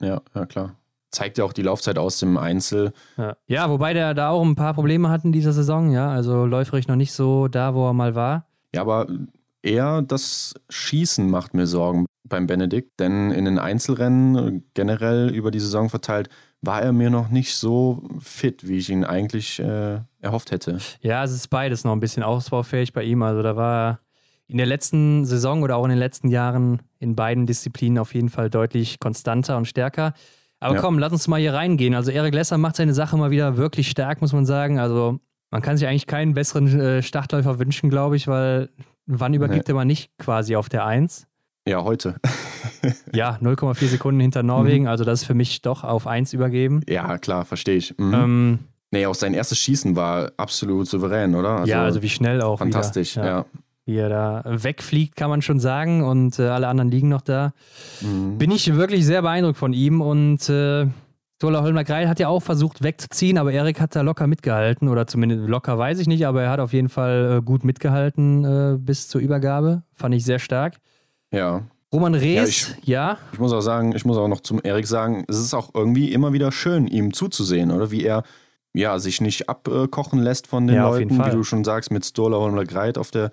Ja, 0.00 0.22
ja 0.34 0.46
klar. 0.46 0.76
Zeigt 1.10 1.38
ja 1.38 1.44
auch 1.44 1.52
die 1.52 1.62
Laufzeit 1.62 1.98
aus 1.98 2.18
dem 2.18 2.36
Einzel. 2.36 2.92
Ja. 3.16 3.36
ja, 3.46 3.70
wobei 3.70 3.94
der 3.94 4.14
da 4.14 4.30
auch 4.30 4.44
ein 4.44 4.54
paar 4.54 4.74
Probleme 4.74 5.08
hat 5.08 5.24
in 5.24 5.32
dieser 5.32 5.52
Saison, 5.52 5.90
ja. 5.90 6.10
Also 6.10 6.46
läuferig 6.46 6.88
noch 6.88 6.96
nicht 6.96 7.12
so 7.12 7.48
da, 7.48 7.74
wo 7.74 7.88
er 7.88 7.92
mal 7.92 8.14
war. 8.14 8.46
Ja, 8.74 8.82
aber 8.82 9.08
eher 9.62 10.02
das 10.02 10.54
Schießen 10.68 11.28
macht 11.28 11.54
mir 11.54 11.66
Sorgen 11.66 12.06
beim 12.24 12.46
Benedikt, 12.46 13.00
denn 13.00 13.30
in 13.30 13.44
den 13.44 13.58
Einzelrennen 13.58 14.64
generell 14.74 15.30
über 15.30 15.50
die 15.50 15.60
Saison 15.60 15.88
verteilt 15.88 16.28
war 16.62 16.82
er 16.82 16.92
mir 16.92 17.10
noch 17.10 17.30
nicht 17.30 17.54
so 17.54 18.02
fit, 18.18 18.68
wie 18.68 18.76
ich 18.76 18.90
ihn 18.90 19.04
eigentlich 19.04 19.58
äh, 19.60 20.00
erhofft 20.20 20.50
hätte. 20.50 20.78
Ja, 21.00 21.24
es 21.24 21.32
ist 21.32 21.48
beides 21.48 21.84
noch 21.84 21.92
ein 21.92 22.00
bisschen 22.00 22.22
ausbaufähig 22.22 22.92
bei 22.92 23.02
ihm. 23.02 23.22
Also 23.22 23.42
da 23.42 23.56
war 23.56 24.00
in 24.46 24.58
der 24.58 24.66
letzten 24.66 25.24
Saison 25.24 25.62
oder 25.62 25.76
auch 25.76 25.84
in 25.84 25.90
den 25.90 25.98
letzten 25.98 26.28
Jahren 26.28 26.82
in 26.98 27.16
beiden 27.16 27.46
Disziplinen 27.46 27.98
auf 27.98 28.14
jeden 28.14 28.28
Fall 28.28 28.50
deutlich 28.50 29.00
konstanter 29.00 29.56
und 29.56 29.66
stärker. 29.66 30.12
Aber 30.60 30.74
ja. 30.74 30.80
komm, 30.80 30.98
lass 30.98 31.12
uns 31.12 31.26
mal 31.26 31.40
hier 31.40 31.54
reingehen. 31.54 31.94
Also 31.94 32.10
Erik 32.10 32.34
Lesser 32.34 32.58
macht 32.58 32.76
seine 32.76 32.94
Sache 32.94 33.16
mal 33.16 33.30
wieder 33.30 33.56
wirklich 33.56 33.88
stark, 33.90 34.20
muss 34.20 34.32
man 34.32 34.44
sagen. 34.44 34.78
Also 34.78 35.18
man 35.50 35.62
kann 35.62 35.76
sich 35.76 35.88
eigentlich 35.88 36.06
keinen 36.06 36.34
besseren 36.34 36.68
äh, 36.78 37.02
Startläufer 37.02 37.58
wünschen, 37.58 37.90
glaube 37.90 38.16
ich, 38.16 38.28
weil 38.28 38.68
wann 39.06 39.34
übergibt 39.34 39.66
nee. 39.66 39.72
er 39.72 39.74
mal 39.74 39.84
nicht 39.84 40.10
quasi 40.18 40.56
auf 40.56 40.68
der 40.68 40.84
Eins? 40.84 41.26
Ja, 41.66 41.82
heute. 41.82 42.16
ja, 43.12 43.38
0,4 43.42 43.86
Sekunden 43.86 44.20
hinter 44.20 44.42
Norwegen, 44.42 44.84
mhm. 44.84 44.90
also 44.90 45.04
das 45.04 45.22
ist 45.22 45.26
für 45.26 45.34
mich 45.34 45.62
doch 45.62 45.84
auf 45.84 46.06
1 46.06 46.32
übergeben. 46.32 46.82
Ja, 46.88 47.18
klar, 47.18 47.44
verstehe 47.44 47.76
ich. 47.76 47.96
Mhm. 47.98 48.14
Ähm, 48.14 48.58
nee, 48.90 49.06
auch 49.06 49.14
sein 49.14 49.34
erstes 49.34 49.58
Schießen 49.58 49.96
war 49.96 50.32
absolut 50.36 50.88
souverän, 50.88 51.34
oder? 51.34 51.60
Also 51.60 51.70
ja, 51.70 51.82
also 51.82 52.02
wie 52.02 52.08
schnell 52.08 52.40
auch. 52.42 52.58
Fantastisch, 52.58 53.16
wieder. 53.16 53.26
ja. 53.26 53.38
ja. 53.38 53.46
Wie 53.86 53.96
er 53.96 54.08
da 54.08 54.42
wegfliegt, 54.44 55.16
kann 55.16 55.30
man 55.30 55.42
schon 55.42 55.58
sagen, 55.58 56.02
und 56.04 56.38
äh, 56.38 56.48
alle 56.48 56.68
anderen 56.68 56.90
liegen 56.90 57.08
noch 57.08 57.22
da. 57.22 57.52
Mhm. 58.00 58.38
Bin 58.38 58.50
ich 58.50 58.74
wirklich 58.74 59.04
sehr 59.04 59.22
beeindruckt 59.22 59.58
von 59.58 59.72
ihm 59.72 60.00
und 60.00 60.48
äh, 60.48 60.86
Tola 61.40 61.62
Holmer 61.62 61.84
Greil 61.84 62.06
hat 62.06 62.20
ja 62.20 62.28
auch 62.28 62.40
versucht 62.40 62.82
wegzuziehen, 62.82 63.38
aber 63.38 63.50
Erik 63.50 63.80
hat 63.80 63.96
da 63.96 64.02
locker 64.02 64.26
mitgehalten 64.26 64.88
oder 64.88 65.06
zumindest 65.06 65.48
locker 65.48 65.78
weiß 65.78 65.98
ich 65.98 66.06
nicht, 66.06 66.26
aber 66.26 66.42
er 66.42 66.50
hat 66.50 66.60
auf 66.60 66.74
jeden 66.74 66.90
Fall 66.90 67.38
äh, 67.38 67.42
gut 67.42 67.64
mitgehalten 67.64 68.44
äh, 68.44 68.76
bis 68.78 69.08
zur 69.08 69.22
Übergabe. 69.22 69.82
Fand 69.94 70.14
ich 70.14 70.24
sehr 70.24 70.38
stark. 70.38 70.76
Ja. 71.32 71.62
Roman 71.92 72.14
Rees, 72.14 72.68
ja 72.68 72.74
ich, 72.82 72.86
ja. 72.86 73.18
ich, 73.32 73.38
muss 73.38 73.52
auch 73.52 73.62
sagen, 73.62 73.96
ich 73.96 74.04
muss 74.04 74.18
auch 74.18 74.28
noch 74.28 74.42
zum 74.42 74.60
Erik 74.62 74.86
sagen, 74.86 75.24
es 75.28 75.38
ist 75.38 75.54
auch 75.54 75.70
irgendwie 75.74 76.12
immer 76.12 76.34
wieder 76.34 76.52
schön, 76.52 76.86
ihm 76.86 77.14
zuzusehen, 77.14 77.70
oder? 77.70 77.90
Wie 77.90 78.04
er 78.04 78.22
ja, 78.74 78.98
sich 78.98 79.20
nicht 79.20 79.48
abkochen 79.48 80.20
lässt 80.20 80.46
von 80.46 80.66
den 80.66 80.76
ja, 80.76 80.88
Leuten, 80.88 81.24
wie 81.24 81.30
du 81.30 81.42
schon 81.42 81.64
sagst, 81.64 81.90
mit 81.90 82.04
Stola 82.04 82.36
und 82.36 82.68
Greit 82.68 82.98
auf 82.98 83.10
der 83.10 83.30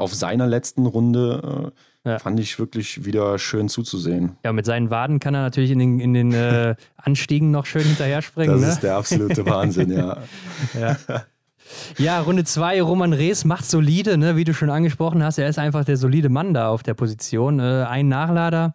auf 0.00 0.14
seiner 0.14 0.46
letzten 0.46 0.86
Runde 0.86 1.72
äh, 2.04 2.10
ja. 2.10 2.18
fand 2.18 2.40
ich 2.40 2.58
wirklich 2.58 3.04
wieder 3.04 3.38
schön 3.38 3.68
zuzusehen. 3.68 4.36
Ja, 4.44 4.52
mit 4.52 4.64
seinen 4.64 4.90
Waden 4.90 5.20
kann 5.20 5.34
er 5.34 5.42
natürlich 5.42 5.70
in 5.70 5.78
den, 5.78 6.00
in 6.00 6.14
den 6.14 6.32
äh, 6.32 6.74
Anstiegen 6.96 7.50
noch 7.50 7.66
schön 7.66 7.82
hinterher 7.82 8.22
springen. 8.22 8.54
Das 8.54 8.62
ne? 8.62 8.68
ist 8.68 8.82
der 8.82 8.96
absolute 8.96 9.44
Wahnsinn, 9.46 9.92
ja. 9.92 10.18
ja. 10.80 10.96
Ja, 11.98 12.20
Runde 12.20 12.42
2, 12.42 12.82
Roman 12.82 13.12
Rees 13.12 13.44
macht 13.44 13.64
solide, 13.64 14.18
ne? 14.18 14.34
wie 14.36 14.42
du 14.42 14.52
schon 14.52 14.70
angesprochen 14.70 15.22
hast. 15.22 15.38
Er 15.38 15.48
ist 15.48 15.58
einfach 15.58 15.84
der 15.84 15.96
solide 15.96 16.28
Mann 16.28 16.52
da 16.52 16.68
auf 16.68 16.82
der 16.82 16.94
Position. 16.94 17.60
Äh, 17.60 17.84
ein 17.88 18.08
Nachlader, 18.08 18.74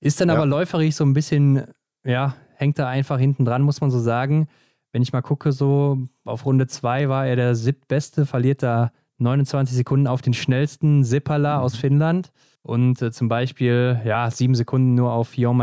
ist 0.00 0.20
dann 0.20 0.28
ja. 0.28 0.36
aber 0.36 0.46
läuferig 0.46 0.94
so 0.94 1.04
ein 1.04 1.14
bisschen, 1.14 1.64
ja, 2.04 2.36
hängt 2.54 2.78
da 2.78 2.88
einfach 2.88 3.18
hinten 3.18 3.44
dran, 3.44 3.62
muss 3.62 3.80
man 3.80 3.90
so 3.90 3.98
sagen. 3.98 4.48
Wenn 4.92 5.02
ich 5.02 5.12
mal 5.12 5.22
gucke, 5.22 5.52
so 5.52 5.98
auf 6.24 6.46
Runde 6.46 6.66
2 6.66 7.08
war 7.08 7.26
er 7.26 7.36
der 7.36 7.54
siebtbeste, 7.54 8.24
verliert 8.24 8.62
da 8.62 8.92
29 9.18 9.76
Sekunden 9.76 10.06
auf 10.06 10.22
den 10.22 10.34
schnellsten 10.34 11.04
Sippala 11.04 11.58
mhm. 11.58 11.64
aus 11.64 11.76
Finnland 11.76 12.32
und 12.62 13.00
äh, 13.02 13.10
zum 13.10 13.28
Beispiel, 13.28 14.00
ja, 14.04 14.30
sieben 14.30 14.54
Sekunden 14.54 14.94
nur 14.94 15.12
auf 15.12 15.28
Fillon 15.28 15.60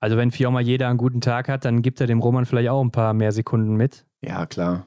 Also 0.00 0.16
wenn 0.16 0.30
Fillon 0.30 0.54
da 0.78 0.88
einen 0.88 0.98
guten 0.98 1.20
Tag 1.20 1.48
hat, 1.48 1.64
dann 1.64 1.82
gibt 1.82 2.00
er 2.00 2.06
dem 2.06 2.20
Roman 2.20 2.46
vielleicht 2.46 2.70
auch 2.70 2.82
ein 2.82 2.92
paar 2.92 3.14
mehr 3.14 3.32
Sekunden 3.32 3.76
mit. 3.76 4.06
Ja, 4.22 4.46
klar. 4.46 4.86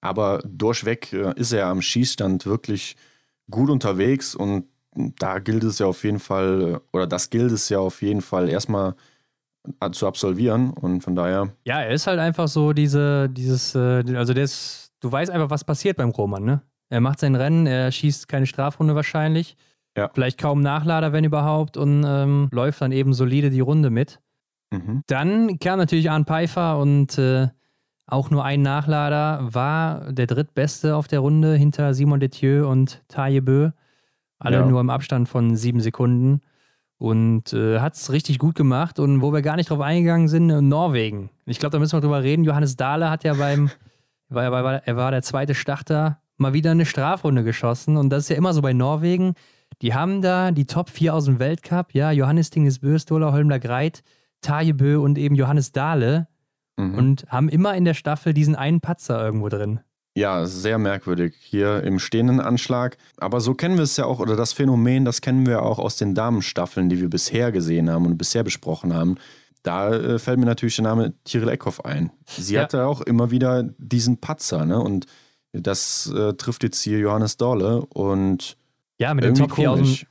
Aber 0.00 0.42
durchweg 0.46 1.12
äh, 1.12 1.32
ist 1.36 1.52
er 1.52 1.66
am 1.66 1.82
Schießstand 1.82 2.46
wirklich 2.46 2.96
gut 3.50 3.70
unterwegs 3.70 4.34
und 4.34 4.66
da 5.18 5.38
gilt 5.38 5.64
es 5.64 5.78
ja 5.78 5.86
auf 5.86 6.04
jeden 6.04 6.20
Fall, 6.20 6.80
oder 6.92 7.06
das 7.06 7.30
gilt 7.30 7.52
es 7.52 7.68
ja 7.68 7.78
auf 7.78 8.00
jeden 8.02 8.22
Fall 8.22 8.48
erstmal 8.48 8.94
äh, 9.80 9.90
zu 9.90 10.06
absolvieren 10.06 10.70
und 10.70 11.02
von 11.02 11.14
daher. 11.14 11.48
Ja, 11.64 11.80
er 11.80 11.90
ist 11.90 12.06
halt 12.06 12.18
einfach 12.18 12.48
so 12.48 12.72
diese, 12.72 13.28
dieses, 13.28 13.74
äh, 13.74 14.04
also 14.16 14.32
der 14.32 14.44
ist, 14.44 14.92
du 15.00 15.10
weißt 15.10 15.30
einfach, 15.30 15.50
was 15.50 15.64
passiert 15.64 15.96
beim 15.96 16.10
Roman, 16.10 16.44
ne? 16.44 16.62
Er 16.88 17.00
macht 17.00 17.20
sein 17.20 17.34
Rennen, 17.34 17.66
er 17.66 17.90
schießt 17.90 18.28
keine 18.28 18.46
Strafrunde 18.46 18.94
wahrscheinlich. 18.94 19.56
Ja. 19.96 20.10
Vielleicht 20.12 20.38
kaum 20.38 20.60
Nachlader, 20.60 21.12
wenn 21.12 21.24
überhaupt, 21.24 21.76
und 21.76 22.04
ähm, 22.06 22.48
läuft 22.52 22.80
dann 22.82 22.92
eben 22.92 23.14
solide 23.14 23.50
die 23.50 23.60
Runde 23.60 23.90
mit. 23.90 24.20
Mhm. 24.70 25.02
Dann 25.06 25.58
kam 25.58 25.78
natürlich 25.78 26.10
Arne 26.10 26.24
Pfeiffer 26.24 26.78
und 26.78 27.18
äh, 27.18 27.48
auch 28.06 28.30
nur 28.30 28.44
ein 28.44 28.62
Nachlader, 28.62 29.40
war 29.42 30.12
der 30.12 30.26
drittbeste 30.26 30.94
auf 30.94 31.08
der 31.08 31.20
Runde 31.20 31.56
hinter 31.56 31.92
Simon 31.92 32.20
Detieu 32.20 32.68
und 32.68 33.02
Taye 33.08 33.40
Bö. 33.40 33.70
Alle 34.38 34.58
ja. 34.58 34.66
nur 34.66 34.80
im 34.80 34.90
Abstand 34.90 35.28
von 35.28 35.56
sieben 35.56 35.80
Sekunden. 35.80 36.40
Und 36.98 37.52
äh, 37.52 37.80
hat 37.80 37.94
es 37.94 38.10
richtig 38.12 38.38
gut 38.38 38.54
gemacht. 38.54 38.98
Und 38.98 39.22
wo 39.22 39.32
wir 39.32 39.42
gar 39.42 39.56
nicht 39.56 39.70
drauf 39.70 39.80
eingegangen 39.80 40.28
sind, 40.28 40.50
äh, 40.50 40.60
Norwegen. 40.62 41.30
Ich 41.46 41.58
glaube, 41.58 41.72
da 41.72 41.78
müssen 41.78 41.96
wir 41.96 42.00
drüber 42.00 42.22
reden. 42.22 42.44
Johannes 42.44 42.76
Dahle 42.76 43.10
hat 43.10 43.24
ja 43.24 43.34
beim, 43.34 43.70
war, 44.28 44.50
war, 44.52 44.86
er 44.86 44.96
war 44.96 45.10
der 45.10 45.22
zweite 45.22 45.54
Starter, 45.54 46.20
mal 46.36 46.52
wieder 46.52 46.70
eine 46.70 46.86
Strafrunde 46.86 47.44
geschossen. 47.44 47.96
Und 47.96 48.10
das 48.10 48.24
ist 48.24 48.28
ja 48.30 48.36
immer 48.36 48.52
so 48.52 48.62
bei 48.62 48.72
Norwegen. 48.72 49.34
Die 49.82 49.94
haben 49.94 50.22
da 50.22 50.50
die 50.50 50.66
Top 50.66 50.90
4 50.90 51.14
aus 51.14 51.26
dem 51.26 51.38
Weltcup, 51.38 51.92
ja, 51.92 52.10
Johannes 52.10 52.50
Dinges 52.50 52.78
Bö, 52.78 52.98
Stola 52.98 53.32
Holmler 53.32 53.58
Greit, 53.58 54.02
Taje 54.40 54.74
Bö 54.74 54.98
und 54.98 55.18
eben 55.18 55.34
Johannes 55.34 55.72
Dahle 55.72 56.28
mhm. 56.76 56.94
und 56.94 57.26
haben 57.28 57.48
immer 57.48 57.74
in 57.74 57.84
der 57.84 57.94
Staffel 57.94 58.32
diesen 58.32 58.54
einen 58.54 58.80
Patzer 58.80 59.22
irgendwo 59.24 59.48
drin. 59.48 59.80
Ja, 60.16 60.46
sehr 60.46 60.78
merkwürdig 60.78 61.34
hier 61.38 61.82
im 61.82 61.98
stehenden 61.98 62.40
Anschlag. 62.40 62.96
Aber 63.18 63.40
so 63.42 63.52
kennen 63.52 63.76
wir 63.76 63.84
es 63.84 63.98
ja 63.98 64.06
auch, 64.06 64.18
oder 64.18 64.34
das 64.34 64.54
Phänomen, 64.54 65.04
das 65.04 65.20
kennen 65.20 65.44
wir 65.44 65.62
auch 65.62 65.78
aus 65.78 65.96
den 65.96 66.14
Damenstaffeln, 66.14 66.88
die 66.88 67.00
wir 67.02 67.10
bisher 67.10 67.52
gesehen 67.52 67.90
haben 67.90 68.06
und 68.06 68.16
bisher 68.16 68.42
besprochen 68.42 68.94
haben. 68.94 69.16
Da 69.62 69.92
äh, 69.92 70.18
fällt 70.18 70.38
mir 70.38 70.46
natürlich 70.46 70.76
der 70.76 70.84
Name 70.84 71.12
Tiril 71.24 71.50
Eckhoff 71.50 71.84
ein. 71.84 72.12
Sie 72.26 72.54
ja. 72.54 72.62
hatte 72.62 72.86
auch 72.86 73.02
immer 73.02 73.30
wieder 73.30 73.64
diesen 73.76 74.18
Patzer, 74.18 74.64
ne? 74.64 74.80
Und 74.80 75.06
das 75.60 76.12
äh, 76.14 76.34
trifft 76.34 76.62
jetzt 76.62 76.80
hier 76.82 76.98
Johannes 76.98 77.36
Dorle 77.36 77.84
und 77.86 78.56
ja, 78.98 79.12
mit 79.14 79.24
dem 79.24 79.34
Top 79.34 79.54
4 79.54 79.70
aus 79.70 79.78
dem, 79.78 80.06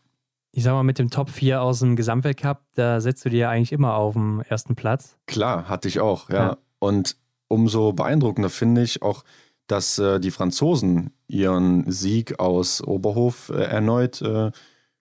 ich 0.52 0.64
sag 0.64 0.74
mal, 0.74 0.84
mit 0.84 1.00
dem 1.00 1.10
Top 1.10 1.30
4 1.30 1.62
aus 1.62 1.80
dem 1.80 1.96
Gesamtweltcup, 1.96 2.62
da 2.76 3.02
setzt 3.02 3.26
du 3.26 3.30
dir 3.30 3.40
ja 3.40 3.50
eigentlich 3.50 3.72
immer 3.72 3.96
auf 3.96 4.14
dem 4.14 4.42
ersten 4.42 4.76
Platz. 4.76 5.18
Klar, 5.26 5.68
hatte 5.68 5.88
ich 5.88 6.00
auch, 6.00 6.30
ja. 6.30 6.36
ja. 6.36 6.58
Und 6.80 7.18
umso 7.48 7.94
beeindruckender 7.94 8.50
finde 8.50 8.84
ich 8.84 9.02
auch, 9.02 9.24
dass 9.68 9.98
äh, 9.98 10.20
die 10.20 10.32
Franzosen 10.32 11.12
ihren 11.28 11.90
Sieg 11.92 12.40
aus 12.40 12.84
Oberhof 12.84 13.50
äh, 13.50 13.64
erneut 13.64 14.22
äh, 14.22 14.52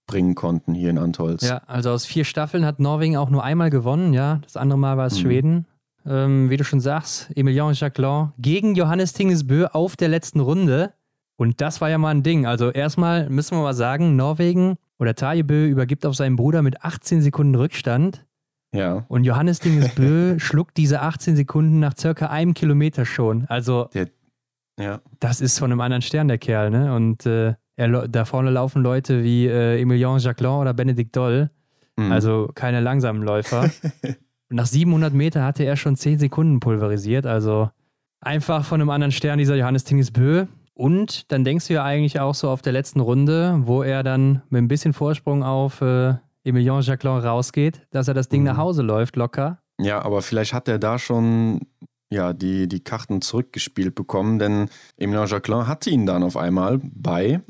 bringen 0.06 0.34
konnten 0.34 0.74
hier 0.74 0.90
in 0.90 0.98
Antolz. 0.98 1.42
Ja, 1.42 1.58
also 1.66 1.90
aus 1.90 2.04
vier 2.06 2.24
Staffeln 2.24 2.64
hat 2.64 2.80
Norwegen 2.80 3.16
auch 3.16 3.30
nur 3.30 3.42
einmal 3.42 3.70
gewonnen, 3.70 4.12
ja. 4.12 4.40
Das 4.42 4.56
andere 4.56 4.78
Mal 4.78 4.96
war 4.96 5.06
es 5.06 5.14
mhm. 5.14 5.20
Schweden. 5.20 5.66
Ähm, 6.06 6.50
wie 6.50 6.56
du 6.56 6.64
schon 6.64 6.80
sagst, 6.80 7.30
Emilien 7.34 7.72
Jacquelin 7.72 8.32
gegen 8.38 8.74
Johannes 8.74 9.14
Tingesbö 9.14 9.66
auf 9.66 9.96
der 9.96 10.08
letzten 10.08 10.40
Runde. 10.40 10.92
Und 11.36 11.60
das 11.60 11.80
war 11.80 11.90
ja 11.90 11.98
mal 11.98 12.10
ein 12.10 12.22
Ding. 12.22 12.46
Also 12.46 12.70
erstmal 12.70 13.28
müssen 13.30 13.56
wir 13.56 13.62
mal 13.62 13.74
sagen, 13.74 14.16
Norwegen 14.16 14.76
oder 14.98 15.14
Tajebö 15.14 15.66
übergibt 15.66 16.06
auf 16.06 16.14
seinen 16.14 16.36
Bruder 16.36 16.62
mit 16.62 16.82
18 16.84 17.22
Sekunden 17.22 17.54
Rückstand. 17.54 18.24
Ja. 18.72 19.04
Und 19.08 19.24
Johannes 19.24 19.60
Dingesbö 19.60 20.38
schluckt 20.38 20.76
diese 20.76 21.00
18 21.00 21.36
Sekunden 21.36 21.80
nach 21.80 21.96
circa 21.96 22.26
einem 22.26 22.54
Kilometer 22.54 23.06
schon. 23.06 23.46
Also, 23.48 23.88
der, 23.94 24.08
ja. 24.78 25.00
das 25.20 25.40
ist 25.40 25.58
von 25.58 25.70
einem 25.70 25.80
anderen 25.80 26.02
Stern, 26.02 26.28
der 26.28 26.38
Kerl, 26.38 26.70
ne? 26.70 26.94
Und 26.94 27.24
äh, 27.24 27.54
er, 27.76 28.08
da 28.08 28.24
vorne 28.24 28.50
laufen 28.50 28.82
Leute 28.82 29.24
wie 29.24 29.46
äh, 29.46 29.80
Emilien 29.80 30.18
Jacquelin 30.18 30.52
oder 30.52 30.74
Benedikt 30.74 31.16
Doll. 31.16 31.50
Mhm. 31.96 32.12
Also 32.12 32.50
keine 32.54 32.80
langsamen 32.80 33.22
Läufer. 33.22 33.70
nach 34.48 34.66
700 34.66 35.12
Meter 35.12 35.44
hatte 35.44 35.64
er 35.64 35.76
schon 35.76 35.96
10 35.96 36.18
Sekunden 36.18 36.60
pulverisiert. 36.60 37.26
Also 37.26 37.70
einfach 38.20 38.64
von 38.64 38.80
einem 38.80 38.90
anderen 38.90 39.12
Stern, 39.12 39.38
dieser 39.38 39.56
Johannes 39.56 39.84
Tingesbö. 39.84 40.46
Und 40.74 41.30
dann 41.30 41.44
denkst 41.44 41.68
du 41.68 41.74
ja 41.74 41.84
eigentlich 41.84 42.18
auch 42.20 42.34
so 42.34 42.50
auf 42.50 42.62
der 42.62 42.72
letzten 42.72 43.00
Runde, 43.00 43.60
wo 43.62 43.82
er 43.82 44.02
dann 44.02 44.42
mit 44.48 44.62
ein 44.62 44.68
bisschen 44.68 44.92
Vorsprung 44.92 45.42
auf 45.44 45.80
äh, 45.80 46.14
Emilien 46.42 46.80
Jacquelin 46.80 47.18
rausgeht, 47.18 47.86
dass 47.90 48.08
er 48.08 48.14
das 48.14 48.28
Ding 48.28 48.40
mhm. 48.40 48.48
nach 48.48 48.56
Hause 48.56 48.82
läuft, 48.82 49.16
locker. 49.16 49.58
Ja, 49.80 50.02
aber 50.02 50.20
vielleicht 50.20 50.52
hat 50.52 50.68
er 50.68 50.78
da 50.78 50.98
schon 50.98 51.60
ja, 52.10 52.32
die, 52.32 52.68
die 52.68 52.80
Karten 52.80 53.22
zurückgespielt 53.22 53.94
bekommen, 53.94 54.38
denn 54.38 54.68
Emilien 54.96 55.26
Jacquelin 55.26 55.66
hatte 55.66 55.90
ihn 55.90 56.06
dann 56.06 56.22
auf 56.22 56.36
einmal 56.36 56.80
bei 56.82 57.40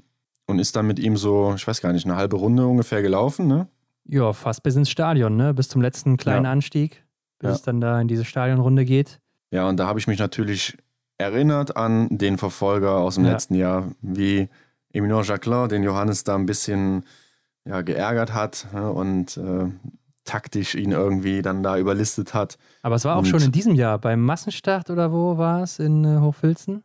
und 0.47 0.59
ist 0.59 0.77
dann 0.77 0.87
mit 0.87 0.99
ihm 0.99 1.17
so, 1.17 1.55
ich 1.57 1.67
weiß 1.67 1.81
gar 1.81 1.93
nicht, 1.93 2.07
eine 2.07 2.17
halbe 2.17 2.37
Runde 2.37 2.67
ungefähr 2.67 3.03
gelaufen, 3.03 3.47
ne? 3.47 3.69
Ja, 4.07 4.33
fast 4.33 4.63
bis 4.63 4.77
ins 4.77 4.91
Stadion, 4.91 5.37
ne? 5.37 5.55
Bis 5.55 5.69
zum 5.69 5.81
letzten 5.81 6.17
kleinen 6.17 6.45
ja. 6.45 6.53
Anstieg, 6.53 7.05
bis 7.39 7.49
ja. 7.49 7.55
es 7.55 7.63
dann 7.63 7.81
da 7.81 8.01
in 8.01 8.09
diese 8.09 8.25
Stadionrunde 8.25 8.85
geht. 8.85 9.21
Ja, 9.51 9.69
und 9.69 9.79
da 9.79 9.87
habe 9.87 9.99
ich 9.99 10.07
mich 10.07 10.19
natürlich 10.19 10.77
erinnert 11.19 11.77
an 11.77 12.09
den 12.11 12.39
Verfolger 12.39 12.97
aus 12.97 13.15
dem 13.15 13.25
ja. 13.25 13.33
letzten 13.33 13.55
Jahr, 13.55 13.89
wie 14.03 14.49
Emilien 14.93 15.23
Jacquelin 15.23 15.69
den 15.69 15.83
Johannes 15.83 16.25
da 16.25 16.35
ein 16.35 16.47
bisschen 16.47 17.05
ja, 17.65 17.83
geärgert 17.83 18.35
hat 18.35 18.67
ne, 18.73 18.91
und 18.91 19.37
äh, 19.37 19.71
taktisch 20.25 20.75
ihn 20.75 20.93
irgendwie 20.93 21.43
dann 21.43 21.63
da 21.63 21.79
überlistet 21.79 22.35
hat. 22.35 22.59
Aber 22.83 22.97
es 22.97 23.05
war 23.05 23.17
auch 23.17 23.21
und 23.21 23.27
schon 23.27 23.43
in 23.43 23.53
diesem 23.53 23.75
Jahr 23.75 23.99
beim 23.99 24.23
Massenstart 24.23 24.91
oder 24.91 25.13
wo 25.13 25.39
war 25.39 25.63
es 25.63 25.79
in 25.79 26.05
äh, 26.05 26.21
Hochfilzen? 26.21 26.83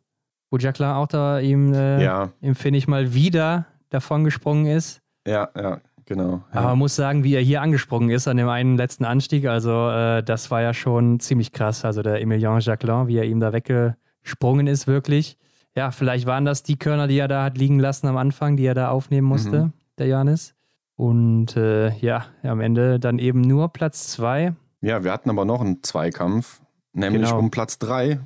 Wo 0.51 0.57
Jacquelin 0.57 0.93
auch 0.93 1.07
da 1.07 1.39
ihm, 1.39 1.73
äh, 1.73 2.03
ja. 2.03 2.31
ihm 2.41 2.55
finde 2.55 2.77
ich 2.77 2.87
mal 2.87 3.13
wieder 3.13 3.65
davon 3.89 4.23
gesprungen 4.23 4.65
ist. 4.65 5.01
Ja, 5.27 5.49
ja, 5.55 5.79
genau. 6.09 6.43
Ja. 6.53 6.59
Aber 6.59 6.67
man 6.69 6.79
muss 6.79 6.97
sagen, 6.97 7.23
wie 7.23 7.33
er 7.35 7.41
hier 7.41 7.61
angesprungen 7.61 8.09
ist 8.09 8.27
an 8.27 8.35
dem 8.35 8.49
einen 8.49 8.75
letzten 8.75 9.05
Anstieg, 9.05 9.47
also 9.47 9.89
äh, 9.89 10.21
das 10.21 10.51
war 10.51 10.61
ja 10.61 10.73
schon 10.73 11.21
ziemlich 11.21 11.53
krass. 11.53 11.85
Also 11.85 12.01
der 12.01 12.21
Emilien 12.21 12.59
Jacquelin, 12.59 13.07
wie 13.07 13.17
er 13.17 13.23
ihm 13.23 13.39
da 13.39 13.53
wegge 13.53 13.95
gesprungen 14.21 14.67
ist, 14.67 14.87
wirklich. 14.87 15.37
Ja, 15.75 15.91
vielleicht 15.91 16.25
waren 16.25 16.43
das 16.43 16.63
die 16.63 16.77
Körner, 16.77 17.07
die 17.07 17.17
er 17.17 17.29
da 17.29 17.45
hat 17.45 17.57
liegen 17.57 17.79
lassen 17.79 18.07
am 18.07 18.17
Anfang, 18.17 18.57
die 18.57 18.65
er 18.65 18.73
da 18.73 18.89
aufnehmen 18.89 19.27
musste, 19.27 19.65
mhm. 19.65 19.73
der 19.97 20.07
Janis. 20.07 20.55
Und 20.95 21.55
äh, 21.55 21.95
ja, 21.99 22.25
am 22.43 22.59
Ende 22.59 22.99
dann 22.99 23.19
eben 23.19 23.39
nur 23.39 23.71
Platz 23.71 24.07
zwei. 24.07 24.53
Ja, 24.81 25.03
wir 25.03 25.13
hatten 25.13 25.29
aber 25.29 25.45
noch 25.45 25.61
einen 25.61 25.81
Zweikampf, 25.83 26.59
nämlich 26.91 27.29
genau. 27.29 27.39
um 27.39 27.51
Platz 27.51 27.79
drei. 27.79 28.19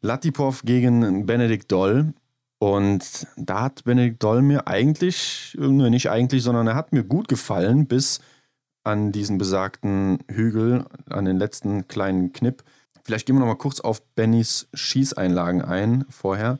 Latipov 0.00 0.62
gegen 0.62 1.26
Benedikt 1.26 1.70
Doll. 1.70 2.14
Und 2.58 3.26
da 3.36 3.62
hat 3.62 3.84
Benedikt 3.84 4.22
Doll 4.22 4.42
mir 4.42 4.66
eigentlich, 4.66 5.56
nicht 5.58 6.10
eigentlich, 6.10 6.42
sondern 6.42 6.66
er 6.66 6.74
hat 6.74 6.92
mir 6.92 7.04
gut 7.04 7.28
gefallen, 7.28 7.86
bis 7.86 8.20
an 8.84 9.12
diesen 9.12 9.38
besagten 9.38 10.18
Hügel, 10.28 10.86
an 11.08 11.24
den 11.24 11.38
letzten 11.38 11.86
kleinen 11.86 12.32
Knipp. 12.32 12.64
Vielleicht 13.04 13.26
gehen 13.26 13.36
wir 13.36 13.40
noch 13.40 13.46
mal 13.46 13.54
kurz 13.54 13.80
auf 13.80 14.02
Bennys 14.14 14.68
Schießeinlagen 14.74 15.62
ein 15.62 16.04
vorher. 16.08 16.58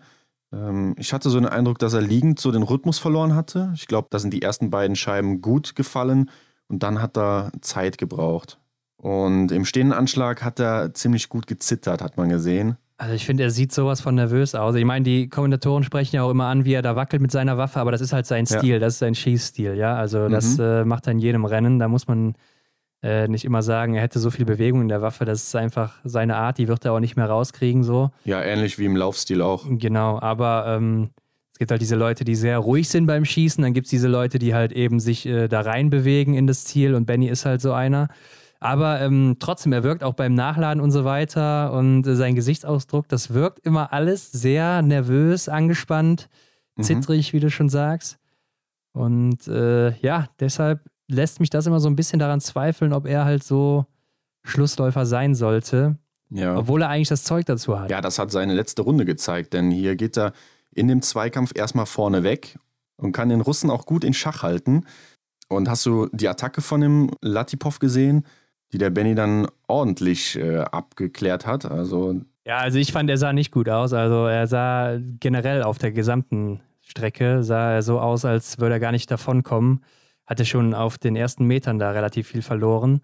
Ähm, 0.52 0.94
ich 0.98 1.12
hatte 1.12 1.30
so 1.30 1.40
den 1.40 1.48
Eindruck, 1.48 1.78
dass 1.78 1.94
er 1.94 2.00
liegend 2.00 2.38
so 2.38 2.52
den 2.52 2.62
Rhythmus 2.62 2.98
verloren 2.98 3.34
hatte. 3.34 3.72
Ich 3.74 3.86
glaube, 3.86 4.08
da 4.10 4.18
sind 4.18 4.32
die 4.32 4.42
ersten 4.42 4.70
beiden 4.70 4.96
Scheiben 4.96 5.40
gut 5.40 5.74
gefallen 5.74 6.30
und 6.68 6.82
dann 6.82 7.02
hat 7.02 7.16
er 7.16 7.50
Zeit 7.60 7.98
gebraucht. 7.98 8.58
Und 8.96 9.52
im 9.52 9.64
stehenden 9.64 9.96
Anschlag 9.96 10.42
hat 10.42 10.60
er 10.60 10.94
ziemlich 10.94 11.28
gut 11.28 11.46
gezittert, 11.46 12.02
hat 12.02 12.16
man 12.16 12.28
gesehen. 12.28 12.76
Also 13.00 13.14
ich 13.14 13.24
finde, 13.24 13.44
er 13.44 13.50
sieht 13.50 13.72
sowas 13.72 14.00
von 14.00 14.16
nervös 14.16 14.56
aus. 14.56 14.74
Ich 14.74 14.84
meine, 14.84 15.04
die 15.04 15.28
Kommentatoren 15.28 15.84
sprechen 15.84 16.16
ja 16.16 16.24
auch 16.24 16.30
immer 16.30 16.46
an, 16.46 16.64
wie 16.64 16.72
er 16.72 16.82
da 16.82 16.96
wackelt 16.96 17.22
mit 17.22 17.30
seiner 17.30 17.56
Waffe, 17.56 17.78
aber 17.78 17.92
das 17.92 18.00
ist 18.00 18.12
halt 18.12 18.26
sein 18.26 18.44
Stil, 18.44 18.74
ja. 18.74 18.78
das 18.80 18.94
ist 18.94 18.98
sein 18.98 19.14
Schießstil, 19.14 19.74
ja. 19.74 19.94
Also 19.94 20.28
das 20.28 20.58
mhm. 20.58 20.64
äh, 20.64 20.84
macht 20.84 21.06
er 21.06 21.12
in 21.12 21.20
jedem 21.20 21.44
Rennen. 21.44 21.78
Da 21.78 21.86
muss 21.86 22.08
man 22.08 22.34
äh, 23.00 23.28
nicht 23.28 23.44
immer 23.44 23.62
sagen, 23.62 23.94
er 23.94 24.02
hätte 24.02 24.18
so 24.18 24.30
viel 24.30 24.44
Bewegung 24.44 24.82
in 24.82 24.88
der 24.88 25.00
Waffe. 25.00 25.24
Das 25.24 25.44
ist 25.44 25.54
einfach 25.54 26.00
seine 26.02 26.36
Art, 26.36 26.58
die 26.58 26.66
wird 26.66 26.84
er 26.84 26.92
auch 26.92 26.98
nicht 26.98 27.14
mehr 27.14 27.26
rauskriegen. 27.26 27.84
So. 27.84 28.10
Ja, 28.24 28.42
ähnlich 28.42 28.80
wie 28.80 28.86
im 28.86 28.96
Laufstil 28.96 29.42
auch. 29.42 29.64
Genau, 29.68 30.18
aber 30.20 30.64
ähm, 30.66 31.10
es 31.52 31.58
gibt 31.60 31.70
halt 31.70 31.80
diese 31.80 31.94
Leute, 31.94 32.24
die 32.24 32.34
sehr 32.34 32.58
ruhig 32.58 32.88
sind 32.88 33.06
beim 33.06 33.24
Schießen. 33.24 33.62
Dann 33.62 33.74
gibt 33.74 33.86
es 33.86 33.90
diese 33.90 34.08
Leute, 34.08 34.40
die 34.40 34.54
halt 34.54 34.72
eben 34.72 34.98
sich 34.98 35.24
äh, 35.24 35.46
da 35.46 35.60
reinbewegen 35.60 36.34
in 36.34 36.48
das 36.48 36.64
Ziel 36.64 36.96
und 36.96 37.06
Benny 37.06 37.28
ist 37.28 37.46
halt 37.46 37.60
so 37.60 37.72
einer. 37.72 38.08
Aber 38.60 39.00
ähm, 39.00 39.36
trotzdem, 39.38 39.72
er 39.72 39.84
wirkt 39.84 40.02
auch 40.02 40.14
beim 40.14 40.34
Nachladen 40.34 40.82
und 40.82 40.90
so 40.90 41.04
weiter 41.04 41.72
und 41.72 42.06
äh, 42.06 42.16
sein 42.16 42.34
Gesichtsausdruck, 42.34 43.08
das 43.08 43.32
wirkt 43.32 43.60
immer 43.60 43.92
alles 43.92 44.32
sehr 44.32 44.82
nervös, 44.82 45.48
angespannt, 45.48 46.28
mhm. 46.76 46.82
zittrig, 46.82 47.32
wie 47.32 47.40
du 47.40 47.50
schon 47.50 47.68
sagst. 47.68 48.18
Und 48.92 49.46
äh, 49.46 49.96
ja, 49.98 50.28
deshalb 50.40 50.80
lässt 51.06 51.38
mich 51.38 51.50
das 51.50 51.66
immer 51.66 51.78
so 51.78 51.88
ein 51.88 51.94
bisschen 51.94 52.18
daran 52.18 52.40
zweifeln, 52.40 52.92
ob 52.92 53.06
er 53.06 53.24
halt 53.24 53.44
so 53.44 53.86
Schlussläufer 54.42 55.06
sein 55.06 55.34
sollte. 55.36 55.96
Ja. 56.30 56.56
Obwohl 56.56 56.82
er 56.82 56.88
eigentlich 56.88 57.08
das 57.08 57.24
Zeug 57.24 57.46
dazu 57.46 57.78
hat. 57.78 57.90
Ja, 57.90 58.00
das 58.00 58.18
hat 58.18 58.30
seine 58.30 58.54
letzte 58.54 58.82
Runde 58.82 59.04
gezeigt, 59.04 59.52
denn 59.52 59.70
hier 59.70 59.96
geht 59.96 60.18
er 60.18 60.32
in 60.74 60.88
dem 60.88 61.00
Zweikampf 61.00 61.52
erstmal 61.54 61.86
vorne 61.86 62.22
weg 62.22 62.58
und 62.96 63.12
kann 63.12 63.28
den 63.28 63.40
Russen 63.40 63.70
auch 63.70 63.86
gut 63.86 64.04
in 64.04 64.14
Schach 64.14 64.42
halten. 64.42 64.84
Und 65.48 65.68
hast 65.68 65.86
du 65.86 66.08
die 66.12 66.28
Attacke 66.28 66.60
von 66.60 66.80
dem 66.82 67.10
Latipov 67.22 67.78
gesehen, 67.78 68.24
die 68.72 68.78
der 68.78 68.90
Benny 68.90 69.14
dann 69.14 69.48
ordentlich 69.66 70.36
äh, 70.36 70.58
abgeklärt 70.58 71.46
hat? 71.46 71.64
Also 71.64 72.20
ja, 72.44 72.58
also 72.58 72.78
ich 72.78 72.92
fand, 72.92 73.10
er 73.10 73.18
sah 73.18 73.32
nicht 73.32 73.50
gut 73.50 73.68
aus. 73.68 73.92
Also 73.92 74.26
er 74.26 74.46
sah 74.46 74.98
generell 75.20 75.62
auf 75.62 75.78
der 75.78 75.92
gesamten 75.92 76.60
Strecke 76.80 77.42
sah 77.42 77.72
er 77.72 77.82
so 77.82 78.00
aus, 78.00 78.24
als 78.24 78.58
würde 78.58 78.76
er 78.76 78.80
gar 78.80 78.92
nicht 78.92 79.10
davonkommen 79.10 79.82
hatte 80.28 80.44
schon 80.44 80.74
auf 80.74 80.98
den 80.98 81.16
ersten 81.16 81.46
Metern 81.46 81.78
da 81.78 81.90
relativ 81.90 82.28
viel 82.28 82.42
verloren. 82.42 83.00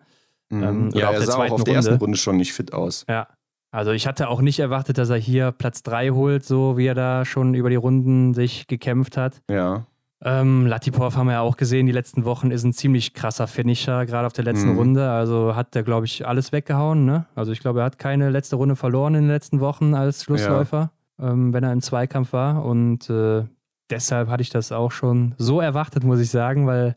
Mhm. 0.50 0.62
Ähm, 0.62 0.90
ja, 0.92 1.10
er 1.10 1.22
sah 1.22 1.38
auch 1.38 1.50
auf 1.50 1.64
der 1.64 1.74
ersten 1.74 1.94
Runde 1.94 2.18
schon 2.18 2.36
nicht 2.36 2.52
fit 2.52 2.72
aus. 2.72 3.06
Ja. 3.08 3.28
Also 3.70 3.90
ich 3.90 4.06
hatte 4.06 4.28
auch 4.28 4.40
nicht 4.40 4.60
erwartet, 4.60 4.98
dass 4.98 5.10
er 5.10 5.16
hier 5.16 5.50
Platz 5.50 5.82
3 5.82 6.10
holt, 6.10 6.44
so 6.44 6.76
wie 6.76 6.86
er 6.86 6.94
da 6.94 7.24
schon 7.24 7.54
über 7.54 7.70
die 7.70 7.76
Runden 7.76 8.32
sich 8.32 8.68
gekämpft 8.68 9.16
hat. 9.16 9.42
Ja. 9.50 9.86
Ähm, 10.24 10.66
Latipov 10.66 11.16
haben 11.16 11.26
wir 11.26 11.34
ja 11.34 11.40
auch 11.42 11.58
gesehen, 11.58 11.84
die 11.84 11.92
letzten 11.92 12.24
Wochen 12.24 12.50
ist 12.50 12.64
ein 12.64 12.72
ziemlich 12.72 13.12
krasser 13.12 13.46
Finisher, 13.46 14.06
gerade 14.06 14.26
auf 14.26 14.32
der 14.32 14.44
letzten 14.44 14.70
mhm. 14.70 14.78
Runde. 14.78 15.10
Also 15.10 15.54
hat 15.54 15.76
er, 15.76 15.82
glaube 15.82 16.06
ich, 16.06 16.26
alles 16.26 16.50
weggehauen. 16.50 17.04
Ne? 17.04 17.26
Also 17.34 17.52
ich 17.52 17.60
glaube, 17.60 17.80
er 17.80 17.84
hat 17.84 17.98
keine 17.98 18.30
letzte 18.30 18.56
Runde 18.56 18.74
verloren 18.74 19.14
in 19.14 19.22
den 19.24 19.30
letzten 19.30 19.60
Wochen 19.60 19.94
als 19.94 20.24
Schlussläufer, 20.24 20.90
ja. 21.18 21.30
ähm, 21.30 21.52
wenn 21.52 21.62
er 21.62 21.72
im 21.72 21.82
Zweikampf 21.82 22.32
war. 22.32 22.64
Und 22.64 23.10
äh, 23.10 23.44
deshalb 23.90 24.30
hatte 24.30 24.42
ich 24.42 24.50
das 24.50 24.72
auch 24.72 24.92
schon 24.92 25.34
so 25.36 25.60
erwartet, 25.60 26.04
muss 26.04 26.20
ich 26.20 26.30
sagen, 26.30 26.66
weil 26.66 26.96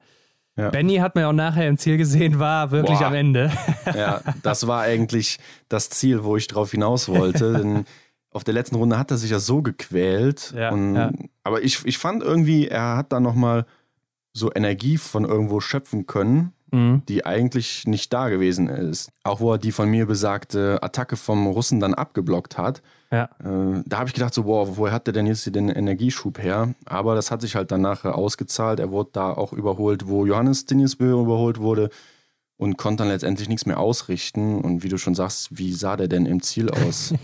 ja. 0.55 0.69
Benny 0.69 0.95
hat 0.95 1.13
man 1.13 1.23
ja 1.23 1.29
auch 1.29 1.33
nachher 1.33 1.67
im 1.67 1.77
Ziel 1.77 1.97
gesehen, 1.97 2.39
war 2.39 2.71
wirklich 2.71 2.97
Boah. 2.97 3.07
am 3.07 3.13
Ende. 3.13 3.51
Ja, 3.93 4.21
das 4.41 4.67
war 4.67 4.81
eigentlich 4.81 5.37
das 5.69 5.89
Ziel, 5.89 6.23
wo 6.23 6.35
ich 6.35 6.47
drauf 6.47 6.71
hinaus 6.71 7.09
wollte. 7.09 7.53
Denn 7.57 7.85
auf 8.31 8.43
der 8.43 8.53
letzten 8.53 8.75
Runde 8.75 8.97
hat 8.97 9.11
er 9.11 9.17
sich 9.17 9.31
ja 9.31 9.39
so 9.39 9.61
gequält. 9.61 10.53
Ja, 10.55 10.71
und, 10.71 10.95
ja. 10.95 11.11
Aber 11.43 11.63
ich, 11.63 11.85
ich 11.85 11.97
fand 11.97 12.23
irgendwie, 12.23 12.67
er 12.67 12.97
hat 12.97 13.11
da 13.11 13.19
nochmal 13.19 13.65
so 14.33 14.51
Energie 14.53 14.97
von 14.97 15.25
irgendwo 15.25 15.59
schöpfen 15.59 16.05
können, 16.05 16.53
mhm. 16.71 17.01
die 17.07 17.25
eigentlich 17.25 17.87
nicht 17.87 18.13
da 18.13 18.29
gewesen 18.29 18.67
ist. 18.67 19.11
Auch 19.23 19.39
wo 19.39 19.53
er 19.53 19.57
die 19.57 19.71
von 19.71 19.89
mir 19.89 20.05
besagte 20.05 20.79
Attacke 20.83 21.17
vom 21.17 21.47
Russen 21.47 21.79
dann 21.79 21.93
abgeblockt 21.93 22.57
hat. 22.57 22.81
Ja. 23.11 23.29
Äh, 23.39 23.83
da 23.85 23.99
habe 23.99 24.09
ich 24.09 24.13
gedacht, 24.13 24.33
so, 24.33 24.43
boah, 24.43 24.77
woher 24.77 24.93
hat 24.93 25.07
der 25.07 25.13
denn 25.13 25.25
jetzt 25.25 25.53
den 25.53 25.69
Energieschub 25.69 26.41
her? 26.41 26.73
Aber 26.85 27.15
das 27.15 27.31
hat 27.31 27.41
sich 27.41 27.55
halt 27.55 27.71
danach 27.71 28.05
ausgezahlt. 28.05 28.79
Er 28.79 28.91
wurde 28.91 29.09
da 29.13 29.31
auch 29.31 29.53
überholt, 29.53 30.07
wo 30.07 30.25
Johannes 30.25 30.65
Dinjesbö 30.65 31.19
überholt 31.19 31.59
wurde 31.59 31.89
und 32.57 32.77
konnte 32.77 33.03
dann 33.03 33.11
letztendlich 33.11 33.49
nichts 33.49 33.65
mehr 33.65 33.79
ausrichten. 33.79 34.61
Und 34.61 34.83
wie 34.83 34.89
du 34.89 34.97
schon 34.97 35.15
sagst, 35.15 35.57
wie 35.57 35.73
sah 35.73 35.95
der 35.95 36.07
denn 36.07 36.25
im 36.25 36.41
Ziel 36.41 36.69
aus? 36.69 37.13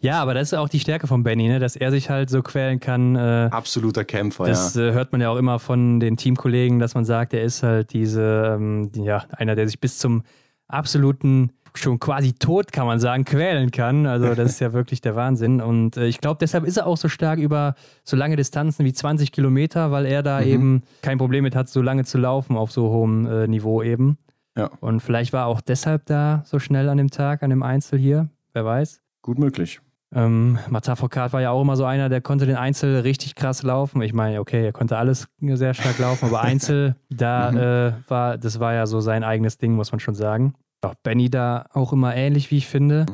Ja, 0.00 0.20
aber 0.20 0.34
das 0.34 0.52
ist 0.52 0.58
auch 0.58 0.68
die 0.68 0.80
Stärke 0.80 1.06
von 1.06 1.22
Benny, 1.22 1.48
ne? 1.48 1.58
dass 1.58 1.76
er 1.76 1.90
sich 1.90 2.10
halt 2.10 2.30
so 2.30 2.42
quälen 2.42 2.80
kann. 2.80 3.16
Äh, 3.16 3.48
Absoluter 3.50 4.04
Kämpfer, 4.04 4.46
das, 4.46 4.74
ja. 4.74 4.82
Das 4.82 4.90
äh, 4.90 4.94
hört 4.94 5.12
man 5.12 5.20
ja 5.20 5.30
auch 5.30 5.36
immer 5.36 5.58
von 5.58 6.00
den 6.00 6.16
Teamkollegen, 6.16 6.78
dass 6.78 6.94
man 6.94 7.04
sagt, 7.04 7.34
er 7.34 7.42
ist 7.42 7.62
halt 7.62 7.92
diese, 7.92 8.56
ähm, 8.56 8.90
ja, 8.94 9.24
einer, 9.30 9.54
der 9.54 9.66
sich 9.66 9.80
bis 9.80 9.98
zum 9.98 10.22
absoluten 10.68 11.52
schon 11.74 11.98
quasi 11.98 12.32
tot, 12.32 12.72
kann 12.72 12.86
man 12.86 12.98
sagen, 12.98 13.24
quälen 13.24 13.70
kann. 13.70 14.06
Also 14.06 14.34
das 14.34 14.50
ist 14.50 14.60
ja 14.60 14.72
wirklich 14.72 15.00
der 15.00 15.16
Wahnsinn. 15.16 15.60
Und 15.60 15.96
äh, 15.96 16.06
ich 16.06 16.20
glaube, 16.20 16.38
deshalb 16.40 16.64
ist 16.64 16.76
er 16.76 16.86
auch 16.86 16.96
so 16.96 17.08
stark 17.08 17.38
über 17.38 17.74
so 18.04 18.16
lange 18.16 18.36
Distanzen 18.36 18.84
wie 18.84 18.92
20 18.92 19.32
Kilometer, 19.32 19.90
weil 19.90 20.06
er 20.06 20.22
da 20.22 20.40
mhm. 20.40 20.46
eben 20.46 20.82
kein 21.02 21.18
Problem 21.18 21.44
mit 21.44 21.54
hat, 21.54 21.68
so 21.68 21.82
lange 21.82 22.04
zu 22.04 22.18
laufen 22.18 22.56
auf 22.56 22.72
so 22.72 22.90
hohem 22.90 23.26
äh, 23.26 23.46
Niveau 23.46 23.82
eben. 23.82 24.18
Ja. 24.56 24.70
Und 24.80 25.00
vielleicht 25.00 25.32
war 25.32 25.44
er 25.44 25.46
auch 25.46 25.60
deshalb 25.60 26.06
da 26.06 26.42
so 26.44 26.58
schnell 26.58 26.88
an 26.88 26.98
dem 26.98 27.10
Tag, 27.10 27.42
an 27.42 27.50
dem 27.50 27.62
Einzel 27.62 27.98
hier. 27.98 28.28
Wer 28.52 28.64
weiß. 28.64 29.00
Gut 29.28 29.38
möglich. 29.38 29.82
Ähm, 30.14 30.58
Foucault 30.70 31.34
war 31.34 31.42
ja 31.42 31.50
auch 31.50 31.60
immer 31.60 31.76
so 31.76 31.84
einer, 31.84 32.08
der 32.08 32.22
konnte 32.22 32.46
den 32.46 32.56
Einzel 32.56 33.00
richtig 33.00 33.34
krass 33.34 33.62
laufen. 33.62 34.00
Ich 34.00 34.14
meine, 34.14 34.40
okay, 34.40 34.64
er 34.64 34.72
konnte 34.72 34.96
alles 34.96 35.28
sehr 35.38 35.74
stark 35.74 35.98
laufen, 35.98 36.28
aber 36.28 36.40
Einzel, 36.42 36.96
da 37.10 37.52
mhm. 37.52 37.58
äh, 37.58 37.92
war, 38.08 38.38
das 38.38 38.58
war 38.58 38.72
ja 38.72 38.86
so 38.86 39.00
sein 39.02 39.24
eigenes 39.24 39.58
Ding, 39.58 39.74
muss 39.74 39.92
man 39.92 40.00
schon 40.00 40.14
sagen. 40.14 40.54
Ja, 40.82 40.94
Benny 41.02 41.28
da 41.28 41.66
auch 41.74 41.92
immer 41.92 42.16
ähnlich, 42.16 42.50
wie 42.50 42.56
ich 42.56 42.68
finde. 42.68 43.04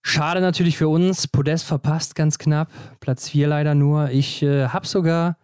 Schade 0.00 0.40
natürlich 0.40 0.78
für 0.78 0.88
uns. 0.88 1.28
Podest 1.28 1.66
verpasst 1.66 2.14
ganz 2.14 2.38
knapp. 2.38 2.70
Platz 3.00 3.28
4 3.28 3.46
leider 3.46 3.74
nur. 3.74 4.08
Ich 4.08 4.42
äh, 4.42 4.68
habe 4.68 4.86
sogar 4.86 5.36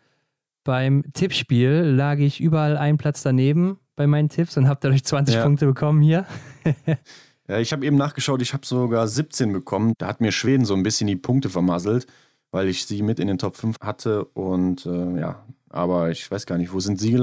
beim 0.64 1.04
Tippspiel 1.12 1.92
lag 1.94 2.16
ich 2.20 2.40
überall 2.40 2.78
einen 2.78 2.96
Platz 2.96 3.22
daneben 3.22 3.80
bei 3.96 4.06
meinen 4.06 4.30
Tipps 4.30 4.56
und 4.56 4.66
habe 4.66 4.80
dadurch 4.82 5.04
20 5.04 5.34
ja. 5.34 5.42
Punkte 5.42 5.66
bekommen 5.66 6.00
hier. 6.00 6.24
ich 7.48 7.72
habe 7.72 7.86
eben 7.86 7.96
nachgeschaut, 7.96 8.42
ich 8.42 8.52
habe 8.52 8.66
sogar 8.66 9.06
17 9.06 9.52
bekommen. 9.52 9.94
Da 9.98 10.06
hat 10.06 10.20
mir 10.20 10.32
Schweden 10.32 10.64
so 10.64 10.74
ein 10.74 10.82
bisschen 10.82 11.06
die 11.06 11.16
Punkte 11.16 11.48
vermasselt, 11.48 12.06
weil 12.50 12.68
ich 12.68 12.86
sie 12.86 13.02
mit 13.02 13.20
in 13.20 13.28
den 13.28 13.38
Top 13.38 13.56
5 13.56 13.76
hatte 13.80 14.24
und 14.24 14.86
äh, 14.86 15.20
ja, 15.20 15.44
aber 15.68 16.10
ich 16.10 16.30
weiß 16.30 16.46
gar 16.46 16.58
nicht, 16.58 16.72
wo 16.72 16.80
sind 16.80 16.98
sie 16.98 17.18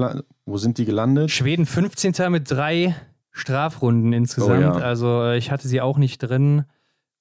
wo 0.46 0.58
sind 0.58 0.78
die 0.78 0.86
gelandet? 0.86 1.32
Schweden 1.32 1.66
15. 1.66 2.14
mit 2.30 2.50
drei 2.50 2.96
Strafrunden 3.32 4.14
insgesamt. 4.14 4.60
Oh, 4.60 4.62
ja. 4.80 4.86
Also 4.86 5.24
äh, 5.24 5.38
ich 5.38 5.52
hatte 5.52 5.68
sie 5.68 5.82
auch 5.82 5.98
nicht 5.98 6.20
drin, 6.20 6.66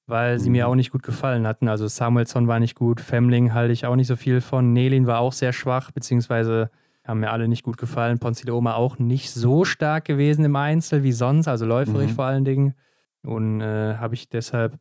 weil 0.07 0.39
sie 0.39 0.51
mhm. 0.51 0.53
mir 0.53 0.69
auch 0.69 0.75
nicht 0.75 0.93
gut 0.93 1.03
gefallen 1.03 1.47
hatten. 1.47 1.69
Also 1.69 1.89
Samuelson 1.89 2.49
war 2.49 2.61
nicht 2.61 2.75
gut, 2.75 3.01
Femling 3.01 3.55
halte 3.55 3.73
ich 3.73 3.87
auch 3.87 3.97
nicht 3.97 4.09
so 4.09 4.17
viel 4.17 4.41
von. 4.41 4.73
Nelin 4.73 5.07
war 5.07 5.21
auch 5.21 5.33
sehr 5.33 5.53
schwach, 5.53 5.91
beziehungsweise 5.91 6.71
haben 7.05 7.21
mir 7.21 7.31
alle 7.31 7.49
nicht 7.49 7.65
gut 7.65 7.79
gefallen. 7.79 8.19
Ponzileoma 8.19 8.75
auch 8.75 8.99
nicht 8.99 9.31
so 9.31 9.65
stark 9.65 10.05
gewesen 10.05 10.45
im 10.45 10.55
Einzel 10.55 11.03
wie 11.03 11.13
sonst, 11.13 11.49
also 11.49 11.65
läuferig 11.65 12.11
mhm. 12.11 12.15
vor 12.15 12.27
allen 12.27 12.45
Dingen. 12.45 12.75
Und 13.25 13.61
äh, 13.61 13.97
habe 13.97 14.15
ich 14.15 14.29
deshalb 14.29 14.79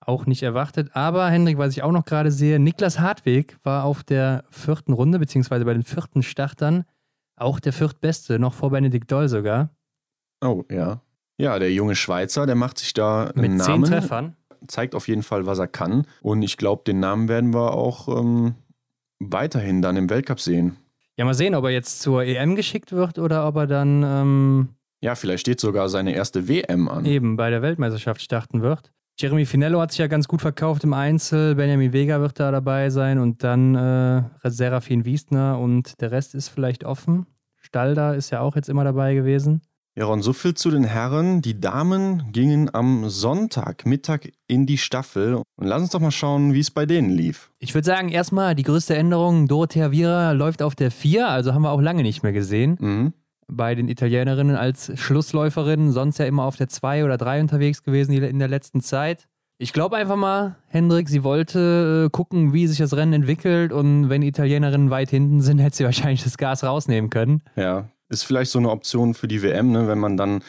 auch 0.00 0.26
nicht 0.26 0.42
erwartet. 0.42 0.90
Aber 0.94 1.28
Hendrik, 1.28 1.58
was 1.58 1.72
ich 1.72 1.82
auch 1.82 1.92
noch 1.92 2.04
gerade 2.04 2.30
sehe, 2.30 2.58
Niklas 2.58 2.98
Hartweg 3.00 3.56
war 3.62 3.84
auf 3.84 4.02
der 4.02 4.44
vierten 4.50 4.92
Runde, 4.92 5.18
beziehungsweise 5.18 5.64
bei 5.64 5.74
den 5.74 5.82
vierten 5.82 6.22
Startern 6.22 6.84
auch 7.36 7.60
der 7.60 7.72
viertbeste, 7.72 8.38
noch 8.38 8.54
vor 8.54 8.70
Benedikt 8.70 9.10
Doll 9.10 9.28
sogar. 9.28 9.70
Oh, 10.40 10.64
ja. 10.70 11.00
Ja, 11.36 11.58
der 11.58 11.72
junge 11.72 11.96
Schweizer, 11.96 12.46
der 12.46 12.54
macht 12.54 12.78
sich 12.78 12.92
da 12.92 13.24
einen 13.28 13.40
Mit 13.40 13.66
Namen. 13.66 13.84
zehn 13.84 13.92
Treffern. 13.92 14.36
Zeigt 14.66 14.94
auf 14.94 15.08
jeden 15.08 15.22
Fall, 15.22 15.46
was 15.46 15.58
er 15.58 15.68
kann. 15.68 16.06
Und 16.22 16.42
ich 16.42 16.58
glaube, 16.58 16.82
den 16.86 17.00
Namen 17.00 17.28
werden 17.28 17.54
wir 17.54 17.72
auch 17.72 18.08
ähm, 18.08 18.54
weiterhin 19.18 19.80
dann 19.80 19.96
im 19.96 20.10
Weltcup 20.10 20.38
sehen. 20.40 20.76
Ja, 21.16 21.24
mal 21.24 21.34
sehen, 21.34 21.54
ob 21.54 21.64
er 21.64 21.70
jetzt 21.70 22.00
zur 22.00 22.24
EM 22.24 22.56
geschickt 22.56 22.92
wird 22.92 23.18
oder 23.18 23.46
ob 23.46 23.56
er 23.56 23.66
dann. 23.66 24.02
Ähm, 24.04 24.68
ja, 25.00 25.14
vielleicht 25.14 25.40
steht 25.40 25.60
sogar 25.60 25.88
seine 25.88 26.14
erste 26.14 26.48
WM 26.48 26.88
an. 26.88 27.04
Eben 27.04 27.36
bei 27.36 27.50
der 27.50 27.62
Weltmeisterschaft 27.62 28.22
starten 28.22 28.62
wird. 28.62 28.92
Jeremy 29.18 29.44
Finello 29.44 29.80
hat 29.80 29.90
sich 29.90 29.98
ja 29.98 30.06
ganz 30.06 30.28
gut 30.28 30.40
verkauft 30.40 30.84
im 30.84 30.94
Einzel. 30.94 31.54
Benjamin 31.54 31.92
Vega 31.92 32.20
wird 32.20 32.40
da 32.40 32.50
dabei 32.50 32.88
sein 32.88 33.18
und 33.18 33.44
dann 33.44 33.74
äh, 33.74 34.22
Serafin 34.44 35.04
Wiestner 35.04 35.58
und 35.58 36.00
der 36.00 36.10
Rest 36.10 36.34
ist 36.34 36.48
vielleicht 36.48 36.84
offen. 36.84 37.26
Stalder 37.56 38.14
ist 38.14 38.30
ja 38.30 38.40
auch 38.40 38.56
jetzt 38.56 38.68
immer 38.68 38.84
dabei 38.84 39.14
gewesen. 39.14 39.60
Ja, 39.96 40.06
Ron, 40.06 40.22
so 40.22 40.32
viel 40.32 40.54
zu 40.54 40.70
den 40.70 40.84
Herren. 40.84 41.42
Die 41.42 41.60
Damen 41.60 42.32
gingen 42.32 42.72
am 42.72 43.10
Sonntagmittag 43.10 44.28
in 44.46 44.64
die 44.64 44.78
Staffel. 44.78 45.34
Und 45.34 45.66
lass 45.66 45.82
uns 45.82 45.90
doch 45.90 46.00
mal 46.00 46.12
schauen, 46.12 46.54
wie 46.54 46.60
es 46.60 46.70
bei 46.70 46.86
denen 46.86 47.10
lief. 47.10 47.50
Ich 47.58 47.74
würde 47.74 47.84
sagen, 47.86 48.08
erstmal 48.08 48.54
die 48.54 48.62
größte 48.62 48.96
Änderung: 48.96 49.48
Dorothea 49.48 49.90
Viera 49.90 50.32
läuft 50.32 50.62
auf 50.62 50.74
der 50.74 50.90
4, 50.90 51.28
also 51.28 51.52
haben 51.52 51.62
wir 51.62 51.72
auch 51.72 51.82
lange 51.82 52.02
nicht 52.02 52.22
mehr 52.22 52.32
gesehen. 52.32 52.76
Mhm. 52.80 53.12
Bei 53.50 53.74
den 53.74 53.88
Italienerinnen 53.88 54.56
als 54.56 54.92
Schlussläuferin, 54.98 55.92
sonst 55.92 56.18
ja 56.18 56.26
immer 56.26 56.44
auf 56.44 56.56
der 56.56 56.68
2 56.68 57.04
oder 57.04 57.16
3 57.16 57.40
unterwegs 57.40 57.82
gewesen 57.82 58.12
in 58.12 58.38
der 58.38 58.48
letzten 58.48 58.80
Zeit. 58.80 59.28
Ich 59.58 59.74
glaube 59.74 59.96
einfach 59.96 60.16
mal, 60.16 60.56
Hendrik, 60.68 61.10
sie 61.10 61.22
wollte 61.22 62.06
äh, 62.06 62.10
gucken, 62.10 62.54
wie 62.54 62.66
sich 62.66 62.78
das 62.78 62.96
Rennen 62.96 63.12
entwickelt 63.12 63.72
und 63.72 64.08
wenn 64.08 64.22
Italienerinnen 64.22 64.88
weit 64.88 65.10
hinten 65.10 65.42
sind, 65.42 65.58
hätte 65.58 65.76
sie 65.76 65.84
wahrscheinlich 65.84 66.24
das 66.24 66.38
Gas 66.38 66.64
rausnehmen 66.64 67.10
können. 67.10 67.42
Ja, 67.56 67.90
ist 68.08 68.22
vielleicht 68.22 68.50
so 68.50 68.58
eine 68.58 68.70
Option 68.70 69.12
für 69.12 69.28
die 69.28 69.42
WM, 69.42 69.70
ne, 69.72 69.86
wenn 69.86 69.98
man 69.98 70.16
dann 70.16 70.42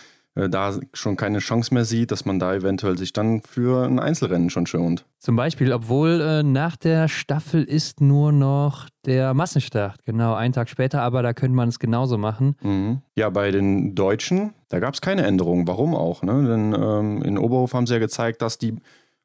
da 0.49 0.79
schon 0.93 1.15
keine 1.17 1.39
Chance 1.39 1.73
mehr 1.73 1.85
sieht, 1.85 2.11
dass 2.11 2.25
man 2.25 2.39
da 2.39 2.53
eventuell 2.53 2.97
sich 2.97 3.13
dann 3.13 3.41
für 3.41 3.85
ein 3.85 3.99
Einzelrennen 3.99 4.49
schon 4.49 4.65
schont. 4.65 5.05
Zum 5.19 5.35
Beispiel, 5.35 5.71
obwohl 5.73 6.21
äh, 6.21 6.43
nach 6.43 6.75
der 6.75 7.07
Staffel 7.07 7.63
ist 7.63 8.01
nur 8.01 8.31
noch 8.31 8.87
der 9.05 9.33
Massenstart, 9.33 10.03
genau, 10.05 10.33
einen 10.33 10.53
Tag 10.53 10.69
später, 10.69 11.01
aber 11.01 11.23
da 11.23 11.33
könnte 11.33 11.55
man 11.55 11.69
es 11.69 11.79
genauso 11.79 12.17
machen. 12.17 12.55
Mhm. 12.61 13.01
Ja, 13.15 13.29
bei 13.29 13.51
den 13.51 13.95
Deutschen, 13.95 14.53
da 14.69 14.79
gab 14.79 14.93
es 14.93 15.01
keine 15.01 15.23
Änderungen. 15.23 15.67
Warum 15.67 15.95
auch? 15.95 16.23
Ne? 16.23 16.47
Denn 16.47 16.73
ähm, 16.73 17.21
in 17.23 17.37
Oberhof 17.37 17.73
haben 17.73 17.87
sie 17.87 17.93
ja 17.93 17.99
gezeigt, 17.99 18.41
dass 18.41 18.57
die 18.57 18.75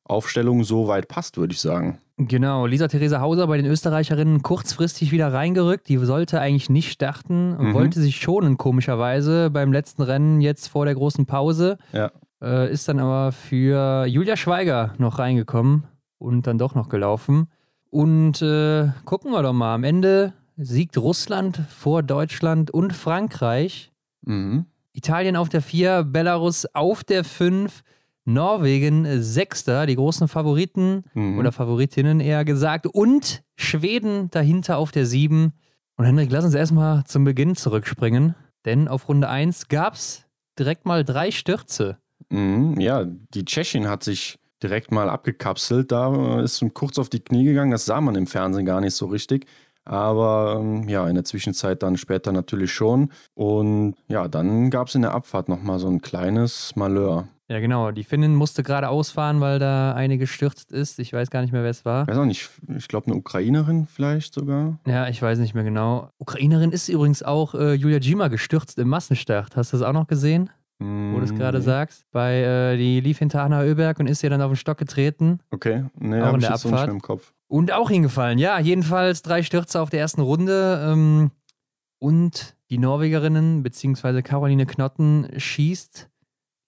Aufstellung 0.04 0.64
so 0.64 0.88
weit 0.88 1.08
passt, 1.08 1.36
würde 1.36 1.52
ich 1.52 1.60
sagen. 1.60 1.98
Genau, 2.18 2.64
Lisa 2.64 2.88
Theresa 2.88 3.20
Hauser 3.20 3.46
bei 3.46 3.58
den 3.58 3.66
Österreicherinnen 3.66 4.42
kurzfristig 4.42 5.12
wieder 5.12 5.34
reingerückt. 5.34 5.88
Die 5.88 5.98
sollte 5.98 6.40
eigentlich 6.40 6.70
nicht 6.70 6.90
starten, 6.90 7.56
mhm. 7.58 7.74
wollte 7.74 8.00
sich 8.00 8.16
schonen, 8.16 8.56
komischerweise, 8.56 9.50
beim 9.50 9.70
letzten 9.70 10.02
Rennen 10.02 10.40
jetzt 10.40 10.68
vor 10.68 10.86
der 10.86 10.94
großen 10.94 11.26
Pause. 11.26 11.76
Ja. 11.92 12.10
Äh, 12.40 12.72
ist 12.72 12.88
dann 12.88 13.00
aber 13.00 13.32
für 13.32 14.06
Julia 14.06 14.36
Schweiger 14.36 14.94
noch 14.96 15.18
reingekommen 15.18 15.84
und 16.16 16.46
dann 16.46 16.56
doch 16.56 16.74
noch 16.74 16.88
gelaufen. 16.88 17.48
Und 17.90 18.40
äh, 18.40 18.88
gucken 19.04 19.32
wir 19.32 19.42
doch 19.42 19.52
mal. 19.52 19.74
Am 19.74 19.84
Ende 19.84 20.32
siegt 20.56 20.96
Russland 20.96 21.60
vor 21.68 22.02
Deutschland 22.02 22.70
und 22.70 22.94
Frankreich. 22.94 23.92
Mhm. 24.22 24.64
Italien 24.92 25.36
auf 25.36 25.50
der 25.50 25.60
4, 25.60 26.04
Belarus 26.04 26.66
auf 26.72 27.04
der 27.04 27.24
5. 27.24 27.82
Norwegen 28.26 29.04
äh, 29.04 29.22
Sechster, 29.22 29.86
die 29.86 29.96
großen 29.96 30.28
Favoriten 30.28 31.04
mhm. 31.14 31.38
oder 31.38 31.52
Favoritinnen 31.52 32.20
eher 32.20 32.44
gesagt, 32.44 32.86
und 32.86 33.42
Schweden 33.56 34.30
dahinter 34.30 34.76
auf 34.76 34.90
der 34.90 35.06
Sieben. 35.06 35.52
Und 35.96 36.04
Henrik, 36.04 36.30
lass 36.30 36.44
uns 36.44 36.54
erstmal 36.54 37.04
zum 37.04 37.24
Beginn 37.24 37.56
zurückspringen, 37.56 38.34
denn 38.64 38.88
auf 38.88 39.08
Runde 39.08 39.28
1 39.28 39.68
gab 39.68 39.94
es 39.94 40.26
direkt 40.58 40.84
mal 40.84 41.04
drei 41.04 41.30
Stürze. 41.30 41.98
Mhm, 42.28 42.78
ja, 42.80 43.04
die 43.04 43.44
Tschechin 43.44 43.88
hat 43.88 44.02
sich 44.02 44.38
direkt 44.62 44.90
mal 44.90 45.08
abgekapselt, 45.08 45.92
da 45.92 46.40
ist 46.40 46.64
kurz 46.74 46.98
auf 46.98 47.08
die 47.08 47.20
Knie 47.20 47.44
gegangen, 47.44 47.70
das 47.70 47.84
sah 47.84 48.00
man 48.00 48.14
im 48.14 48.26
Fernsehen 48.26 48.66
gar 48.66 48.80
nicht 48.80 48.94
so 48.94 49.06
richtig. 49.06 49.46
Aber 49.86 50.58
ähm, 50.60 50.88
ja, 50.88 51.08
in 51.08 51.14
der 51.14 51.24
Zwischenzeit 51.24 51.82
dann 51.82 51.96
später 51.96 52.32
natürlich 52.32 52.72
schon. 52.72 53.10
Und 53.34 53.94
ja, 54.08 54.28
dann 54.28 54.70
gab 54.70 54.88
es 54.88 54.94
in 54.94 55.02
der 55.02 55.14
Abfahrt 55.14 55.48
nochmal 55.48 55.78
so 55.78 55.88
ein 55.88 56.02
kleines 56.02 56.74
Malheur. 56.76 57.28
Ja, 57.48 57.60
genau. 57.60 57.92
Die 57.92 58.02
Finnin 58.02 58.34
musste 58.34 58.64
gerade 58.64 58.88
ausfahren, 58.88 59.40
weil 59.40 59.60
da 59.60 59.94
eine 59.94 60.18
gestürzt 60.18 60.72
ist. 60.72 60.98
Ich 60.98 61.12
weiß 61.12 61.30
gar 61.30 61.42
nicht 61.42 61.52
mehr, 61.52 61.62
wer 61.62 61.70
es 61.70 61.84
war. 61.84 62.02
Ich 62.02 62.08
weiß 62.08 62.18
auch 62.18 62.24
nicht. 62.24 62.50
Ich 62.76 62.88
glaube, 62.88 63.06
eine 63.06 63.14
Ukrainerin 63.14 63.86
vielleicht 63.86 64.34
sogar. 64.34 64.80
Ja, 64.84 65.08
ich 65.08 65.22
weiß 65.22 65.38
nicht 65.38 65.54
mehr 65.54 65.62
genau. 65.62 66.10
Ukrainerin 66.18 66.72
ist 66.72 66.88
übrigens 66.88 67.22
auch 67.22 67.54
äh, 67.54 67.74
Julia 67.74 67.98
Jima 67.98 68.26
gestürzt 68.28 68.78
im 68.78 68.88
Massenstart. 68.88 69.54
Hast 69.54 69.72
du 69.72 69.78
das 69.78 69.86
auch 69.86 69.92
noch 69.92 70.08
gesehen? 70.08 70.50
Mm, 70.78 71.14
wo 71.14 71.18
du 71.18 71.24
es 71.24 71.34
gerade 71.34 71.58
nee. 71.58 71.64
sagst. 71.64 72.04
Bei, 72.10 72.40
äh, 72.40 72.76
die 72.76 73.00
lief 73.00 73.18
hinter 73.18 73.42
Anna 73.42 73.60
Oeberg 73.60 74.00
und 74.00 74.08
ist 74.08 74.24
ihr 74.24 74.30
dann 74.30 74.42
auf 74.42 74.50
den 74.50 74.56
Stock 74.56 74.78
getreten. 74.78 75.38
Okay, 75.50 75.84
nee, 75.98 76.20
auch 76.20 76.34
in 76.34 76.40
der 76.40 76.52
Abfahrt. 76.52 76.86
So 76.86 76.90
im 76.90 77.00
Kopf. 77.00 77.32
Und 77.48 77.72
auch 77.72 77.90
hingefallen, 77.90 78.38
ja. 78.38 78.58
Jedenfalls 78.58 79.22
drei 79.22 79.42
Stürze 79.42 79.80
auf 79.80 79.90
der 79.90 80.00
ersten 80.00 80.20
Runde. 80.20 80.84
Ähm, 80.84 81.30
und 81.98 82.56
die 82.70 82.78
Norwegerinnen, 82.78 83.62
beziehungsweise 83.62 84.22
Caroline 84.22 84.66
Knotten, 84.66 85.28
schießt 85.36 86.08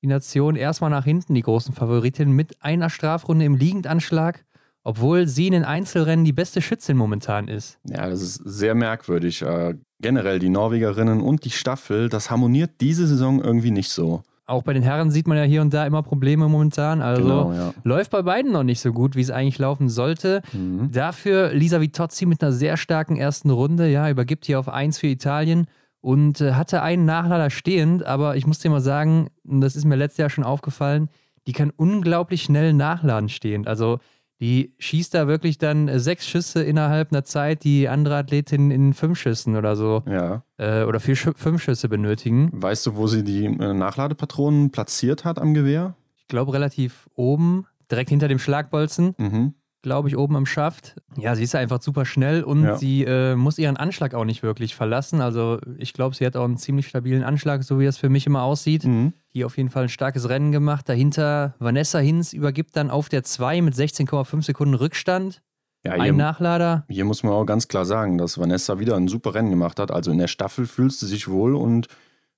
die 0.03 0.07
Nation 0.07 0.57
erstmal 0.57 0.91
nach 0.91 1.05
hinten, 1.05 1.35
die 1.35 1.43
großen 1.43 1.75
Favoritinnen, 1.75 2.35
mit 2.35 2.63
einer 2.63 2.89
Strafrunde 2.89 3.45
im 3.45 3.57
Liegendanschlag, 3.57 4.45
obwohl 4.85 5.27
sie 5.27 5.49
in 5.49 5.53
den 5.53 5.65
Einzelrennen 5.65 6.25
die 6.25 6.33
beste 6.33 6.63
Schützin 6.63 6.97
momentan 6.97 7.49
ist. 7.49 7.79
Ja, 7.85 8.09
das 8.09 8.23
ist 8.23 8.37
sehr 8.37 8.75
merkwürdig. 8.77 9.43
Äh, 9.43 9.75
generell 10.01 10.39
die 10.39 10.49
Norwegerinnen 10.49 11.21
und 11.21 11.45
die 11.45 11.51
Staffel, 11.51 12.09
das 12.09 12.31
harmoniert 12.31 12.81
diese 12.81 13.07
Saison 13.09 13.43
irgendwie 13.43 13.73
nicht 13.73 13.91
so. 13.91 14.23
Auch 14.49 14.63
bei 14.63 14.73
den 14.73 14.83
Herren 14.83 15.11
sieht 15.11 15.29
man 15.29 15.37
ja 15.37 15.45
hier 15.45 15.61
und 15.61 15.75
da 15.75 15.87
immer 15.87 16.03
Probleme 16.03 16.49
momentan. 16.49 17.03
Also 17.03 17.23
genau, 17.23 17.53
ja. 17.53 17.75
läuft 17.85 18.11
bei 18.11 18.23
beiden 18.23 18.51
noch 18.51 18.63
nicht 18.63 18.81
so 18.81 18.93
gut, 18.93 19.15
wie 19.15 19.21
es 19.21 19.31
eigentlich 19.31 19.59
laufen 19.59 19.89
sollte. 19.89 20.43
Mhm. 20.53 20.91
Dafür 20.91 21.53
Lisa 21.53 21.81
Vitozzi 21.81 22.25
mit 22.25 22.43
einer 22.43 22.53
sehr 22.53 22.79
starken 22.79 23.17
ersten 23.17 23.51
Runde. 23.51 23.89
Ja, 23.89 24.09
übergibt 24.09 24.47
hier 24.47 24.59
auf 24.59 24.69
1 24.69 24.99
für 24.99 25.07
Italien 25.07 25.67
und 26.01 26.41
äh, 26.41 26.53
hatte 26.53 26.83
einen 26.83 27.05
Nachlader 27.05 27.51
stehend, 27.51 28.05
aber 28.05 28.37
ich 28.37 28.47
muss 28.47 28.59
dir 28.59 28.71
mal 28.71 28.81
sagen, 28.81 29.29
das 29.45 29.77
ist 29.77 29.85
mir 29.85 29.97
letztes 29.97 30.19
Jahr 30.19 30.31
schon 30.31 30.45
aufgefallen, 30.45 31.09
die 31.47 31.53
kann 31.53 31.71
unglaublich 31.77 32.43
schnell 32.43 32.73
nachladen 32.73 33.29
stehend. 33.29 33.69
Also 33.69 33.99
Die 34.41 34.73
schießt 34.79 35.15
da 35.15 35.27
wirklich 35.27 35.59
dann 35.59 35.89
äh, 35.89 35.99
sechs 35.99 36.27
Schüsse 36.27 36.63
innerhalb 36.63 37.13
einer 37.13 37.25
Zeit, 37.25 37.65
die 37.65 37.89
andere 37.89 38.17
Athletinnen 38.17 38.71
in 38.71 38.95
fünf 38.95 39.19
Schüssen 39.19 39.57
oder 39.57 39.75
so. 39.75 40.03
Ja. 40.07 40.45
Äh, 40.59 40.85
oder 40.85 41.01
vier, 41.01 41.17
fünf 41.17 41.63
Schüsse 41.63 41.89
benötigen. 41.89 42.51
Weißt 42.53 42.87
du, 42.87 42.97
wo 42.97 43.07
sie 43.07 43.25
die 43.25 43.47
äh, 43.47 43.75
Nachladepatronen 43.75 44.71
platziert 44.71 45.25
hat 45.25 45.39
am 45.39 45.55
Gewehr? 45.55 45.97
Ich 46.17 46.29
glaube, 46.29 46.53
relativ 46.53 47.09
oben, 47.15 47.67
direkt 47.91 48.11
hinter 48.11 48.29
dem 48.29 48.39
Schlagbolzen. 48.39 49.15
Mhm 49.19 49.55
glaube 49.83 50.09
ich, 50.09 50.17
oben 50.17 50.37
am 50.37 50.47
Schaft. 50.47 50.97
Ja, 51.17 51.35
sie 51.35 51.45
ist 51.45 51.55
einfach 51.55 51.81
super 51.81 52.05
schnell 52.05 52.43
und 52.43 52.65
ja. 52.65 52.77
sie 52.77 53.05
äh, 53.05 53.37
muss 53.37 53.59
ihren 53.59 53.77
Anschlag 53.77 54.15
auch 54.15 54.25
nicht 54.25 54.43
wirklich 54.43 54.75
verlassen. 54.75 55.21
Also 55.21 55.59
ich 55.79 55.93
glaube, 55.93 56.17
sie 56.17 56.27
hat 56.27 56.37
auch 56.37 56.45
einen 56.45 56.57
ziemlich 56.57 56.89
stabilen 56.89 57.23
Anschlag, 57.23 57.63
so 57.63 57.79
wie 57.79 57.85
das 57.85 57.97
für 57.97 58.09
mich 58.09 58.27
immer 58.27 58.43
aussieht. 58.43 58.85
Mhm. 58.85 59.13
Hier 59.29 59.47
auf 59.47 59.57
jeden 59.57 59.71
Fall 59.71 59.85
ein 59.85 59.89
starkes 59.89 60.29
Rennen 60.29 60.53
gemacht. 60.53 60.89
Dahinter 60.89 61.55
Vanessa 61.59 61.99
Hinz 61.99 62.33
übergibt 62.33 62.77
dann 62.77 62.91
auf 62.91 63.09
der 63.09 63.23
2 63.23 63.63
mit 63.63 63.75
16,5 63.75 64.43
Sekunden 64.43 64.75
Rückstand. 64.75 65.43
Ja, 65.85 65.93
ein 65.93 66.17
Nachlader. 66.17 66.85
Hier 66.89 67.05
muss 67.05 67.23
man 67.23 67.33
auch 67.33 67.47
ganz 67.47 67.69
klar 67.69 67.85
sagen, 67.85 68.19
dass 68.19 68.37
Vanessa 68.37 68.81
wieder 68.81 68.97
ein 68.97 69.07
super 69.07 69.35
Rennen 69.35 69.51
gemacht 69.51 69.79
hat. 69.79 69.93
Also 69.93 70.11
in 70.11 70.19
der 70.19 70.27
Staffel 70.27 70.67
fühlt 70.67 70.93
sie 70.93 71.07
sich 71.07 71.29
wohl 71.29 71.55
und 71.55 71.87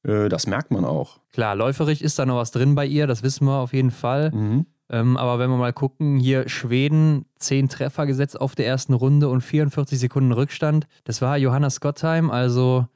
äh, 0.03 0.29
das 0.29 0.47
merkt 0.47 0.71
man 0.71 0.85
auch. 0.85 1.21
Klar, 1.33 1.57
läuferig 1.57 2.03
ist 2.03 2.19
da 2.19 2.27
noch 2.27 2.37
was 2.37 2.51
drin 2.51 2.75
bei 2.75 2.85
ihr, 2.87 3.07
das 3.07 3.23
wissen 3.23 3.47
wir 3.47 3.59
auf 3.59 3.73
jeden 3.73 3.91
Fall. 3.91 4.31
Mhm. 4.33 4.67
Ähm, 4.91 5.17
aber 5.17 5.39
wenn 5.39 5.51
wir 5.51 5.57
mal 5.57 5.73
gucken, 5.73 6.19
hier 6.19 6.49
Schweden, 6.49 7.25
10 7.37 7.69
Treffer 7.69 8.07
gesetzt 8.07 8.41
auf 8.41 8.55
der 8.55 8.67
ersten 8.67 8.93
Runde 8.93 9.29
und 9.29 9.41
44 9.41 9.99
Sekunden 9.99 10.33
Rückstand. 10.33 10.87
Das 11.05 11.23
war 11.23 11.39
Johanna 11.39 11.71
Scottheim, 11.71 12.31
also 12.31 12.87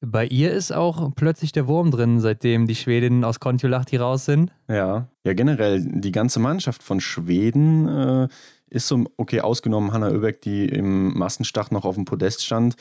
bei 0.00 0.26
ihr 0.26 0.52
ist 0.52 0.72
auch 0.72 1.10
plötzlich 1.16 1.50
der 1.52 1.66
Wurm 1.66 1.90
drin, 1.90 2.20
seitdem 2.20 2.66
die 2.66 2.76
Schwedinnen 2.76 3.24
aus 3.24 3.40
Kontiolahti 3.40 3.96
raus 3.96 4.26
sind. 4.26 4.52
Ja, 4.68 5.08
ja 5.24 5.32
generell, 5.32 5.84
die 5.84 6.12
ganze 6.12 6.38
Mannschaft 6.38 6.82
von 6.82 7.00
Schweden 7.00 7.88
äh, 7.88 8.28
ist 8.70 8.86
so, 8.86 9.04
okay, 9.16 9.40
ausgenommen 9.40 9.92
Hanna 9.92 10.10
Oeberg, 10.10 10.40
die 10.42 10.66
im 10.66 11.18
Massenstart 11.18 11.72
noch 11.72 11.84
auf 11.84 11.96
dem 11.96 12.04
Podest 12.04 12.44
stand. 12.44 12.76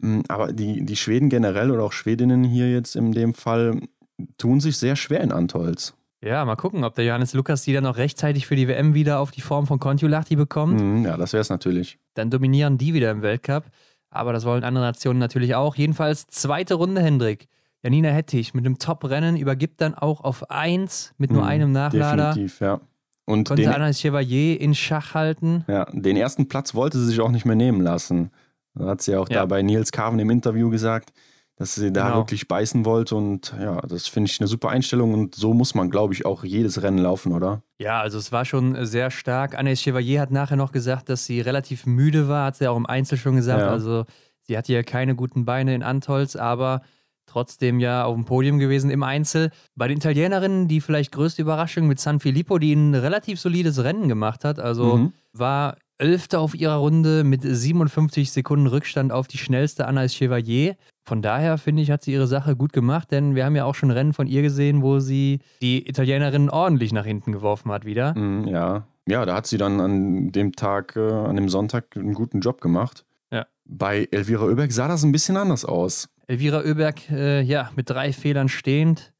Hm, 0.00 0.22
aber 0.28 0.52
die, 0.52 0.84
die 0.84 0.96
Schweden 0.96 1.28
generell 1.28 1.70
oder 1.72 1.82
auch 1.82 1.92
Schwedinnen 1.92 2.44
hier 2.44 2.70
jetzt 2.70 2.94
in 2.94 3.12
dem 3.12 3.34
Fall 3.34 3.80
tun 4.38 4.60
sich 4.60 4.76
sehr 4.76 4.94
schwer 4.94 5.22
in 5.22 5.32
Antolz. 5.32 5.94
Ja, 6.24 6.42
mal 6.46 6.56
gucken, 6.56 6.84
ob 6.84 6.94
der 6.94 7.04
Johannes 7.04 7.34
Lukas 7.34 7.62
die 7.62 7.74
dann 7.74 7.84
noch 7.84 7.98
rechtzeitig 7.98 8.46
für 8.46 8.56
die 8.56 8.66
WM 8.66 8.94
wieder 8.94 9.20
auf 9.20 9.30
die 9.30 9.42
Form 9.42 9.66
von 9.66 9.78
Kontiolahti 9.78 10.36
bekommt. 10.36 10.80
Mhm, 10.80 11.04
ja, 11.04 11.18
das 11.18 11.34
wäre 11.34 11.42
es 11.42 11.50
natürlich. 11.50 11.98
Dann 12.14 12.30
dominieren 12.30 12.78
die 12.78 12.94
wieder 12.94 13.10
im 13.10 13.20
Weltcup. 13.20 13.64
Aber 14.08 14.32
das 14.32 14.46
wollen 14.46 14.64
andere 14.64 14.84
Nationen 14.84 15.18
natürlich 15.18 15.54
auch. 15.54 15.76
Jedenfalls 15.76 16.26
zweite 16.28 16.74
Runde, 16.74 17.02
Hendrik. 17.02 17.48
Janina 17.82 18.08
Hettich 18.08 18.54
mit 18.54 18.64
einem 18.64 18.78
Top-Rennen 18.78 19.36
übergibt 19.36 19.82
dann 19.82 19.94
auch 19.94 20.22
auf 20.22 20.50
1 20.50 21.14
mit 21.18 21.30
nur 21.30 21.42
mhm, 21.42 21.48
einem 21.48 21.72
Nachlader. 21.72 22.28
Definitiv, 22.28 22.60
ja. 22.60 22.80
Und 23.26 23.48
konnte 23.48 23.64
den, 23.64 23.72
Anaïs 23.72 24.00
Chevalier 24.00 24.58
in 24.60 24.74
Schach 24.74 25.12
halten. 25.12 25.64
Ja, 25.68 25.86
den 25.92 26.16
ersten 26.16 26.48
Platz 26.48 26.74
wollte 26.74 26.98
sie 26.98 27.06
sich 27.06 27.20
auch 27.20 27.30
nicht 27.30 27.44
mehr 27.44 27.56
nehmen 27.56 27.82
lassen. 27.82 28.30
Da 28.74 28.86
hat 28.86 29.02
sie 29.02 29.16
auch 29.16 29.28
ja. 29.28 29.40
da 29.40 29.46
bei 29.46 29.60
Nils 29.60 29.92
Carven 29.92 30.18
im 30.18 30.30
Interview 30.30 30.70
gesagt 30.70 31.12
dass 31.56 31.76
sie 31.76 31.92
da 31.92 32.08
genau. 32.08 32.16
wirklich 32.18 32.48
beißen 32.48 32.84
wollte. 32.84 33.14
Und 33.14 33.54
ja, 33.60 33.80
das 33.82 34.08
finde 34.08 34.30
ich 34.30 34.40
eine 34.40 34.48
super 34.48 34.70
Einstellung. 34.70 35.14
Und 35.14 35.34
so 35.34 35.54
muss 35.54 35.74
man, 35.74 35.90
glaube 35.90 36.12
ich, 36.12 36.26
auch 36.26 36.44
jedes 36.44 36.82
Rennen 36.82 36.98
laufen, 36.98 37.32
oder? 37.32 37.62
Ja, 37.78 38.00
also 38.00 38.18
es 38.18 38.32
war 38.32 38.44
schon 38.44 38.84
sehr 38.86 39.10
stark. 39.10 39.56
Anne 39.56 39.76
Chevalier 39.76 40.20
hat 40.20 40.30
nachher 40.30 40.56
noch 40.56 40.72
gesagt, 40.72 41.08
dass 41.08 41.26
sie 41.26 41.40
relativ 41.40 41.86
müde 41.86 42.28
war, 42.28 42.46
hat 42.46 42.56
sie 42.56 42.68
auch 42.68 42.76
im 42.76 42.86
Einzel 42.86 43.18
schon 43.18 43.36
gesagt. 43.36 43.60
Ja. 43.60 43.70
Also 43.70 44.04
sie 44.42 44.58
hatte 44.58 44.72
ja 44.72 44.82
keine 44.82 45.14
guten 45.14 45.44
Beine 45.44 45.74
in 45.74 45.82
Antolz, 45.82 46.34
aber 46.34 46.82
trotzdem 47.26 47.80
ja 47.80 48.04
auf 48.04 48.14
dem 48.14 48.24
Podium 48.24 48.58
gewesen 48.58 48.90
im 48.90 49.02
Einzel. 49.02 49.50
Bei 49.76 49.88
den 49.88 49.98
Italienerinnen 49.98 50.68
die 50.68 50.80
vielleicht 50.80 51.12
größte 51.12 51.42
Überraschung 51.42 51.86
mit 51.86 52.00
San 52.00 52.20
Filippo, 52.20 52.58
die 52.58 52.74
ein 52.74 52.94
relativ 52.94 53.40
solides 53.40 53.82
Rennen 53.82 54.08
gemacht 54.08 54.44
hat. 54.44 54.58
Also 54.58 54.96
mhm. 54.96 55.12
war 55.32 55.76
Elfte 55.98 56.38
auf 56.38 56.54
ihrer 56.54 56.76
Runde 56.76 57.24
mit 57.24 57.42
57 57.42 58.30
Sekunden 58.32 58.66
Rückstand 58.66 59.12
auf 59.12 59.28
die 59.28 59.38
schnellste 59.38 59.86
Anna 59.86 60.08
Chevalier. 60.08 60.76
Von 61.06 61.20
daher 61.20 61.58
finde 61.58 61.82
ich, 61.82 61.90
hat 61.90 62.02
sie 62.02 62.12
ihre 62.12 62.26
Sache 62.26 62.56
gut 62.56 62.72
gemacht, 62.72 63.10
denn 63.10 63.34
wir 63.34 63.44
haben 63.44 63.54
ja 63.54 63.66
auch 63.66 63.74
schon 63.74 63.90
Rennen 63.90 64.14
von 64.14 64.26
ihr 64.26 64.40
gesehen, 64.40 64.82
wo 64.82 65.00
sie 65.00 65.40
die 65.60 65.86
Italienerin 65.86 66.48
ordentlich 66.48 66.92
nach 66.92 67.04
hinten 67.04 67.32
geworfen 67.32 67.70
hat 67.70 67.84
wieder. 67.84 68.14
Mm, 68.14 68.48
ja. 68.48 68.86
Ja, 69.06 69.26
da 69.26 69.36
hat 69.36 69.46
sie 69.46 69.58
dann 69.58 69.80
an 69.80 70.32
dem 70.32 70.52
Tag, 70.52 70.96
äh, 70.96 71.00
an 71.00 71.36
dem 71.36 71.50
Sonntag 71.50 71.94
einen 71.94 72.14
guten 72.14 72.40
Job 72.40 72.62
gemacht. 72.62 73.04
Ja. 73.30 73.46
Bei 73.66 74.08
Elvira 74.10 74.44
Oeberg 74.44 74.72
sah 74.72 74.88
das 74.88 75.04
ein 75.04 75.12
bisschen 75.12 75.36
anders 75.36 75.66
aus. 75.66 76.08
Elvira 76.26 76.60
Oeberg, 76.60 77.10
äh, 77.10 77.42
ja, 77.42 77.70
mit 77.76 77.90
drei 77.90 78.14
Fehlern 78.14 78.48
stehend. 78.48 79.12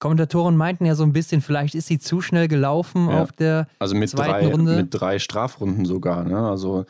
Kommentatoren 0.00 0.58
meinten 0.58 0.84
ja 0.84 0.94
so 0.94 1.04
ein 1.04 1.14
bisschen, 1.14 1.40
vielleicht 1.40 1.74
ist 1.74 1.86
sie 1.86 1.98
zu 1.98 2.20
schnell 2.20 2.48
gelaufen 2.48 3.08
ja. 3.08 3.22
auf 3.22 3.32
der 3.32 3.66
also 3.78 3.94
mit 3.94 4.10
zweiten 4.10 4.46
drei, 4.46 4.52
Runde. 4.52 4.76
Mit 4.76 4.88
drei 4.90 5.18
Strafrunden 5.18 5.86
sogar. 5.86 6.24
Ne? 6.24 6.36
Also 6.36 6.84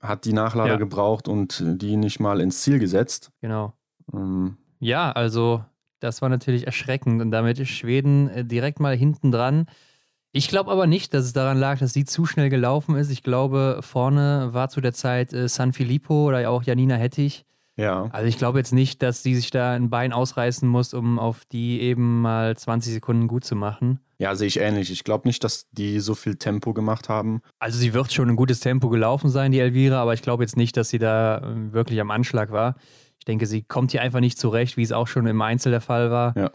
hat 0.00 0.24
die 0.24 0.32
Nachlader 0.32 0.72
ja. 0.72 0.76
gebraucht 0.76 1.28
und 1.28 1.62
die 1.64 1.96
nicht 1.96 2.20
mal 2.20 2.40
ins 2.40 2.62
Ziel 2.62 2.78
gesetzt. 2.78 3.30
Genau. 3.40 3.74
Ähm. 4.12 4.56
Ja, 4.78 5.12
also 5.12 5.64
das 6.00 6.22
war 6.22 6.28
natürlich 6.28 6.66
erschreckend 6.66 7.20
und 7.20 7.30
damit 7.30 7.58
ist 7.58 7.68
Schweden 7.68 8.28
äh, 8.30 8.44
direkt 8.44 8.80
mal 8.80 8.96
hinten 8.96 9.30
dran. 9.30 9.66
Ich 10.32 10.48
glaube 10.48 10.70
aber 10.70 10.86
nicht, 10.86 11.12
dass 11.12 11.24
es 11.24 11.32
daran 11.32 11.58
lag, 11.58 11.78
dass 11.80 11.92
sie 11.92 12.04
zu 12.04 12.24
schnell 12.24 12.50
gelaufen 12.50 12.94
ist. 12.94 13.10
Ich 13.10 13.22
glaube, 13.22 13.80
vorne 13.82 14.50
war 14.52 14.68
zu 14.68 14.80
der 14.80 14.92
Zeit 14.92 15.32
äh, 15.32 15.48
San 15.48 15.72
Filippo 15.72 16.28
oder 16.28 16.48
auch 16.50 16.62
Janina 16.62 16.94
Hettich. 16.94 17.44
Ja. 17.80 18.08
Also 18.12 18.26
ich 18.26 18.38
glaube 18.38 18.58
jetzt 18.58 18.72
nicht, 18.72 19.02
dass 19.02 19.22
sie 19.22 19.34
sich 19.34 19.50
da 19.50 19.72
ein 19.72 19.90
Bein 19.90 20.12
ausreißen 20.12 20.68
muss, 20.68 20.92
um 20.92 21.18
auf 21.18 21.44
die 21.46 21.80
eben 21.80 22.20
mal 22.20 22.56
20 22.56 22.92
Sekunden 22.92 23.26
gut 23.26 23.44
zu 23.44 23.56
machen. 23.56 24.00
Ja, 24.18 24.34
sehe 24.34 24.48
ich 24.48 24.60
ähnlich. 24.60 24.90
Ich 24.90 25.02
glaube 25.02 25.26
nicht, 25.26 25.42
dass 25.44 25.70
die 25.70 25.98
so 25.98 26.14
viel 26.14 26.36
Tempo 26.36 26.74
gemacht 26.74 27.08
haben. 27.08 27.40
Also 27.58 27.78
sie 27.78 27.94
wird 27.94 28.12
schon 28.12 28.28
ein 28.28 28.36
gutes 28.36 28.60
Tempo 28.60 28.90
gelaufen 28.90 29.30
sein, 29.30 29.50
die 29.50 29.60
Elvira, 29.60 30.02
aber 30.02 30.12
ich 30.12 30.20
glaube 30.20 30.42
jetzt 30.42 30.58
nicht, 30.58 30.76
dass 30.76 30.90
sie 30.90 30.98
da 30.98 31.38
äh, 31.38 31.72
wirklich 31.72 32.00
am 32.00 32.10
Anschlag 32.10 32.52
war. 32.52 32.76
Ich 33.18 33.24
denke, 33.24 33.46
sie 33.46 33.62
kommt 33.62 33.92
hier 33.92 34.02
einfach 34.02 34.20
nicht 34.20 34.38
zurecht, 34.38 34.76
wie 34.76 34.82
es 34.82 34.92
auch 34.92 35.06
schon 35.06 35.26
im 35.26 35.40
Einzel 35.40 35.72
der 35.72 35.80
Fall 35.80 36.10
war. 36.10 36.36
Ja. 36.36 36.50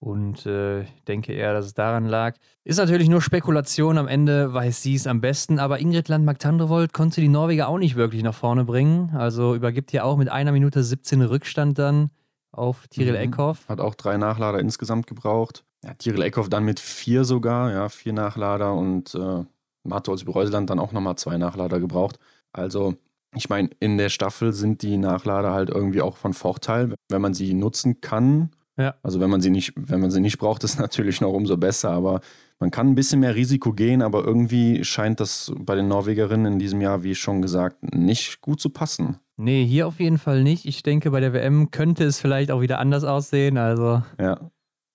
Und 0.00 0.46
äh, 0.46 0.82
ich 0.82 1.04
denke 1.06 1.34
eher, 1.34 1.52
dass 1.52 1.66
es 1.66 1.74
daran 1.74 2.06
lag. 2.06 2.34
Ist 2.64 2.78
natürlich 2.78 3.10
nur 3.10 3.20
Spekulation. 3.20 3.98
Am 3.98 4.08
Ende 4.08 4.52
weiß 4.52 4.82
sie 4.82 4.94
es 4.94 5.06
am 5.06 5.20
besten. 5.20 5.58
Aber 5.58 5.78
Ingrid 5.78 6.08
Landmark-Tandrevold 6.08 6.94
konnte 6.94 7.20
die 7.20 7.28
Norweger 7.28 7.68
auch 7.68 7.76
nicht 7.76 7.96
wirklich 7.96 8.22
nach 8.22 8.34
vorne 8.34 8.64
bringen. 8.64 9.14
Also 9.14 9.54
übergibt 9.54 9.90
hier 9.90 10.06
auch 10.06 10.16
mit 10.16 10.30
einer 10.30 10.52
Minute 10.52 10.82
17 10.82 11.20
Rückstand 11.20 11.78
dann 11.78 12.10
auf 12.50 12.88
Tiril 12.88 13.12
mhm. 13.12 13.18
Eckhoff. 13.18 13.68
Hat 13.68 13.80
auch 13.80 13.94
drei 13.94 14.16
Nachlader 14.16 14.58
insgesamt 14.58 15.06
gebraucht. 15.06 15.64
Ja, 15.84 15.92
Tiril 15.94 16.22
Eckhoff 16.22 16.48
dann 16.48 16.64
mit 16.64 16.80
vier 16.80 17.24
sogar, 17.24 17.70
ja, 17.70 17.90
vier 17.90 18.14
Nachlader 18.14 18.72
und 18.72 19.14
äh, 19.14 19.44
Martholz 19.84 20.24
Breuseland 20.24 20.70
dann 20.70 20.78
auch 20.78 20.92
nochmal 20.92 21.16
zwei 21.16 21.36
Nachlader 21.36 21.78
gebraucht. 21.78 22.18
Also, 22.52 22.94
ich 23.34 23.48
meine, 23.48 23.70
in 23.80 23.98
der 23.98 24.08
Staffel 24.08 24.52
sind 24.52 24.82
die 24.82 24.96
Nachlader 24.96 25.52
halt 25.52 25.70
irgendwie 25.70 26.02
auch 26.02 26.16
von 26.16 26.32
Vorteil, 26.32 26.94
wenn 27.10 27.22
man 27.22 27.34
sie 27.34 27.54
nutzen 27.54 28.00
kann. 28.00 28.50
Ja. 28.80 28.94
Also 29.02 29.20
wenn 29.20 29.30
man 29.30 29.40
sie 29.40 29.50
nicht, 29.50 29.72
wenn 29.76 30.00
man 30.00 30.10
sie 30.10 30.20
nicht 30.20 30.38
braucht, 30.38 30.64
ist 30.64 30.78
natürlich 30.80 31.20
noch 31.20 31.32
umso 31.32 31.56
besser. 31.56 31.90
Aber 31.90 32.20
man 32.58 32.70
kann 32.70 32.88
ein 32.88 32.94
bisschen 32.94 33.20
mehr 33.20 33.34
Risiko 33.34 33.72
gehen, 33.72 34.02
aber 34.02 34.24
irgendwie 34.24 34.84
scheint 34.84 35.20
das 35.20 35.52
bei 35.58 35.74
den 35.74 35.88
Norwegerinnen 35.88 36.54
in 36.54 36.58
diesem 36.58 36.80
Jahr, 36.80 37.02
wie 37.02 37.14
schon 37.14 37.42
gesagt, 37.42 37.94
nicht 37.94 38.40
gut 38.40 38.60
zu 38.60 38.70
passen. 38.70 39.18
Nee, 39.36 39.64
hier 39.64 39.86
auf 39.86 40.00
jeden 40.00 40.18
Fall 40.18 40.42
nicht. 40.42 40.66
Ich 40.66 40.82
denke, 40.82 41.10
bei 41.10 41.20
der 41.20 41.32
WM 41.32 41.70
könnte 41.70 42.04
es 42.04 42.20
vielleicht 42.20 42.50
auch 42.50 42.60
wieder 42.60 42.78
anders 42.78 43.04
aussehen. 43.04 43.56
Also 43.56 44.02
ja 44.18 44.50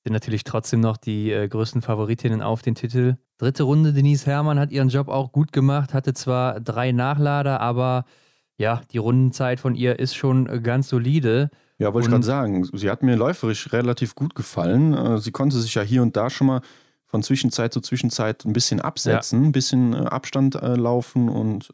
sind 0.05 0.13
natürlich 0.13 0.43
trotzdem 0.43 0.81
noch 0.81 0.97
die 0.97 1.31
äh, 1.31 1.47
größten 1.47 1.81
Favoritinnen 1.81 2.43
auf 2.43 2.61
den 2.61 2.75
Titel. 2.75 3.15
Dritte 3.39 3.63
Runde, 3.63 3.91
Denise 3.91 4.27
Herrmann 4.27 4.59
hat 4.59 4.71
ihren 4.71 4.89
Job 4.89 5.07
auch 5.07 5.31
gut 5.31 5.51
gemacht, 5.51 5.95
hatte 5.95 6.13
zwar 6.13 6.59
drei 6.59 6.91
Nachlader, 6.91 7.59
aber 7.59 8.05
ja, 8.55 8.83
die 8.91 8.99
Rundenzeit 8.99 9.59
von 9.59 9.73
ihr 9.73 9.97
ist 9.97 10.15
schon 10.15 10.47
äh, 10.47 10.61
ganz 10.61 10.89
solide. 10.89 11.49
Ja, 11.77 11.93
wollte 11.93 12.07
ich 12.07 12.11
gerade 12.11 12.25
sagen, 12.25 12.63
sie 12.73 12.89
hat 12.89 13.03
mir 13.03 13.15
läuferisch 13.15 13.73
relativ 13.73 14.15
gut 14.15 14.33
gefallen. 14.33 14.93
Äh, 14.93 15.17
sie 15.19 15.31
konnte 15.31 15.59
sich 15.59 15.75
ja 15.75 15.81
hier 15.81 16.01
und 16.01 16.15
da 16.15 16.29
schon 16.29 16.47
mal 16.47 16.61
von 17.05 17.21
Zwischenzeit 17.21 17.73
zu 17.73 17.81
Zwischenzeit 17.81 18.45
ein 18.45 18.53
bisschen 18.53 18.81
absetzen, 18.81 19.41
ja. 19.41 19.49
ein 19.49 19.51
bisschen 19.51 19.93
äh, 19.93 19.97
Abstand 19.97 20.55
äh, 20.55 20.75
laufen 20.75 21.29
und 21.29 21.73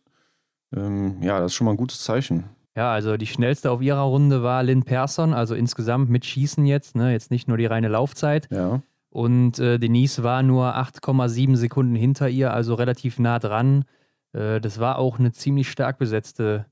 ähm, 0.76 1.22
ja, 1.22 1.40
das 1.40 1.52
ist 1.52 1.56
schon 1.56 1.66
mal 1.66 1.72
ein 1.72 1.78
gutes 1.78 2.04
Zeichen. 2.04 2.46
Ja, 2.76 2.92
also 2.92 3.18
die 3.18 3.28
schnellste 3.28 3.70
auf 3.70 3.82
ihrer 3.82 4.02
Runde 4.02 4.44
war 4.44 4.64
Lynn 4.64 4.84
Persson, 4.84 5.34
also 5.34 5.56
insgesamt 5.56 6.10
mit 6.10 6.26
Schießen 6.26 6.66
jetzt, 6.66 6.96
ne? 6.96 7.12
jetzt 7.12 7.30
nicht 7.30 7.48
nur 7.48 7.58
die 7.58 7.66
reine 7.66 7.90
Laufzeit. 7.90 8.48
Ja. 8.50 8.82
Und 9.10 9.60
äh, 9.60 9.78
Denise 9.78 10.24
war 10.24 10.42
nur 10.42 10.78
8,7 10.78 11.58
Sekunden 11.58 11.96
hinter 11.96 12.30
ihr, 12.30 12.54
also 12.54 12.76
relativ 12.76 13.20
nah 13.20 13.40
dran. 13.40 13.84
Äh, 14.32 14.62
das 14.62 14.80
war 14.80 14.98
auch 14.98 15.20
eine 15.20 15.34
ziemlich 15.34 15.70
stark 15.70 15.98
besetzte 15.98 16.66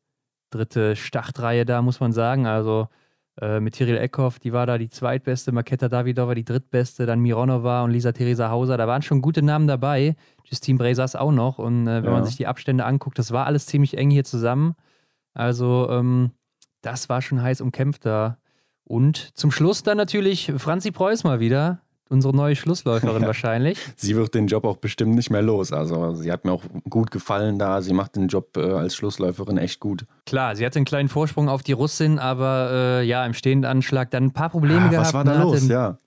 dritte 0.50 0.96
Startreihe 0.96 1.66
da, 1.66 1.82
muss 1.82 2.00
man 2.00 2.14
sagen. 2.14 2.48
Also 2.48 2.88
äh, 3.41 3.60
mit 3.60 3.76
Tiril 3.76 3.98
Eckhoff, 3.98 4.40
die 4.40 4.52
war 4.53 4.66
da 4.66 4.78
die 4.78 4.90
zweitbeste, 4.90 5.52
Maketa 5.52 5.88
Davidova 5.88 6.36
die 6.36 6.44
drittbeste, 6.44 7.06
dann 7.06 7.20
Mironova 7.22 7.84
und 7.84 7.91
Lisa 7.91 8.11
Theresa 8.11 8.49
Hauser. 8.49 8.78
Da 8.78 8.88
waren 8.88 9.02
schon 9.02 9.22
gute 9.22 9.41
Namen 9.41 9.68
dabei. 9.68 10.16
Justine 10.44 10.78
Bresas 10.78 11.16
auch 11.16 11.32
noch. 11.32 11.57
Und 11.57 11.88
äh, 11.88 12.03
wenn 12.03 12.06
ja. 12.06 12.11
man 12.11 12.26
sich 12.26 12.36
die 12.36 12.48
Abstände 12.48 12.86
anguckt, 12.86 13.18
das 13.18 13.32
war 13.32 13.45
alles 13.45 13.66
ziemlich 13.66 13.98
eng 13.98 14.10
hier 14.10 14.24
zusammen. 14.24 14.76
Also, 15.34 15.88
ähm, 15.90 16.32
das 16.82 17.07
war 17.10 17.22
schon 17.22 17.41
heiß 17.41 17.61
umkämpft 17.61 18.06
da. 18.06 18.38
Und 18.84 19.38
zum 19.38 19.52
Schluss 19.52 19.84
dann 19.84 19.98
natürlich 19.98 20.52
Franzi 20.57 20.91
Preuß 20.91 21.24
mal 21.24 21.40
wieder. 21.40 21.82
Unsere 22.10 22.36
neue 22.36 22.56
Schlussläuferin 22.56 23.22
wahrscheinlich. 23.26 23.77
Sie 23.95 24.15
wird 24.15 24.36
den 24.36 24.48
Job 24.48 24.65
auch 24.65 24.77
bestimmt 24.77 25.15
nicht 25.15 25.30
mehr 25.30 25.41
los. 25.41 25.72
Also 25.72 26.15
sie 26.15 26.31
hat 26.31 26.45
mir 26.45 26.52
auch 26.52 26.64
gut 26.90 27.11
gefallen 27.11 27.57
da. 27.60 27.81
Sie 27.81 27.94
macht 27.94 28.15
den 28.15 28.27
Job 28.27 28.57
äh, 28.57 28.72
als 28.72 28.95
Schlussläuferin 28.95 29.57
echt 29.57 29.80
gut. 29.80 30.06
Klar, 30.26 30.56
sie 30.56 30.65
hatte 30.65 30.80
einen 30.80 30.86
kleinen 30.86 31.10
Vorsprung 31.10 31.49
auf 31.49 31.64
die 31.64 31.73
Russin, 31.73 32.19
aber 32.19 32.69
äh, 32.72 33.06
ja, 33.06 33.26
im 33.26 33.34
stehenden 33.34 33.69
Anschlag 33.69 34.11
dann 34.11 34.26
ein 34.26 34.34
paar 34.34 34.49
Probleme 34.49 34.81
ah, 34.81 34.90
gehabt. 34.90 35.07
Was 35.07 35.14
war 35.14 35.23
da 35.23 35.41
los? 35.41 35.68
Ja. 35.68 35.99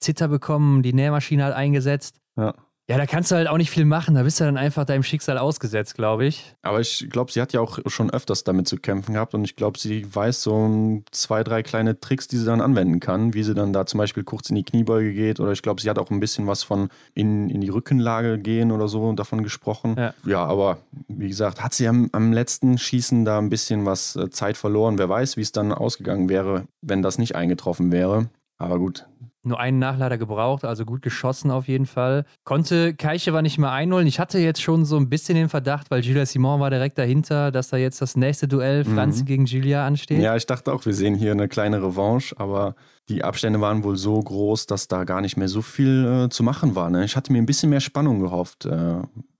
Zitter 0.00 0.28
bekommen, 0.28 0.82
die 0.82 0.94
Nähmaschine 0.94 1.44
hat 1.44 1.54
eingesetzt. 1.54 2.20
Ja. 2.36 2.54
Ja, 2.90 2.98
da 2.98 3.06
kannst 3.06 3.30
du 3.30 3.36
halt 3.36 3.46
auch 3.46 3.56
nicht 3.56 3.70
viel 3.70 3.84
machen. 3.84 4.16
Da 4.16 4.24
bist 4.24 4.40
du 4.40 4.44
dann 4.44 4.56
einfach 4.56 4.84
deinem 4.84 5.04
Schicksal 5.04 5.38
ausgesetzt, 5.38 5.94
glaube 5.94 6.26
ich. 6.26 6.56
Aber 6.62 6.80
ich 6.80 7.06
glaube, 7.08 7.30
sie 7.30 7.40
hat 7.40 7.52
ja 7.52 7.60
auch 7.60 7.78
schon 7.86 8.10
öfters 8.10 8.42
damit 8.42 8.66
zu 8.66 8.78
kämpfen 8.78 9.14
gehabt 9.14 9.32
und 9.32 9.44
ich 9.44 9.54
glaube, 9.54 9.78
sie 9.78 10.12
weiß 10.12 10.42
so 10.42 11.00
zwei, 11.12 11.44
drei 11.44 11.62
kleine 11.62 12.00
Tricks, 12.00 12.26
die 12.26 12.36
sie 12.36 12.46
dann 12.46 12.60
anwenden 12.60 12.98
kann, 12.98 13.32
wie 13.32 13.44
sie 13.44 13.54
dann 13.54 13.72
da 13.72 13.86
zum 13.86 13.98
Beispiel 13.98 14.24
kurz 14.24 14.50
in 14.50 14.56
die 14.56 14.64
Kniebeuge 14.64 15.12
geht 15.12 15.38
oder 15.38 15.52
ich 15.52 15.62
glaube, 15.62 15.80
sie 15.80 15.88
hat 15.88 16.00
auch 16.00 16.10
ein 16.10 16.18
bisschen 16.18 16.48
was 16.48 16.64
von 16.64 16.88
in, 17.14 17.48
in 17.48 17.60
die 17.60 17.68
Rückenlage 17.68 18.40
gehen 18.40 18.72
oder 18.72 18.88
so 18.88 19.12
davon 19.12 19.44
gesprochen. 19.44 19.94
Ja, 19.96 20.12
ja 20.26 20.44
aber 20.44 20.78
wie 21.06 21.28
gesagt, 21.28 21.62
hat 21.62 21.74
sie 21.74 21.86
am, 21.86 22.08
am 22.10 22.32
letzten 22.32 22.76
Schießen 22.76 23.24
da 23.24 23.38
ein 23.38 23.50
bisschen 23.50 23.86
was 23.86 24.16
äh, 24.16 24.30
Zeit 24.30 24.56
verloren. 24.56 24.98
Wer 24.98 25.08
weiß, 25.08 25.36
wie 25.36 25.42
es 25.42 25.52
dann 25.52 25.72
ausgegangen 25.72 26.28
wäre, 26.28 26.64
wenn 26.82 27.02
das 27.02 27.18
nicht 27.18 27.36
eingetroffen 27.36 27.92
wäre. 27.92 28.30
Aber 28.58 28.80
gut, 28.80 29.06
nur 29.42 29.58
einen 29.58 29.78
Nachlader 29.78 30.18
gebraucht, 30.18 30.64
also 30.64 30.84
gut 30.84 31.02
geschossen 31.02 31.50
auf 31.50 31.68
jeden 31.68 31.86
Fall. 31.86 32.24
Konnte 32.44 32.94
Keiche 32.94 33.30
nicht 33.42 33.58
mehr 33.58 33.70
einholen. 33.72 34.06
Ich 34.06 34.20
hatte 34.20 34.38
jetzt 34.38 34.60
schon 34.60 34.84
so 34.84 34.96
ein 34.96 35.08
bisschen 35.08 35.34
den 35.34 35.48
Verdacht, 35.48 35.90
weil 35.90 36.02
Julia 36.02 36.26
Simon 36.26 36.60
war 36.60 36.70
direkt 36.70 36.98
dahinter, 36.98 37.50
dass 37.50 37.68
da 37.68 37.76
jetzt 37.76 38.02
das 38.02 38.16
nächste 38.16 38.48
Duell 38.48 38.84
mhm. 38.84 38.94
Franzi 38.94 39.22
mhm. 39.22 39.26
gegen 39.26 39.44
Julia 39.46 39.86
ansteht. 39.86 40.20
Ja, 40.20 40.36
ich 40.36 40.46
dachte 40.46 40.72
auch, 40.72 40.84
wir 40.84 40.94
sehen 40.94 41.14
hier 41.14 41.32
eine 41.32 41.48
kleine 41.48 41.82
Revanche, 41.82 42.38
aber 42.38 42.74
die 43.08 43.24
Abstände 43.24 43.60
waren 43.60 43.82
wohl 43.82 43.96
so 43.96 44.20
groß, 44.20 44.66
dass 44.66 44.88
da 44.88 45.04
gar 45.04 45.20
nicht 45.20 45.36
mehr 45.36 45.48
so 45.48 45.62
viel 45.62 46.26
äh, 46.26 46.28
zu 46.28 46.42
machen 46.42 46.74
war. 46.74 46.90
Ne? 46.90 47.04
Ich 47.04 47.16
hatte 47.16 47.32
mir 47.32 47.38
ein 47.38 47.46
bisschen 47.46 47.70
mehr 47.70 47.80
Spannung 47.80 48.20
gehofft 48.20 48.66
äh, 48.66 48.96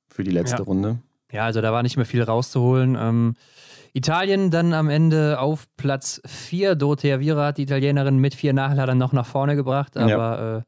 für 0.09 0.25
die 0.25 0.31
letzte 0.31 0.59
ja. 0.59 0.65
Runde. 0.65 0.99
Ja, 1.33 1.45
also 1.45 1.61
da 1.61 1.73
war 1.73 1.83
nicht 1.83 1.97
mehr 1.97 2.07
viel 2.07 2.23
rauszuholen. 2.23 2.97
Ähm, 2.99 3.37
Italien 3.93 4.51
dann 4.51 4.73
am 4.73 4.89
Ende 4.89 5.41
auf 5.41 5.67
Platz 5.77 6.21
4. 6.27 6.75
Dorothea 6.75 7.21
Vira 7.21 7.47
hat 7.47 7.59
die 7.59 7.63
Italienerin 7.63 8.19
mit 8.19 8.35
vier 8.35 8.53
Nachladern 8.53 8.99
noch 8.99 9.13
nach 9.13 9.27
vorne 9.27 9.57
gebracht, 9.57 9.97
aber 9.97 10.13
ja. 10.13 10.57
Äh, 10.59 10.63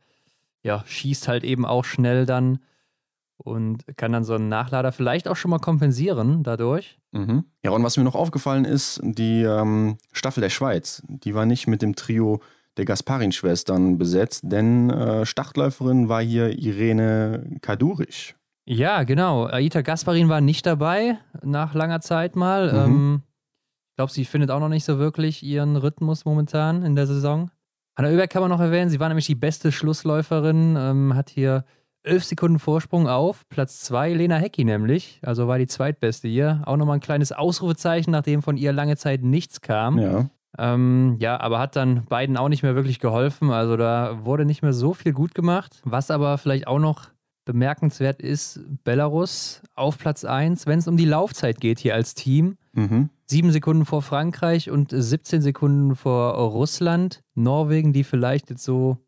ja, 0.65 0.85
schießt 0.87 1.29
halt 1.29 1.45
eben 1.45 1.65
auch 1.65 1.85
schnell 1.85 2.27
dann 2.27 2.59
und 3.37 3.85
kann 3.97 4.13
dann 4.13 4.25
so 4.25 4.35
einen 4.35 4.49
Nachlader 4.49 4.93
vielleicht 4.93 5.27
auch 5.27 5.37
schon 5.37 5.51
mal 5.51 5.59
kompensieren 5.59 6.43
dadurch. 6.43 6.99
Mhm. 7.11 7.45
Ja, 7.63 7.73
und 7.73 7.83
was 7.83 7.97
mir 7.97 8.05
noch 8.05 8.15
aufgefallen 8.15 8.65
ist, 8.65 9.01
die 9.03 9.43
ähm, 9.43 9.99
Staffel 10.13 10.41
der 10.41 10.51
Schweiz, 10.51 11.03
die 11.09 11.35
war 11.35 11.47
nicht 11.47 11.67
mit 11.67 11.83
dem 11.83 11.97
Trio 11.97 12.41
der 12.77 12.85
Gasparin-Schwestern 12.85 13.99
besetzt, 13.99 14.43
denn 14.45 14.89
äh, 14.91 15.27
Startläuferin 15.27 16.09
war 16.09 16.23
hier 16.23 16.59
Irene 16.59 17.59
Kadurisch. 17.61 18.35
Ja, 18.73 19.03
genau. 19.03 19.47
Aita 19.47 19.83
Gasparin 19.83 20.29
war 20.29 20.41
nicht 20.41 20.65
dabei, 20.65 21.19
nach 21.43 21.75
langer 21.75 22.01
Zeit 22.01 22.37
mal. 22.37 22.73
Mhm. 22.73 22.79
Ähm, 22.79 23.23
ich 23.91 23.97
glaube, 23.97 24.13
sie 24.13 24.25
findet 24.25 24.51
auch 24.51 24.61
noch 24.61 24.71
nicht 24.71 24.85
so 24.85 24.99
wirklich 24.99 25.43
ihren 25.43 25.77
Rhythmus 25.77 26.25
momentan 26.25 26.83
in 26.83 26.97
der 26.97 27.07
Saison. 27.07 27.51
Hanna 27.97 28.09
Oeberg 28.09 28.31
kann 28.31 28.41
man 28.41 28.51
noch 28.51 28.61
erwähnen, 28.61 28.89
sie 28.89 28.99
war 28.99 29.09
nämlich 29.09 29.27
die 29.27 29.35
beste 29.35 29.71
Schlussläuferin, 29.71 30.77
ähm, 30.79 31.15
hat 31.15 31.29
hier 31.29 31.65
elf 32.03 32.25
Sekunden 32.25 32.59
Vorsprung 32.59 33.07
auf 33.07 33.47
Platz 33.51 33.81
zwei, 33.81 34.15
Lena 34.15 34.37
Hecki 34.37 34.65
nämlich, 34.65 35.21
also 35.23 35.47
war 35.47 35.59
die 35.59 35.67
zweitbeste 35.67 36.27
hier. 36.27 36.63
Auch 36.65 36.79
nochmal 36.79 36.97
ein 36.97 37.01
kleines 37.01 37.31
Ausrufezeichen, 37.31 38.11
nachdem 38.11 38.43
von 38.43 38.57
ihr 38.57 38.73
lange 38.73 38.97
Zeit 38.97 39.23
nichts 39.23 39.61
kam. 39.61 39.99
Ja. 39.99 40.31
Ähm, 40.59 41.17
ja, 41.21 41.39
aber 41.39 41.59
hat 41.59 41.77
dann 41.77 42.07
beiden 42.07 42.39
auch 42.39 42.49
nicht 42.49 42.63
mehr 42.63 42.75
wirklich 42.75 42.99
geholfen. 42.99 43.51
Also 43.51 43.77
da 43.77 44.25
wurde 44.25 44.47
nicht 44.47 44.63
mehr 44.63 44.73
so 44.73 44.95
viel 44.95 45.13
gut 45.13 45.35
gemacht. 45.35 45.81
Was 45.85 46.11
aber 46.11 46.39
vielleicht 46.39 46.67
auch 46.67 46.79
noch 46.79 47.11
bemerkenswert 47.53 48.23
ist 48.23 48.61
Belarus 48.83 49.63
auf 49.75 49.99
Platz 49.99 50.25
1, 50.25 50.67
wenn 50.67 50.79
es 50.79 50.89
um 50.89 50.97
die 50.97 51.05
Laufzeit 51.05 51.61
geht 51.61 51.79
hier 51.79 51.95
als 51.95 52.15
Team. 52.15 52.57
Mhm. 52.73 53.11
Sieben 53.27 53.53
Sekunden 53.53 53.85
vor 53.85 54.01
Frankreich 54.03 54.71
und 54.71 54.91
17 54.91 55.43
Sekunden 55.43 55.95
vor 55.95 56.33
Russland. 56.33 57.23
Norwegen, 57.35 57.93
die 57.93 58.05
vielleicht 58.05 58.51
jetzt 58.51 58.65
so 58.65 58.99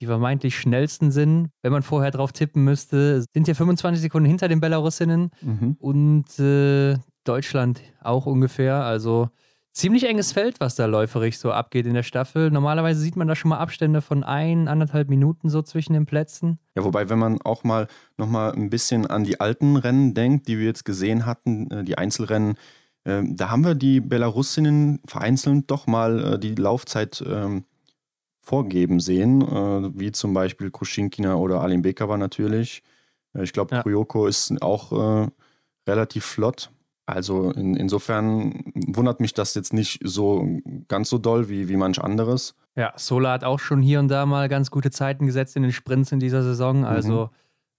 die 0.00 0.06
vermeintlich 0.06 0.58
schnellsten 0.58 1.10
sind, 1.10 1.50
wenn 1.60 1.72
man 1.72 1.82
vorher 1.82 2.10
drauf 2.10 2.32
tippen 2.32 2.64
müsste, 2.64 3.22
sind 3.34 3.44
hier 3.44 3.54
25 3.54 4.00
Sekunden 4.00 4.26
hinter 4.26 4.48
den 4.48 4.60
Belarusinnen 4.60 5.30
mhm. 5.42 5.76
und 5.78 6.38
äh, 6.38 6.96
Deutschland 7.24 7.82
auch 8.00 8.24
ungefähr. 8.24 8.82
Also 8.82 9.28
ziemlich 9.72 10.08
enges 10.08 10.32
Feld, 10.32 10.60
was 10.60 10.74
da 10.74 10.86
läuferig 10.86 11.38
so 11.38 11.52
abgeht 11.52 11.86
in 11.86 11.94
der 11.94 12.02
Staffel. 12.02 12.50
Normalerweise 12.50 13.00
sieht 13.00 13.16
man 13.16 13.28
da 13.28 13.34
schon 13.34 13.50
mal 13.50 13.58
Abstände 13.58 14.02
von 14.02 14.24
ein, 14.24 14.68
anderthalb 14.68 15.08
Minuten 15.08 15.48
so 15.48 15.62
zwischen 15.62 15.92
den 15.92 16.06
Plätzen. 16.06 16.58
Ja, 16.74 16.84
wobei, 16.84 17.08
wenn 17.08 17.18
man 17.18 17.40
auch 17.42 17.64
mal 17.64 17.86
nochmal 18.16 18.52
ein 18.52 18.70
bisschen 18.70 19.06
an 19.06 19.24
die 19.24 19.40
alten 19.40 19.76
Rennen 19.76 20.14
denkt, 20.14 20.48
die 20.48 20.58
wir 20.58 20.66
jetzt 20.66 20.84
gesehen 20.84 21.26
hatten, 21.26 21.70
äh, 21.70 21.84
die 21.84 21.98
Einzelrennen, 21.98 22.54
äh, 23.04 23.22
da 23.24 23.50
haben 23.50 23.64
wir 23.64 23.74
die 23.74 24.00
Belarusinnen 24.00 25.00
vereinzelt 25.06 25.70
doch 25.70 25.86
mal 25.86 26.34
äh, 26.34 26.38
die 26.38 26.54
Laufzeit 26.54 27.22
ähm, 27.26 27.64
vorgeben 28.42 29.00
sehen, 29.00 29.42
wie 29.96 30.10
zum 30.10 30.32
Beispiel 30.32 30.70
Kruschinkina 30.70 31.36
oder 31.36 31.60
Alim 31.60 31.82
Bekava 31.82 32.16
natürlich. 32.16 32.82
ich 33.38 33.52
glaube, 33.52 33.76
ja. 33.76 33.82
Kryoko 33.82 34.26
ist 34.26 34.60
auch 34.60 35.30
relativ 35.86 36.24
flott. 36.24 36.70
Also 37.12 37.50
in, 37.50 37.74
insofern 37.74 38.72
wundert 38.74 39.20
mich 39.20 39.34
das 39.34 39.54
jetzt 39.54 39.72
nicht 39.72 40.00
so 40.04 40.46
ganz 40.88 41.10
so 41.10 41.18
doll 41.18 41.48
wie, 41.48 41.68
wie 41.68 41.76
manch 41.76 42.00
anderes. 42.00 42.54
Ja, 42.76 42.92
Sola 42.96 43.32
hat 43.32 43.44
auch 43.44 43.58
schon 43.58 43.82
hier 43.82 43.98
und 43.98 44.08
da 44.08 44.26
mal 44.26 44.48
ganz 44.48 44.70
gute 44.70 44.90
Zeiten 44.90 45.26
gesetzt 45.26 45.56
in 45.56 45.62
den 45.62 45.72
Sprints 45.72 46.12
in 46.12 46.20
dieser 46.20 46.42
Saison. 46.42 46.78
Mhm. 46.78 46.84
Also 46.84 47.30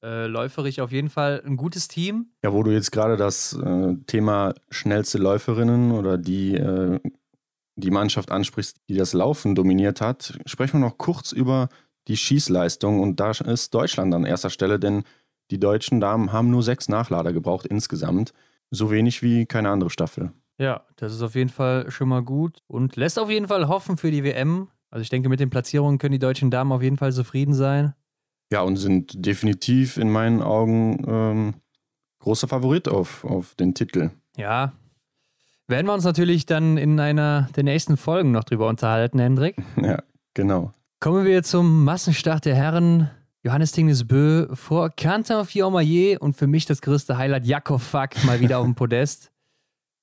mhm. 0.03 0.07
äh, 0.07 0.27
läuferig 0.27 0.81
auf 0.81 0.91
jeden 0.91 1.09
Fall 1.09 1.41
ein 1.45 1.57
gutes 1.57 1.87
Team. 1.87 2.27
Ja, 2.43 2.53
wo 2.53 2.63
du 2.63 2.71
jetzt 2.71 2.91
gerade 2.91 3.17
das 3.17 3.53
äh, 3.53 3.95
Thema 4.07 4.53
schnellste 4.69 5.17
Läuferinnen 5.17 5.91
oder 5.91 6.17
die, 6.17 6.55
äh, 6.55 6.99
die 7.75 7.91
Mannschaft 7.91 8.31
ansprichst, 8.31 8.77
die 8.89 8.95
das 8.95 9.13
Laufen 9.13 9.55
dominiert 9.55 10.01
hat, 10.01 10.37
sprechen 10.45 10.79
wir 10.79 10.87
noch 10.87 10.97
kurz 10.97 11.31
über 11.31 11.69
die 12.07 12.17
Schießleistung. 12.17 12.99
Und 12.99 13.19
da 13.19 13.31
ist 13.31 13.73
Deutschland 13.73 14.13
an 14.13 14.25
erster 14.25 14.49
Stelle, 14.49 14.79
denn 14.79 15.03
die 15.51 15.59
deutschen 15.59 15.99
Damen 15.99 16.31
haben 16.31 16.49
nur 16.49 16.63
sechs 16.63 16.89
Nachlader 16.89 17.33
gebraucht 17.33 17.65
insgesamt. 17.65 18.33
So 18.71 18.89
wenig 18.89 19.21
wie 19.21 19.45
keine 19.45 19.69
andere 19.69 19.89
Staffel. 19.89 20.31
Ja, 20.57 20.85
das 20.95 21.13
ist 21.13 21.21
auf 21.21 21.35
jeden 21.35 21.49
Fall 21.49 21.89
schon 21.91 22.09
mal 22.09 22.21
gut 22.23 22.59
und 22.67 22.95
lässt 22.95 23.19
auf 23.19 23.29
jeden 23.29 23.47
Fall 23.47 23.67
hoffen 23.67 23.97
für 23.97 24.11
die 24.11 24.23
WM. 24.23 24.69
Also 24.89 25.01
ich 25.01 25.09
denke, 25.09 25.29
mit 25.29 25.39
den 25.39 25.49
Platzierungen 25.49 25.97
können 25.97 26.11
die 26.11 26.19
deutschen 26.19 26.51
Damen 26.51 26.71
auf 26.71 26.81
jeden 26.81 26.97
Fall 26.97 27.11
zufrieden 27.11 27.53
sein. 27.53 27.93
Ja, 28.51 28.61
und 28.61 28.75
sind 28.77 29.25
definitiv 29.25 29.97
in 29.97 30.11
meinen 30.11 30.41
Augen 30.41 31.03
ähm, 31.07 31.53
großer 32.19 32.47
Favorit 32.47 32.87
auf, 32.87 33.23
auf 33.23 33.55
den 33.55 33.73
Titel. 33.73 34.11
Ja. 34.37 34.73
Werden 35.67 35.87
wir 35.87 35.93
uns 35.93 36.03
natürlich 36.03 36.45
dann 36.45 36.77
in 36.77 36.99
einer 36.99 37.49
der 37.55 37.63
nächsten 37.63 37.95
Folgen 37.95 38.31
noch 38.31 38.43
drüber 38.43 38.67
unterhalten, 38.67 39.19
Hendrik. 39.19 39.55
Ja, 39.81 40.03
genau. 40.33 40.73
Kommen 40.99 41.25
wir 41.25 41.43
zum 41.43 41.85
Massenstart 41.85 42.45
der 42.45 42.55
Herren. 42.55 43.09
Johannes 43.43 43.71
Tingnes 43.71 44.07
Bö 44.07 44.55
vor 44.55 44.91
Quentin 44.91 45.45
Fiormaillet 45.45 46.21
und 46.21 46.33
für 46.33 46.45
mich 46.45 46.67
das 46.67 46.79
größte 46.79 47.17
Highlight 47.17 47.47
Jakob 47.47 47.81
Fack 47.81 48.23
mal 48.23 48.39
wieder 48.39 48.59
auf 48.59 48.65
dem 48.65 48.75
Podest. 48.75 49.31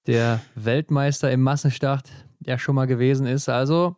Der 0.08 0.40
Weltmeister 0.56 1.30
im 1.30 1.42
Massenstart, 1.42 2.10
der 2.40 2.58
schon 2.58 2.74
mal 2.74 2.88
gewesen 2.88 3.28
ist. 3.28 3.48
Also 3.48 3.94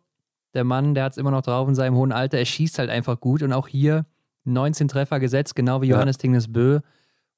der 0.53 0.63
Mann, 0.63 0.93
der 0.93 1.05
hat 1.05 1.13
es 1.13 1.17
immer 1.17 1.31
noch 1.31 1.41
drauf 1.41 1.67
in 1.67 1.73
seinem 1.73 1.95
hohen 1.95 2.11
Alter. 2.11 2.37
Er 2.37 2.45
schießt 2.45 2.77
halt 2.77 2.91
einfach 2.91 3.19
gut 3.19 3.41
und 3.41 3.51
auch 3.51 3.67
hier 3.67 4.05
19 4.43 4.87
Treffer 4.87 5.19
gesetzt, 5.19 5.55
genau 5.55 5.81
wie 5.81 5.87
Johannes 5.87 6.17
ja. 6.17 6.21
Tingnes 6.21 6.53
Bö. 6.53 6.81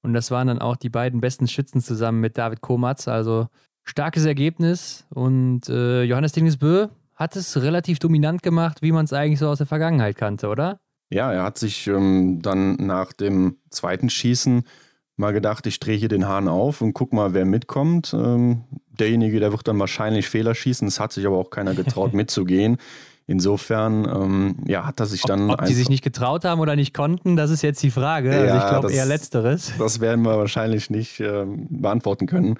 Und 0.01 0.13
das 0.13 0.29
waren 0.29 0.47
dann 0.47 0.59
auch 0.59 0.75
die 0.75 0.89
beiden 0.89 1.21
besten 1.21 1.47
Schützen 1.47 1.79
zusammen 1.79 2.19
mit 2.19 2.37
David 2.37 2.59
Komatz. 2.59 3.07
Also 3.07 3.47
starkes 3.83 4.25
Ergebnis. 4.25 5.05
Und 5.09 5.69
äh, 5.69 6.03
Johannes 6.03 6.33
Tingnes 6.33 6.57
Bö 6.57 6.89
hat 7.15 7.37
es 7.37 7.61
relativ 7.61 7.99
dominant 7.99 8.43
gemacht, 8.43 8.81
wie 8.81 8.91
man 8.91 9.05
es 9.05 9.13
eigentlich 9.13 9.39
so 9.39 9.47
aus 9.47 9.59
der 9.59 9.67
Vergangenheit 9.67 10.17
kannte, 10.17 10.49
oder? 10.49 10.81
Ja, 11.13 11.31
er 11.31 11.43
hat 11.43 11.59
sich 11.59 11.85
ähm, 11.87 12.41
dann 12.41 12.75
nach 12.75 13.13
dem 13.13 13.57
zweiten 13.69 14.09
Schießen 14.09 14.63
mal 15.15 15.31
gedacht, 15.31 15.67
ich 15.67 15.79
drehe 15.79 15.95
hier 15.95 16.09
den 16.09 16.27
Hahn 16.27 16.47
auf 16.47 16.81
und 16.81 16.93
guck 16.93 17.13
mal, 17.13 17.35
wer 17.35 17.45
mitkommt. 17.45 18.13
Ähm, 18.13 18.63
derjenige, 18.87 19.39
der 19.39 19.51
wird 19.51 19.67
dann 19.67 19.79
wahrscheinlich 19.79 20.27
Fehler 20.27 20.55
schießen. 20.55 20.87
Es 20.87 20.99
hat 20.99 21.13
sich 21.13 21.27
aber 21.27 21.37
auch 21.37 21.51
keiner 21.51 21.75
getraut 21.75 22.13
mitzugehen. 22.15 22.77
Insofern, 23.27 24.05
ähm, 24.05 24.55
ja, 24.65 24.85
hat 24.85 24.99
er 24.99 25.05
sich 25.05 25.21
dann. 25.21 25.51
Ob, 25.51 25.61
ob 25.61 25.65
die 25.67 25.75
sich 25.75 25.87
nicht 25.87 26.03
getraut 26.03 26.43
haben 26.45 26.59
oder 26.59 26.75
nicht 26.75 26.95
konnten, 26.95 27.35
das 27.35 27.51
ist 27.51 27.61
jetzt 27.61 27.81
die 27.83 27.91
Frage. 27.91 28.31
Also 28.31 28.45
ja, 28.45 28.57
ich 28.57 28.69
glaube 28.69 28.91
eher 28.91 29.05
Letzteres. 29.05 29.71
Das 29.77 29.99
werden 29.99 30.23
wir 30.23 30.37
wahrscheinlich 30.37 30.89
nicht 30.89 31.19
äh, 31.19 31.45
beantworten 31.45 32.25
können. 32.25 32.55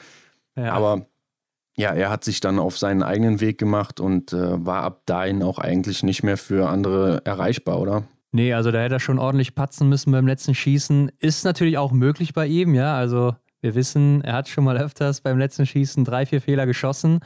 Ja. 0.56 0.74
Aber 0.74 1.08
ja, 1.76 1.92
er 1.92 2.12
hat 2.12 2.24
sich 2.24 2.40
dann 2.40 2.60
auf 2.60 2.78
seinen 2.78 3.02
eigenen 3.02 3.42
Weg 3.42 3.58
gemacht 3.58 4.00
und 4.00 4.32
äh, 4.32 4.64
war 4.64 4.84
ab 4.84 5.02
dahin 5.08 5.42
auch 5.42 5.58
eigentlich 5.58 6.04
nicht 6.04 6.22
mehr 6.22 6.38
für 6.38 6.70
andere 6.70 7.26
erreichbar, 7.26 7.82
oder? 7.82 8.04
Nee, 8.34 8.54
also 8.54 8.72
da 8.72 8.82
hätte 8.82 8.96
er 8.96 9.00
schon 9.00 9.20
ordentlich 9.20 9.54
patzen 9.54 9.88
müssen 9.88 10.12
beim 10.12 10.26
letzten 10.26 10.56
Schießen. 10.56 11.12
Ist 11.20 11.46
natürlich 11.46 11.78
auch 11.78 11.92
möglich 11.92 12.34
bei 12.34 12.48
ihm, 12.48 12.74
ja. 12.74 12.96
Also 12.96 13.36
wir 13.62 13.76
wissen, 13.76 14.22
er 14.22 14.34
hat 14.34 14.50
schon 14.50 14.64
mal 14.64 14.76
öfters 14.76 15.22
beim 15.22 15.38
letzten 15.38 15.68
Schießen 15.68 16.04
drei, 16.04 16.26
vier 16.26 16.42
Fehler 16.42 16.66
geschossen. 16.66 17.20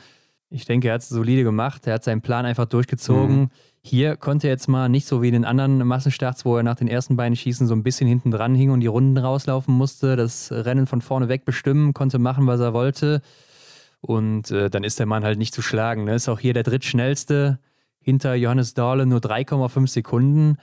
Ich 0.50 0.66
denke, 0.66 0.90
er 0.90 0.96
hat 0.96 1.02
es 1.02 1.10
solide 1.10 1.44
gemacht. 1.44 1.88
Er 1.88 1.94
hat 1.94 2.04
seinen 2.04 2.22
Plan 2.22 2.46
einfach 2.46 2.66
durchgezogen. 2.66 3.40
Mhm. 3.40 3.50
Hier 3.82 4.18
konnte 4.18 4.48
er 4.48 4.52
jetzt 4.52 4.68
mal 4.68 4.90
nicht 4.90 5.08
so 5.08 5.22
wie 5.22 5.30
in 5.30 5.34
den 5.34 5.46
anderen 5.46 5.78
Massenstarts, 5.80 6.44
wo 6.44 6.58
er 6.58 6.64
nach 6.64 6.76
den 6.76 6.90
ersten 6.90 7.16
beiden 7.16 7.38
Schießen 7.38 7.68
so 7.68 7.74
ein 7.74 7.84
bisschen 7.84 8.08
hinten 8.08 8.32
dran 8.32 8.54
hing 8.54 8.72
und 8.72 8.82
die 8.82 8.88
Runden 8.88 9.18
rauslaufen 9.18 9.74
musste, 9.74 10.18
das 10.18 10.52
Rennen 10.52 10.88
von 10.88 11.00
vorne 11.00 11.30
weg 11.30 11.46
bestimmen, 11.46 11.94
konnte 11.94 12.20
machen, 12.20 12.48
was 12.48 12.60
er 12.60 12.74
wollte. 12.74 13.22
Und 14.02 14.52
äh, 14.52 14.70
dann 14.70 14.84
ist 14.84 15.00
der 15.00 15.06
Mann 15.06 15.24
halt 15.24 15.38
nicht 15.38 15.54
zu 15.54 15.62
schlagen. 15.62 16.04
Ne? 16.04 16.16
Ist 16.16 16.28
auch 16.28 16.40
hier 16.40 16.54
der 16.54 16.64
drittschnellste 16.64 17.60
hinter 18.02 18.36
Johannes 18.36 18.74
Dahle 18.74 19.06
nur 19.06 19.20
3,5 19.20 19.88
Sekunden. 19.88 20.58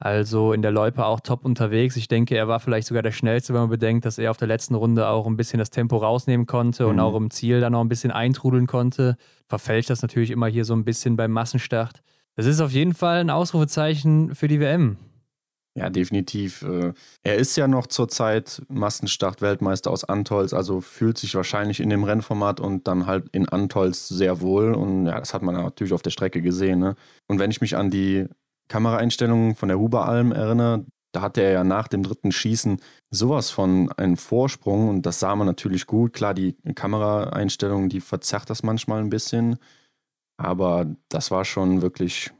Also 0.00 0.52
in 0.52 0.62
der 0.62 0.70
Loipe 0.70 1.04
auch 1.04 1.20
top 1.20 1.44
unterwegs. 1.44 1.96
Ich 1.96 2.06
denke, 2.06 2.36
er 2.36 2.46
war 2.46 2.60
vielleicht 2.60 2.86
sogar 2.86 3.02
der 3.02 3.10
schnellste, 3.10 3.52
wenn 3.52 3.62
man 3.62 3.70
bedenkt, 3.70 4.04
dass 4.04 4.18
er 4.18 4.30
auf 4.30 4.36
der 4.36 4.46
letzten 4.46 4.76
Runde 4.76 5.08
auch 5.08 5.26
ein 5.26 5.36
bisschen 5.36 5.58
das 5.58 5.70
Tempo 5.70 5.96
rausnehmen 5.96 6.46
konnte 6.46 6.84
mhm. 6.84 6.90
und 6.90 7.00
auch 7.00 7.16
im 7.16 7.30
Ziel 7.30 7.60
dann 7.60 7.72
noch 7.72 7.80
ein 7.80 7.88
bisschen 7.88 8.12
eintrudeln 8.12 8.68
konnte. 8.68 9.16
Verfälscht 9.48 9.90
das 9.90 10.02
natürlich 10.02 10.30
immer 10.30 10.46
hier 10.46 10.64
so 10.64 10.74
ein 10.74 10.84
bisschen 10.84 11.16
beim 11.16 11.32
Massenstart. 11.32 12.02
Das 12.36 12.46
ist 12.46 12.60
auf 12.60 12.70
jeden 12.70 12.94
Fall 12.94 13.18
ein 13.18 13.30
Ausrufezeichen 13.30 14.36
für 14.36 14.46
die 14.46 14.60
WM. 14.60 14.98
Ja, 15.74 15.90
definitiv. 15.90 16.62
Äh, 16.62 16.92
er 17.22 17.36
ist 17.36 17.56
ja 17.56 17.68
noch 17.68 17.86
zurzeit 17.86 18.62
Massenstart-Weltmeister 18.68 19.90
aus 19.90 20.04
Antolz, 20.04 20.52
also 20.52 20.80
fühlt 20.80 21.18
sich 21.18 21.34
wahrscheinlich 21.34 21.78
in 21.80 21.88
dem 21.88 22.02
Rennformat 22.02 22.58
und 22.58 22.88
dann 22.88 23.06
halt 23.06 23.28
in 23.30 23.48
Antolz 23.48 24.08
sehr 24.08 24.40
wohl. 24.40 24.74
Und 24.74 25.06
ja, 25.06 25.18
das 25.18 25.34
hat 25.34 25.42
man 25.42 25.54
natürlich 25.54 25.92
auf 25.92 26.02
der 26.02 26.10
Strecke 26.10 26.42
gesehen. 26.42 26.80
Ne? 26.80 26.96
Und 27.28 27.38
wenn 27.38 27.50
ich 27.50 27.60
mich 27.60 27.76
an 27.76 27.90
die 27.90 28.26
Kameraeinstellungen 28.68 29.54
von 29.54 29.68
der 29.68 29.78
Huberalm 29.78 30.32
erinnere, 30.32 30.84
da 31.12 31.22
hatte 31.22 31.40
er 31.40 31.52
ja 31.52 31.64
nach 31.64 31.88
dem 31.88 32.02
dritten 32.02 32.32
Schießen 32.32 32.80
sowas 33.10 33.50
von 33.50 33.90
einem 33.92 34.16
Vorsprung 34.16 34.88
und 34.88 35.06
das 35.06 35.20
sah 35.20 35.34
man 35.36 35.46
natürlich 35.46 35.86
gut. 35.86 36.12
Klar, 36.12 36.34
die 36.34 36.54
Kameraeinstellungen, 36.74 37.88
die 37.88 38.00
verzerrt 38.00 38.50
das 38.50 38.62
manchmal 38.62 39.00
ein 39.00 39.10
bisschen, 39.10 39.56
aber 40.36 40.86
das 41.08 41.30
war 41.30 41.44
schon 41.44 41.82
wirklich 41.82 42.30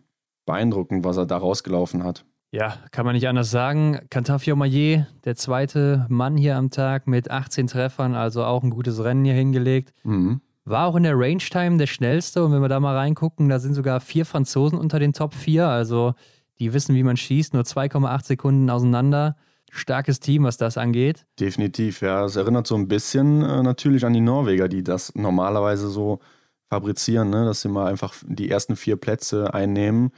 beeindruckend, 0.47 1.05
was 1.05 1.17
er 1.17 1.27
da 1.27 1.39
rausgelaufen 1.39 2.05
hat. 2.05 2.25
Ja, 2.51 2.79
kann 2.93 3.05
man 3.05 3.15
nicht 3.15 3.29
anders 3.29 3.51
sagen. 3.51 4.01
Cantafio 4.09 4.57
Maillet, 4.57 5.07
der 5.25 5.37
zweite 5.37 6.07
Mann 6.09 6.37
hier 6.37 6.57
am 6.57 6.71
Tag 6.71 7.07
mit 7.07 7.31
18 7.31 7.67
Treffern, 7.67 8.15
also 8.15 8.45
auch 8.45 8.63
ein 8.63 8.71
gutes 8.71 9.03
Rennen 9.05 9.25
hier 9.25 9.35
hingelegt. 9.35 9.93
Mhm. 10.03 10.41
War 10.69 10.87
auch 10.87 10.97
in 10.97 11.03
der 11.03 11.19
Range 11.19 11.39
Time 11.39 11.79
der 11.79 11.87
schnellste 11.87 12.45
und 12.45 12.53
wenn 12.53 12.61
wir 12.61 12.69
da 12.69 12.79
mal 12.79 12.95
reingucken, 12.95 13.49
da 13.49 13.59
sind 13.59 13.75
sogar 13.75 14.01
vier 14.01 14.27
Franzosen 14.27 14.79
unter 14.79 14.99
den 14.99 15.13
Top 15.13 15.35
4, 15.35 15.67
also 15.67 16.15
die 16.59 16.73
wissen, 16.73 16.95
wie 16.95 17.03
man 17.03 17.17
schießt, 17.17 17.55
nur 17.55 17.63
2,8 17.63 18.25
Sekunden 18.25 18.69
auseinander. 18.69 19.37
Starkes 19.71 20.21
Team, 20.21 20.45
was 20.45 20.57
das 20.57 20.79
angeht. 20.79 21.27
Definitiv, 21.39 22.01
ja. 22.01 22.25
Es 22.25 22.37
erinnert 22.37 22.67
so 22.67 22.75
ein 22.75 22.89
bisschen 22.89 23.43
äh, 23.43 23.63
natürlich 23.63 24.05
an 24.05 24.15
die 24.15 24.21
Norweger, 24.21 24.69
die 24.69 24.83
das 24.83 25.15
normalerweise 25.15 25.89
so 25.89 26.21
fabrizieren, 26.69 27.31
ne? 27.31 27.45
dass 27.45 27.63
sie 27.63 27.69
mal 27.69 27.87
einfach 27.87 28.15
die 28.27 28.51
ersten 28.51 28.77
vier 28.77 28.97
Plätze 28.97 29.53
einnehmen. 29.53 30.11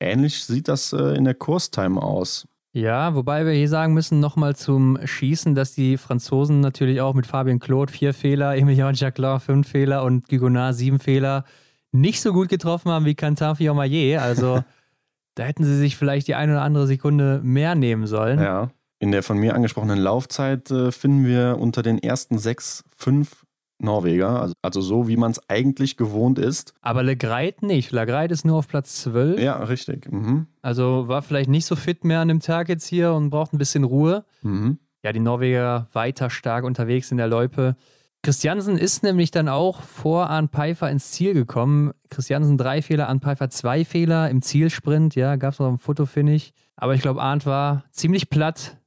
Ähnlich 0.00 0.44
sieht 0.44 0.68
das 0.68 0.92
äh, 0.92 1.16
in 1.16 1.24
der 1.24 1.34
Kurstime 1.34 2.02
aus. 2.02 2.46
Ja, 2.74 3.14
wobei 3.14 3.46
wir 3.46 3.52
hier 3.52 3.68
sagen 3.68 3.94
müssen, 3.94 4.18
nochmal 4.18 4.56
zum 4.56 4.98
Schießen, 5.04 5.54
dass 5.54 5.74
die 5.74 5.96
Franzosen 5.96 6.58
natürlich 6.58 7.00
auch 7.00 7.14
mit 7.14 7.24
Fabien 7.24 7.60
Claude 7.60 7.92
vier 7.92 8.12
Fehler, 8.12 8.56
Emilien 8.56 8.94
Jacquelin 8.94 9.38
fünf 9.38 9.68
Fehler 9.68 10.02
und 10.02 10.28
Guigonard 10.28 10.74
sieben 10.74 10.98
Fehler 10.98 11.44
nicht 11.92 12.20
so 12.20 12.32
gut 12.32 12.48
getroffen 12.48 12.90
haben 12.90 13.04
wie 13.04 13.14
Quentin 13.14 13.54
Fiormaillet. 13.54 14.18
Also 14.18 14.64
da 15.36 15.44
hätten 15.44 15.62
sie 15.62 15.76
sich 15.76 15.96
vielleicht 15.96 16.26
die 16.26 16.34
eine 16.34 16.52
oder 16.52 16.62
andere 16.62 16.88
Sekunde 16.88 17.40
mehr 17.44 17.76
nehmen 17.76 18.08
sollen. 18.08 18.40
Ja. 18.40 18.70
In 18.98 19.12
der 19.12 19.22
von 19.22 19.38
mir 19.38 19.54
angesprochenen 19.54 19.98
Laufzeit 19.98 20.68
äh, 20.72 20.90
finden 20.90 21.26
wir 21.26 21.58
unter 21.60 21.82
den 21.82 22.02
ersten 22.02 22.38
sechs 22.38 22.82
fünf 22.96 23.43
Norweger, 23.78 24.40
also, 24.40 24.54
also 24.62 24.80
so, 24.80 25.08
wie 25.08 25.16
man 25.16 25.32
es 25.32 25.40
eigentlich 25.48 25.96
gewohnt 25.96 26.38
ist. 26.38 26.74
Aber 26.80 27.02
Legreit 27.02 27.62
nicht. 27.62 27.90
Legreit 27.92 28.30
ist 28.30 28.44
nur 28.44 28.56
auf 28.56 28.68
Platz 28.68 29.02
12. 29.02 29.40
Ja, 29.40 29.56
richtig. 29.64 30.10
Mhm. 30.10 30.46
Also 30.62 31.08
war 31.08 31.22
vielleicht 31.22 31.50
nicht 31.50 31.66
so 31.66 31.76
fit 31.76 32.04
mehr 32.04 32.20
an 32.20 32.28
dem 32.28 32.40
Tag 32.40 32.68
jetzt 32.68 32.86
hier 32.86 33.12
und 33.12 33.30
braucht 33.30 33.52
ein 33.52 33.58
bisschen 33.58 33.84
Ruhe. 33.84 34.24
Mhm. 34.42 34.78
Ja, 35.02 35.12
die 35.12 35.20
Norweger 35.20 35.88
weiter 35.92 36.30
stark 36.30 36.64
unterwegs 36.64 37.10
in 37.10 37.18
der 37.18 37.28
Loipe. 37.28 37.76
Christiansen 38.22 38.78
ist 38.78 39.02
nämlich 39.02 39.30
dann 39.30 39.50
auch 39.50 39.82
vor 39.82 40.30
Arne 40.30 40.48
Pfeiffer 40.48 40.90
ins 40.90 41.10
Ziel 41.10 41.34
gekommen. 41.34 41.92
Christiansen 42.08 42.56
drei 42.56 42.80
Fehler, 42.80 43.08
Arne 43.08 43.20
Pfeiffer 43.20 43.50
zwei 43.50 43.84
Fehler 43.84 44.30
im 44.30 44.40
Zielsprint. 44.40 45.14
Ja, 45.14 45.36
gab 45.36 45.52
es 45.52 45.58
noch 45.58 45.68
ein 45.68 45.76
Fotofinish. 45.76 46.52
Aber 46.76 46.94
ich 46.94 47.02
glaube, 47.02 47.22
Arndt 47.22 47.44
war 47.44 47.84
ziemlich 47.90 48.30
platt. 48.30 48.78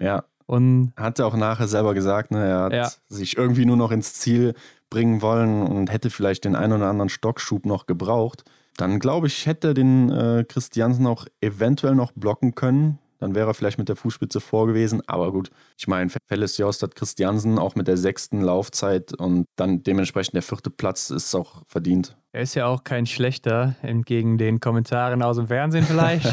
Ja, 0.00 0.24
und 0.46 0.92
hat 0.96 1.18
er 1.18 1.26
auch 1.26 1.36
nachher 1.36 1.68
selber 1.68 1.94
gesagt, 1.94 2.30
ne, 2.30 2.46
er 2.46 2.60
hat 2.60 2.72
ja. 2.72 2.90
sich 3.08 3.36
irgendwie 3.36 3.66
nur 3.66 3.76
noch 3.76 3.90
ins 3.90 4.14
Ziel 4.14 4.54
bringen 4.90 5.20
wollen 5.20 5.62
und 5.62 5.92
hätte 5.92 6.10
vielleicht 6.10 6.44
den 6.44 6.54
einen 6.54 6.72
oder 6.74 6.86
anderen 6.86 7.08
Stockschub 7.08 7.66
noch 7.66 7.86
gebraucht. 7.86 8.44
Dann 8.76 8.98
glaube 8.98 9.26
ich, 9.26 9.46
hätte 9.46 9.74
den 9.74 10.10
äh, 10.10 10.44
Christiansen 10.46 11.06
auch 11.06 11.26
eventuell 11.40 11.94
noch 11.94 12.12
blocken 12.12 12.54
können. 12.54 12.98
Dann 13.18 13.34
wäre 13.34 13.50
er 13.50 13.54
vielleicht 13.54 13.78
mit 13.78 13.88
der 13.88 13.96
Fußspitze 13.96 14.40
vor 14.40 14.66
gewesen. 14.66 15.00
Aber 15.06 15.32
gut, 15.32 15.50
ich 15.78 15.88
meine, 15.88 16.10
Felles 16.28 16.58
Jost 16.58 16.82
hat 16.82 16.94
Christiansen 16.94 17.58
auch 17.58 17.74
mit 17.74 17.88
der 17.88 17.96
sechsten 17.96 18.42
Laufzeit 18.42 19.14
und 19.14 19.46
dann 19.56 19.82
dementsprechend 19.82 20.34
der 20.34 20.42
vierte 20.42 20.68
Platz 20.68 21.10
ist 21.10 21.34
auch 21.34 21.62
verdient. 21.66 22.16
Er 22.32 22.42
ist 22.42 22.54
ja 22.54 22.66
auch 22.66 22.84
kein 22.84 23.06
schlechter, 23.06 23.74
entgegen 23.80 24.36
den 24.36 24.60
Kommentaren 24.60 25.22
aus 25.22 25.36
dem 25.36 25.48
Fernsehen 25.48 25.84
vielleicht. 25.84 26.30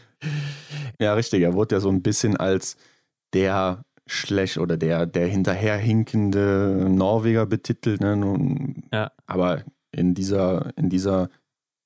ja, 1.00 1.14
richtig. 1.14 1.42
Er 1.42 1.54
wurde 1.54 1.76
ja 1.76 1.80
so 1.80 1.88
ein 1.88 2.02
bisschen 2.02 2.36
als 2.36 2.76
der 3.34 3.82
schlecht 4.06 4.58
oder 4.58 4.76
der, 4.76 5.06
der 5.06 5.26
hinterherhinkende 5.26 6.86
Norweger 6.88 7.46
betitelt. 7.46 8.00
Ne? 8.00 8.16
Nun, 8.16 8.84
ja. 8.92 9.10
Aber 9.26 9.62
in 9.90 10.14
dieser, 10.14 10.70
in 10.76 10.88
dieser, 10.88 11.28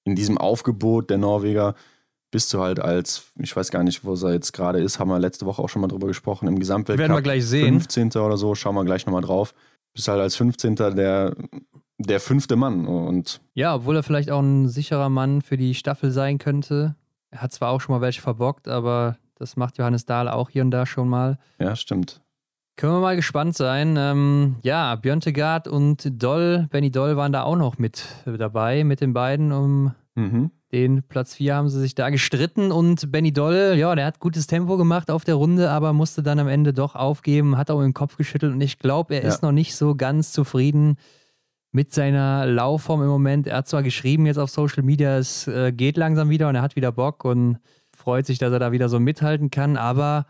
in 0.05 0.15
diesem 0.15 0.37
Aufgebot 0.37 1.11
der 1.11 1.19
Norweger 1.19 1.75
bist 2.31 2.53
du 2.53 2.61
halt 2.61 2.79
als, 2.79 3.33
ich 3.39 3.55
weiß 3.57 3.71
gar 3.71 3.83
nicht, 3.83 4.05
wo 4.05 4.15
er 4.15 4.33
jetzt 4.33 4.53
gerade 4.53 4.81
ist, 4.81 4.99
haben 4.99 5.09
wir 5.09 5.19
letzte 5.19 5.47
Woche 5.47 5.63
auch 5.63 5.69
schon 5.69 5.83
mal 5.83 5.89
drüber 5.89 6.07
gesprochen, 6.07 6.47
im 6.47 6.59
Gesamtweltcup. 6.59 7.01
Werden 7.01 7.17
wir 7.17 7.23
gleich 7.23 7.47
sehen. 7.47 7.81
15. 7.81 8.13
oder 8.21 8.37
so, 8.37 8.55
schauen 8.55 8.75
wir 8.75 8.85
gleich 8.85 9.07
nochmal 9.07 9.23
drauf. 9.23 9.55
Bist 9.95 10.07
halt 10.07 10.21
als 10.21 10.37
15. 10.37 10.77
der, 10.77 11.35
der 11.99 12.21
fünfte 12.21 12.55
Mann. 12.55 12.87
Und 12.87 13.41
ja, 13.55 13.75
obwohl 13.75 13.97
er 13.97 14.03
vielleicht 14.03 14.31
auch 14.31 14.41
ein 14.41 14.69
sicherer 14.69 15.09
Mann 15.09 15.43
für 15.43 15.57
die 15.57 15.75
Staffel 15.75 16.13
sein 16.13 16.39
könnte. 16.39 16.95
Er 17.31 17.43
hat 17.43 17.53
zwar 17.53 17.71
auch 17.71 17.81
schon 17.81 17.95
mal 17.95 18.01
welche 18.01 18.21
verbockt, 18.21 18.69
aber 18.69 19.17
das 19.41 19.57
macht 19.57 19.79
Johannes 19.79 20.05
Dahl 20.05 20.29
auch 20.29 20.51
hier 20.51 20.63
und 20.63 20.71
da 20.71 20.87
schon 20.87 21.09
mal. 21.09 21.39
Ja, 21.59 21.75
stimmt. 21.75 22.21
Können 22.77 22.95
wir 22.95 23.01
mal 23.01 23.17
gespannt 23.17 23.57
sein. 23.57 23.97
Ähm, 23.99 24.57
ja, 24.63 24.95
Björntegard 24.97 25.69
und 25.69 26.09
Doll, 26.23 26.67
Benny 26.71 26.91
Doll 26.91 27.17
waren 27.17 27.33
da 27.33 27.43
auch 27.43 27.57
noch 27.57 27.79
mit 27.79 28.05
dabei, 28.25 28.85
mit 28.85 29.01
den 29.01 29.13
beiden. 29.13 29.53
Um 29.53 29.95
mhm. 30.15 30.51
den 30.73 31.03
Platz 31.03 31.35
4 31.35 31.57
haben 31.57 31.69
sie 31.69 31.81
sich 31.81 31.95
da 31.95 32.11
gestritten 32.11 32.73
und 32.73 33.13
Benny 33.13 33.33
Doll, 33.33 33.75
ja, 33.77 33.95
der 33.95 34.07
hat 34.07 34.19
gutes 34.19 34.47
Tempo 34.47 34.77
gemacht 34.77 35.11
auf 35.11 35.25
der 35.25 35.35
Runde, 35.35 35.71
aber 35.71 35.93
musste 35.93 36.23
dann 36.23 36.39
am 36.39 36.49
Ende 36.49 36.73
doch 36.73 36.95
aufgeben, 36.95 37.57
hat 37.57 37.71
auch 37.71 37.83
den 37.83 37.95
Kopf 37.95 38.17
geschüttelt 38.17 38.55
und 38.55 38.61
ich 38.61 38.79
glaube, 38.79 39.15
er 39.15 39.23
ja. 39.23 39.29
ist 39.29 39.43
noch 39.43 39.53
nicht 39.53 39.77
so 39.77 39.95
ganz 39.95 40.33
zufrieden 40.33 40.97
mit 41.73 41.93
seiner 41.93 42.47
Laufform 42.47 43.03
im 43.03 43.09
Moment. 43.09 43.47
Er 43.47 43.59
hat 43.59 43.69
zwar 43.69 43.83
geschrieben 43.83 44.27
jetzt 44.27 44.39
auf 44.39 44.51
Social 44.51 44.83
Media, 44.83 45.19
es 45.19 45.47
äh, 45.47 45.73
geht 45.73 45.97
langsam 45.97 46.31
wieder 46.31 46.49
und 46.49 46.55
er 46.55 46.63
hat 46.63 46.77
wieder 46.77 46.93
Bock 46.93 47.25
und 47.25 47.59
freut 48.01 48.27
sich, 48.27 48.39
dass 48.39 48.53
er 48.53 48.59
da 48.59 48.73
wieder 48.73 48.89
so 48.89 48.99
mithalten 48.99 49.51
kann. 49.51 49.77
Aber 49.77 50.27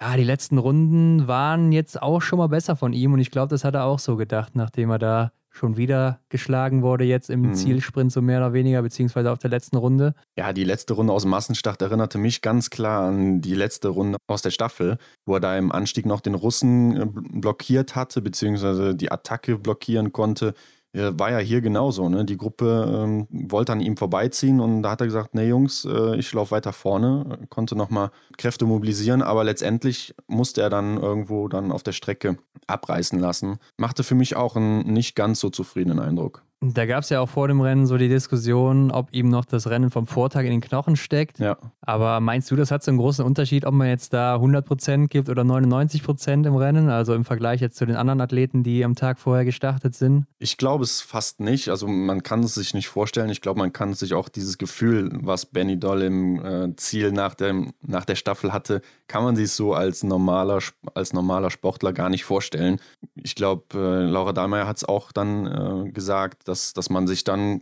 ja, 0.00 0.16
die 0.16 0.24
letzten 0.24 0.58
Runden 0.58 1.26
waren 1.26 1.72
jetzt 1.72 2.02
auch 2.02 2.20
schon 2.20 2.38
mal 2.38 2.48
besser 2.48 2.76
von 2.76 2.92
ihm 2.92 3.12
und 3.14 3.18
ich 3.18 3.30
glaube, 3.30 3.48
das 3.48 3.64
hat 3.64 3.74
er 3.74 3.84
auch 3.84 3.98
so 3.98 4.16
gedacht, 4.16 4.54
nachdem 4.54 4.90
er 4.90 4.98
da 4.98 5.32
schon 5.56 5.78
wieder 5.78 6.20
geschlagen 6.28 6.82
wurde, 6.82 7.04
jetzt 7.04 7.30
im 7.30 7.42
mhm. 7.42 7.54
Zielsprint 7.54 8.12
so 8.12 8.20
mehr 8.20 8.38
oder 8.38 8.52
weniger, 8.52 8.82
beziehungsweise 8.82 9.32
auf 9.32 9.38
der 9.38 9.50
letzten 9.50 9.76
Runde. 9.76 10.14
Ja, 10.36 10.52
die 10.52 10.64
letzte 10.64 10.92
Runde 10.92 11.14
aus 11.14 11.22
dem 11.22 11.30
Massenstart 11.30 11.80
erinnerte 11.80 12.18
mich 12.18 12.42
ganz 12.42 12.68
klar 12.68 13.08
an 13.08 13.40
die 13.40 13.54
letzte 13.54 13.88
Runde 13.88 14.18
aus 14.26 14.42
der 14.42 14.50
Staffel, 14.50 14.98
wo 15.24 15.34
er 15.34 15.40
da 15.40 15.56
im 15.56 15.72
Anstieg 15.72 16.04
noch 16.04 16.20
den 16.20 16.34
Russen 16.34 16.96
äh, 16.96 17.06
blockiert 17.06 17.96
hatte, 17.96 18.20
beziehungsweise 18.20 18.94
die 18.94 19.10
Attacke 19.10 19.58
blockieren 19.58 20.12
konnte 20.12 20.52
war 20.96 21.30
ja 21.30 21.38
hier 21.38 21.60
genauso. 21.60 22.08
Ne? 22.08 22.24
Die 22.24 22.36
Gruppe 22.36 23.04
ähm, 23.04 23.26
wollte 23.30 23.72
an 23.72 23.80
ihm 23.80 23.96
vorbeiziehen 23.96 24.60
und 24.60 24.82
da 24.82 24.92
hat 24.92 25.00
er 25.00 25.06
gesagt, 25.06 25.34
nee 25.34 25.48
Jungs, 25.48 25.84
äh, 25.84 26.16
ich 26.16 26.32
laufe 26.32 26.52
weiter 26.52 26.72
vorne, 26.72 27.38
konnte 27.50 27.76
nochmal 27.76 28.10
Kräfte 28.38 28.64
mobilisieren, 28.64 29.22
aber 29.22 29.44
letztendlich 29.44 30.14
musste 30.26 30.62
er 30.62 30.70
dann 30.70 30.96
irgendwo 30.96 31.48
dann 31.48 31.72
auf 31.72 31.82
der 31.82 31.92
Strecke 31.92 32.38
abreißen 32.66 33.18
lassen. 33.18 33.58
Machte 33.76 34.04
für 34.04 34.14
mich 34.14 34.36
auch 34.36 34.56
einen 34.56 34.92
nicht 34.92 35.14
ganz 35.14 35.40
so 35.40 35.50
zufriedenen 35.50 36.00
Eindruck. 36.00 36.45
Da 36.60 36.86
gab 36.86 37.02
es 37.02 37.10
ja 37.10 37.20
auch 37.20 37.28
vor 37.28 37.48
dem 37.48 37.60
Rennen 37.60 37.86
so 37.86 37.98
die 37.98 38.08
Diskussion, 38.08 38.90
ob 38.90 39.12
ihm 39.12 39.28
noch 39.28 39.44
das 39.44 39.68
Rennen 39.68 39.90
vom 39.90 40.06
Vortag 40.06 40.44
in 40.44 40.52
den 40.52 40.62
Knochen 40.62 40.96
steckt. 40.96 41.38
Ja. 41.38 41.58
Aber 41.82 42.18
meinst 42.20 42.50
du, 42.50 42.56
das 42.56 42.70
hat 42.70 42.82
so 42.82 42.90
einen 42.90 42.98
großen 42.98 43.22
Unterschied, 43.24 43.66
ob 43.66 43.74
man 43.74 43.88
jetzt 43.88 44.14
da 44.14 44.36
100% 44.36 45.08
gibt 45.08 45.28
oder 45.28 45.42
99% 45.42 46.46
im 46.46 46.56
Rennen? 46.56 46.88
Also 46.88 47.14
im 47.14 47.26
Vergleich 47.26 47.60
jetzt 47.60 47.76
zu 47.76 47.84
den 47.84 47.94
anderen 47.94 48.22
Athleten, 48.22 48.62
die 48.62 48.84
am 48.84 48.94
Tag 48.94 49.18
vorher 49.18 49.44
gestartet 49.44 49.94
sind? 49.94 50.24
Ich 50.38 50.56
glaube 50.56 50.84
es 50.84 51.02
fast 51.02 51.40
nicht. 51.40 51.68
Also 51.68 51.86
man 51.86 52.22
kann 52.22 52.42
es 52.42 52.54
sich 52.54 52.72
nicht 52.72 52.88
vorstellen. 52.88 53.28
Ich 53.28 53.42
glaube, 53.42 53.58
man 53.58 53.74
kann 53.74 53.92
sich 53.92 54.14
auch 54.14 54.30
dieses 54.30 54.56
Gefühl, 54.56 55.10
was 55.12 55.44
Benny 55.44 55.78
Doll 55.78 56.02
im 56.02 56.44
äh, 56.44 56.76
Ziel 56.76 57.12
nach, 57.12 57.34
dem, 57.34 57.74
nach 57.82 58.06
der 58.06 58.16
Staffel 58.16 58.54
hatte, 58.54 58.80
kann 59.08 59.22
man 59.22 59.36
sich 59.36 59.52
so 59.52 59.74
als 59.74 60.02
normaler, 60.02 60.60
als 60.94 61.12
normaler 61.12 61.50
Sportler 61.50 61.92
gar 61.92 62.08
nicht 62.08 62.24
vorstellen. 62.24 62.80
Ich 63.14 63.34
glaube, 63.34 63.64
äh, 63.74 64.10
Laura 64.10 64.32
Dahlmeier 64.32 64.66
hat 64.66 64.78
es 64.78 64.84
auch 64.84 65.12
dann 65.12 65.86
äh, 65.86 65.90
gesagt, 65.90 66.45
dass, 66.48 66.72
dass 66.72 66.90
man 66.90 67.06
sich 67.06 67.24
dann 67.24 67.60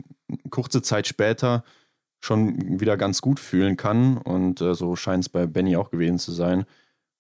kurze 0.51 0.83
Zeit 0.83 1.07
später 1.07 1.65
schon 2.21 2.81
wieder 2.81 2.97
ganz 2.97 3.21
gut 3.21 3.39
fühlen 3.39 3.77
kann. 3.77 4.17
Und 4.17 4.61
äh, 4.61 4.75
so 4.75 4.97
scheint 4.97 5.25
es 5.25 5.29
bei 5.29 5.47
Benny 5.47 5.77
auch 5.77 5.91
gewesen 5.91 6.19
zu 6.19 6.33
sein. 6.33 6.65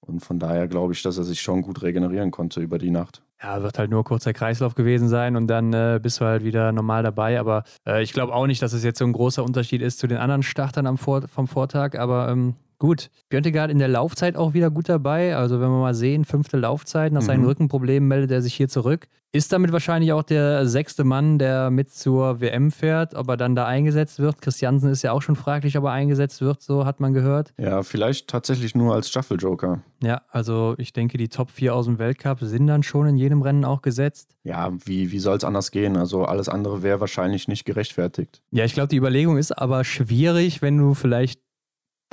Und 0.00 0.20
von 0.20 0.38
daher 0.38 0.68
glaube 0.68 0.92
ich, 0.92 1.02
dass 1.02 1.18
er 1.18 1.24
sich 1.24 1.40
schon 1.40 1.62
gut 1.62 1.82
regenerieren 1.82 2.30
konnte 2.30 2.60
über 2.60 2.78
die 2.78 2.90
Nacht. 2.90 3.22
Ja, 3.42 3.62
wird 3.62 3.78
halt 3.78 3.90
nur 3.90 4.04
kurzer 4.04 4.32
Kreislauf 4.32 4.74
gewesen 4.74 5.08
sein 5.08 5.36
und 5.36 5.48
dann 5.48 5.72
äh, 5.72 6.00
bist 6.02 6.20
du 6.20 6.24
halt 6.24 6.44
wieder 6.44 6.72
normal 6.72 7.02
dabei. 7.02 7.38
Aber 7.38 7.64
äh, 7.86 8.02
ich 8.02 8.12
glaube 8.12 8.34
auch 8.34 8.46
nicht, 8.46 8.62
dass 8.62 8.72
es 8.72 8.84
jetzt 8.84 8.98
so 8.98 9.04
ein 9.04 9.12
großer 9.12 9.44
Unterschied 9.44 9.82
ist 9.82 9.98
zu 9.98 10.06
den 10.06 10.18
anderen 10.18 10.42
Startern 10.42 10.86
am 10.86 10.98
Vor 10.98 11.26
vom 11.28 11.48
Vortag. 11.48 11.98
Aber 11.98 12.28
ähm, 12.28 12.54
Gut, 12.78 13.10
Göntegard 13.30 13.70
in 13.70 13.78
der 13.78 13.88
Laufzeit 13.88 14.36
auch 14.36 14.54
wieder 14.54 14.70
gut 14.70 14.88
dabei. 14.88 15.36
Also 15.36 15.60
wenn 15.60 15.68
wir 15.68 15.80
mal 15.80 15.94
sehen, 15.94 16.24
fünfte 16.24 16.56
Laufzeit, 16.56 17.12
nach 17.12 17.22
seinen 17.22 17.40
mhm. 17.40 17.46
Rückenproblemen 17.46 18.08
meldet 18.08 18.30
er 18.30 18.42
sich 18.42 18.54
hier 18.54 18.68
zurück. 18.68 19.08
Ist 19.34 19.52
damit 19.52 19.72
wahrscheinlich 19.72 20.12
auch 20.12 20.22
der 20.22 20.68
sechste 20.68 21.02
Mann, 21.02 21.40
der 21.40 21.68
mit 21.70 21.92
zur 21.92 22.40
WM 22.40 22.70
fährt, 22.70 23.16
ob 23.16 23.28
er 23.28 23.36
dann 23.36 23.56
da 23.56 23.66
eingesetzt 23.66 24.20
wird. 24.20 24.40
Christiansen 24.40 24.90
ist 24.90 25.02
ja 25.02 25.10
auch 25.10 25.22
schon 25.22 25.34
fraglich, 25.34 25.76
ob 25.76 25.82
er 25.86 25.90
eingesetzt 25.90 26.40
wird, 26.40 26.62
so 26.62 26.84
hat 26.84 27.00
man 27.00 27.12
gehört. 27.14 27.52
Ja, 27.58 27.82
vielleicht 27.82 28.28
tatsächlich 28.28 28.76
nur 28.76 28.94
als 28.94 29.08
Staffel-Joker. 29.08 29.82
Ja, 30.04 30.22
also 30.28 30.76
ich 30.78 30.92
denke, 30.92 31.18
die 31.18 31.28
Top 31.28 31.50
4 31.50 31.74
aus 31.74 31.86
dem 31.86 31.98
Weltcup 31.98 32.38
sind 32.42 32.68
dann 32.68 32.84
schon 32.84 33.08
in 33.08 33.16
jedem 33.16 33.42
Rennen 33.42 33.64
auch 33.64 33.82
gesetzt. 33.82 34.36
Ja, 34.44 34.70
wie, 34.84 35.10
wie 35.10 35.18
soll 35.18 35.36
es 35.36 35.42
anders 35.42 35.72
gehen? 35.72 35.96
Also 35.96 36.24
alles 36.26 36.48
andere 36.48 36.84
wäre 36.84 37.00
wahrscheinlich 37.00 37.48
nicht 37.48 37.64
gerechtfertigt. 37.64 38.40
Ja, 38.52 38.64
ich 38.64 38.74
glaube, 38.74 38.88
die 38.88 38.98
Überlegung 38.98 39.36
ist 39.36 39.50
aber 39.50 39.82
schwierig, 39.82 40.62
wenn 40.62 40.78
du 40.78 40.94
vielleicht 40.94 41.40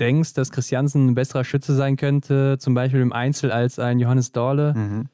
denkst, 0.02 0.34
dass 0.34 0.52
Christiansen 0.52 1.08
ein 1.08 1.16
besserer 1.16 1.46
Schütze 1.46 1.76
sein 1.76 1.96
könnte, 1.96 2.58
zum 2.60 2.74
Beispiel 2.74 3.02
im 3.02 3.14
Einzel 3.14 3.52
als 3.52 3.80
ein 3.80 4.00
Johannes 4.00 4.32
Dorle. 4.34 4.74
Mhm. 4.76 5.10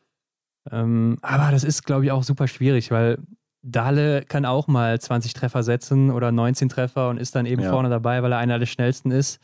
Ähm, 0.71 1.17
aber 1.21 1.51
das 1.51 1.63
ist, 1.63 1.83
glaube 1.83 2.05
ich, 2.05 2.11
auch 2.11 2.23
super 2.23 2.47
schwierig, 2.47 2.89
weil 2.89 3.19
Dahle 3.61 4.23
kann 4.23 4.45
auch 4.45 4.67
mal 4.67 4.99
20 4.99 5.33
Treffer 5.33 5.61
setzen 5.61 6.09
oder 6.09 6.31
19 6.31 6.69
Treffer 6.69 7.09
und 7.09 7.17
ist 7.17 7.35
dann 7.35 7.45
eben 7.45 7.61
ja. 7.61 7.69
vorne 7.69 7.89
dabei, 7.89 8.23
weil 8.23 8.31
er 8.31 8.37
einer 8.37 8.59
der 8.59 8.65
schnellsten 8.65 9.11
ist. 9.11 9.39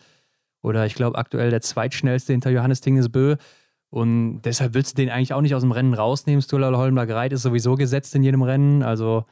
Oder 0.61 0.85
ich 0.85 0.95
glaube 0.95 1.17
aktuell 1.17 1.49
der 1.49 1.61
zweitschnellste 1.61 2.31
hinter 2.31 2.49
Johannes 2.49 2.81
Dingesbö. 2.81 3.35
Und 3.89 4.41
deshalb 4.41 4.73
willst 4.73 4.97
du 4.97 5.01
den 5.03 5.11
eigentlich 5.11 5.33
auch 5.33 5.41
nicht 5.41 5.53
aus 5.55 5.61
dem 5.61 5.71
Rennen 5.71 5.93
rausnehmen. 5.93 6.41
Stula 6.41 6.75
Holmler 6.75 7.05
Greit 7.05 7.33
ist 7.33 7.43
sowieso 7.43 7.75
gesetzt 7.75 8.15
in 8.15 8.23
jedem 8.23 8.41
Rennen. 8.41 8.81
Also 8.81 9.25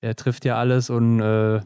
er 0.00 0.16
trifft 0.16 0.44
ja 0.44 0.58
alles 0.58 0.90
und 0.90 1.20
äh, 1.20 1.60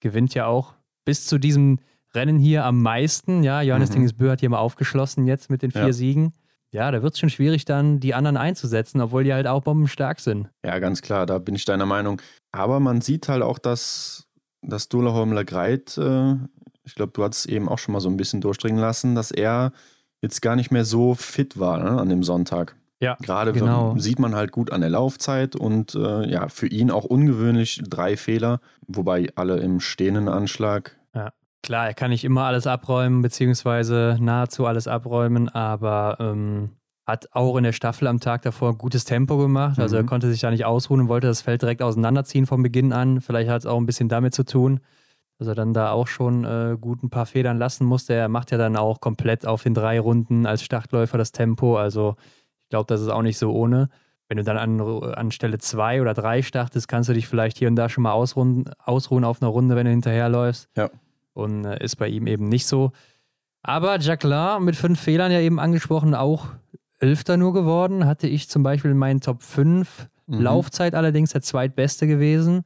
gewinnt 0.00 0.34
ja 0.34 0.46
auch 0.46 0.74
bis 1.04 1.26
zu 1.26 1.38
diesem 1.38 1.78
Rennen 2.14 2.38
hier 2.38 2.64
am 2.64 2.82
meisten. 2.82 3.42
Ja, 3.42 3.62
Johannes 3.62 3.90
mhm. 3.90 3.94
Tingesbö 3.94 4.30
hat 4.30 4.40
hier 4.40 4.50
mal 4.50 4.58
aufgeschlossen 4.58 5.26
jetzt 5.26 5.50
mit 5.50 5.62
den 5.62 5.70
vier 5.70 5.86
ja. 5.86 5.92
Siegen. 5.92 6.32
Ja, 6.72 6.90
da 6.90 7.02
wird 7.02 7.14
es 7.14 7.18
schon 7.18 7.30
schwierig, 7.30 7.64
dann 7.64 7.98
die 7.98 8.14
anderen 8.14 8.36
einzusetzen, 8.36 9.00
obwohl 9.00 9.24
die 9.24 9.34
halt 9.34 9.46
auch 9.46 9.62
bombenstark 9.62 10.20
sind. 10.20 10.48
Ja, 10.64 10.78
ganz 10.78 11.02
klar, 11.02 11.26
da 11.26 11.38
bin 11.38 11.56
ich 11.56 11.64
deiner 11.64 11.86
Meinung. 11.86 12.22
Aber 12.52 12.78
man 12.78 13.00
sieht 13.00 13.28
halt 13.28 13.42
auch, 13.42 13.58
dass, 13.58 14.28
dass 14.62 14.88
Dolaholm 14.88 15.34
Greit, 15.46 15.98
äh, 15.98 16.34
ich 16.84 16.94
glaube, 16.94 17.12
du 17.12 17.24
hattest 17.24 17.46
eben 17.46 17.68
auch 17.68 17.78
schon 17.78 17.92
mal 17.92 18.00
so 18.00 18.08
ein 18.08 18.16
bisschen 18.16 18.40
durchdringen 18.40 18.80
lassen, 18.80 19.16
dass 19.16 19.32
er 19.32 19.72
jetzt 20.22 20.42
gar 20.42 20.54
nicht 20.54 20.70
mehr 20.70 20.84
so 20.84 21.14
fit 21.14 21.58
war 21.58 21.78
ne, 21.78 22.00
an 22.00 22.08
dem 22.08 22.22
Sonntag. 22.22 22.76
Ja, 23.02 23.16
gerade 23.20 23.52
genau. 23.52 23.96
sieht 23.96 24.18
man 24.18 24.34
halt 24.34 24.52
gut 24.52 24.70
an 24.70 24.82
der 24.82 24.90
Laufzeit 24.90 25.56
und 25.56 25.94
äh, 25.94 26.30
ja, 26.30 26.48
für 26.48 26.66
ihn 26.66 26.90
auch 26.90 27.04
ungewöhnlich 27.04 27.82
drei 27.88 28.16
Fehler, 28.16 28.60
wobei 28.86 29.28
alle 29.36 29.58
im 29.60 29.80
stehenden 29.80 30.28
Anschlag 30.28 30.99
Klar, 31.62 31.88
er 31.88 31.94
kann 31.94 32.10
nicht 32.10 32.24
immer 32.24 32.44
alles 32.44 32.66
abräumen, 32.66 33.20
beziehungsweise 33.20 34.16
nahezu 34.18 34.66
alles 34.66 34.88
abräumen, 34.88 35.48
aber 35.50 36.16
ähm, 36.18 36.70
hat 37.06 37.28
auch 37.32 37.56
in 37.56 37.64
der 37.64 37.72
Staffel 37.72 38.08
am 38.08 38.20
Tag 38.20 38.42
davor 38.42 38.78
gutes 38.78 39.04
Tempo 39.04 39.36
gemacht. 39.36 39.78
Also 39.78 39.96
mhm. 39.96 40.02
er 40.02 40.06
konnte 40.06 40.30
sich 40.30 40.40
da 40.40 40.50
nicht 40.50 40.64
ausruhen 40.64 41.02
und 41.02 41.08
wollte 41.08 41.26
das 41.26 41.42
Feld 41.42 41.60
direkt 41.60 41.82
auseinanderziehen 41.82 42.46
vom 42.46 42.62
Beginn 42.62 42.92
an. 42.92 43.20
Vielleicht 43.20 43.50
hat 43.50 43.60
es 43.60 43.66
auch 43.66 43.76
ein 43.76 43.86
bisschen 43.86 44.08
damit 44.08 44.34
zu 44.34 44.44
tun, 44.44 44.80
dass 45.38 45.48
er 45.48 45.54
dann 45.54 45.74
da 45.74 45.90
auch 45.92 46.06
schon 46.06 46.44
äh, 46.44 46.78
gut 46.80 47.02
ein 47.02 47.10
paar 47.10 47.26
Federn 47.26 47.58
lassen 47.58 47.84
musste. 47.84 48.14
Er 48.14 48.28
macht 48.28 48.52
ja 48.52 48.58
dann 48.58 48.76
auch 48.76 49.00
komplett 49.00 49.46
auf 49.46 49.62
den 49.62 49.74
drei 49.74 50.00
Runden 50.00 50.46
als 50.46 50.62
Startläufer 50.62 51.18
das 51.18 51.32
Tempo. 51.32 51.76
Also 51.76 52.16
ich 52.64 52.70
glaube, 52.70 52.86
das 52.86 53.02
ist 53.02 53.08
auch 53.08 53.22
nicht 53.22 53.38
so 53.38 53.52
ohne. 53.52 53.88
Wenn 54.28 54.38
du 54.38 54.44
dann 54.44 54.56
an, 54.56 54.80
an 54.80 55.30
Stelle 55.32 55.58
zwei 55.58 56.00
oder 56.00 56.14
drei 56.14 56.40
startest, 56.40 56.88
kannst 56.88 57.08
du 57.08 57.12
dich 57.12 57.26
vielleicht 57.26 57.58
hier 57.58 57.68
und 57.68 57.76
da 57.76 57.88
schon 57.88 58.04
mal 58.04 58.12
ausruhen, 58.12 58.70
ausruhen 58.78 59.24
auf 59.24 59.42
einer 59.42 59.50
Runde, 59.50 59.74
wenn 59.74 59.86
du 59.86 59.90
hinterherläufst. 59.90 60.68
Ja 60.76 60.88
und 61.40 61.64
äh, 61.64 61.82
ist 61.82 61.96
bei 61.96 62.08
ihm 62.08 62.26
eben 62.26 62.48
nicht 62.48 62.66
so. 62.66 62.92
Aber 63.62 63.98
Jacqueline 63.98 64.60
mit 64.60 64.76
fünf 64.76 65.00
Fehlern 65.00 65.32
ja 65.32 65.40
eben 65.40 65.60
angesprochen, 65.60 66.14
auch 66.14 66.48
Elfter 66.98 67.36
nur 67.36 67.52
geworden. 67.52 68.06
Hatte 68.06 68.26
ich 68.26 68.48
zum 68.48 68.62
Beispiel 68.62 68.92
in 68.92 68.98
meinen 68.98 69.20
Top 69.20 69.42
5. 69.42 70.08
Mhm. 70.26 70.40
Laufzeit 70.40 70.94
allerdings 70.94 71.32
der 71.32 71.42
zweitbeste 71.42 72.06
gewesen. 72.06 72.62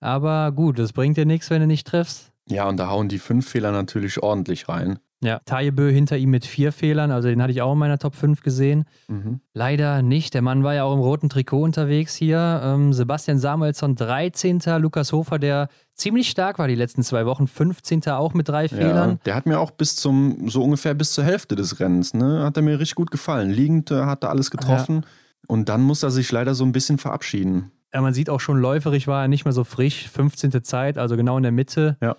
Aber 0.00 0.52
gut, 0.52 0.78
das 0.78 0.92
bringt 0.92 1.16
dir 1.16 1.26
nichts, 1.26 1.50
wenn 1.50 1.60
du 1.60 1.66
nicht 1.66 1.86
triffst. 1.86 2.32
Ja, 2.48 2.68
und 2.68 2.78
da 2.78 2.88
hauen 2.88 3.08
die 3.08 3.18
fünf 3.18 3.48
Fehler 3.48 3.70
natürlich 3.70 4.22
ordentlich 4.22 4.68
rein. 4.68 4.98
Ja, 5.22 5.40
Tajebö 5.44 5.90
hinter 5.90 6.16
ihm 6.16 6.30
mit 6.30 6.46
vier 6.46 6.72
Fehlern, 6.72 7.10
also 7.10 7.28
den 7.28 7.42
hatte 7.42 7.52
ich 7.52 7.60
auch 7.60 7.74
in 7.74 7.78
meiner 7.78 7.98
Top 7.98 8.14
5 8.14 8.42
gesehen. 8.42 8.84
Mhm. 9.08 9.40
Leider 9.52 10.00
nicht. 10.00 10.32
Der 10.32 10.40
Mann 10.40 10.64
war 10.64 10.74
ja 10.74 10.84
auch 10.84 10.94
im 10.94 11.00
roten 11.00 11.28
Trikot 11.28 11.62
unterwegs 11.62 12.14
hier. 12.14 12.60
Ähm, 12.64 12.94
Sebastian 12.94 13.38
Samuelsson 13.38 13.96
13. 13.96 14.60
Lukas 14.78 15.12
Hofer, 15.12 15.38
der 15.38 15.68
ziemlich 15.94 16.30
stark 16.30 16.58
war 16.58 16.68
die 16.68 16.74
letzten 16.74 17.02
zwei 17.02 17.26
Wochen, 17.26 17.46
15. 17.46 18.08
auch 18.08 18.32
mit 18.32 18.48
drei 18.48 18.68
Fehlern. 18.68 19.10
Ja, 19.10 19.18
der 19.26 19.34
hat 19.34 19.44
mir 19.44 19.60
auch 19.60 19.72
bis 19.72 19.94
zum, 19.96 20.48
so 20.48 20.64
ungefähr 20.64 20.94
bis 20.94 21.12
zur 21.12 21.24
Hälfte 21.24 21.54
des 21.54 21.80
Rennens, 21.80 22.14
ne, 22.14 22.42
hat 22.42 22.56
er 22.56 22.62
mir 22.62 22.78
richtig 22.78 22.94
gut 22.94 23.10
gefallen. 23.10 23.50
Liegend 23.50 23.90
äh, 23.90 24.04
hat 24.04 24.24
er 24.24 24.30
alles 24.30 24.50
getroffen. 24.50 25.02
Ja. 25.02 25.08
Und 25.48 25.68
dann 25.68 25.82
muss 25.82 26.02
er 26.02 26.10
sich 26.10 26.32
leider 26.32 26.54
so 26.54 26.64
ein 26.64 26.72
bisschen 26.72 26.96
verabschieden. 26.96 27.72
Ja, 27.92 28.00
man 28.00 28.14
sieht 28.14 28.30
auch 28.30 28.40
schon 28.40 28.58
läuferig 28.58 29.08
war 29.08 29.22
er 29.22 29.28
nicht 29.28 29.44
mehr 29.44 29.52
so 29.52 29.64
frisch. 29.64 30.08
15. 30.08 30.62
Zeit, 30.62 30.96
also 30.96 31.16
genau 31.16 31.36
in 31.36 31.42
der 31.42 31.52
Mitte. 31.52 31.96
Ja. 32.00 32.16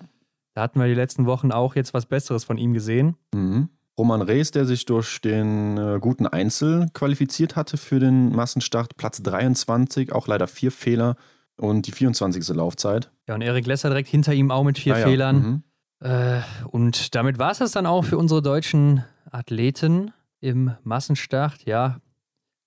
Da 0.54 0.62
hatten 0.62 0.80
wir 0.80 0.86
die 0.86 0.94
letzten 0.94 1.26
Wochen 1.26 1.52
auch 1.52 1.74
jetzt 1.74 1.94
was 1.94 2.06
Besseres 2.06 2.44
von 2.44 2.58
ihm 2.58 2.72
gesehen. 2.72 3.16
Mhm. 3.34 3.68
Roman 3.98 4.22
Rees, 4.22 4.50
der 4.50 4.64
sich 4.64 4.86
durch 4.86 5.20
den 5.20 5.76
äh, 5.76 5.98
guten 6.00 6.26
Einzel 6.26 6.88
qualifiziert 6.94 7.56
hatte 7.56 7.76
für 7.76 8.00
den 8.00 8.34
Massenstart, 8.34 8.96
Platz 8.96 9.22
23, 9.22 10.12
auch 10.12 10.26
leider 10.26 10.46
vier 10.46 10.72
Fehler 10.72 11.16
und 11.56 11.86
die 11.86 11.92
24. 11.92 12.48
Laufzeit. 12.56 13.10
Ja, 13.28 13.34
und 13.34 13.42
Erik 13.42 13.66
Lesser 13.66 13.90
direkt 13.90 14.08
hinter 14.08 14.32
ihm 14.32 14.50
auch 14.50 14.64
mit 14.64 14.78
vier 14.78 14.94
ah, 14.94 14.98
ja. 14.98 15.06
Fehlern. 15.06 15.62
Mhm. 16.00 16.08
Äh, 16.08 16.40
und 16.68 17.14
damit 17.14 17.38
war 17.38 17.52
es 17.52 17.58
das 17.58 17.72
dann 17.72 17.86
auch 17.86 18.04
für 18.04 18.18
unsere 18.18 18.42
deutschen 18.42 19.04
Athleten 19.30 20.12
im 20.40 20.72
Massenstart. 20.82 21.64
Ja, 21.66 22.00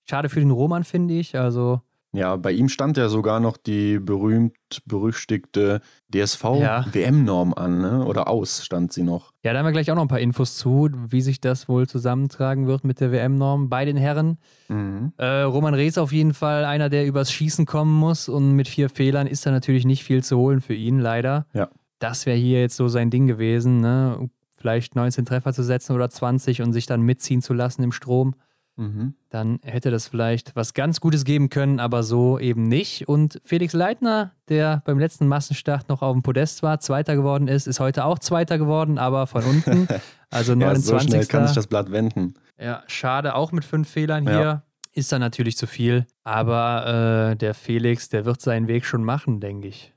schade 0.04 0.30
für 0.30 0.40
den 0.40 0.52
Roman, 0.52 0.84
finde 0.84 1.16
ich. 1.16 1.38
Also 1.38 1.82
ja, 2.16 2.36
bei 2.36 2.52
ihm 2.52 2.70
stand 2.70 2.98
ja 2.98 3.10
sogar 3.10 3.40
noch 3.40 3.58
die 3.58 4.00
berühmt-berüchtigte 4.00 5.82
DSV-WM-Norm 6.14 7.50
ja. 7.50 7.64
an, 7.64 7.82
ne? 7.82 8.06
oder 8.06 8.28
aus 8.28 8.64
stand 8.64 8.94
sie 8.94 9.04
noch. 9.04 9.32
Ja, 9.44 9.54
da 9.54 9.60
haben 9.60 9.66
wir 9.66 9.72
gleich 9.72 9.92
auch 9.92 9.96
noch 9.96 10.02
ein 10.02 10.08
paar 10.08 10.20
Infos 10.20 10.58
zu, 10.58 10.90
wie 11.08 11.22
sich 11.22 11.42
das 11.42 11.68
wohl 11.68 11.88
zusammentragen 11.88 12.68
wird 12.68 12.84
mit 12.84 13.00
der 13.00 13.12
WM-Norm 13.12 13.70
bei 13.70 13.86
den 13.86 13.98
Herren. 13.98 14.38
Mhm. 14.68 15.14
Äh, 15.18 15.42
Roman 15.42 15.74
Rees 15.74 15.98
auf 15.98 16.12
jeden 16.12 16.34
Fall 16.34 16.66
einer, 16.66 16.90
der 16.90 17.06
übers 17.06 17.32
Schießen 17.32 17.66
kommen 17.66 17.94
muss 17.94 18.30
und 18.30 18.54
mit 18.54 18.68
vier 18.68 18.90
Fehlern 18.90 19.28
ist 19.28 19.46
da 19.46 19.52
natürlich 19.52 19.86
nicht 19.86 20.04
viel 20.04 20.24
zu 20.24 20.38
holen 20.38 20.62
für 20.62 20.74
ihn, 20.74 21.00
leider. 21.00 21.46
Ja. 21.54 21.70
Das 22.00 22.26
wäre 22.26 22.38
hier 22.38 22.62
jetzt 22.62 22.76
so 22.76 22.88
sein 22.88 23.10
Ding 23.10 23.28
gewesen, 23.28 23.82
ne? 23.82 24.30
vielleicht 24.66 24.96
19 24.96 25.26
Treffer 25.26 25.54
zu 25.54 25.64
setzen 25.64 25.94
oder 25.94 26.10
20 26.10 26.64
und 26.64 26.74
sich 26.74 26.88
dann 26.88 27.02
mitziehen 27.02 27.44
zu 27.44 27.54
lassen 27.54 27.84
im 27.84 27.92
Strom. 27.92 28.34
Mhm. 28.78 29.14
Dann 29.30 29.60
hätte 29.64 29.90
das 29.90 30.08
vielleicht 30.08 30.56
was 30.56 30.74
ganz 30.74 31.00
Gutes 31.00 31.24
geben 31.24 31.50
können, 31.50 31.80
aber 31.80 32.04
so 32.04 32.40
eben 32.40 32.68
nicht. 32.68 33.08
Und 33.08 33.40
Felix 33.44 33.74
Leitner, 33.74 34.34
der 34.50 34.82
beim 34.86 35.00
letzten 35.00 35.28
Massenstart 35.28 35.88
noch 35.88 36.02
auf 36.02 36.14
dem 36.14 36.24
Podest 36.24 36.62
war, 36.62 36.80
Zweiter 36.80 37.16
geworden 37.16 37.48
ist, 37.48 37.68
ist 37.68 37.80
heute 37.80 38.06
auch 38.06 38.20
Zweiter 38.20 38.58
geworden, 38.58 38.98
aber 38.98 39.28
von 39.28 39.44
unten. 39.46 39.88
Also 40.30 40.56
29. 40.56 40.62
ja, 40.62 41.00
so 41.00 41.08
schnell 41.08 41.26
kann 41.26 41.48
sich 41.48 41.56
das 41.56 41.68
Blatt 41.68 41.92
wenden. 41.92 42.36
Ja, 42.60 42.84
schade, 42.88 43.36
auch 43.36 43.52
mit 43.52 43.64
fünf 43.64 43.90
Fehlern 43.90 44.24
hier. 44.24 44.42
Ja. 44.42 44.64
Ist 44.92 45.12
dann 45.12 45.20
natürlich 45.20 45.58
zu 45.58 45.68
viel. 45.68 46.06
Aber 46.24 47.32
äh, 47.32 47.36
der 47.36 47.54
Felix, 47.54 48.10
der 48.10 48.26
wird 48.26 48.42
seinen 48.42 48.68
Weg 48.68 48.86
schon 48.86 49.04
machen, 49.04 49.40
denke 49.42 49.68
ich. 49.68 49.94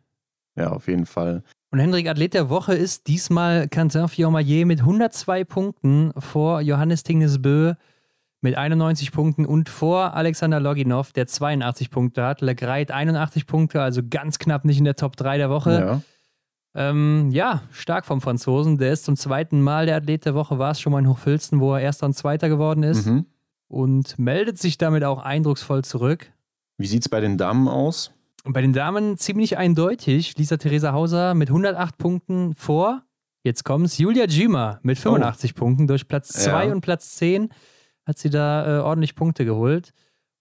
Ja, 0.57 0.71
auf 0.71 0.89
jeden 0.89 1.07
Fall. 1.07 1.45
Und 1.71 1.79
Hendrik, 1.79 2.09
Athlet 2.09 2.35
der 2.35 2.49
Woche 2.49 2.75
ist 2.75 3.07
diesmal 3.07 3.69
Quentin 3.69 4.09
Fiormaillet 4.09 4.67
mit 4.67 4.81
102 4.81 5.45
Punkten 5.45 6.13
vor 6.19 6.61
Johannes 6.61 7.03
Tingesbö 7.03 7.75
mit 8.41 8.57
91 8.57 9.13
Punkten 9.13 9.45
und 9.45 9.69
vor 9.69 10.15
Alexander 10.15 10.61
Loginov, 10.61 11.13
der 11.13 11.27
82 11.27 11.91
Punkte 11.91 12.25
hat. 12.25 12.41
Legreit 12.41 12.91
81 12.91 13.47
Punkte, 13.47 13.83
also 13.83 14.03
ganz 14.09 14.39
knapp 14.39 14.65
nicht 14.65 14.79
in 14.79 14.85
der 14.85 14.97
Top 14.97 15.17
3 15.17 15.39
der 15.39 15.51
Woche. 15.51 15.73
Ja. 15.73 16.03
Ähm, 16.75 17.31
ja, 17.33 17.63
stark 17.73 18.07
vom 18.07 18.21
Franzosen. 18.21 18.79
Der 18.79 18.93
ist 18.93 19.05
zum 19.05 19.17
zweiten 19.17 19.61
Mal 19.61 19.87
der 19.87 19.97
Athlet 19.97 20.25
der 20.25 20.35
Woche, 20.35 20.59
war 20.59 20.71
es 20.71 20.81
schon 20.81 20.93
mal 20.93 21.01
in 21.01 21.09
Hochfilzen, 21.09 21.61
wo 21.61 21.75
er 21.75 21.81
Erster 21.81 22.07
und 22.07 22.15
Zweiter 22.15 22.49
geworden 22.49 22.85
ist. 22.85 23.07
Mhm. 23.07 23.27
Und 23.67 24.19
meldet 24.19 24.59
sich 24.59 24.79
damit 24.79 25.03
auch 25.05 25.19
eindrucksvoll 25.19 25.85
zurück. 25.85 26.33
Wie 26.79 26.87
sieht 26.87 27.03
es 27.03 27.09
bei 27.09 27.21
den 27.21 27.37
Damen 27.37 27.69
aus? 27.69 28.13
Und 28.45 28.53
bei 28.53 28.63
den 28.63 28.73
Damen 28.73 29.19
ziemlich 29.19 29.59
eindeutig. 29.59 30.39
Lisa 30.39 30.57
Theresa 30.57 30.93
Hauser 30.93 31.35
mit 31.35 31.49
108 31.49 31.99
Punkten 31.99 32.55
vor. 32.55 33.03
Jetzt 33.43 33.65
kommt 33.65 33.87
es. 33.87 33.99
Julia 33.99 34.27
Jima 34.27 34.79
mit 34.83 34.99
85 34.99 35.53
oh. 35.55 35.59
Punkten 35.59 35.87
durch 35.87 36.07
Platz 36.07 36.29
2 36.29 36.67
ja. 36.67 36.73
und 36.73 36.81
Platz 36.81 37.17
10 37.17 37.51
hat 38.09 38.19
sie 38.19 38.31
da 38.31 38.79
äh, 38.79 38.81
ordentlich 38.81 39.15
Punkte 39.15 39.45
geholt. 39.45 39.93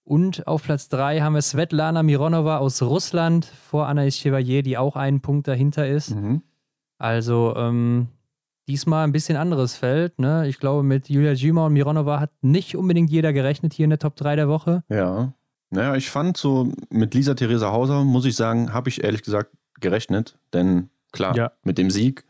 Und 0.02 0.46
auf 0.46 0.62
Platz 0.62 0.88
3 0.88 1.20
haben 1.20 1.34
wir 1.34 1.42
Svetlana 1.42 2.02
Mironova 2.02 2.56
aus 2.56 2.80
Russland 2.80 3.44
vor 3.44 3.86
Anaïs 3.88 4.16
Chevalier, 4.16 4.62
die 4.62 4.78
auch 4.78 4.96
einen 4.96 5.20
Punkt 5.20 5.46
dahinter 5.46 5.86
ist. 5.86 6.14
Mhm. 6.14 6.40
Also 6.96 7.54
ähm, 7.56 8.08
diesmal 8.68 9.04
ein 9.04 9.12
bisschen 9.12 9.36
anderes 9.36 9.76
Feld. 9.76 10.18
Ne? 10.18 10.48
Ich 10.48 10.58
glaube, 10.58 10.82
mit 10.82 11.10
Julia 11.10 11.34
Gima 11.34 11.66
und 11.66 11.74
Mironova 11.74 12.20
hat 12.20 12.30
nicht 12.40 12.74
unbedingt 12.74 13.10
jeder 13.10 13.34
gerechnet 13.34 13.74
hier 13.74 13.84
in 13.84 13.90
der 13.90 13.98
Top 13.98 14.16
3 14.16 14.34
der 14.36 14.48
Woche. 14.48 14.82
Ja. 14.88 15.34
Naja, 15.68 15.94
ich 15.94 16.08
fand 16.08 16.38
so 16.38 16.72
mit 16.88 17.12
Lisa 17.12 17.34
Theresa 17.34 17.70
Hauser, 17.70 18.02
muss 18.02 18.24
ich 18.24 18.34
sagen, 18.34 18.72
habe 18.72 18.88
ich 18.88 19.04
ehrlich 19.04 19.22
gesagt 19.22 19.50
gerechnet. 19.78 20.38
Denn 20.54 20.88
klar, 21.12 21.36
ja. 21.36 21.52
mit 21.64 21.76
dem 21.76 21.90
Sieg 21.90 22.24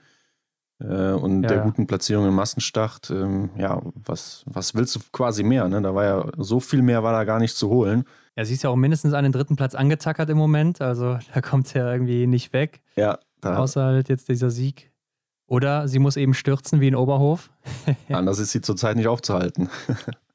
äh, 0.80 1.12
und 1.12 1.42
ja, 1.42 1.48
der 1.48 1.58
guten 1.62 1.86
Platzierung 1.86 2.28
im 2.28 2.34
Massenstart, 2.34 3.10
ähm, 3.10 3.50
ja, 3.56 3.82
was, 3.94 4.44
was 4.46 4.74
willst 4.74 4.94
du 4.96 5.00
quasi 5.12 5.42
mehr? 5.42 5.68
Ne? 5.68 5.82
Da 5.82 5.94
war 5.94 6.04
ja 6.04 6.30
so 6.36 6.60
viel 6.60 6.82
mehr 6.82 7.02
war 7.02 7.12
da 7.12 7.24
gar 7.24 7.40
nicht 7.40 7.56
zu 7.56 7.68
holen. 7.68 8.04
Ja, 8.36 8.44
sie 8.44 8.54
ist 8.54 8.62
ja 8.62 8.70
auch 8.70 8.76
mindestens 8.76 9.12
an 9.14 9.24
den 9.24 9.32
dritten 9.32 9.56
Platz 9.56 9.74
angetackert 9.74 10.30
im 10.30 10.38
Moment, 10.38 10.80
also 10.80 11.18
da 11.34 11.40
kommt 11.40 11.68
sie 11.68 11.78
ja 11.78 11.92
irgendwie 11.92 12.26
nicht 12.26 12.52
weg. 12.52 12.80
Ja. 12.96 13.18
Da. 13.40 13.56
Außer 13.56 13.84
halt 13.84 14.08
jetzt 14.08 14.28
dieser 14.28 14.50
Sieg. 14.50 14.92
Oder 15.46 15.88
sie 15.88 15.98
muss 15.98 16.16
eben 16.16 16.34
stürzen 16.34 16.80
wie 16.80 16.88
in 16.88 16.94
Oberhof. 16.94 17.50
Anders 18.08 18.38
ist 18.38 18.52
sie 18.52 18.60
zurzeit 18.60 18.96
nicht 18.96 19.08
aufzuhalten. 19.08 19.70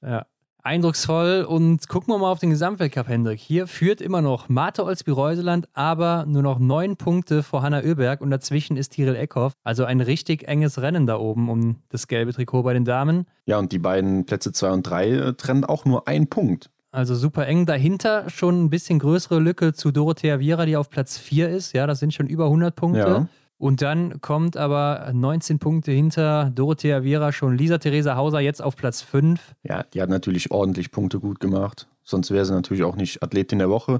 ja. 0.01 0.25
Eindrucksvoll 0.65 1.43
und 1.43 1.89
gucken 1.89 2.13
wir 2.13 2.17
mal 2.17 2.31
auf 2.31 2.39
den 2.39 2.49
Gesamtweltcup, 2.49 3.09
Hendrik. 3.09 3.37
Hier 3.37 3.67
führt 3.67 3.99
immer 3.99 4.21
noch 4.21 4.47
Marte 4.47 4.85
Olsby-Reuseland, 4.85 5.67
aber 5.73 6.25
nur 6.25 6.41
noch 6.41 6.57
neun 6.57 6.95
Punkte 6.95 7.43
vor 7.43 7.61
Hanna 7.61 7.81
Oeberg 7.81 8.21
und 8.21 8.31
dazwischen 8.31 8.77
ist 8.77 8.93
Tiril 8.93 9.15
Eckhoff. 9.15 9.51
Also 9.65 9.83
ein 9.83 9.99
richtig 9.99 10.47
enges 10.47 10.81
Rennen 10.81 11.05
da 11.05 11.17
oben 11.17 11.49
um 11.49 11.81
das 11.89 12.07
gelbe 12.07 12.31
Trikot 12.31 12.63
bei 12.63 12.73
den 12.73 12.85
Damen. 12.85 13.25
Ja, 13.45 13.59
und 13.59 13.73
die 13.73 13.79
beiden 13.79 14.25
Plätze 14.25 14.53
zwei 14.53 14.71
und 14.71 14.83
drei 14.83 15.09
äh, 15.09 15.33
trennen 15.33 15.65
auch 15.65 15.83
nur 15.83 16.07
ein 16.07 16.27
Punkt. 16.27 16.69
Also 16.93 17.13
super 17.15 17.45
eng. 17.45 17.65
Dahinter 17.65 18.29
schon 18.29 18.63
ein 18.63 18.69
bisschen 18.69 18.99
größere 18.99 19.39
Lücke 19.39 19.73
zu 19.73 19.91
Dorothea 19.91 20.39
Viera, 20.39 20.65
die 20.65 20.77
auf 20.77 20.89
Platz 20.89 21.17
4 21.17 21.49
ist. 21.49 21.73
Ja, 21.73 21.87
das 21.87 21.99
sind 21.99 22.13
schon 22.13 22.27
über 22.27 22.45
100 22.45 22.73
Punkte. 22.73 22.99
Ja. 22.99 23.27
Und 23.57 23.81
dann 23.81 24.19
kommt 24.19 24.57
aber 24.57 25.09
19 25.13 25.59
Punkte 25.59 25.91
hinter 25.91 26.51
Dorothea 26.53 27.03
Viera 27.03 27.31
schon 27.31 27.57
Lisa 27.57 27.77
Theresa 27.77 28.15
Hauser 28.15 28.39
jetzt 28.39 28.61
auf 28.61 28.75
Platz 28.75 29.01
5. 29.01 29.55
Ja, 29.63 29.83
die 29.83 30.01
hat 30.01 30.09
natürlich 30.09 30.51
ordentlich 30.51 30.91
Punkte 30.91 31.19
gut 31.19 31.39
gemacht. 31.39 31.87
Sonst 32.03 32.31
wäre 32.31 32.45
sie 32.45 32.53
natürlich 32.53 32.83
auch 32.83 32.95
nicht 32.95 33.23
Athletin 33.23 33.59
der 33.59 33.69
Woche. 33.69 33.99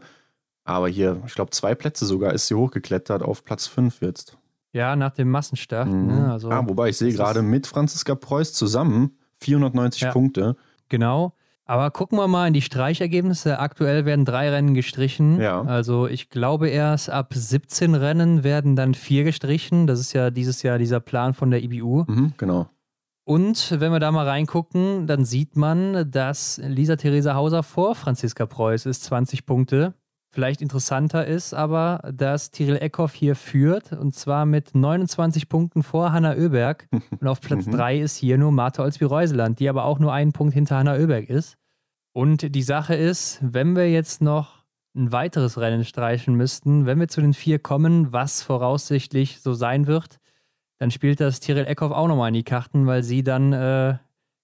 Aber 0.66 0.88
hier, 0.88 1.22
ich 1.26 1.36
glaube, 1.36 1.52
zwei 1.52 1.76
Plätze 1.76 2.06
sogar 2.06 2.34
ist 2.34 2.48
sie 2.48 2.56
hochgeklettert 2.56 3.22
auf 3.22 3.44
Platz 3.44 3.68
5 3.68 4.02
jetzt. 4.02 4.38
Ja, 4.72 4.96
nach 4.96 5.12
dem 5.12 5.30
Massenstart. 5.30 5.88
Mhm. 5.88 6.08
Ne? 6.08 6.32
Also, 6.32 6.50
ah, 6.50 6.64
wobei 6.68 6.90
ich 6.90 6.98
sehe 6.98 7.14
gerade 7.14 7.42
mit 7.42 7.68
Franziska 7.68 8.16
Preuß 8.16 8.54
zusammen 8.54 9.18
490 9.40 10.02
ja, 10.02 10.12
Punkte. 10.12 10.56
Genau. 10.90 11.34
Aber 11.66 11.92
gucken 11.92 12.18
wir 12.18 12.28
mal 12.28 12.48
in 12.48 12.54
die 12.54 12.62
Streichergebnisse. 12.62 13.60
Aktuell 13.60 14.06
werden 14.06 14.26
drei 14.26 14.50
Rennen 14.50 14.74
gestrichen. 14.74 15.40
Ja. 15.40 15.62
Also 15.62 16.08
ich 16.08 16.30
glaube 16.30 16.70
erst 16.70 17.10
ab 17.10 17.34
17 17.34 17.96
Rennen 17.96 18.44
werden 18.44 18.76
dann 18.76 18.94
vier 18.94 19.24
gestrichen. 19.24 19.88
Das 19.88 20.00
ist 20.00 20.14
ja 20.14 20.30
dieses 20.30 20.62
Jahr 20.64 20.78
dieser 20.78 21.00
Plan 21.00 21.34
von 21.34 21.52
der 21.52 21.64
IBU. 21.64 22.04
Mhm, 22.08 22.34
genau. 22.38 22.68
Und 23.26 23.80
wenn 23.80 23.94
wir 23.94 24.00
da 24.00 24.12
mal 24.12 24.28
reingucken, 24.28 25.08
dann 25.08 25.24
sieht 25.24 25.56
man, 25.56 26.12
dass 26.12 26.60
Lisa 26.62 26.98
Theresa 26.98 27.36
Hauser 27.36 27.64
vor 27.64 27.96
Franziska 27.96 28.46
Preuß 28.46 28.86
ist, 28.86 29.06
20 29.06 29.46
Punkte. 29.46 29.94
Vielleicht 30.34 30.64
interessanter 30.64 31.28
ist 31.28 31.54
aber, 31.54 32.10
dass 32.12 32.50
Tiril 32.50 32.78
Eckhoff 32.78 33.14
hier 33.14 33.36
führt 33.36 33.92
und 33.92 34.16
zwar 34.16 34.48
mit 34.48 34.74
29 34.74 35.48
Punkten 35.48 35.84
vor 35.84 36.12
Hanna 36.12 36.34
Oeberg. 36.34 36.88
Und 37.20 37.28
auf 37.28 37.40
Platz 37.40 37.66
3 37.66 37.98
mhm. 37.98 38.02
ist 38.02 38.18
hier 38.18 38.40
nur 38.40 38.52
Martha 38.52 38.82
Olsby-Reuseland, 38.82 39.60
die 39.60 39.70
aber 39.70 39.86
auch 39.86 40.00
nur 40.00 40.12
einen 40.12 40.34
Punkt 40.34 40.56
hinter 40.56 40.78
Hanna 40.78 40.96
Oeberg 40.96 41.30
ist. 41.30 41.56
Und 42.14 42.56
die 42.56 42.64
Sache 42.64 42.96
ist, 42.96 43.42
wenn 43.44 43.76
wir 43.76 43.92
jetzt 43.92 44.24
noch 44.24 44.64
ein 44.96 45.12
weiteres 45.12 45.60
Rennen 45.60 45.86
streichen 45.86 46.34
müssten, 46.34 46.88
wenn 46.88 47.00
wir 47.00 47.10
zu 47.10 47.22
den 47.22 47.36
vier 47.36 47.60
kommen, 47.60 48.12
was 48.12 48.42
voraussichtlich 48.42 49.40
so 49.40 49.54
sein 49.54 49.86
wird, 49.86 50.18
dann 50.80 50.90
spielt 50.90 51.20
das 51.20 51.42
Tiril 51.42 51.68
Eckhoff 51.68 51.92
auch 51.92 52.08
nochmal 52.08 52.30
in 52.30 52.34
die 52.34 52.44
Karten, 52.44 52.88
weil 52.88 53.04
sie 53.04 53.22
dann 53.22 53.54
äh, 53.54 53.98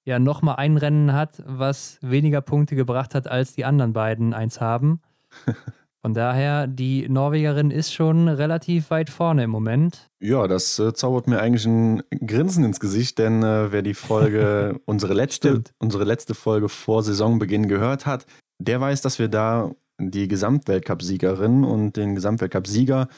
ja 0.06 0.20
nochmal 0.20 0.58
ein 0.58 0.78
Rennen 0.78 1.14
hat, 1.14 1.42
was 1.48 1.98
weniger 2.04 2.42
Punkte 2.42 2.76
gebracht 2.76 3.16
hat, 3.16 3.28
als 3.28 3.56
die 3.56 3.66
anderen 3.66 3.94
beiden 3.94 4.36
eins 4.36 4.62
haben. 4.62 5.02
Von 6.02 6.14
daher, 6.14 6.68
die 6.68 7.10
Norwegerin 7.10 7.72
ist 7.72 7.94
schon 7.94 8.30
relativ 8.30 8.90
weit 8.90 9.10
vorne 9.10 9.44
im 9.44 9.50
Moment. 9.50 10.10
Ja, 10.22 10.48
das 10.48 10.80
äh, 10.80 10.94
zaubert 10.94 11.28
mir 11.28 11.42
eigentlich 11.42 11.66
ein 11.66 12.04
Grinsen 12.26 12.64
ins 12.64 12.80
Gesicht, 12.80 13.20
denn 13.20 13.44
äh, 13.44 13.72
wer 13.74 13.82
die 13.82 13.94
Folge, 13.94 14.80
unsere 14.86 15.14
letzte, 15.14 15.64
unsere 15.78 16.06
letzte 16.06 16.36
Folge 16.36 16.70
vor 16.70 17.04
Saisonbeginn 17.04 17.68
gehört 17.68 18.06
hat, 18.06 18.26
der 18.60 18.80
weiß, 18.80 19.02
dass 19.02 19.20
wir 19.20 19.28
da 19.28 19.72
die 20.00 20.30
Gesamtweltcup-Siegerin 20.30 21.66
und 21.66 21.98
den 21.98 22.16
Gesamtweltcup-Sieger 22.16 23.10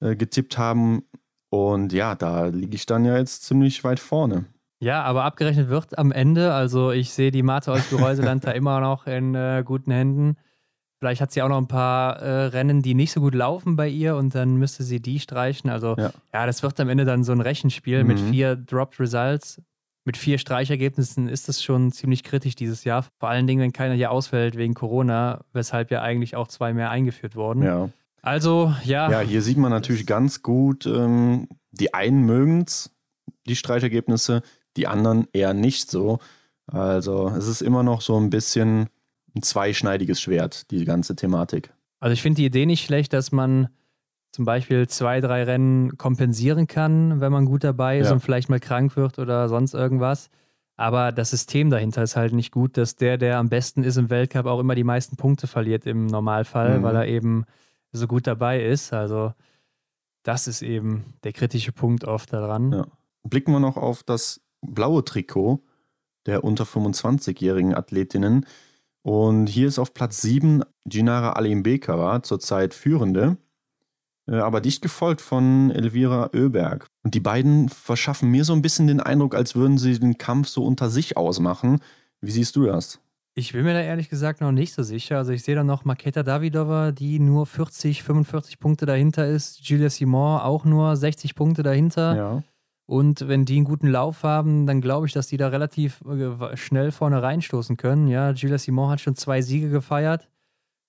äh, 0.00 0.14
getippt 0.14 0.58
haben. 0.58 1.04
Und 1.48 1.94
ja, 1.94 2.14
da 2.14 2.46
liege 2.46 2.74
ich 2.74 2.84
dann 2.84 3.06
ja 3.06 3.16
jetzt 3.16 3.44
ziemlich 3.44 3.82
weit 3.82 4.00
vorne. 4.00 4.44
Ja, 4.78 5.02
aber 5.04 5.24
abgerechnet 5.24 5.70
wird 5.70 5.98
am 5.98 6.12
Ende. 6.12 6.52
Also 6.52 6.90
ich 6.90 7.12
sehe 7.12 7.30
die 7.30 7.42
Mate 7.42 7.72
aus 7.72 7.90
Reuseland 7.92 8.44
da 8.46 8.50
immer 8.50 8.80
noch 8.80 9.06
in 9.06 9.34
äh, 9.34 9.62
guten 9.64 9.90
Händen. 9.90 10.36
Vielleicht 10.98 11.20
hat 11.20 11.30
sie 11.30 11.42
auch 11.42 11.48
noch 11.48 11.58
ein 11.58 11.68
paar 11.68 12.22
äh, 12.22 12.46
Rennen, 12.46 12.80
die 12.80 12.94
nicht 12.94 13.12
so 13.12 13.20
gut 13.20 13.34
laufen 13.34 13.76
bei 13.76 13.88
ihr 13.88 14.16
und 14.16 14.34
dann 14.34 14.56
müsste 14.56 14.82
sie 14.82 15.00
die 15.00 15.20
streichen. 15.20 15.68
Also 15.68 15.94
ja, 15.98 16.10
ja 16.32 16.46
das 16.46 16.62
wird 16.62 16.80
am 16.80 16.88
Ende 16.88 17.04
dann 17.04 17.22
so 17.22 17.32
ein 17.32 17.40
Rechenspiel 17.40 18.02
mhm. 18.02 18.08
mit 18.08 18.20
vier 18.20 18.56
Dropped 18.56 18.98
Results. 18.98 19.60
Mit 20.06 20.16
vier 20.16 20.38
Streichergebnissen 20.38 21.28
ist 21.28 21.48
das 21.48 21.62
schon 21.62 21.90
ziemlich 21.90 22.22
kritisch 22.22 22.54
dieses 22.54 22.84
Jahr. 22.84 23.04
Vor 23.18 23.28
allen 23.28 23.46
Dingen, 23.46 23.60
wenn 23.60 23.72
keiner 23.72 23.94
hier 23.94 24.12
ausfällt 24.12 24.56
wegen 24.56 24.72
Corona, 24.72 25.44
weshalb 25.52 25.90
ja 25.90 26.00
eigentlich 26.00 26.36
auch 26.36 26.46
zwei 26.46 26.72
mehr 26.72 26.90
eingeführt 26.90 27.34
wurden. 27.34 27.62
Ja. 27.62 27.90
Also, 28.22 28.72
ja. 28.84 29.10
Ja, 29.10 29.20
hier 29.20 29.42
sieht 29.42 29.56
man 29.56 29.70
natürlich 29.70 30.06
ganz 30.06 30.42
gut, 30.42 30.86
ähm, 30.86 31.48
die 31.72 31.92
einen 31.92 32.22
mögen 32.24 32.62
es, 32.62 32.90
die 33.46 33.56
Streichergebnisse, 33.56 34.42
die 34.76 34.86
anderen 34.86 35.26
eher 35.32 35.54
nicht 35.54 35.90
so. 35.90 36.20
Also, 36.66 37.28
es 37.36 37.48
ist 37.48 37.60
immer 37.60 37.82
noch 37.82 38.00
so 38.00 38.16
ein 38.16 38.30
bisschen 38.30 38.88
ein 39.36 39.42
zweischneidiges 39.42 40.20
Schwert, 40.20 40.70
die 40.70 40.84
ganze 40.84 41.14
Thematik. 41.14 41.72
Also 42.00 42.12
ich 42.12 42.22
finde 42.22 42.36
die 42.36 42.46
Idee 42.46 42.66
nicht 42.66 42.84
schlecht, 42.84 43.12
dass 43.12 43.32
man 43.32 43.68
zum 44.32 44.44
Beispiel 44.44 44.88
zwei, 44.88 45.20
drei 45.20 45.44
Rennen 45.44 45.96
kompensieren 45.96 46.66
kann, 46.66 47.20
wenn 47.20 47.32
man 47.32 47.46
gut 47.46 47.64
dabei 47.64 47.98
ist 47.98 48.08
ja. 48.08 48.12
und 48.12 48.20
vielleicht 48.20 48.48
mal 48.48 48.60
krank 48.60 48.96
wird 48.96 49.18
oder 49.18 49.48
sonst 49.48 49.74
irgendwas. 49.74 50.30
Aber 50.76 51.10
das 51.10 51.30
System 51.30 51.70
dahinter 51.70 52.02
ist 52.02 52.16
halt 52.16 52.34
nicht 52.34 52.52
gut, 52.52 52.76
dass 52.76 52.96
der, 52.96 53.16
der 53.16 53.38
am 53.38 53.48
besten 53.48 53.82
ist 53.82 53.96
im 53.96 54.10
Weltcup, 54.10 54.44
auch 54.44 54.60
immer 54.60 54.74
die 54.74 54.84
meisten 54.84 55.16
Punkte 55.16 55.46
verliert 55.46 55.86
im 55.86 56.06
Normalfall, 56.06 56.78
mhm. 56.78 56.82
weil 56.82 56.96
er 56.96 57.06
eben 57.06 57.44
so 57.92 58.06
gut 58.06 58.26
dabei 58.26 58.62
ist. 58.62 58.92
Also 58.92 59.32
das 60.22 60.48
ist 60.48 60.60
eben 60.60 61.14
der 61.24 61.32
kritische 61.32 61.72
Punkt 61.72 62.04
oft 62.04 62.32
daran. 62.32 62.72
Ja. 62.72 62.86
Blicken 63.22 63.52
wir 63.52 63.60
noch 63.60 63.78
auf 63.78 64.02
das 64.02 64.42
blaue 64.60 65.04
Trikot 65.04 65.62
der 66.26 66.44
unter 66.44 66.64
25-jährigen 66.64 67.74
Athletinnen. 67.74 68.46
Und 69.06 69.46
hier 69.46 69.68
ist 69.68 69.78
auf 69.78 69.94
Platz 69.94 70.20
7 70.22 70.64
Ginara 70.84 71.34
Alimbekara, 71.34 72.24
zurzeit 72.24 72.74
Führende, 72.74 73.36
äh, 74.26 74.34
aber 74.34 74.60
dicht 74.60 74.82
gefolgt 74.82 75.20
von 75.20 75.70
Elvira 75.70 76.30
Oeberg. 76.34 76.88
Und 77.04 77.14
die 77.14 77.20
beiden 77.20 77.68
verschaffen 77.68 78.32
mir 78.32 78.44
so 78.44 78.52
ein 78.52 78.62
bisschen 78.62 78.88
den 78.88 78.98
Eindruck, 78.98 79.36
als 79.36 79.54
würden 79.54 79.78
sie 79.78 79.96
den 80.00 80.18
Kampf 80.18 80.48
so 80.48 80.66
unter 80.66 80.90
sich 80.90 81.16
ausmachen. 81.16 81.78
Wie 82.20 82.32
siehst 82.32 82.56
du 82.56 82.66
das? 82.66 82.98
Ich 83.34 83.52
bin 83.52 83.62
mir 83.62 83.74
da 83.74 83.80
ehrlich 83.80 84.08
gesagt 84.08 84.40
noch 84.40 84.50
nicht 84.50 84.74
so 84.74 84.82
sicher. 84.82 85.18
Also 85.18 85.30
ich 85.30 85.44
sehe 85.44 85.54
da 85.54 85.62
noch 85.62 85.84
Maketa 85.84 86.24
Davidova, 86.24 86.90
die 86.90 87.20
nur 87.20 87.46
40, 87.46 88.02
45 88.02 88.58
Punkte 88.58 88.86
dahinter 88.86 89.28
ist. 89.28 89.60
Julia 89.68 89.88
Simon 89.88 90.40
auch 90.40 90.64
nur 90.64 90.96
60 90.96 91.36
Punkte 91.36 91.62
dahinter. 91.62 92.16
Ja. 92.16 92.42
Und 92.86 93.26
wenn 93.26 93.44
die 93.44 93.56
einen 93.56 93.64
guten 93.64 93.88
Lauf 93.88 94.22
haben, 94.22 94.66
dann 94.66 94.80
glaube 94.80 95.06
ich, 95.06 95.12
dass 95.12 95.26
die 95.26 95.36
da 95.36 95.48
relativ 95.48 96.02
äh, 96.02 96.56
schnell 96.56 96.92
vorne 96.92 97.20
reinstoßen 97.20 97.76
können. 97.76 98.06
Ja, 98.06 98.30
Julia 98.30 98.58
Simon 98.58 98.90
hat 98.90 99.00
schon 99.00 99.16
zwei 99.16 99.42
Siege 99.42 99.68
gefeiert. 99.68 100.28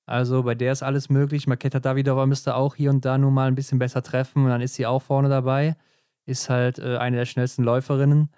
Also 0.06 0.44
bei 0.44 0.56
der 0.56 0.72
ist 0.72 0.84
alles 0.84 1.10
möglich. 1.10 1.48
Maketa 1.48 1.80
Davidova 1.80 2.26
müsste 2.28 2.56
auch 2.56 2.76
hier 2.76 2.92
und 2.92 3.04
da 3.04 3.18
nur 3.18 3.32
mal 3.32 3.48
ein 3.48 3.56
bisschen 3.56 3.80
besser 3.80 4.04
treffen 4.04 4.44
und 4.44 4.50
dann 4.50 4.62
ist 4.62 4.76
sie 4.76 4.86
auch 4.86 5.02
vorne 5.02 5.28
dabei. 5.28 5.76
Ist 6.26 6.50
halt 6.50 6.80
äh, 6.80 6.98
eine 6.98 7.18
der 7.18 7.26
schnellsten 7.26 7.64
Läuferinnen. 7.64 8.30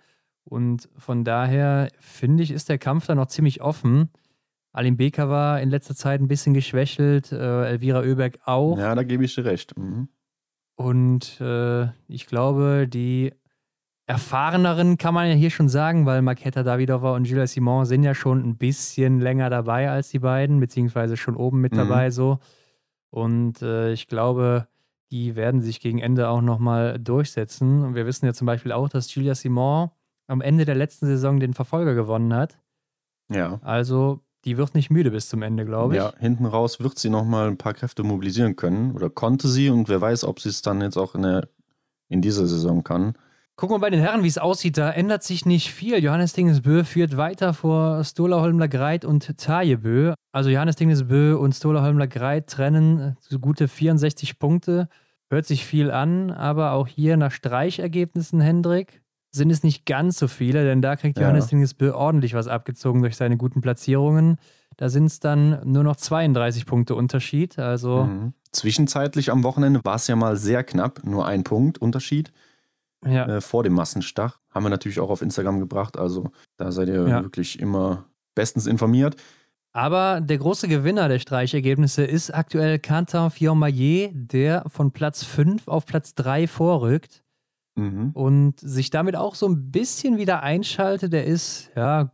Und 0.45 0.89
von 0.97 1.23
daher 1.23 1.89
finde 1.99 2.43
ich, 2.43 2.51
ist 2.51 2.69
der 2.69 2.79
Kampf 2.79 3.05
da 3.05 3.13
noch 3.13 3.27
ziemlich 3.27 3.61
offen. 3.61 4.09
Alim 4.71 4.97
Beker 4.97 5.29
war 5.29 5.61
in 5.61 5.69
letzter 5.69 5.95
Zeit 5.95 6.21
ein 6.21 6.27
bisschen 6.27 6.53
geschwächelt, 6.53 7.31
äh, 7.31 7.65
Elvira 7.67 7.99
Oeberg 7.99 8.39
auch. 8.45 8.77
Ja, 8.77 8.95
da 8.95 9.03
gebe 9.03 9.25
ich 9.25 9.35
dir 9.35 9.45
recht. 9.45 9.77
Mhm. 9.77 10.07
Und 10.75 11.41
äh, 11.41 11.87
ich 12.07 12.25
glaube, 12.25 12.87
die 12.87 13.33
erfahreneren 14.09 14.97
kann 14.97 15.13
man 15.13 15.27
ja 15.27 15.35
hier 15.35 15.51
schon 15.51 15.69
sagen, 15.69 16.07
weil 16.07 16.23
Marketa 16.23 16.63
Davidova 16.63 17.15
und 17.15 17.25
Julia 17.25 17.45
Simon 17.45 17.85
sind 17.85 18.01
ja 18.01 18.15
schon 18.15 18.43
ein 18.43 18.57
bisschen 18.57 19.19
länger 19.19 19.51
dabei 19.51 19.91
als 19.91 20.09
die 20.09 20.17
beiden, 20.17 20.59
beziehungsweise 20.59 21.15
schon 21.15 21.35
oben 21.35 21.61
mit 21.61 21.73
mhm. 21.73 21.77
dabei 21.77 22.09
so. 22.09 22.39
Und 23.11 23.61
äh, 23.61 23.93
ich 23.93 24.07
glaube, 24.07 24.67
die 25.11 25.35
werden 25.35 25.61
sich 25.61 25.79
gegen 25.79 25.99
Ende 25.99 26.27
auch 26.27 26.41
nochmal 26.41 26.97
durchsetzen. 26.97 27.85
Und 27.85 27.93
wir 27.93 28.07
wissen 28.07 28.25
ja 28.25 28.33
zum 28.33 28.47
Beispiel 28.47 28.71
auch, 28.71 28.89
dass 28.89 29.13
Julia 29.13 29.35
Simon 29.35 29.91
am 30.25 30.41
Ende 30.41 30.65
der 30.65 30.75
letzten 30.75 31.05
Saison 31.05 31.39
den 31.39 31.53
Verfolger 31.53 31.93
gewonnen 31.93 32.33
hat. 32.33 32.57
Ja. 33.31 33.59
Also 33.61 34.21
die 34.43 34.57
wird 34.57 34.73
nicht 34.73 34.89
müde 34.89 35.11
bis 35.11 35.29
zum 35.29 35.43
Ende, 35.43 35.65
glaube 35.65 35.93
ich. 35.93 36.01
Ja, 36.01 36.13
hinten 36.17 36.47
raus 36.47 36.79
wird 36.79 36.97
sie 36.97 37.11
nochmal 37.11 37.47
ein 37.47 37.57
paar 37.57 37.75
Kräfte 37.75 38.01
mobilisieren 38.01 38.55
können 38.55 38.91
oder 38.93 39.11
konnte 39.11 39.47
sie 39.47 39.69
und 39.69 39.87
wer 39.87 40.01
weiß, 40.01 40.23
ob 40.23 40.39
sie 40.39 40.49
es 40.49 40.63
dann 40.63 40.81
jetzt 40.81 40.97
auch 40.97 41.13
in 41.13 41.21
der 41.21 41.47
in 42.07 42.23
dieser 42.23 42.47
Saison 42.47 42.83
kann. 42.83 43.13
Gucken 43.59 43.75
wir 43.75 43.79
bei 43.81 43.89
den 43.89 43.99
Herren, 43.99 44.23
wie 44.23 44.29
es 44.29 44.37
aussieht. 44.37 44.77
Da 44.77 44.89
ändert 44.89 45.21
sich 45.21 45.45
nicht 45.45 45.73
viel. 45.73 46.01
Johannes 46.01 46.31
Dingesbö 46.31 46.85
führt 46.85 47.17
weiter 47.17 47.53
vor 47.53 48.01
Stola 48.05 48.39
Holmler 48.39 48.69
Greit 48.69 49.03
und 49.03 49.37
Tajebö. 49.37 50.13
Also 50.31 50.49
Johannes 50.49 50.77
Dingesbö 50.77 51.35
und 51.35 51.53
Stola 51.53 51.81
Holmler 51.81 52.07
Greit 52.07 52.47
trennen 52.47 53.17
so 53.19 53.37
gute 53.37 53.67
64 53.67 54.39
Punkte. 54.39 54.87
Hört 55.29 55.45
sich 55.45 55.65
viel 55.65 55.91
an, 55.91 56.31
aber 56.31 56.71
auch 56.71 56.87
hier 56.87 57.17
nach 57.17 57.33
Streichergebnissen, 57.33 58.39
Hendrik, 58.39 59.01
sind 59.29 59.49
es 59.49 59.61
nicht 59.61 59.85
ganz 59.85 60.17
so 60.17 60.29
viele, 60.29 60.63
denn 60.63 60.81
da 60.81 60.95
kriegt 60.95 61.19
Johannes 61.19 61.47
ja. 61.47 61.49
Dingesbö 61.49 61.91
ordentlich 61.91 62.35
was 62.35 62.47
abgezogen 62.47 63.01
durch 63.01 63.17
seine 63.17 63.35
guten 63.35 63.59
Platzierungen. 63.59 64.37
Da 64.77 64.87
sind 64.87 65.07
es 65.07 65.19
dann 65.19 65.59
nur 65.69 65.83
noch 65.83 65.97
32 65.97 66.65
Punkte 66.65 66.95
Unterschied. 66.95 67.59
Also 67.59 68.05
mhm. 68.05 68.31
Zwischenzeitlich 68.53 69.33
am 69.33 69.43
Wochenende 69.43 69.81
war 69.83 69.95
es 69.95 70.07
ja 70.07 70.15
mal 70.15 70.37
sehr 70.37 70.63
knapp, 70.63 71.03
nur 71.03 71.25
ein 71.25 71.43
Punkt 71.43 71.77
Unterschied 71.77 72.31
ja. 73.05 73.25
äh, 73.27 73.41
vor 73.41 73.63
dem 73.63 73.73
Massenstach. 73.73 74.39
Haben 74.51 74.65
wir 74.65 74.69
natürlich 74.69 74.99
auch 74.99 75.09
auf 75.09 75.21
Instagram 75.21 75.59
gebracht. 75.59 75.97
Also 75.97 76.31
da 76.57 76.71
seid 76.71 76.89
ihr 76.89 77.07
ja. 77.07 77.23
wirklich 77.23 77.59
immer 77.59 78.05
bestens 78.35 78.67
informiert. 78.67 79.15
Aber 79.71 80.19
der 80.19 80.39
große 80.39 80.67
Gewinner 80.67 81.07
der 81.07 81.19
Streichergebnisse 81.19 82.03
ist 82.03 82.33
aktuell 82.33 82.79
Quentin 82.79 83.29
Fiormaillet, 83.29 84.11
der 84.13 84.63
von 84.67 84.91
Platz 84.91 85.23
5 85.23 85.67
auf 85.67 85.85
Platz 85.85 86.15
3 86.15 86.47
vorrückt 86.47 87.23
mhm. 87.75 88.11
und 88.13 88.59
sich 88.59 88.89
damit 88.89 89.15
auch 89.15 89.35
so 89.35 89.47
ein 89.47 89.71
bisschen 89.71 90.17
wieder 90.17 90.41
einschaltet. 90.41 91.13
Der 91.13 91.25
ist 91.25 91.71
ja 91.75 92.11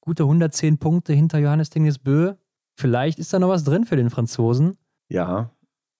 gute 0.00 0.24
110 0.24 0.78
Punkte 0.78 1.14
hinter 1.14 1.38
Johannes 1.38 1.70
Bö. 1.98 2.34
Vielleicht 2.78 3.18
ist 3.18 3.32
da 3.32 3.38
noch 3.38 3.48
was 3.48 3.64
drin 3.64 3.84
für 3.84 3.96
den 3.96 4.10
Franzosen. 4.10 4.76
Ja, 5.08 5.50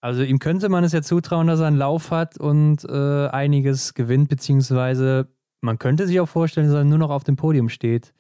also 0.01 0.23
ihm 0.23 0.39
könnte 0.39 0.69
man 0.69 0.85
es 0.85 0.93
ja 0.93 1.03
zutrauen, 1.03 1.47
dass 1.47 1.61
er 1.61 1.67
einen 1.67 1.77
Lauf 1.77 2.11
hat 2.11 2.39
und 2.39 2.85
äh, 2.85 3.29
einiges 3.29 3.95
gewinnt, 3.95 4.29
beziehungsweise 4.29 5.29
man 5.61 5.79
könnte 5.79 6.07
sich 6.07 6.21
auch 6.21 6.29
vorstellen, 6.29 6.69
dass 6.69 6.77
er 6.77 6.85
nur 6.85 6.99
noch 6.99 7.11
auf 7.11 7.25
dem 7.25 7.37
Podium 7.37 7.69
steht 7.69 8.15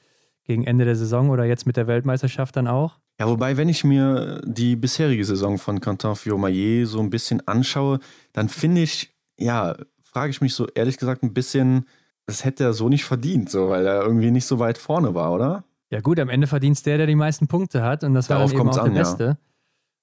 gegen 0.44 0.64
Ende 0.64 0.84
der 0.84 0.96
Saison 0.96 1.30
oder 1.30 1.44
jetzt 1.44 1.66
mit 1.66 1.76
der 1.76 1.86
Weltmeisterschaft 1.86 2.56
dann 2.56 2.66
auch. 2.66 2.98
Ja, 3.20 3.28
wobei, 3.28 3.56
wenn 3.56 3.68
ich 3.68 3.84
mir 3.84 4.40
die 4.44 4.76
bisherige 4.76 5.24
Saison 5.24 5.58
von 5.58 5.80
Quentin 5.80 6.14
Fiormaillet 6.14 6.86
so 6.86 7.00
ein 7.00 7.10
bisschen 7.10 7.46
anschaue, 7.46 7.98
dann 8.32 8.48
finde 8.48 8.82
ich, 8.82 9.14
ja, 9.38 9.76
frage 10.02 10.30
ich 10.30 10.40
mich 10.40 10.54
so 10.54 10.66
ehrlich 10.74 10.96
gesagt 10.96 11.22
ein 11.22 11.34
bisschen, 11.34 11.86
das 12.26 12.44
hätte 12.44 12.64
er 12.64 12.72
so 12.72 12.88
nicht 12.88 13.04
verdient, 13.04 13.50
so, 13.50 13.68
weil 13.68 13.86
er 13.86 14.02
irgendwie 14.02 14.30
nicht 14.30 14.46
so 14.46 14.58
weit 14.58 14.78
vorne 14.78 15.14
war, 15.14 15.32
oder? 15.32 15.64
Ja 15.90 16.00
gut, 16.00 16.20
am 16.20 16.28
Ende 16.28 16.46
verdient 16.46 16.76
es 16.76 16.82
der, 16.82 16.98
der 16.98 17.06
die 17.06 17.14
meisten 17.14 17.46
Punkte 17.46 17.82
hat 17.82 18.04
und 18.04 18.14
das 18.14 18.28
war 18.30 18.38
dann 18.38 18.50
eben 18.50 18.68
auch 18.68 18.78
an, 18.78 18.94
der 18.94 19.00
Beste. 19.00 19.24
Ja. 19.24 19.36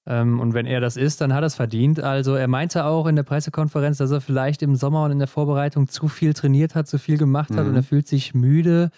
Ähm, 0.06 0.40
und 0.40 0.54
wenn 0.54 0.66
er 0.66 0.80
das 0.80 0.96
ist, 0.96 1.20
dann 1.20 1.34
hat 1.34 1.42
er 1.42 1.48
es 1.48 1.56
verdient. 1.56 2.00
Also 2.00 2.34
er 2.34 2.48
meinte 2.48 2.84
auch 2.84 3.06
in 3.06 3.16
der 3.16 3.24
Pressekonferenz, 3.24 3.98
dass 3.98 4.10
er 4.10 4.20
vielleicht 4.20 4.62
im 4.62 4.76
Sommer 4.76 5.04
und 5.04 5.10
in 5.10 5.18
der 5.18 5.28
Vorbereitung 5.28 5.88
zu 5.88 6.08
viel 6.08 6.32
trainiert 6.32 6.74
hat, 6.74 6.86
zu 6.86 6.98
viel 6.98 7.18
gemacht 7.18 7.50
hat 7.50 7.64
mhm. 7.64 7.70
und 7.70 7.76
er 7.76 7.82
fühlt 7.82 8.06
sich 8.06 8.34
müde, 8.34 8.90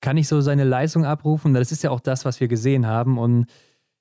kann 0.00 0.16
nicht 0.16 0.28
so 0.28 0.40
seine 0.40 0.64
Leistung 0.64 1.04
abrufen. 1.04 1.54
Das 1.54 1.72
ist 1.72 1.82
ja 1.82 1.90
auch 1.90 2.00
das, 2.00 2.24
was 2.24 2.40
wir 2.40 2.48
gesehen 2.48 2.86
haben. 2.86 3.18
Und 3.18 3.46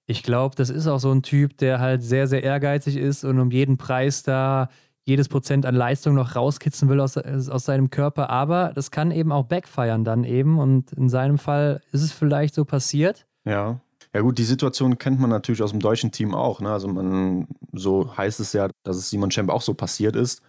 ich 0.08 0.24
glaube, 0.24 0.56
das 0.56 0.70
ist 0.70 0.88
auch 0.88 1.00
so 1.00 1.12
ein 1.12 1.22
Typ, 1.22 1.58
der 1.58 1.80
halt 1.80 2.02
sehr, 2.02 2.28
sehr 2.28 2.44
ehrgeizig 2.44 2.98
ist 2.98 3.24
und 3.24 3.40
um 3.40 3.52
jeden 3.52 3.78
Preis 3.78 4.24
da 4.24 4.70
jedes 5.04 5.30
Prozent 5.30 5.66
an 5.66 5.74
Leistung 5.74 6.16
noch 6.16 6.36
rauskitzen 6.36 6.90
will 6.90 7.00
aus, 7.00 7.18
aus 7.18 7.64
seinem 7.64 7.90
Körper. 7.90 8.30
Aber 8.30 8.72
das 8.76 8.92
kann 8.92 9.12
eben 9.12 9.32
auch 9.32 9.46
backfeiern 9.46 10.04
dann 10.04 10.24
eben. 10.24 10.60
Und 10.60 10.92
in 10.94 11.08
seinem 11.08 11.38
Fall 11.38 11.82
ist 11.92 12.02
es 12.02 12.12
vielleicht 12.12 12.54
so 12.54 12.66
passiert. 12.66 13.26
Ja. 13.46 13.80
Ja 14.14 14.22
gut, 14.22 14.38
die 14.38 14.44
Situation 14.44 14.98
kennt 14.98 15.20
man 15.20 15.30
natürlich 15.30 15.62
aus 15.62 15.72
dem 15.72 15.80
deutschen 15.80 16.12
Team 16.12 16.34
auch. 16.34 16.60
Ne? 16.60 16.72
Also 16.72 16.88
man, 16.88 17.48
so 17.74 18.16
heißt 18.16 18.40
es 18.40 18.54
ja, 18.54 18.70
dass 18.84 18.98
es 18.98 19.10
Simon 19.10 19.32
Schemp 19.32 19.50
auch 19.50 19.62
so 19.62 19.74
passiert 19.74 20.16
ist. 20.16 20.42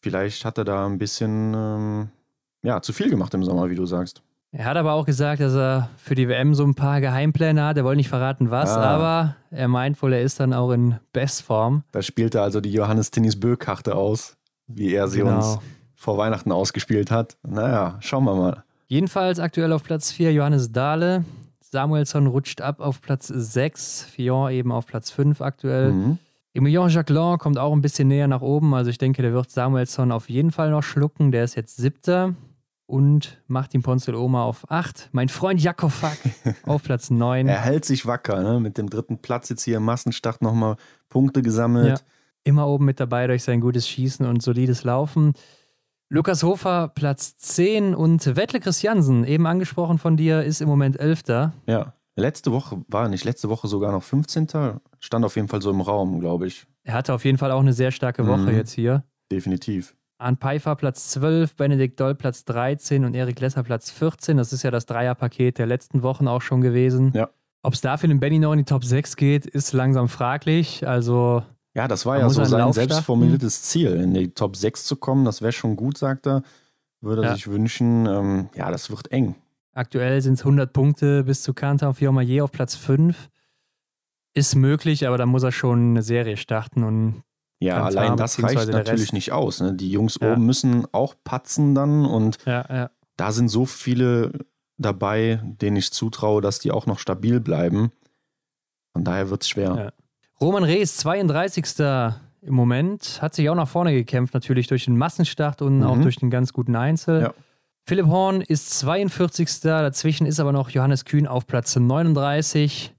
Vielleicht 0.00 0.44
hat 0.44 0.58
er 0.58 0.64
da 0.64 0.86
ein 0.86 0.98
bisschen 0.98 1.54
ähm, 1.54 2.08
ja, 2.62 2.80
zu 2.80 2.92
viel 2.92 3.10
gemacht 3.10 3.34
im 3.34 3.44
Sommer, 3.44 3.70
wie 3.70 3.74
du 3.74 3.86
sagst. 3.86 4.22
Er 4.54 4.66
hat 4.66 4.76
aber 4.76 4.92
auch 4.92 5.06
gesagt, 5.06 5.40
dass 5.40 5.54
er 5.54 5.88
für 5.96 6.14
die 6.14 6.28
WM 6.28 6.54
so 6.54 6.64
ein 6.64 6.74
paar 6.74 7.00
Geheimpläne 7.00 7.64
hat. 7.64 7.78
Er 7.78 7.84
wollte 7.84 7.96
nicht 7.96 8.10
verraten, 8.10 8.50
was, 8.50 8.68
ah. 8.70 8.82
aber 8.82 9.36
er 9.50 9.66
meint 9.66 10.00
wohl, 10.02 10.12
er 10.12 10.20
ist 10.20 10.40
dann 10.40 10.52
auch 10.52 10.72
in 10.72 10.98
Bestform. 11.14 11.84
Da 11.92 12.02
spielt 12.02 12.34
er 12.34 12.42
also 12.42 12.60
die 12.60 12.72
Johannes 12.72 13.10
Tinnis 13.10 13.40
Bö-Karte 13.40 13.94
aus, 13.94 14.36
wie 14.66 14.92
er 14.92 15.08
sie 15.08 15.20
genau. 15.20 15.36
uns 15.36 15.58
vor 15.94 16.18
Weihnachten 16.18 16.52
ausgespielt 16.52 17.10
hat. 17.10 17.38
Naja, 17.42 17.96
schauen 18.00 18.24
wir 18.24 18.34
mal. 18.34 18.64
Jedenfalls 18.88 19.38
aktuell 19.38 19.72
auf 19.72 19.84
Platz 19.84 20.12
4 20.12 20.34
Johannes 20.34 20.70
Dahle. 20.70 21.24
Samuelsson 21.72 22.26
rutscht 22.26 22.60
ab 22.60 22.80
auf 22.80 23.00
Platz 23.00 23.28
6, 23.28 24.04
Fillon 24.04 24.50
eben 24.50 24.70
auf 24.70 24.86
Platz 24.86 25.10
5 25.10 25.40
aktuell. 25.40 25.92
Mhm. 25.92 26.18
Emilien 26.54 26.90
Jacquelin 26.90 27.38
kommt 27.38 27.58
auch 27.58 27.72
ein 27.72 27.80
bisschen 27.80 28.08
näher 28.08 28.28
nach 28.28 28.42
oben. 28.42 28.74
Also 28.74 28.90
ich 28.90 28.98
denke, 28.98 29.22
der 29.22 29.32
wird 29.32 29.50
Samuelsson 29.50 30.12
auf 30.12 30.28
jeden 30.28 30.50
Fall 30.50 30.70
noch 30.70 30.82
schlucken. 30.82 31.32
Der 31.32 31.44
ist 31.44 31.54
jetzt 31.54 31.78
siebter. 31.78 32.34
Und 32.84 33.40
Martin 33.46 33.80
Ponzel 33.80 34.14
Oma 34.14 34.44
auf 34.44 34.70
8. 34.70 35.08
Mein 35.12 35.30
Freund 35.30 35.62
Jakob 35.62 35.92
Fack 35.92 36.18
auf 36.66 36.82
Platz 36.82 37.08
9. 37.10 37.48
Er 37.48 37.60
hält 37.62 37.86
sich 37.86 38.04
wacker, 38.04 38.42
ne? 38.42 38.60
Mit 38.60 38.76
dem 38.76 38.90
dritten 38.90 39.16
Platz 39.16 39.48
jetzt 39.48 39.62
hier 39.62 39.78
im 39.78 39.84
Massenstart 39.84 40.42
nochmal 40.42 40.76
Punkte 41.08 41.40
gesammelt. 41.40 42.00
Ja, 42.00 42.04
immer 42.44 42.68
oben 42.68 42.84
mit 42.84 43.00
dabei 43.00 43.26
durch 43.26 43.44
sein 43.44 43.62
gutes 43.62 43.88
Schießen 43.88 44.26
und 44.26 44.42
solides 44.42 44.84
Laufen. 44.84 45.32
Lukas 46.14 46.42
Hofer 46.42 46.88
Platz 46.88 47.38
10 47.38 47.94
und 47.94 48.36
Wettle 48.36 48.60
Christiansen, 48.60 49.24
eben 49.24 49.46
angesprochen 49.46 49.96
von 49.96 50.18
dir, 50.18 50.42
ist 50.42 50.60
im 50.60 50.68
Moment 50.68 51.00
Elfter. 51.00 51.54
Ja, 51.66 51.94
letzte 52.16 52.52
Woche 52.52 52.84
war 52.88 53.08
nicht, 53.08 53.24
letzte 53.24 53.48
Woche 53.48 53.66
sogar 53.66 53.92
noch 53.92 54.02
15. 54.02 54.78
Stand 55.00 55.24
auf 55.24 55.36
jeden 55.36 55.48
Fall 55.48 55.62
so 55.62 55.70
im 55.70 55.80
Raum, 55.80 56.20
glaube 56.20 56.48
ich. 56.48 56.66
Er 56.84 56.92
hatte 56.92 57.14
auf 57.14 57.24
jeden 57.24 57.38
Fall 57.38 57.50
auch 57.50 57.60
eine 57.60 57.72
sehr 57.72 57.92
starke 57.92 58.26
Woche 58.26 58.50
mhm. 58.50 58.56
jetzt 58.56 58.72
hier. 58.72 59.04
Definitiv. 59.32 59.96
Arne 60.18 60.36
Pfeiffer 60.36 60.76
Platz 60.76 61.08
12, 61.12 61.56
Benedikt 61.56 61.98
Doll 61.98 62.14
Platz 62.14 62.44
13 62.44 63.06
und 63.06 63.14
Erik 63.14 63.40
Lesser 63.40 63.62
Platz 63.62 63.90
14. 63.90 64.36
Das 64.36 64.52
ist 64.52 64.64
ja 64.64 64.70
das 64.70 64.84
Dreierpaket 64.84 65.56
der 65.56 65.66
letzten 65.66 66.02
Wochen 66.02 66.28
auch 66.28 66.42
schon 66.42 66.60
gewesen. 66.60 67.12
Ja. 67.14 67.30
Ob 67.62 67.72
es 67.72 67.80
dafür 67.80 68.10
den 68.10 68.20
Benny 68.20 68.38
noch 68.38 68.52
in 68.52 68.58
die 68.58 68.64
Top 68.66 68.84
6 68.84 69.16
geht, 69.16 69.46
ist 69.46 69.72
langsam 69.72 70.10
fraglich. 70.10 70.86
Also 70.86 71.42
ja, 71.74 71.88
das 71.88 72.04
war 72.04 72.18
ja 72.18 72.28
so 72.28 72.44
sein 72.44 72.60
Lauf 72.60 72.74
selbst 72.74 73.00
formuliertes 73.00 73.62
Ziel, 73.62 73.92
in 73.92 74.12
die 74.12 74.32
Top 74.32 74.56
6 74.56 74.84
zu 74.84 74.96
kommen. 74.96 75.24
Das 75.24 75.40
wäre 75.40 75.52
schon 75.52 75.76
gut, 75.76 75.96
sagt 75.96 76.26
er. 76.26 76.42
Würde 77.00 77.22
er 77.22 77.28
ja. 77.30 77.34
sich 77.34 77.48
wünschen. 77.48 78.06
Ähm, 78.06 78.48
ja, 78.54 78.70
das 78.70 78.90
wird 78.90 79.10
eng. 79.10 79.34
Aktuell 79.72 80.20
sind 80.20 80.34
es 80.34 80.40
100 80.40 80.72
Punkte 80.72 81.24
bis 81.24 81.42
zu 81.42 81.54
Kanta 81.54 81.88
und 81.88 81.94
Fiormaillet 81.94 82.42
auf 82.42 82.52
Platz 82.52 82.76
5. 82.76 83.30
Ist 84.34 84.54
möglich, 84.54 85.06
aber 85.06 85.18
da 85.18 85.26
muss 85.26 85.42
er 85.42 85.52
schon 85.52 85.90
eine 85.90 86.02
Serie 86.02 86.36
starten 86.36 86.84
und 86.84 87.22
ja, 87.58 87.84
allein 87.84 88.16
das 88.16 88.42
reicht 88.42 88.72
natürlich 88.72 89.12
nicht 89.12 89.30
aus. 89.30 89.60
Ne? 89.60 89.74
Die 89.74 89.90
Jungs 89.90 90.18
ja. 90.20 90.32
oben 90.32 90.44
müssen 90.46 90.86
auch 90.92 91.14
patzen 91.22 91.74
dann 91.74 92.04
und 92.04 92.38
ja, 92.44 92.90
da 93.16 93.32
sind 93.32 93.48
so 93.48 93.66
viele 93.66 94.32
dabei, 94.78 95.40
denen 95.44 95.76
ich 95.76 95.92
zutraue, 95.92 96.40
dass 96.40 96.58
die 96.58 96.72
auch 96.72 96.86
noch 96.86 96.98
stabil 96.98 97.40
bleiben. 97.40 97.92
Von 98.92 99.04
daher 99.04 99.30
wird 99.30 99.42
es 99.42 99.48
schwer. 99.48 99.92
Roman 100.42 100.64
Rees, 100.64 100.96
32. 100.96 101.64
im 102.42 102.54
Moment, 102.54 103.22
hat 103.22 103.32
sich 103.32 103.48
auch 103.48 103.54
nach 103.54 103.68
vorne 103.68 103.92
gekämpft, 103.92 104.34
natürlich 104.34 104.66
durch 104.66 104.86
den 104.86 104.96
Massenstart 104.96 105.62
und 105.62 105.78
mhm. 105.78 105.82
auch 105.84 105.96
durch 105.98 106.16
den 106.16 106.30
ganz 106.30 106.52
guten 106.52 106.74
Einzel. 106.74 107.22
Ja. 107.22 107.34
Philipp 107.86 108.06
Horn 108.06 108.40
ist 108.40 108.70
42. 108.80 109.60
Dazwischen 109.60 110.26
ist 110.26 110.40
aber 110.40 110.50
noch 110.50 110.70
Johannes 110.70 111.04
Kühn 111.04 111.28
auf 111.28 111.46
Platz 111.46 111.76
39. 111.76 112.92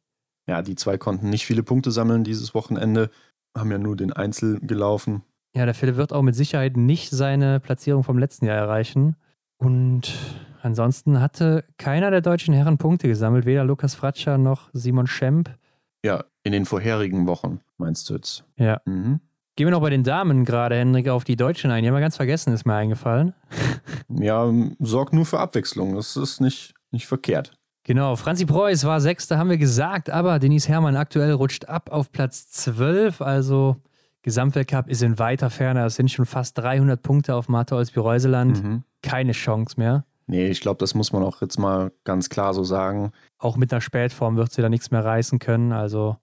Ja, 0.47 0.61
die 0.61 0.75
zwei 0.75 0.97
konnten 0.97 1.29
nicht 1.29 1.45
viele 1.45 1.63
Punkte 1.63 1.91
sammeln 1.91 2.23
dieses 2.23 2.55
Wochenende, 2.55 3.09
haben 3.57 3.71
ja 3.71 3.77
nur 3.77 3.97
den 3.97 4.13
Einzel 4.13 4.61
gelaufen. 4.61 5.23
Ja, 5.53 5.65
der 5.65 5.73
Philipp 5.73 5.97
wird 5.97 6.13
auch 6.13 6.21
mit 6.21 6.35
Sicherheit 6.35 6.77
nicht 6.77 7.11
seine 7.11 7.59
Platzierung 7.59 8.05
vom 8.05 8.17
letzten 8.17 8.45
Jahr 8.45 8.57
erreichen. 8.57 9.17
Und 9.57 10.13
ansonsten 10.61 11.19
hatte 11.19 11.65
keiner 11.77 12.09
der 12.09 12.21
deutschen 12.21 12.53
Herren 12.53 12.77
Punkte 12.77 13.09
gesammelt, 13.09 13.45
weder 13.45 13.65
Lukas 13.65 13.95
Fratscher 13.95 14.37
noch 14.37 14.69
Simon 14.71 15.07
Schemp. 15.07 15.49
Ja, 16.05 16.23
in 16.43 16.51
den 16.51 16.65
vorherigen 16.65 17.27
Wochen, 17.27 17.61
meinst 17.77 18.09
du 18.09 18.15
jetzt? 18.15 18.43
Ja. 18.57 18.81
Mhm. 18.85 19.19
Gehen 19.55 19.67
wir 19.67 19.71
noch 19.71 19.81
bei 19.81 19.91
den 19.91 20.03
Damen 20.03 20.45
gerade, 20.45 20.75
Henrik, 20.75 21.09
auf 21.09 21.23
die 21.23 21.35
Deutschen 21.35 21.69
ein. 21.69 21.83
Die 21.83 21.87
haben 21.87 21.95
wir 21.95 22.01
ganz 22.01 22.17
vergessen, 22.17 22.53
ist 22.53 22.65
mir 22.65 22.73
eingefallen. 22.73 23.33
ja, 24.09 24.51
sorgt 24.79 25.13
nur 25.13 25.25
für 25.25 25.39
Abwechslung. 25.39 25.95
Das 25.95 26.17
ist 26.17 26.41
nicht, 26.41 26.73
nicht 26.91 27.05
verkehrt. 27.05 27.55
Genau, 27.83 28.15
Franzi 28.15 28.45
Preuß 28.45 28.85
war 28.85 28.99
Sechster, 29.01 29.37
haben 29.37 29.49
wir 29.49 29.57
gesagt, 29.57 30.09
aber 30.09 30.39
Denise 30.39 30.69
Herrmann 30.69 30.95
aktuell 30.95 31.33
rutscht 31.33 31.65
ab 31.65 31.91
auf 31.91 32.11
Platz 32.11 32.49
12. 32.49 33.21
Also 33.21 33.75
Gesamtweltcup 34.23 34.89
ist 34.89 35.03
in 35.03 35.19
weiter 35.19 35.49
Ferne. 35.49 35.85
Es 35.85 35.95
sind 35.95 36.09
schon 36.09 36.25
fast 36.25 36.57
300 36.57 37.01
Punkte 37.01 37.35
auf 37.35 37.49
Martha 37.49 37.75
Olsby-Reuseland. 37.75 38.63
Mhm. 38.63 38.83
Keine 39.01 39.33
Chance 39.33 39.75
mehr. 39.77 40.05
Nee, 40.27 40.47
ich 40.47 40.61
glaube, 40.61 40.77
das 40.77 40.95
muss 40.95 41.11
man 41.11 41.21
auch 41.21 41.41
jetzt 41.41 41.59
mal 41.59 41.91
ganz 42.05 42.29
klar 42.29 42.53
so 42.53 42.63
sagen. 42.63 43.11
Auch 43.37 43.57
mit 43.57 43.73
einer 43.73 43.81
Spätform 43.81 44.37
wird 44.37 44.53
sie 44.53 44.61
da 44.61 44.69
nichts 44.69 44.89
mehr 44.89 45.03
reißen 45.03 45.39
können. 45.39 45.73
Also, 45.73 46.15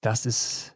das 0.00 0.26
ist 0.26 0.74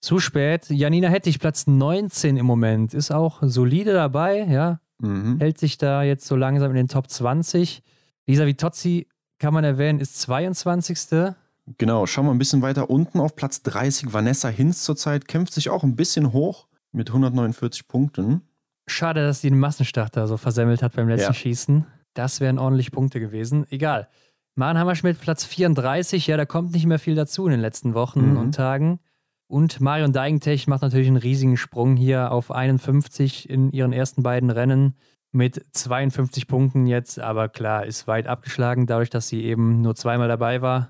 zu 0.00 0.18
spät. 0.18 0.68
Janina 0.70 1.08
Hettich, 1.08 1.38
Platz 1.38 1.66
19 1.66 2.36
im 2.36 2.46
Moment, 2.46 2.94
ist 2.94 3.10
auch 3.10 3.38
solide 3.42 3.92
dabei, 3.92 4.44
ja. 4.44 4.80
Mhm. 4.98 5.38
Hält 5.38 5.58
sich 5.58 5.78
da 5.78 6.02
jetzt 6.02 6.26
so 6.26 6.36
langsam 6.36 6.70
in 6.70 6.76
den 6.76 6.88
Top 6.88 7.08
20. 7.08 7.82
Lisa 8.26 8.46
Vitozzi, 8.46 9.08
kann 9.38 9.54
man 9.54 9.64
erwähnen, 9.64 9.98
ist 9.98 10.20
22. 10.20 11.34
Genau, 11.78 12.06
schauen 12.06 12.26
wir 12.26 12.32
ein 12.32 12.38
bisschen 12.38 12.62
weiter 12.62 12.90
unten 12.90 13.20
auf 13.20 13.36
Platz 13.36 13.62
30. 13.62 14.12
Vanessa 14.12 14.48
Hinz 14.48 14.82
zurzeit 14.82 15.28
kämpft 15.28 15.52
sich 15.52 15.70
auch 15.70 15.84
ein 15.84 15.96
bisschen 15.96 16.32
hoch 16.32 16.66
mit 16.92 17.08
149 17.08 17.88
Punkten. 17.88 18.42
Schade, 18.86 19.24
dass 19.24 19.40
sie 19.40 19.50
den 19.50 19.58
Massenstarter 19.58 20.26
so 20.26 20.36
versemmelt 20.36 20.82
hat 20.82 20.96
beim 20.96 21.08
letzten 21.08 21.32
ja. 21.32 21.34
Schießen. 21.34 21.86
Das 22.14 22.40
wären 22.40 22.58
ordentlich 22.58 22.90
Punkte 22.90 23.20
gewesen. 23.20 23.66
Egal. 23.70 24.08
Maren 24.54 24.78
Hammerschmidt, 24.78 25.20
Platz 25.20 25.44
34. 25.44 26.26
Ja, 26.26 26.36
da 26.36 26.44
kommt 26.44 26.72
nicht 26.72 26.86
mehr 26.86 26.98
viel 26.98 27.14
dazu 27.14 27.46
in 27.46 27.52
den 27.52 27.60
letzten 27.60 27.94
Wochen 27.94 28.32
mhm. 28.32 28.36
und 28.36 28.54
Tagen. 28.54 29.00
Und 29.46 29.80
Marion 29.80 30.12
Deigentech 30.12 30.68
macht 30.68 30.82
natürlich 30.82 31.08
einen 31.08 31.16
riesigen 31.16 31.56
Sprung 31.56 31.96
hier 31.96 32.30
auf 32.30 32.52
51 32.52 33.50
in 33.50 33.72
ihren 33.72 33.92
ersten 33.92 34.22
beiden 34.22 34.50
Rennen 34.50 34.94
mit 35.32 35.64
52 35.72 36.46
Punkten 36.46 36.86
jetzt. 36.86 37.18
Aber 37.18 37.48
klar, 37.48 37.84
ist 37.84 38.06
weit 38.06 38.28
abgeschlagen, 38.28 38.86
dadurch, 38.86 39.10
dass 39.10 39.28
sie 39.28 39.42
eben 39.42 39.80
nur 39.80 39.96
zweimal 39.96 40.28
dabei 40.28 40.62
war. 40.62 40.88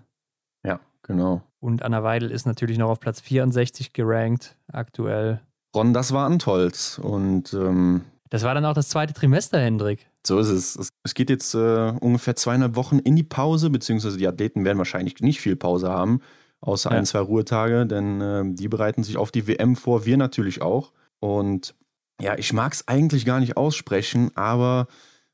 Ja, 0.63 0.81
genau. 1.03 1.43
Und 1.59 1.83
Anna 1.83 2.03
Weidel 2.03 2.31
ist 2.31 2.47
natürlich 2.47 2.77
noch 2.77 2.91
auf 2.91 3.01
Platz 3.01 3.21
64 3.21 3.93
gerankt 3.93 4.57
aktuell. 4.71 5.41
Ron, 5.75 5.95
das 5.95 6.13
war 6.13 6.27
Antolz. 6.27 6.99
Und 6.99 7.55
ähm, 7.55 8.03
das 8.29 8.43
war 8.43 8.55
dann 8.55 8.65
auch 8.65 8.75
das 8.75 8.89
zweite 8.89 9.15
Trimester, 9.15 9.61
Hendrik. 9.61 10.10
So 10.27 10.39
ist 10.39 10.49
es. 10.49 10.91
Es 11.03 11.15
geht 11.15 11.31
jetzt 11.31 11.55
äh, 11.55 11.93
ungefähr 12.01 12.37
zweieinhalb 12.37 12.77
Wochen 12.77 12.99
in 12.99 13.17
die 13.17 13.23
Pause, 13.23 13.71
beziehungsweise 13.71 14.19
die 14.19 14.27
Athleten 14.27 14.65
werden 14.65 14.79
wahrscheinlich 14.79 15.21
nicht 15.21 15.41
viel 15.41 15.57
Pause 15.57 15.89
haben, 15.89 16.21
außer 16.61 16.91
ja. 16.91 16.99
ein, 16.99 17.07
zwei 17.07 17.21
Ruhetage, 17.21 17.87
denn 17.87 18.21
äh, 18.21 18.45
die 18.47 18.69
bereiten 18.69 19.03
sich 19.03 19.17
auf 19.17 19.31
die 19.31 19.47
WM 19.47 19.77
vor, 19.77 20.05
wir 20.05 20.17
natürlich 20.17 20.63
auch. 20.63 20.93
Und 21.21 21.75
ja, 22.21 22.37
ich 22.37 22.53
mag 22.53 22.73
es 22.73 22.87
eigentlich 22.87 23.25
gar 23.25 23.41
nicht 23.41 23.57
aussprechen, 23.57 24.31
aber 24.37 24.87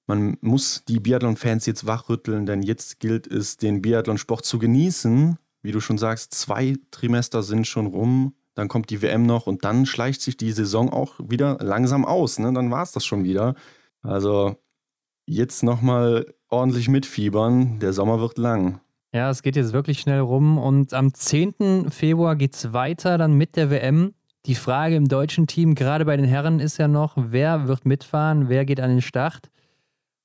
man 0.07 0.37
muss 0.41 0.85
die 0.87 1.01
Biathlon-Fans 1.01 1.67
jetzt 1.67 1.87
wachrütteln, 1.87 2.47
denn 2.47 2.63
jetzt 2.63 3.01
gilt 3.01 3.27
es, 3.27 3.57
den 3.57 3.83
Biathlon-Sport 3.83 4.45
zu 4.45 4.61
genießen. 4.61 5.37
Wie 5.63 5.73
du 5.73 5.81
schon 5.81 5.99
sagst, 5.99 6.33
zwei 6.33 6.77
Trimester 6.93 7.43
sind 7.43 7.67
schon 7.67 7.87
rum 7.87 8.35
dann 8.57 8.69
kommt 8.69 8.89
die 8.89 9.03
WM 9.03 9.25
noch 9.25 9.47
und 9.47 9.65
dann 9.65 9.85
schleicht 9.85 10.23
sich 10.23 10.37
die 10.39 10.51
Saison 10.51 10.91
auch 10.91 11.15
wieder 11.23 11.59
langsam 11.61 12.07
aus. 12.07 12.39
Ne? 12.39 12.53
Dann 12.55 12.71
war 12.71 12.83
es 12.83 12.91
das 12.91 13.05
schon 13.05 13.23
wieder. 13.23 13.55
Also 14.03 14.57
jetzt 15.27 15.62
nochmal 15.62 16.35
ordentlich 16.48 16.89
mitfiebern. 16.89 17.78
Der 17.81 17.93
Sommer 17.93 18.20
wird 18.20 18.39
lang. 18.39 18.81
Ja, 19.12 19.31
es 19.31 19.43
geht 19.43 19.57
jetzt 19.57 19.73
wirklich 19.73 20.01
schnell 20.01 20.20
rum 20.20 20.59
und 20.59 20.93
am 20.94 21.12
10. 21.12 21.90
Februar 21.90 22.36
geht 22.36 22.55
es 22.55 22.73
weiter 22.73 23.19
dann 23.19 23.35
mit 23.35 23.57
der 23.57 23.70
WM. 23.70 24.15
Die 24.47 24.55
Frage 24.55 24.97
im 24.97 25.09
deutschen 25.09 25.47
Team, 25.47 25.74
gerade 25.74 26.05
bei 26.05 26.16
den 26.16 26.27
Herren, 26.27 26.61
ist 26.61 26.78
ja 26.78 26.86
noch, 26.86 27.15
wer 27.16 27.66
wird 27.66 27.85
mitfahren, 27.85 28.48
wer 28.48 28.65
geht 28.65 28.81
an 28.81 28.90
den 28.90 29.03
Start. 29.03 29.51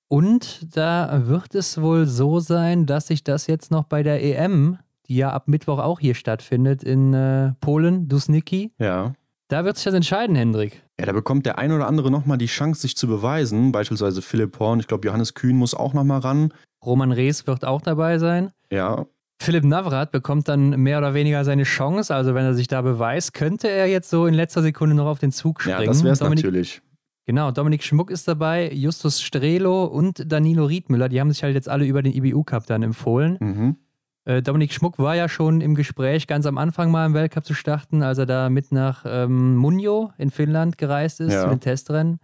Und 0.08 0.76
da 0.76 1.28
wird 1.28 1.56
es 1.56 1.82
wohl 1.82 2.06
so 2.06 2.40
sein, 2.40 2.86
dass 2.86 3.08
sich 3.08 3.24
das 3.24 3.48
jetzt 3.48 3.72
noch 3.72 3.86
bei 3.86 4.04
der 4.04 4.22
EM 4.22 4.78
die 5.12 5.18
ja 5.18 5.34
ab 5.34 5.50
Mittwoch 5.50 5.80
auch 5.80 6.00
hier 6.00 6.16
stattfindet 6.16 6.84
in 6.84 7.14
äh, 7.14 7.52
Polen, 7.60 8.08
Dusniki. 8.08 8.72
Ja. 8.80 9.12
Da 9.52 9.66
wird 9.66 9.76
sich 9.76 9.84
das 9.84 9.94
entscheiden, 9.94 10.38
Hendrik. 10.38 10.82
Ja, 10.98 11.06
da 11.06 11.12
bekommt 11.12 11.46
der 11.46 11.58
ein 11.58 11.74
oder 11.74 11.86
andere 11.86 12.10
nochmal 12.10 12.38
die 12.38 12.46
Chance, 12.46 12.84
sich 12.84 12.96
zu 12.96 13.06
beweisen. 13.06 13.74
Beispielsweise 13.74 14.22
Philipp 14.22 14.58
Horn. 14.60 14.80
Ich 14.80 14.88
glaube, 14.88 15.06
Johannes 15.06 15.34
Kühn 15.34 15.58
muss 15.58 15.74
auch 15.74 15.94
nochmal 15.94 16.22
ran. 16.22 16.54
Roman 16.86 17.12
Rees 17.12 17.46
wird 17.48 17.66
auch 17.66 17.82
dabei 17.82 18.18
sein. 18.18 18.52
Ja. 18.72 19.08
Philipp 19.44 19.66
Navrat 19.66 20.14
bekommt 20.14 20.48
dann 20.48 20.70
mehr 20.80 21.00
oder 21.00 21.14
weniger 21.14 21.44
seine 21.44 21.64
Chance. 21.64 22.16
Also, 22.16 22.34
wenn 22.34 22.46
er 22.46 22.54
sich 22.54 22.70
da 22.70 22.82
beweist, 22.82 23.34
könnte 23.34 23.70
er 23.70 23.88
jetzt 23.88 24.10
so 24.10 24.26
in 24.26 24.34
letzter 24.34 24.62
Sekunde 24.62 24.96
noch 24.96 25.08
auf 25.08 25.20
den 25.20 25.34
Zug 25.34 25.60
springen. 25.60 25.82
Ja, 25.82 25.86
das 25.86 26.02
wäre 26.02 26.14
es 26.14 26.22
natürlich. 26.22 26.82
Genau, 27.26 27.52
Dominik 27.52 27.84
Schmuck 27.84 28.10
ist 28.10 28.30
dabei, 28.30 28.72
Justus 28.72 29.22
Strelo 29.22 29.84
und 29.84 30.32
Danilo 30.32 30.64
Riedmüller. 30.64 31.10
Die 31.10 31.20
haben 31.20 31.30
sich 31.30 31.44
halt 31.44 31.56
jetzt 31.56 31.68
alle 31.68 31.84
über 31.84 32.02
den 32.02 32.14
IBU 32.14 32.46
Cup 32.46 32.68
dann 32.68 32.84
empfohlen. 32.84 33.38
Mhm. 33.42 33.76
Äh, 34.26 34.42
Dominik 34.42 34.72
Schmuck 34.72 35.00
war 35.00 35.16
ja 35.16 35.28
schon 35.28 35.62
im 35.62 35.76
Gespräch, 35.76 36.28
ganz 36.28 36.46
am 36.46 36.58
Anfang 36.58 36.92
mal 36.92 37.06
im 37.06 37.14
Weltcup 37.14 37.46
zu 37.46 37.54
starten, 37.54 38.04
als 38.04 38.18
er 38.18 38.26
da 38.26 38.50
mit 38.50 38.72
nach 38.72 39.04
ähm, 39.08 39.56
Munjo 39.56 40.12
in 40.18 40.30
Finnland 40.30 40.78
gereist 40.78 41.20
ist 41.20 41.34
ja. 41.34 41.44
zu 41.44 41.50
den 41.50 41.60
Testrennen. 41.60 42.20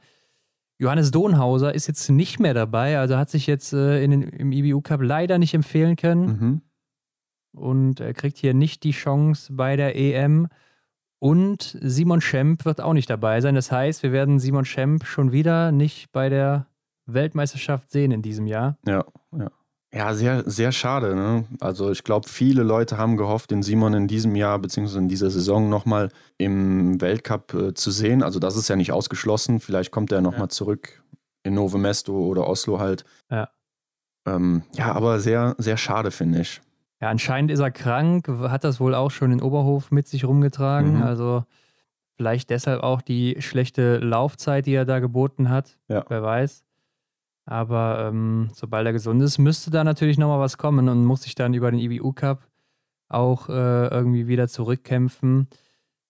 Johannes 0.79 1.09
Donhauser 1.09 1.73
ist 1.73 1.87
jetzt 1.87 2.09
nicht 2.09 2.39
mehr 2.39 2.53
dabei, 2.53 2.99
also 2.99 3.17
hat 3.17 3.31
sich 3.31 3.47
jetzt 3.47 3.73
äh, 3.73 4.03
in 4.03 4.11
den, 4.11 4.21
im 4.21 4.51
IBU 4.51 4.81
Cup 4.81 5.01
leider 5.01 5.39
nicht 5.39 5.55
empfehlen 5.55 5.95
können. 5.95 6.25
Mhm. 6.25 6.61
Und 7.59 7.99
er 7.99 8.13
kriegt 8.13 8.37
hier 8.37 8.53
nicht 8.53 8.83
die 8.83 8.91
Chance 8.91 9.53
bei 9.53 9.75
der 9.75 9.95
EM. 9.95 10.47
Und 11.19 11.75
Simon 11.81 12.21
Schemp 12.21 12.65
wird 12.65 12.79
auch 12.79 12.93
nicht 12.93 13.09
dabei 13.09 13.41
sein. 13.41 13.55
Das 13.55 13.71
heißt, 13.71 14.03
wir 14.03 14.11
werden 14.11 14.37
Simon 14.37 14.65
Schemp 14.65 15.05
schon 15.05 15.31
wieder 15.31 15.71
nicht 15.71 16.11
bei 16.11 16.29
der 16.29 16.67
Weltmeisterschaft 17.07 17.89
sehen 17.89 18.11
in 18.11 18.21
diesem 18.21 18.45
Jahr. 18.45 18.77
Ja, 18.85 19.03
ja. 19.35 19.49
Ja, 19.97 20.13
sehr, 20.13 20.43
sehr 20.45 20.71
schade. 20.71 21.15
Ne? 21.15 21.45
Also 21.59 21.89
ich 21.89 22.03
glaube, 22.03 22.29
viele 22.29 22.61
Leute 22.61 22.99
haben 22.99 23.17
gehofft, 23.17 23.49
den 23.49 23.63
Simon 23.63 23.95
in 23.95 24.07
diesem 24.07 24.35
Jahr 24.35 24.59
bzw. 24.59 24.99
in 24.99 25.07
dieser 25.07 25.31
Saison 25.31 25.69
nochmal 25.69 26.09
im 26.37 27.01
Weltcup 27.01 27.53
äh, 27.55 27.73
zu 27.73 27.89
sehen. 27.89 28.21
Also 28.21 28.37
das 28.39 28.55
ist 28.55 28.67
ja 28.67 28.75
nicht 28.75 28.91
ausgeschlossen. 28.91 29.59
Vielleicht 29.59 29.89
kommt 29.89 30.11
er 30.11 30.21
nochmal 30.21 30.41
ja. 30.41 30.49
zurück 30.49 31.01
in 31.41 31.55
Novo 31.55 31.79
Mesto 31.79 32.13
oder 32.13 32.47
Oslo 32.47 32.79
halt. 32.79 33.05
Ja. 33.31 33.49
Ähm, 34.27 34.61
ja, 34.73 34.91
aber 34.91 35.19
sehr, 35.19 35.55
sehr 35.57 35.77
schade, 35.77 36.11
finde 36.11 36.41
ich. 36.41 36.61
Ja, 37.01 37.09
anscheinend 37.09 37.49
ist 37.49 37.59
er 37.59 37.71
krank, 37.71 38.27
hat 38.27 38.63
das 38.63 38.79
wohl 38.79 38.93
auch 38.93 39.09
schon 39.09 39.31
in 39.31 39.41
Oberhof 39.41 39.89
mit 39.89 40.07
sich 40.07 40.25
rumgetragen. 40.25 40.97
Mhm. 40.97 41.03
Also 41.03 41.43
vielleicht 42.17 42.51
deshalb 42.51 42.83
auch 42.83 43.01
die 43.01 43.37
schlechte 43.39 43.97
Laufzeit, 43.97 44.67
die 44.67 44.75
er 44.75 44.85
da 44.85 44.99
geboten 44.99 45.49
hat. 45.49 45.79
Ja. 45.87 46.05
Wer 46.07 46.21
weiß. 46.21 46.66
Aber 47.47 48.09
ähm, 48.09 48.49
sobald 48.53 48.85
er 48.85 48.91
gesund 48.91 49.21
ist, 49.23 49.37
müsste 49.37 49.71
da 49.71 49.85
natürlich 49.85 50.17
nochmal 50.17 50.41
was 50.41 50.57
kommen 50.57 50.89
und 50.89 51.05
muss 51.05 51.23
sich 51.23 51.33
dann 51.33 51.53
über 51.53 51.71
den 51.71 51.79
IBU 51.79 52.11
Cup 52.11 52.45
auch 53.07 53.47
äh, 53.47 53.87
irgendwie 53.87 54.27
wieder 54.27 54.49
zurückkämpfen. 54.49 55.47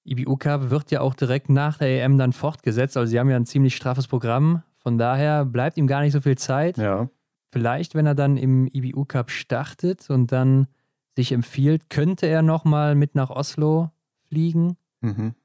IBU 0.03 0.35
Cup 0.38 0.72
wird 0.72 0.89
ja 0.89 1.01
auch 1.01 1.14
direkt 1.14 1.49
nach 1.49 1.77
der 1.77 2.03
EM 2.03 2.18
dann 2.18 2.34
fortgesetzt. 2.34 2.97
Also 2.97 3.11
sie 3.11 3.19
haben 3.19 3.30
ja 3.30 3.35
ein 3.35 3.45
ziemlich 3.45 3.76
straffes 3.76 4.07
Programm. 4.07 4.64
Von 4.80 4.97
daher 4.97 5.45
bleibt 5.45 5.77
ihm 5.77 5.85
gar 5.85 6.01
nicht 6.01 6.14
so 6.14 6.22
viel 6.22 6.39
Zeit. 6.39 6.80
Ja. 6.80 7.07
Vielleicht, 7.51 7.93
wenn 7.93 8.07
er 8.07 8.15
dann 8.15 8.38
im 8.38 8.68
IBU 8.73 9.05
Cup 9.05 9.30
startet 9.30 10.09
und 10.09 10.31
dann 10.31 10.68
sich 11.15 11.31
empfiehlt, 11.31 11.91
könnte 11.91 12.26
er 12.26 12.41
nochmal 12.41 12.95
mit 12.95 13.14
nach 13.14 13.30
Oslo 13.30 13.91
fliegen. 14.27 14.76
Mhm. 15.01 15.35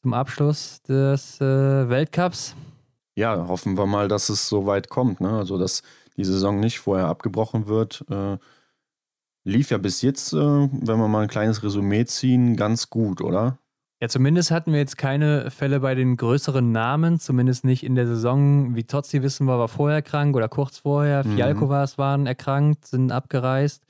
Zum 0.00 0.14
Abschluss 0.14 0.80
des 0.82 1.42
äh, 1.42 1.88
Weltcups 1.90 2.56
ja, 3.16 3.48
hoffen 3.48 3.76
wir 3.76 3.86
mal, 3.86 4.08
dass 4.08 4.28
es 4.28 4.48
so 4.48 4.66
weit 4.66 4.88
kommt. 4.88 5.20
Ne? 5.20 5.30
Also, 5.30 5.58
dass 5.58 5.82
die 6.16 6.24
Saison 6.24 6.60
nicht 6.60 6.78
vorher 6.78 7.06
abgebrochen 7.06 7.66
wird. 7.66 8.04
Äh, 8.10 8.38
lief 9.44 9.70
ja 9.70 9.78
bis 9.78 10.02
jetzt, 10.02 10.32
äh, 10.32 10.36
wenn 10.36 10.98
wir 10.98 11.08
mal 11.08 11.22
ein 11.22 11.28
kleines 11.28 11.62
Resümee 11.62 12.04
ziehen, 12.04 12.56
ganz 12.56 12.90
gut, 12.90 13.20
oder? 13.20 13.58
Ja, 14.00 14.08
zumindest 14.08 14.50
hatten 14.50 14.72
wir 14.72 14.78
jetzt 14.78 14.98
keine 14.98 15.50
Fälle 15.50 15.80
bei 15.80 15.94
den 15.94 16.18
größeren 16.18 16.70
Namen, 16.70 17.18
zumindest 17.18 17.64
nicht 17.64 17.82
in 17.82 17.94
der 17.94 18.06
Saison. 18.06 18.76
Wie 18.76 18.84
Totzi 18.84 19.22
wissen 19.22 19.46
wir, 19.46 19.58
war 19.58 19.68
vorher 19.68 20.02
krank 20.02 20.36
oder 20.36 20.48
kurz 20.48 20.78
vorher. 20.78 21.24
Mhm. 21.24 21.36
Fialkovas 21.36 21.96
waren 21.96 22.26
erkrankt, 22.26 22.86
sind 22.86 23.10
abgereist. 23.10 23.84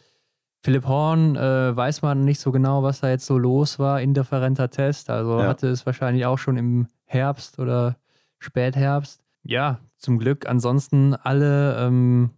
Philipp 0.62 0.86
Horn 0.86 1.34
äh, 1.34 1.76
weiß 1.76 2.02
man 2.02 2.24
nicht 2.24 2.40
so 2.40 2.52
genau, 2.52 2.84
was 2.84 3.00
da 3.00 3.08
jetzt 3.08 3.26
so 3.26 3.36
los 3.36 3.80
war. 3.80 4.00
Indifferenter 4.00 4.70
Test. 4.70 5.10
Also 5.10 5.40
ja. 5.40 5.48
hatte 5.48 5.68
es 5.68 5.86
wahrscheinlich 5.86 6.26
auch 6.26 6.38
schon 6.38 6.56
im 6.56 6.86
Herbst 7.04 7.58
oder 7.58 7.96
Spätherbst. 8.38 9.22
Ja, 9.42 9.80
zum 9.98 10.18
Glück 10.18 10.46
ansonsten 10.46 11.14
alle 11.14 11.76
ähm, 11.78 12.30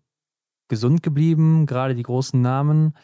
gesund 0.69 1.03
geblieben, 1.03 1.67
gerade 1.67 1.95
die 1.95 2.03
großen 2.03 2.41
Namen. 2.41 2.95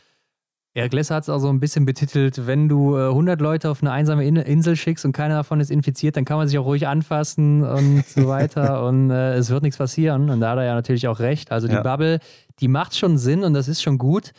Eric 0.77 0.93
Lesser 0.93 1.15
hat 1.15 1.23
es 1.23 1.29
auch 1.29 1.39
so 1.39 1.49
ein 1.49 1.61
bisschen 1.61 1.87
betitelt, 1.87 2.49
wenn 2.49 2.69
du 2.69 2.97
äh, 2.97 3.09
100 3.09 3.41
Leute 3.41 3.71
auf 3.71 3.81
eine 3.81 3.93
einsame 3.93 4.27
In 4.27 4.37
Insel 4.37 4.75
schickst 4.75 5.05
und 5.05 5.13
keiner 5.13 5.37
davon 5.37 5.61
ist 5.61 5.71
infiziert, 5.71 6.17
dann 6.17 6.25
kann 6.25 6.37
man 6.37 6.49
sich 6.49 6.59
auch 6.59 6.67
ruhig 6.67 6.89
anfassen 6.89 7.63
und 7.63 8.05
so 8.05 8.27
weiter 8.29 8.85
und 8.85 9.11
äh, 9.11 9.35
es 9.35 9.51
wird 9.51 9.63
nichts 9.63 9.79
passieren. 9.79 10.31
Und 10.31 10.41
da 10.41 10.51
hat 10.51 10.59
er 10.59 10.65
ja 10.65 10.75
natürlich 10.75 11.07
auch 11.07 11.21
recht. 11.21 11.53
Also 11.53 11.69
die 11.69 11.75
ja. 11.75 11.83
Bubble, 11.83 12.19
die 12.59 12.67
macht 12.67 12.97
schon 12.97 13.19
Sinn 13.19 13.45
und 13.45 13.55
das 13.55 13.69
ist 13.69 13.83
schon 13.83 13.99
gut. 13.99 14.33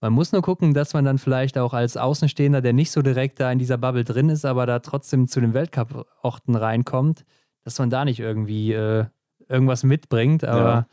Man 0.00 0.14
muss 0.14 0.32
nur 0.32 0.40
gucken, 0.40 0.72
dass 0.72 0.94
man 0.94 1.04
dann 1.04 1.18
vielleicht 1.18 1.58
auch 1.58 1.74
als 1.74 1.98
Außenstehender, 1.98 2.62
der 2.62 2.72
nicht 2.72 2.90
so 2.90 3.02
direkt 3.02 3.38
da 3.38 3.52
in 3.52 3.58
dieser 3.58 3.76
Bubble 3.76 4.02
drin 4.02 4.30
ist, 4.30 4.46
aber 4.46 4.64
da 4.64 4.78
trotzdem 4.78 5.28
zu 5.28 5.40
den 5.40 5.52
Weltcup-Orten 5.52 6.56
reinkommt, 6.56 7.24
dass 7.64 7.78
man 7.78 7.90
da 7.90 8.04
nicht 8.04 8.20
irgendwie 8.20 8.72
äh, 8.72 9.06
irgendwas 9.48 9.84
mitbringt, 9.84 10.44
aber 10.44 10.70
ja. 10.70 10.86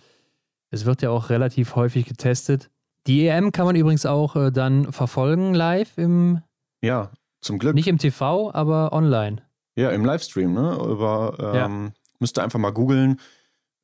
es 0.71 0.85
wird 0.85 1.01
ja 1.01 1.09
auch 1.09 1.29
relativ 1.29 1.75
häufig 1.75 2.05
getestet. 2.05 2.69
Die 3.07 3.27
EM 3.27 3.51
kann 3.51 3.65
man 3.65 3.75
übrigens 3.75 4.05
auch 4.05 4.35
äh, 4.35 4.51
dann 4.51 4.91
verfolgen 4.91 5.53
live 5.53 5.97
im. 5.97 6.41
Ja, 6.81 7.11
zum 7.41 7.57
Glück. 7.57 7.75
Nicht 7.75 7.87
im 7.87 7.97
TV, 7.97 8.53
aber 8.53 8.93
online. 8.93 9.37
Ja, 9.75 9.91
im 9.91 10.03
Livestream, 10.03 10.53
ne? 10.53 10.77
Über, 10.89 11.35
ähm, 11.39 11.85
ja. 11.85 11.91
müsst 12.19 12.37
ihr 12.37 12.43
einfach 12.43 12.59
mal 12.59 12.71
googeln. 12.71 13.19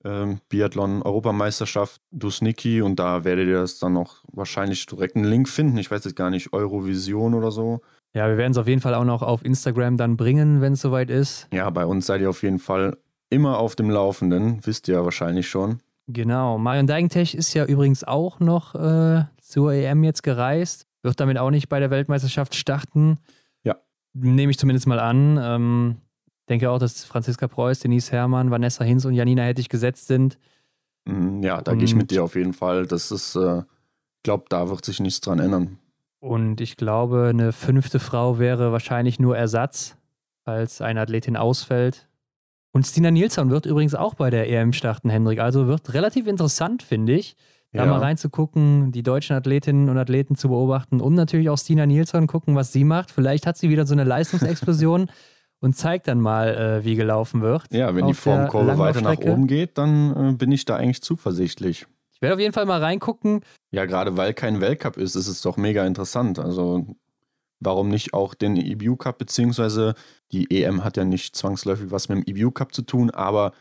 Ähm, 0.03 0.40
Biathlon 0.49 1.02
Europameisterschaft 1.02 2.02
Dusniki 2.12 2.82
und 2.82 2.98
da 2.98 3.24
werdet 3.24 3.48
ihr 3.48 3.62
das 3.62 3.80
dann 3.80 3.94
noch 3.94 4.24
wahrscheinlich 4.32 4.86
direkt 4.86 5.16
einen 5.16 5.26
Link 5.26 5.49
finden. 5.49 5.78
Ich 5.78 5.90
weiß 5.90 6.03
jetzt 6.03 6.16
gar 6.16 6.30
nicht, 6.30 6.53
Eurovision 6.53 7.34
oder 7.34 7.49
so. 7.49 7.82
Ja, 8.16 8.30
wir 8.30 8.38
werden 8.38 8.54
es 8.54 8.58
auf 8.58 8.68
jeden 8.68 8.80
Fall 8.80 8.94
auch 8.94 9.04
noch 9.04 9.22
auf 9.22 9.44
Instagram 9.44 9.98
dann 9.98 10.16
bringen, 10.16 10.62
wenn 10.62 10.74
es 10.74 10.82
soweit 10.82 11.10
ist. 11.10 11.50
Ja, 11.52 11.70
bei 11.70 11.86
uns 11.86 12.06
seid 12.06 12.22
ihr 12.22 12.30
auf 12.30 12.44
jeden 12.44 12.60
Fall 12.60 12.98
immer 13.30 13.60
auf 13.60 13.76
dem 13.76 13.90
Laufenden, 13.90 14.66
wisst 14.66 14.88
ihr 14.88 14.96
ja 14.96 15.04
wahrscheinlich 15.04 15.50
schon. 15.50 15.80
Genau. 16.08 16.58
Marion 16.58 16.88
Deigentech 16.88 17.36
ist 17.36 17.54
ja 17.54 17.66
übrigens 17.66 18.06
auch 18.06 18.40
noch 18.40 18.74
äh, 18.74 19.26
zur 19.42 19.74
EM 19.74 20.06
jetzt 20.06 20.24
gereist, 20.24 20.88
wird 21.04 21.20
damit 21.20 21.38
auch 21.38 21.52
nicht 21.52 21.68
bei 21.68 21.82
der 21.82 21.90
Weltmeisterschaft 21.90 22.56
starten. 22.56 23.18
Ja. 23.64 23.76
Nehme 24.14 24.50
ich 24.50 24.58
zumindest 24.58 24.88
mal 24.88 25.00
an. 25.00 25.38
Ähm, 25.42 25.96
denke 26.48 26.70
auch, 26.70 26.80
dass 26.80 27.04
Franziska 27.04 27.50
Preuß, 27.50 27.80
Denise 27.80 28.14
Herrmann, 28.14 28.50
Vanessa 28.50 28.86
Hinz 28.86 29.04
und 29.04 29.14
Janina 29.14 29.44
Hettich 29.44 29.68
gesetzt 29.68 30.08
sind. 30.08 30.38
Mhm, 31.04 31.44
ja, 31.44 31.62
da 31.62 31.74
gehe 31.74 31.84
ich 31.84 31.96
mit 31.96 32.12
dir 32.12 32.24
auf 32.24 32.36
jeden 32.36 32.54
Fall. 32.54 32.86
Das 32.86 33.12
ist, 33.12 33.36
äh, 33.36 33.58
ich 33.60 34.24
glaube, 34.24 34.46
da 34.48 34.70
wird 34.70 34.86
sich 34.86 35.02
nichts 35.02 35.20
dran 35.20 35.40
ändern. 35.40 35.80
Und 36.20 36.62
ich 36.62 36.76
glaube, 36.76 37.28
eine 37.30 37.52
fünfte 37.52 38.00
Frau 38.00 38.40
wäre 38.40 38.72
wahrscheinlich 38.72 39.20
nur 39.20 39.38
Ersatz, 39.38 39.98
falls 40.44 40.82
eine 40.82 41.02
Athletin 41.02 41.38
ausfällt. 41.38 42.08
Und 42.72 42.86
Stina 42.86 43.10
Nilsson 43.10 43.50
wird 43.52 43.66
übrigens 43.66 43.96
auch 43.96 44.16
bei 44.16 44.30
der 44.30 44.50
EM 44.50 44.74
starten, 44.74 45.10
Hendrik. 45.10 45.40
Also 45.40 45.68
wird 45.68 45.94
relativ 45.94 46.28
interessant, 46.28 46.84
finde 46.84 47.14
ich, 47.14 47.36
da 47.72 47.86
ja. 47.86 47.90
mal 47.90 48.00
reinzugucken, 48.00 48.92
die 48.92 49.04
deutschen 49.04 49.36
Athletinnen 49.36 49.90
und 49.90 49.98
Athleten 49.98 50.36
zu 50.36 50.50
beobachten 50.50 51.00
und 51.00 51.14
natürlich 51.14 51.50
auch 51.50 51.58
Stina 51.58 51.86
Nilsson 51.86 52.28
gucken, 52.28 52.56
was 52.56 52.74
sie 52.74 52.84
macht. 52.84 53.12
Vielleicht 53.12 53.48
hat 53.48 53.58
sie 53.58 53.70
wieder 53.70 53.86
so 53.86 53.94
eine 53.94 54.04
Leistungsexplosion 54.04 55.10
und 55.60 55.76
zeigt 55.76 56.08
dann 56.08 56.20
mal, 56.20 56.56
äh, 56.56 56.86
wie 56.86 56.96
gelaufen 56.96 57.42
wird. 57.42 57.64
Ja, 57.72 57.96
wenn 57.96 58.08
die 58.08 58.14
Formkurve 58.14 58.78
weiter 58.78 59.02
nach 59.02 59.20
oben 59.20 59.48
geht, 59.48 59.78
dann 59.78 60.34
äh, 60.34 60.34
bin 60.34 60.52
ich 60.52 60.66
da 60.66 60.76
eigentlich 60.76 61.02
zuversichtlich. 61.02 61.88
Ich 62.26 62.30
werde 62.30 62.35
auf 62.35 62.41
jeden 62.41 62.53
Fall 62.53 62.65
mal 62.65 62.81
reingucken. 62.81 63.41
Ja, 63.72 63.85
gerade 63.85 64.18
weil 64.18 64.34
kein 64.34 64.61
Weltcup 64.61 64.97
ist, 64.97 65.15
ist 65.15 65.27
es 65.27 65.41
doch 65.41 65.57
mega 65.57 65.85
interessant. 65.85 66.39
Also 66.39 66.88
warum 67.60 67.89
nicht 67.89 68.14
auch 68.14 68.34
den 68.34 68.57
EBU 68.57 68.95
Cup, 68.95 69.18
beziehungsweise 69.18 69.93
die 70.31 70.49
EM 70.49 70.84
hat 70.84 70.97
ja 70.97 71.06
nicht 71.06 71.35
zwangsläufig 71.35 71.91
was 71.91 72.10
mit 72.10 72.18
dem 72.18 72.35
EBU 72.35 72.52
Cup 72.52 72.73
zu 72.73 72.81
tun, 72.81 73.11
aber 73.11 73.53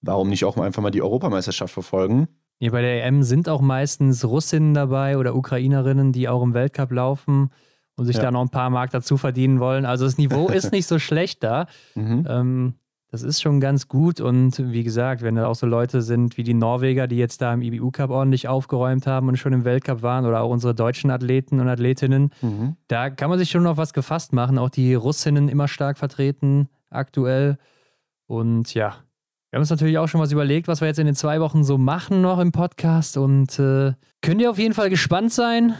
warum 0.00 0.28
nicht 0.28 0.44
auch 0.44 0.56
einfach 0.56 0.82
mal 0.82 0.90
die 0.90 1.02
Europameisterschaft 1.02 1.72
verfolgen? 1.72 2.28
Ja, 2.60 2.70
bei 2.70 2.82
der 2.82 3.04
EM 3.04 3.22
sind 3.22 3.48
auch 3.48 3.60
meistens 3.60 4.24
Russinnen 4.24 4.74
dabei 4.74 5.18
oder 5.18 5.34
Ukrainerinnen, 5.34 6.12
die 6.12 6.28
auch 6.28 6.42
im 6.42 6.54
Weltcup 6.54 6.92
laufen 6.92 7.50
und 7.96 8.06
sich 8.06 8.16
ja. 8.16 8.22
da 8.22 8.30
noch 8.30 8.42
ein 8.42 8.50
paar 8.50 8.70
Mark 8.70 8.90
dazu 8.90 9.16
verdienen 9.16 9.60
wollen. 9.60 9.84
Also 9.84 10.04
das 10.04 10.18
Niveau 10.18 10.48
ist 10.50 10.72
nicht 10.72 10.86
so 10.86 10.98
schlecht 10.98 11.42
da. 11.42 11.66
Mhm. 11.94 12.26
Ähm, 12.28 12.74
das 13.14 13.22
ist 13.22 13.40
schon 13.40 13.60
ganz 13.60 13.86
gut 13.86 14.20
und 14.20 14.72
wie 14.72 14.82
gesagt, 14.82 15.22
wenn 15.22 15.36
da 15.36 15.46
auch 15.46 15.54
so 15.54 15.66
Leute 15.66 16.02
sind 16.02 16.36
wie 16.36 16.42
die 16.42 16.52
Norweger, 16.52 17.06
die 17.06 17.16
jetzt 17.16 17.40
da 17.40 17.54
im 17.54 17.62
IBU 17.62 17.92
Cup 17.92 18.10
ordentlich 18.10 18.48
aufgeräumt 18.48 19.06
haben 19.06 19.28
und 19.28 19.36
schon 19.36 19.52
im 19.52 19.64
Weltcup 19.64 20.02
waren 20.02 20.26
oder 20.26 20.40
auch 20.40 20.50
unsere 20.50 20.74
deutschen 20.74 21.12
Athleten 21.12 21.60
und 21.60 21.68
Athletinnen, 21.68 22.32
mhm. 22.42 22.74
da 22.88 23.10
kann 23.10 23.30
man 23.30 23.38
sich 23.38 23.52
schon 23.52 23.62
noch 23.62 23.76
was 23.76 23.92
gefasst 23.92 24.32
machen. 24.32 24.58
Auch 24.58 24.68
die 24.68 24.94
Russinnen 24.94 25.48
immer 25.48 25.68
stark 25.68 25.96
vertreten 25.96 26.68
aktuell 26.90 27.56
und 28.26 28.74
ja, 28.74 28.96
wir 29.50 29.58
haben 29.58 29.62
uns 29.62 29.70
natürlich 29.70 29.98
auch 29.98 30.08
schon 30.08 30.20
was 30.20 30.32
überlegt, 30.32 30.66
was 30.66 30.80
wir 30.80 30.88
jetzt 30.88 30.98
in 30.98 31.06
den 31.06 31.14
zwei 31.14 31.40
Wochen 31.40 31.62
so 31.62 31.78
machen 31.78 32.20
noch 32.20 32.40
im 32.40 32.50
Podcast 32.50 33.16
und 33.16 33.60
äh, 33.60 33.92
könnt 34.22 34.40
ihr 34.40 34.50
auf 34.50 34.58
jeden 34.58 34.74
Fall 34.74 34.90
gespannt 34.90 35.32
sein. 35.32 35.76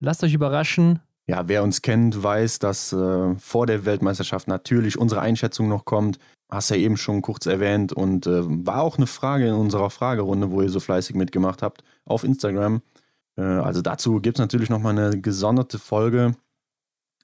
Lasst 0.00 0.24
euch 0.24 0.34
überraschen. 0.34 0.98
Ja, 1.28 1.48
wer 1.48 1.62
uns 1.62 1.82
kennt, 1.82 2.20
weiß, 2.20 2.60
dass 2.60 2.92
äh, 2.92 3.34
vor 3.36 3.66
der 3.66 3.84
Weltmeisterschaft 3.84 4.46
natürlich 4.46 4.98
unsere 4.98 5.20
Einschätzung 5.20 5.68
noch 5.68 5.84
kommt. 5.84 6.18
Hast 6.48 6.70
ja 6.70 6.76
eben 6.76 6.96
schon 6.96 7.22
kurz 7.22 7.46
erwähnt 7.46 7.92
und 7.92 8.26
äh, 8.26 8.42
war 8.66 8.82
auch 8.82 8.98
eine 8.98 9.06
Frage 9.06 9.48
in 9.48 9.54
unserer 9.54 9.90
Fragerunde, 9.90 10.50
wo 10.50 10.62
ihr 10.62 10.68
so 10.68 10.78
fleißig 10.80 11.16
mitgemacht 11.16 11.62
habt 11.62 11.82
auf 12.04 12.22
Instagram. 12.22 12.82
Äh, 13.36 13.42
also 13.42 13.82
dazu 13.82 14.20
gibt 14.20 14.38
es 14.38 14.40
natürlich 14.40 14.70
nochmal 14.70 14.98
eine 14.98 15.20
gesonderte 15.20 15.78
Folge. 15.78 16.34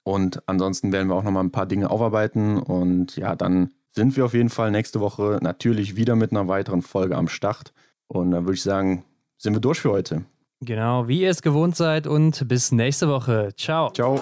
Und 0.04 0.42
ansonsten 0.48 0.92
werden 0.92 1.08
wir 1.08 1.14
auch 1.14 1.22
nochmal 1.22 1.44
ein 1.44 1.52
paar 1.52 1.66
Dinge 1.66 1.90
aufarbeiten. 1.90 2.58
Und 2.58 3.16
ja, 3.16 3.36
dann 3.36 3.72
sind 3.92 4.16
wir 4.16 4.24
auf 4.24 4.34
jeden 4.34 4.48
Fall 4.48 4.70
nächste 4.70 5.00
Woche 5.00 5.38
natürlich 5.42 5.96
wieder 5.96 6.16
mit 6.16 6.32
einer 6.32 6.48
weiteren 6.48 6.82
Folge 6.82 7.16
am 7.16 7.28
Start. 7.28 7.72
Und 8.08 8.32
dann 8.32 8.44
würde 8.44 8.54
ich 8.54 8.62
sagen, 8.62 9.04
sind 9.38 9.54
wir 9.54 9.60
durch 9.60 9.80
für 9.80 9.90
heute. 9.90 10.24
Genau, 10.60 11.08
wie 11.08 11.22
ihr 11.22 11.30
es 11.30 11.42
gewohnt 11.42 11.76
seid 11.76 12.06
und 12.06 12.46
bis 12.48 12.72
nächste 12.72 13.08
Woche. 13.08 13.52
Ciao. 13.56 13.90
Ciao. 13.92 14.20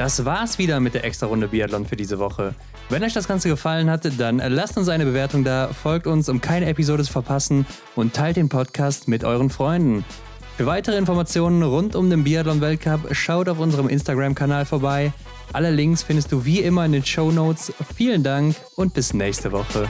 Das 0.00 0.24
war's 0.24 0.56
wieder 0.56 0.80
mit 0.80 0.94
der 0.94 1.04
Extra-Runde 1.04 1.48
Biathlon 1.48 1.84
für 1.84 1.94
diese 1.94 2.18
Woche. 2.18 2.54
Wenn 2.88 3.04
euch 3.04 3.12
das 3.12 3.28
Ganze 3.28 3.50
gefallen 3.50 3.90
hat, 3.90 4.10
dann 4.18 4.38
lasst 4.38 4.78
uns 4.78 4.88
eine 4.88 5.04
Bewertung 5.04 5.44
da, 5.44 5.68
folgt 5.68 6.06
uns, 6.06 6.30
um 6.30 6.40
keine 6.40 6.64
Episode 6.64 7.04
zu 7.04 7.12
verpassen 7.12 7.66
und 7.96 8.14
teilt 8.14 8.38
den 8.38 8.48
Podcast 8.48 9.08
mit 9.08 9.24
euren 9.24 9.50
Freunden. 9.50 10.06
Für 10.56 10.64
weitere 10.64 10.96
Informationen 10.96 11.62
rund 11.62 11.96
um 11.96 12.08
den 12.08 12.24
Biathlon-Weltcup 12.24 13.14
schaut 13.14 13.50
auf 13.50 13.58
unserem 13.58 13.90
Instagram-Kanal 13.90 14.64
vorbei. 14.64 15.12
Alle 15.52 15.70
Links 15.70 16.02
findest 16.02 16.32
du 16.32 16.46
wie 16.46 16.60
immer 16.60 16.86
in 16.86 16.92
den 16.92 17.04
Show 17.04 17.30
Notes. 17.30 17.70
Vielen 17.94 18.22
Dank 18.22 18.56
und 18.76 18.94
bis 18.94 19.12
nächste 19.12 19.52
Woche. 19.52 19.86